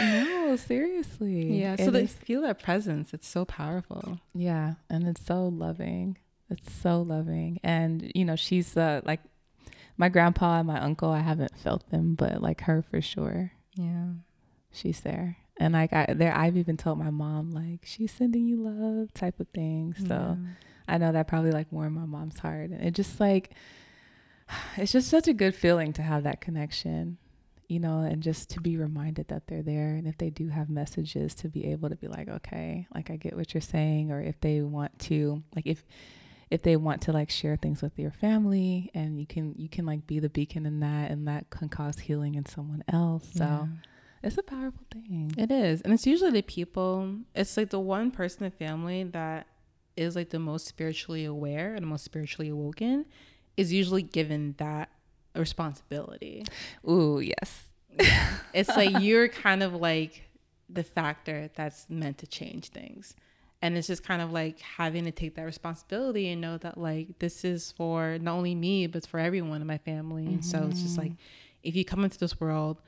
no, 0.00 0.56
seriously. 0.56 1.58
Yeah. 1.60 1.76
So 1.76 1.90
they 1.90 2.06
feel 2.06 2.42
that 2.42 2.62
presence. 2.62 3.14
It's 3.14 3.28
so 3.28 3.44
powerful. 3.44 4.18
Yeah, 4.34 4.74
and 4.90 5.06
it's 5.06 5.24
so 5.24 5.46
loving. 5.48 6.18
It's 6.50 6.72
so 6.72 7.00
loving. 7.02 7.58
And 7.62 8.10
you 8.14 8.24
know, 8.24 8.36
she's 8.36 8.76
uh 8.76 9.00
like 9.04 9.20
my 9.96 10.08
grandpa 10.08 10.58
and 10.58 10.66
my 10.66 10.80
uncle, 10.80 11.10
I 11.10 11.20
haven't 11.20 11.56
felt 11.58 11.88
them, 11.90 12.14
but 12.14 12.42
like 12.42 12.62
her 12.62 12.82
for 12.82 13.00
sure. 13.00 13.52
Yeah. 13.74 14.08
She's 14.72 15.00
there. 15.00 15.38
And 15.58 15.72
like 15.74 15.92
I 15.92 16.12
there 16.14 16.36
I've 16.36 16.56
even 16.56 16.76
told 16.76 16.98
my 16.98 17.10
mom 17.10 17.50
like 17.52 17.80
she's 17.84 18.12
sending 18.12 18.44
you 18.46 18.56
love 18.62 19.14
type 19.14 19.40
of 19.40 19.48
thing. 19.48 19.94
So 20.06 20.36
I 20.88 20.98
know 20.98 21.12
that 21.12 21.26
probably 21.28 21.50
like 21.52 21.70
warmed 21.70 21.96
my 21.96 22.04
mom's 22.06 22.38
heart. 22.38 22.70
And 22.70 22.82
it 22.82 22.92
just 22.92 23.18
like 23.20 23.52
it's 24.76 24.92
just 24.92 25.08
such 25.08 25.28
a 25.28 25.32
good 25.34 25.54
feeling 25.54 25.92
to 25.94 26.02
have 26.02 26.22
that 26.24 26.40
connection, 26.40 27.18
you 27.68 27.80
know, 27.80 28.00
and 28.00 28.22
just 28.22 28.50
to 28.50 28.60
be 28.60 28.76
reminded 28.76 29.28
that 29.28 29.46
they're 29.48 29.62
there. 29.62 29.94
And 29.94 30.06
if 30.06 30.18
they 30.18 30.30
do 30.30 30.48
have 30.48 30.68
messages, 30.70 31.34
to 31.36 31.48
be 31.48 31.66
able 31.72 31.88
to 31.88 31.96
be 31.96 32.06
like, 32.08 32.28
okay, 32.28 32.86
like 32.94 33.10
I 33.10 33.16
get 33.16 33.36
what 33.36 33.54
you're 33.54 33.60
saying, 33.60 34.12
or 34.12 34.20
if 34.20 34.40
they 34.40 34.60
want 34.62 34.98
to, 35.00 35.42
like 35.54 35.66
if 35.66 35.84
if 36.48 36.62
they 36.62 36.76
want 36.76 37.02
to 37.02 37.10
like 37.12 37.28
share 37.28 37.56
things 37.56 37.82
with 37.82 37.98
your 37.98 38.12
family 38.12 38.88
and 38.94 39.18
you 39.18 39.26
can 39.26 39.52
you 39.56 39.68
can 39.68 39.84
like 39.84 40.06
be 40.06 40.20
the 40.20 40.28
beacon 40.28 40.64
in 40.64 40.78
that 40.78 41.10
and 41.10 41.26
that 41.26 41.50
can 41.50 41.68
cause 41.68 41.98
healing 41.98 42.36
in 42.36 42.46
someone 42.46 42.84
else 42.86 43.28
so 43.34 43.42
Yeah. 43.42 43.66
it's 44.22 44.38
a 44.38 44.44
powerful 44.44 44.84
thing 44.92 45.32
It 45.36 45.50
is. 45.50 45.80
And 45.80 45.92
it's 45.92 46.06
usually 46.06 46.30
the 46.30 46.42
people, 46.42 47.16
it's 47.34 47.56
like 47.56 47.70
the 47.70 47.80
one 47.80 48.12
person 48.12 48.44
in 48.44 48.50
the 48.52 48.56
family 48.64 49.02
that 49.02 49.48
is 49.96 50.16
like 50.16 50.30
the 50.30 50.38
most 50.38 50.66
spiritually 50.66 51.24
aware 51.24 51.74
and 51.74 51.82
the 51.82 51.86
most 51.86 52.04
spiritually 52.04 52.48
awoken 52.48 53.06
is 53.56 53.72
usually 53.72 54.02
given 54.02 54.54
that 54.58 54.90
responsibility. 55.34 56.44
ooh 56.88 57.20
yes 57.20 57.66
It's 58.52 58.68
like 58.76 59.00
you're 59.00 59.28
kind 59.28 59.62
of 59.62 59.74
like 59.74 60.22
the 60.68 60.82
factor 60.82 61.50
that's 61.54 61.86
meant 61.88 62.18
to 62.18 62.26
change 62.26 62.68
things. 62.68 63.14
And 63.62 63.76
it's 63.76 63.86
just 63.86 64.04
kind 64.04 64.20
of 64.20 64.32
like 64.32 64.60
having 64.60 65.04
to 65.04 65.10
take 65.10 65.34
that 65.36 65.42
responsibility 65.42 66.28
and 66.30 66.40
know 66.40 66.58
that 66.58 66.78
like 66.78 67.18
this 67.18 67.44
is 67.44 67.72
for 67.72 68.18
not 68.20 68.34
only 68.34 68.54
me, 68.54 68.86
but 68.86 69.06
for 69.06 69.18
everyone 69.18 69.60
in 69.60 69.66
my 69.66 69.78
family. 69.78 70.26
And 70.26 70.44
so 70.44 70.66
it's 70.70 70.82
just 70.82 70.98
mm-hmm. 70.98 71.08
like 71.08 71.12
if 71.62 71.74
you 71.74 71.84
come 71.84 72.04
into 72.04 72.18
this 72.18 72.38
world 72.38 72.80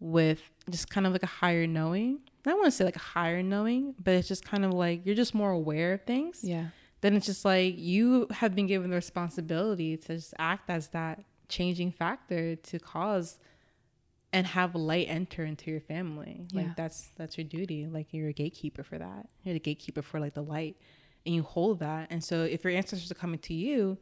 with 0.00 0.40
just 0.70 0.90
kind 0.90 1.06
of 1.06 1.12
like 1.12 1.22
a 1.22 1.26
higher 1.26 1.66
knowing, 1.66 2.20
I 2.44 2.50
don't 2.50 2.58
want 2.58 2.72
to 2.72 2.76
say 2.76 2.84
like 2.84 2.96
higher 2.96 3.42
knowing, 3.42 3.94
but 4.02 4.14
it's 4.14 4.28
just 4.28 4.44
kind 4.44 4.64
of 4.64 4.72
like 4.72 5.06
you're 5.06 5.14
just 5.14 5.34
more 5.34 5.50
aware 5.50 5.92
of 5.94 6.02
things 6.02 6.40
yeah 6.42 6.66
then 7.02 7.16
it's 7.16 7.26
just 7.26 7.44
like 7.44 7.76
you 7.76 8.28
have 8.30 8.54
been 8.54 8.68
given 8.68 8.88
the 8.88 8.96
responsibility 8.96 9.96
to 9.96 10.14
just 10.14 10.34
act 10.38 10.70
as 10.70 10.88
that 10.88 11.24
changing 11.48 11.90
factor 11.92 12.54
to 12.56 12.78
cause 12.78 13.38
and 14.32 14.46
have 14.46 14.74
light 14.74 15.06
enter 15.10 15.44
into 15.44 15.70
your 15.70 15.80
family. 15.80 16.46
Yeah. 16.50 16.62
Like 16.62 16.76
that's 16.76 17.10
that's 17.16 17.36
your 17.36 17.44
duty. 17.44 17.86
Like 17.86 18.12
you're 18.12 18.28
a 18.28 18.32
gatekeeper 18.32 18.82
for 18.84 18.98
that. 18.98 19.28
You're 19.42 19.54
the 19.54 19.60
gatekeeper 19.60 20.00
for 20.00 20.20
like 20.20 20.34
the 20.34 20.42
light. 20.42 20.76
And 21.26 21.34
you 21.34 21.42
hold 21.42 21.80
that. 21.80 22.06
And 22.10 22.22
so 22.22 22.44
if 22.44 22.64
your 22.64 22.72
ancestors 22.72 23.10
are 23.10 23.14
coming 23.16 23.40
to 23.40 23.54
you 23.54 23.98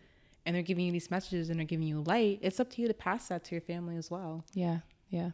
and 0.47 0.55
they're 0.55 0.63
giving 0.63 0.87
you 0.87 0.93
these 0.93 1.11
messages 1.11 1.51
and 1.51 1.59
they're 1.59 1.67
giving 1.67 1.89
you 1.89 2.03
light, 2.03 2.39
it's 2.43 2.61
up 2.61 2.71
to 2.73 2.83
you 2.83 2.89
to 2.89 2.95
pass 2.95 3.29
that 3.29 3.45
to 3.45 3.55
your 3.55 3.63
family 3.63 3.97
as 3.97 4.11
well. 4.11 4.45
yeah 4.55 4.79
yeah 5.09 5.31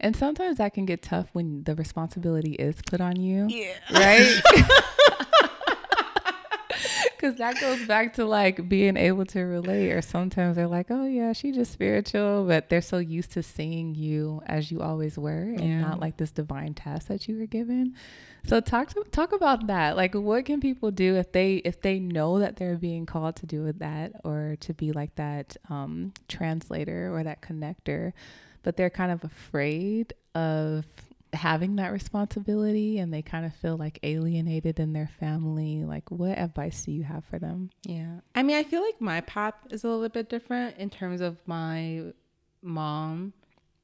and 0.00 0.14
sometimes 0.16 0.58
that 0.58 0.74
can 0.74 0.84
get 0.86 1.02
tough 1.02 1.28
when 1.32 1.64
the 1.64 1.74
responsibility 1.74 2.52
is 2.54 2.76
put 2.86 3.00
on 3.00 3.16
you 3.16 3.46
Yeah. 3.48 3.72
right 3.92 4.40
because 7.16 7.36
that 7.36 7.60
goes 7.60 7.80
back 7.86 8.14
to 8.14 8.24
like 8.24 8.68
being 8.68 8.96
able 8.96 9.24
to 9.24 9.40
relate 9.42 9.92
or 9.92 10.02
sometimes 10.02 10.56
they're 10.56 10.66
like 10.66 10.86
oh 10.90 11.06
yeah 11.06 11.32
she 11.32 11.52
just 11.52 11.70
spiritual 11.72 12.44
but 12.46 12.68
they're 12.68 12.80
so 12.80 12.98
used 12.98 13.30
to 13.32 13.42
seeing 13.42 13.94
you 13.94 14.42
as 14.46 14.72
you 14.72 14.80
always 14.80 15.16
were 15.18 15.30
and 15.42 15.60
Yeah. 15.60 15.80
not 15.80 16.00
like 16.00 16.16
this 16.16 16.32
divine 16.32 16.74
task 16.74 17.06
that 17.08 17.28
you 17.28 17.38
were 17.38 17.46
given 17.46 17.94
so 18.44 18.58
talk 18.60 18.88
to, 18.94 19.04
talk 19.12 19.32
about 19.32 19.68
that 19.68 19.96
like 19.96 20.14
what 20.14 20.44
can 20.46 20.58
people 20.60 20.90
do 20.90 21.14
if 21.16 21.30
they 21.30 21.56
if 21.56 21.80
they 21.80 22.00
know 22.00 22.40
that 22.40 22.56
they're 22.56 22.76
being 22.76 23.06
called 23.06 23.36
to 23.36 23.46
do 23.46 23.70
that 23.74 24.12
or 24.24 24.56
to 24.60 24.74
be 24.74 24.90
like 24.90 25.14
that 25.14 25.56
um 25.70 26.12
translator 26.28 27.14
or 27.14 27.22
that 27.22 27.40
connector 27.40 28.12
but 28.62 28.76
they're 28.76 28.90
kind 28.90 29.12
of 29.12 29.24
afraid 29.24 30.14
of 30.34 30.84
having 31.32 31.76
that 31.76 31.92
responsibility 31.92 32.98
and 32.98 33.12
they 33.12 33.22
kind 33.22 33.46
of 33.46 33.54
feel 33.54 33.76
like 33.76 33.98
alienated 34.02 34.78
in 34.78 34.92
their 34.92 35.08
family 35.18 35.82
like 35.82 36.10
what 36.10 36.36
advice 36.38 36.84
do 36.84 36.92
you 36.92 37.02
have 37.02 37.24
for 37.24 37.38
them 37.38 37.70
Yeah. 37.86 38.20
I 38.34 38.42
mean, 38.42 38.56
I 38.56 38.64
feel 38.64 38.82
like 38.82 39.00
my 39.00 39.22
path 39.22 39.54
is 39.70 39.84
a 39.84 39.88
little 39.88 40.08
bit 40.08 40.28
different 40.28 40.76
in 40.76 40.90
terms 40.90 41.20
of 41.20 41.38
my 41.46 42.12
mom, 42.62 43.32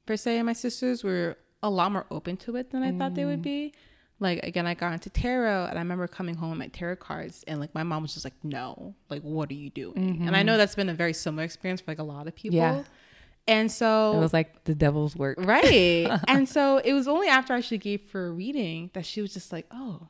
per 0.05 0.15
se, 0.15 0.37
and 0.37 0.45
my 0.45 0.53
sisters 0.53 1.03
were 1.03 1.37
a 1.61 1.69
lot 1.69 1.91
more 1.91 2.05
open 2.11 2.37
to 2.37 2.55
it 2.55 2.71
than 2.71 2.83
I 2.83 2.97
thought 2.97 3.15
they 3.15 3.25
would 3.25 3.39
mm. 3.39 3.43
be. 3.43 3.73
Like, 4.21 4.43
again, 4.43 4.67
I 4.67 4.73
got 4.73 4.93
into 4.93 5.09
tarot 5.09 5.67
and 5.69 5.77
I 5.77 5.81
remember 5.81 6.05
coming 6.07 6.35
home 6.35 6.49
with 6.51 6.59
my 6.59 6.67
tarot 6.67 6.97
cards 6.97 7.43
and 7.47 7.59
like 7.59 7.73
my 7.73 7.83
mom 7.83 8.01
was 8.01 8.13
just 8.13 8.25
like, 8.25 8.33
no, 8.43 8.93
like, 9.09 9.21
what 9.21 9.49
are 9.49 9.55
you 9.55 9.69
doing? 9.69 9.95
And 9.97 10.35
I 10.35 10.39
mm-hmm. 10.39 10.45
know 10.45 10.57
that's 10.57 10.75
been 10.75 10.89
a 10.89 10.93
very 10.93 11.13
similar 11.13 11.43
experience 11.43 11.81
for 11.81 11.91
like 11.91 11.99
a 11.99 12.03
lot 12.03 12.27
of 12.27 12.35
people. 12.35 12.57
Yeah. 12.57 12.83
And 13.49 13.71
so 13.71 14.13
it 14.15 14.19
was 14.19 14.31
like 14.31 14.63
the 14.65 14.75
devil's 14.75 15.15
work 15.15 15.37
Right. 15.39 16.07
and 16.27 16.47
so 16.47 16.77
it 16.77 16.93
was 16.93 17.07
only 17.07 17.27
after 17.27 17.53
I 17.53 17.57
actually 17.57 17.79
gave 17.79 18.09
her 18.11 18.27
a 18.27 18.31
reading 18.31 18.91
that 18.93 19.05
she 19.07 19.21
was 19.21 19.33
just 19.33 19.51
like, 19.51 19.65
oh, 19.71 20.09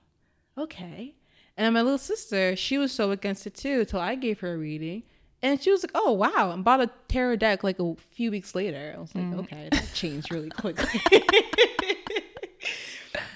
okay. 0.57 1.15
And 1.55 1.73
my 1.73 1.81
little 1.81 1.97
sister, 1.97 2.57
she 2.57 2.77
was 2.77 2.91
so 2.91 3.11
against 3.11 3.47
it 3.47 3.55
too 3.55 3.79
until 3.81 4.01
I 4.01 4.15
gave 4.15 4.41
her 4.41 4.55
a 4.55 4.57
reading. 4.57 5.03
And 5.41 5.61
she 5.61 5.71
was 5.71 5.83
like, 5.83 5.91
oh, 5.95 6.11
wow. 6.11 6.51
And 6.51 6.65
bought 6.65 6.81
a 6.81 6.89
tarot 7.07 7.37
deck 7.37 7.63
like 7.63 7.79
a 7.79 7.95
few 8.11 8.29
weeks 8.29 8.55
later. 8.55 8.93
I 8.97 8.99
was 8.99 9.15
like, 9.15 9.23
mm. 9.23 9.39
okay, 9.39 9.69
that 9.71 9.89
changed 9.93 10.31
really 10.31 10.49
quickly. 10.49 11.01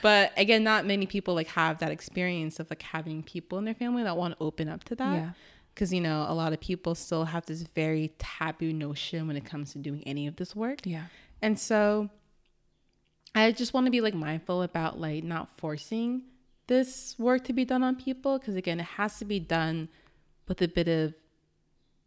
but 0.02 0.34
again, 0.36 0.66
not 0.66 0.86
many 0.86 1.06
people 1.06 1.34
like 1.34 1.48
have 1.48 1.80
that 1.80 1.92
experience 1.92 2.60
of 2.60 2.70
like 2.70 2.82
having 2.82 3.24
people 3.24 3.58
in 3.58 3.64
their 3.64 3.74
family 3.74 4.04
that 4.04 4.18
want 4.18 4.38
to 4.38 4.44
open 4.44 4.68
up 4.68 4.84
to 4.86 4.96
that. 4.96 5.14
yeah 5.14 5.30
because 5.74 5.94
you 5.94 6.02
know 6.02 6.26
a 6.28 6.34
lot 6.34 6.54
of 6.54 6.60
people 6.60 6.96
still 6.96 7.26
have 7.26 7.46
this 7.46 7.64
very 7.64 8.14
taboo 8.20 8.74
notion 8.74 9.28
when 9.28 9.36
it 9.36 9.46
comes 9.46 9.74
to 9.74 9.80
doing 9.80 10.04
any 10.06 10.28
of 10.28 10.36
this 10.36 10.56
work. 10.56 10.80
Yeah. 10.84 11.06
and 11.42 11.60
so 11.60 12.10
i 13.36 13.52
just 13.52 13.74
want 13.74 13.86
to 13.88 13.92
be 13.92 14.02
like 14.02 14.14
mindful 14.14 14.62
about 14.62 15.00
like 15.00 15.24
not 15.24 15.50
forcing 15.58 16.24
this 16.68 17.16
work 17.18 17.44
to 17.46 17.54
be 17.54 17.66
done 17.66 17.84
on 17.84 17.96
people 17.96 18.40
because 18.40 18.56
again 18.56 18.80
it 18.80 18.86
has 18.86 19.18
to 19.20 19.26
be 19.26 19.40
done 19.40 19.90
with 20.48 20.62
a 20.62 20.68
bit 20.68 20.88
of 20.88 21.14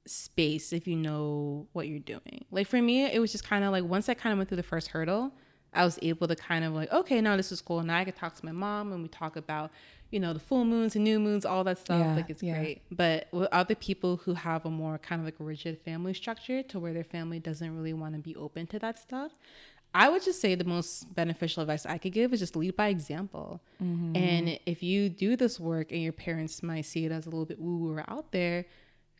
space 0.06 0.72
if 0.72 0.86
you 0.86 0.94
know 0.94 1.66
what 1.72 1.88
you're 1.88 1.98
doing. 1.98 2.44
Like 2.50 2.68
for 2.68 2.80
me 2.80 3.04
it 3.04 3.20
was 3.20 3.32
just 3.32 3.44
kind 3.44 3.64
of 3.64 3.72
like 3.72 3.84
once 3.84 4.08
i 4.08 4.14
kind 4.14 4.32
of 4.32 4.38
went 4.38 4.48
through 4.48 4.56
the 4.56 4.62
first 4.62 4.88
hurdle 4.88 5.32
i 5.74 5.84
was 5.84 5.98
able 6.00 6.28
to 6.28 6.36
kind 6.36 6.64
of 6.64 6.72
like 6.72 6.90
okay 6.92 7.20
now 7.20 7.36
this 7.36 7.50
is 7.52 7.60
cool. 7.60 7.82
Now 7.82 7.98
i 7.98 8.04
could 8.04 8.16
talk 8.16 8.34
to 8.36 8.44
my 8.44 8.52
mom 8.52 8.92
and 8.92 9.02
we 9.02 9.08
talk 9.08 9.36
about 9.36 9.70
you 10.10 10.20
know 10.20 10.32
the 10.32 10.38
full 10.40 10.64
moons 10.64 10.94
and 10.94 11.04
new 11.04 11.18
moons 11.18 11.44
all 11.44 11.64
that 11.64 11.78
stuff 11.78 12.00
Yeah, 12.00 12.14
like 12.14 12.30
it's 12.30 12.42
yeah. 12.42 12.58
great. 12.58 12.82
But 12.90 13.28
with 13.32 13.48
other 13.52 13.74
people 13.74 14.18
who 14.18 14.34
have 14.34 14.64
a 14.64 14.70
more 14.70 14.98
kind 14.98 15.20
of 15.20 15.24
like 15.24 15.34
rigid 15.38 15.78
family 15.82 16.14
structure 16.14 16.62
to 16.64 16.78
where 16.78 16.92
their 16.92 17.04
family 17.04 17.38
doesn't 17.40 17.76
really 17.76 17.92
want 17.92 18.14
to 18.14 18.20
be 18.20 18.34
open 18.36 18.66
to 18.68 18.78
that 18.78 18.98
stuff 18.98 19.32
i 19.94 20.08
would 20.10 20.22
just 20.22 20.40
say 20.40 20.54
the 20.54 20.64
most 20.64 21.14
beneficial 21.14 21.62
advice 21.62 21.86
i 21.86 21.96
could 21.96 22.12
give 22.12 22.32
is 22.32 22.40
just 22.40 22.54
lead 22.56 22.76
by 22.76 22.88
example. 22.88 23.62
Mm-hmm. 23.82 24.16
And 24.16 24.58
if 24.66 24.82
you 24.82 25.08
do 25.08 25.36
this 25.36 25.58
work 25.58 25.90
and 25.92 26.02
your 26.02 26.12
parents 26.12 26.62
might 26.62 26.82
see 26.86 27.04
it 27.06 27.12
as 27.12 27.24
a 27.26 27.30
little 27.30 27.46
bit 27.46 27.58
woo 27.58 27.76
woo 27.78 27.96
or 27.96 28.04
out 28.08 28.30
there 28.32 28.66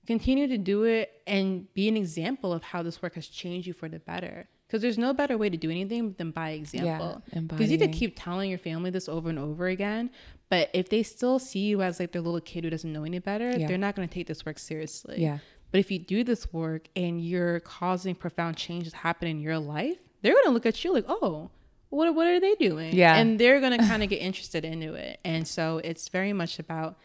continue 0.07 0.47
to 0.49 0.59
do 0.59 0.85
it 0.85 1.11
and 1.27 1.73
be 1.75 1.89
an 1.89 1.97
example 1.97 2.53
of 2.53 2.63
how 2.63 2.83
this 2.83 3.01
work 3.03 3.15
has 3.15 3.27
changed 3.27 3.67
you 3.67 3.73
for 3.73 3.89
the 3.89 3.99
better 3.99 4.49
because 4.67 4.83
there's 4.83 4.99
no 4.99 5.13
better 5.15 5.39
way 5.39 5.49
to 5.49 5.57
do 5.57 5.71
anything 5.71 6.15
than 6.19 6.31
by 6.33 6.51
example 6.51 7.23
because 7.57 7.71
you 7.71 7.79
could 7.79 7.93
keep 7.93 8.15
telling 8.17 8.51
your 8.51 8.59
family 8.59 8.91
this 8.91 9.09
over 9.09 9.29
and 9.31 9.39
over 9.39 9.67
again 9.69 10.11
but 10.49 10.71
if 10.73 10.89
they 10.89 11.03
still 11.03 11.39
see 11.39 11.61
you 11.61 11.83
as 11.83 11.99
like 12.01 12.13
their 12.13 12.23
little 12.23 12.41
kid 12.41 12.65
who 12.65 12.71
doesn't 12.71 12.93
know 12.93 13.05
any 13.05 13.19
better 13.19 13.51
Yeah. 13.57 13.67
they're 13.69 13.79
not 13.79 13.95
going 13.97 14.09
to 14.09 14.13
take 14.15 14.27
this 14.27 14.45
work 14.45 14.59
seriously 14.59 15.17
Yeah. 15.21 15.39
but 15.71 15.79
if 15.79 15.91
you 15.91 15.99
do 15.99 16.25
this 16.25 16.53
work 16.53 16.89
and 16.97 17.21
you're 17.25 17.61
causing 17.61 18.15
profound 18.15 18.57
changes 18.57 18.93
happen 18.93 19.29
in 19.29 19.41
your 19.41 19.59
life 19.59 19.99
they're 20.23 20.33
going 20.35 20.47
to 20.47 20.51
look 20.53 20.67
at 20.67 20.83
you 20.85 20.93
like 20.93 21.05
oh 21.09 21.51
what, 21.91 22.13
what 22.15 22.27
are 22.27 22.41
they 22.41 22.55
doing 22.57 22.95
Yeah. 22.95 23.17
and 23.17 23.39
they're 23.39 23.61
going 23.61 23.79
to 23.79 23.87
kind 23.87 24.03
of 24.03 24.09
get 24.09 24.17
interested 24.21 24.65
into 24.65 24.95
it 24.95 25.21
and 25.25 25.47
so 25.47 25.79
it's 25.85 26.09
very 26.09 26.33
much 26.33 26.59
about 26.59 26.99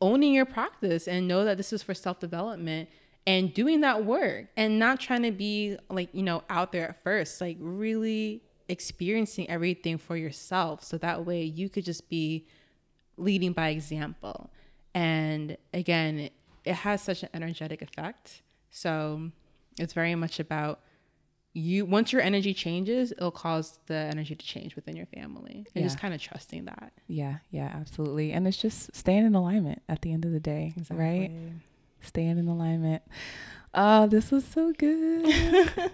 owning 0.00 0.32
your 0.32 0.44
practice 0.44 1.08
and 1.08 1.26
know 1.26 1.44
that 1.44 1.56
this 1.56 1.72
is 1.72 1.82
for 1.82 1.94
self 1.94 2.20
development 2.20 2.88
and 3.28 3.52
doing 3.52 3.82
that 3.82 4.06
work 4.06 4.46
and 4.56 4.78
not 4.78 4.98
trying 4.98 5.22
to 5.22 5.30
be 5.30 5.76
like, 5.90 6.08
you 6.14 6.22
know, 6.22 6.42
out 6.48 6.72
there 6.72 6.88
at 6.88 7.02
first, 7.04 7.42
like 7.42 7.58
really 7.60 8.42
experiencing 8.70 9.48
everything 9.50 9.98
for 9.98 10.16
yourself. 10.16 10.82
So 10.82 10.96
that 10.96 11.26
way 11.26 11.42
you 11.42 11.68
could 11.68 11.84
just 11.84 12.08
be 12.08 12.46
leading 13.18 13.52
by 13.52 13.68
example. 13.68 14.48
And 14.94 15.58
again, 15.74 16.30
it, 16.64 16.74
has 16.74 17.02
such 17.02 17.22
an 17.22 17.28
energetic 17.34 17.82
effect. 17.82 18.40
So 18.70 19.30
it's 19.78 19.92
very 19.92 20.14
much 20.14 20.40
about 20.40 20.80
you 21.52 21.84
once 21.84 22.12
your 22.12 22.22
energy 22.22 22.54
changes, 22.54 23.12
it'll 23.12 23.30
cause 23.30 23.78
the 23.86 23.94
energy 23.94 24.36
to 24.36 24.46
change 24.46 24.74
within 24.74 24.96
your 24.96 25.06
family. 25.06 25.66
And 25.74 25.84
just 25.84 25.98
kind 25.98 26.14
of 26.14 26.22
trusting 26.22 26.64
that. 26.64 26.92
Yeah, 27.08 27.38
yeah, 27.50 27.72
absolutely. 27.74 28.32
And 28.32 28.46
it's 28.48 28.56
just 28.56 28.94
staying 28.96 29.26
in 29.26 29.34
alignment 29.34 29.82
at 29.86 30.00
the 30.00 30.12
end 30.14 30.24
of 30.24 30.32
the 30.32 30.40
day, 30.40 30.74
right? 30.90 31.30
Staying 32.00 32.38
in 32.38 32.48
alignment. 32.48 33.02
Oh, 33.74 34.06
this 34.06 34.30
was 34.30 34.44
so 34.46 34.72
good. 34.72 35.30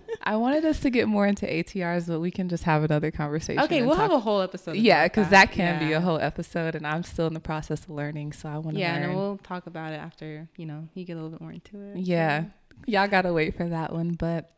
I 0.22 0.36
wanted 0.36 0.64
us 0.64 0.78
to 0.80 0.90
get 0.90 1.08
more 1.08 1.26
into 1.26 1.44
ATRs, 1.44 2.06
but 2.06 2.20
we 2.20 2.30
can 2.30 2.48
just 2.48 2.62
have 2.64 2.84
another 2.84 3.10
conversation. 3.10 3.62
Okay, 3.64 3.82
we'll 3.82 3.90
talk- 3.96 4.02
have 4.10 4.12
a 4.12 4.20
whole 4.20 4.40
episode. 4.40 4.76
Yeah, 4.76 5.04
because 5.06 5.28
that 5.30 5.50
can 5.50 5.80
be 5.80 5.92
a 5.92 6.00
whole 6.00 6.18
episode, 6.20 6.76
and 6.76 6.86
I'm 6.86 7.02
still 7.02 7.26
in 7.26 7.34
the 7.34 7.40
process 7.40 7.80
of 7.82 7.90
learning, 7.90 8.32
so 8.32 8.48
I 8.48 8.58
want 8.58 8.76
to 8.76 8.80
Yeah, 8.80 8.94
learn. 8.94 9.02
and 9.02 9.16
we'll 9.16 9.38
talk 9.38 9.66
about 9.66 9.92
it 9.92 9.96
after 9.96 10.48
you 10.56 10.66
know 10.66 10.88
you 10.94 11.04
get 11.04 11.14
a 11.14 11.16
little 11.16 11.30
bit 11.30 11.40
more 11.40 11.52
into 11.52 11.80
it. 11.80 11.98
Yeah. 11.98 12.44
Y'all 12.86 13.08
gotta 13.08 13.32
wait 13.32 13.56
for 13.56 13.68
that 13.68 13.92
one, 13.92 14.12
but 14.12 14.50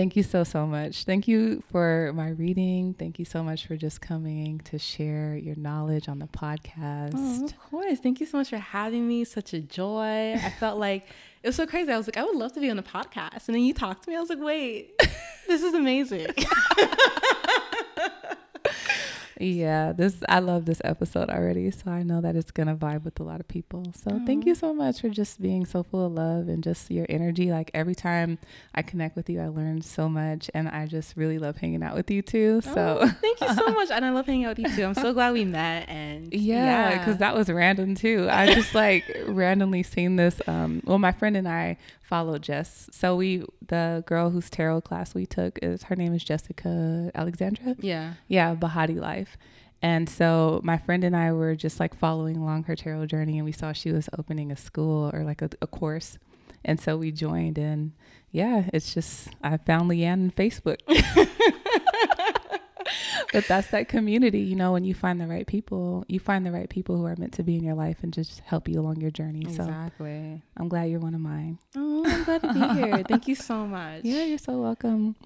thank 0.00 0.16
you 0.16 0.22
so 0.22 0.44
so 0.44 0.66
much. 0.66 1.04
Thank 1.04 1.28
you 1.28 1.62
for 1.70 2.12
my 2.14 2.30
reading. 2.30 2.94
Thank 2.94 3.18
you 3.18 3.26
so 3.26 3.44
much 3.44 3.66
for 3.66 3.76
just 3.76 4.00
coming 4.00 4.60
to 4.60 4.78
share 4.78 5.36
your 5.36 5.56
knowledge 5.56 6.08
on 6.08 6.18
the 6.18 6.28
oh, 6.34 6.38
podcast. 6.38 7.12
Oh, 7.14 7.44
of 7.44 7.58
course. 7.58 7.98
Thank 7.98 8.18
you 8.18 8.24
so 8.24 8.38
much 8.38 8.48
for 8.48 8.56
having 8.56 9.06
me. 9.06 9.24
Such 9.24 9.52
a 9.52 9.60
joy. 9.60 10.32
I 10.42 10.54
felt 10.58 10.78
like 10.88 11.06
it 11.42 11.48
was 11.48 11.56
so 11.56 11.66
crazy. 11.66 11.92
I 11.92 11.98
was 11.98 12.06
like, 12.06 12.16
I 12.16 12.24
would 12.24 12.34
love 12.34 12.54
to 12.54 12.60
be 12.60 12.70
on 12.70 12.78
a 12.78 12.82
podcast. 12.82 13.46
And 13.48 13.54
then 13.54 13.62
you 13.62 13.74
talked 13.74 14.04
to 14.04 14.10
me. 14.10 14.16
I 14.16 14.20
was 14.20 14.30
like, 14.30 14.40
wait, 14.40 14.98
this 15.46 15.62
is 15.62 15.74
amazing. 15.74 16.28
Yeah, 19.40 19.92
this 19.92 20.16
I 20.28 20.40
love 20.40 20.66
this 20.66 20.82
episode 20.84 21.30
already, 21.30 21.70
so 21.70 21.90
I 21.90 22.02
know 22.02 22.20
that 22.20 22.36
it's 22.36 22.50
gonna 22.50 22.76
vibe 22.76 23.04
with 23.04 23.18
a 23.20 23.22
lot 23.22 23.40
of 23.40 23.48
people. 23.48 23.92
So 23.96 24.20
thank 24.26 24.44
you 24.44 24.54
so 24.54 24.74
much 24.74 25.00
for 25.00 25.08
just 25.08 25.40
being 25.40 25.64
so 25.64 25.82
full 25.82 26.06
of 26.06 26.12
love 26.12 26.48
and 26.48 26.62
just 26.62 26.90
your 26.90 27.06
energy. 27.08 27.50
Like 27.50 27.70
every 27.72 27.94
time 27.94 28.38
I 28.74 28.82
connect 28.82 29.16
with 29.16 29.30
you, 29.30 29.40
I 29.40 29.48
learn 29.48 29.80
so 29.80 30.10
much, 30.10 30.50
and 30.52 30.68
I 30.68 30.86
just 30.86 31.16
really 31.16 31.38
love 31.38 31.56
hanging 31.56 31.82
out 31.82 31.94
with 31.94 32.10
you 32.10 32.20
too. 32.20 32.60
So. 32.60 32.98
Oh, 33.00 33.08
thank 33.08 33.40
you 33.40 33.54
so 33.54 33.66
much. 33.72 33.90
And 33.90 34.04
I 34.04 34.10
love 34.10 34.26
hanging 34.26 34.44
out 34.44 34.58
with 34.58 34.66
you 34.66 34.76
too. 34.76 34.84
I'm 34.84 34.94
so 34.94 35.14
glad 35.14 35.32
we 35.32 35.46
met. 35.46 35.88
And 35.88 36.32
Yeah, 36.34 36.98
because 36.98 37.16
that 37.18 37.34
was 37.34 37.48
random 37.48 37.94
too. 37.94 38.28
I 38.30 38.52
just 38.52 38.74
like 38.74 39.04
randomly 39.26 39.82
seen 39.82 40.16
this. 40.16 40.40
Um, 40.46 40.82
well, 40.84 40.98
my 40.98 41.12
friend 41.12 41.34
and 41.36 41.48
I 41.48 41.78
followed 42.10 42.42
Jess. 42.42 42.90
So 42.92 43.14
we, 43.14 43.44
the 43.66 44.02
girl 44.04 44.30
whose 44.30 44.50
tarot 44.50 44.80
class 44.80 45.14
we 45.14 45.26
took 45.26 45.60
is 45.62 45.84
her 45.84 45.94
name 45.96 46.12
is 46.12 46.24
Jessica 46.24 47.10
Alexandra. 47.14 47.76
yeah. 47.78 48.14
Yeah, 48.26 48.56
Bahati 48.56 48.98
Life. 49.00 49.38
And 49.80 50.08
so 50.10 50.60
my 50.64 50.76
friend 50.76 51.04
and 51.04 51.16
I 51.16 51.32
were 51.32 51.54
just 51.54 51.78
like 51.80 51.96
following 51.96 52.36
along 52.36 52.64
her 52.64 52.76
tarot 52.76 53.06
journey, 53.06 53.38
and 53.38 53.46
we 53.46 53.52
saw 53.52 53.72
she 53.72 53.92
was 53.92 54.08
opening 54.18 54.50
a 54.50 54.56
school 54.56 55.10
or 55.14 55.22
like 55.22 55.40
a, 55.40 55.50
a 55.62 55.66
course. 55.66 56.18
And 56.64 56.78
so 56.78 56.98
we 56.98 57.12
joined, 57.12 57.56
and 57.56 57.92
yeah, 58.30 58.68
it's 58.74 58.92
just 58.92 59.28
I 59.42 59.56
found 59.56 59.90
LeAnn 59.90 60.12
on 60.12 60.30
Facebook. 60.32 60.78
but 63.32 63.46
that's 63.46 63.68
that 63.68 63.88
community, 63.88 64.40
you 64.40 64.56
know, 64.56 64.72
when 64.72 64.84
you 64.84 64.94
find 64.94 65.20
the 65.20 65.26
right 65.26 65.46
people, 65.46 66.04
you 66.08 66.20
find 66.20 66.44
the 66.44 66.52
right 66.52 66.68
people 66.68 66.96
who 66.96 67.06
are 67.06 67.16
meant 67.16 67.32
to 67.34 67.42
be 67.42 67.56
in 67.56 67.64
your 67.64 67.74
life 67.74 67.98
and 68.02 68.12
just 68.12 68.40
help 68.40 68.68
you 68.68 68.80
along 68.80 69.00
your 69.00 69.10
journey. 69.10 69.44
So 69.54 69.62
I'm 70.56 70.68
glad 70.68 70.84
you're 70.90 71.00
one 71.00 71.14
of 71.14 71.20
mine. 71.20 71.58
Oh, 71.76 72.04
I'm 72.06 72.24
glad 72.24 72.42
to 72.42 72.52
be 72.52 72.80
here. 72.80 73.02
Thank 73.06 73.28
you 73.28 73.34
so 73.34 73.66
much. 73.66 74.02
Yeah, 74.04 74.24
you're 74.24 74.38
so 74.38 74.60
welcome. 74.60 75.16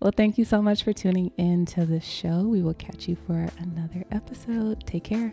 Well, 0.00 0.12
thank 0.16 0.38
you 0.38 0.44
so 0.44 0.62
much 0.62 0.84
for 0.84 0.92
tuning 0.92 1.32
in 1.36 1.66
to 1.66 1.84
the 1.84 2.00
show. 2.00 2.42
We 2.42 2.62
will 2.62 2.74
catch 2.74 3.08
you 3.08 3.16
for 3.26 3.48
another 3.58 4.04
episode. 4.12 4.86
Take 4.86 5.04
care. 5.04 5.32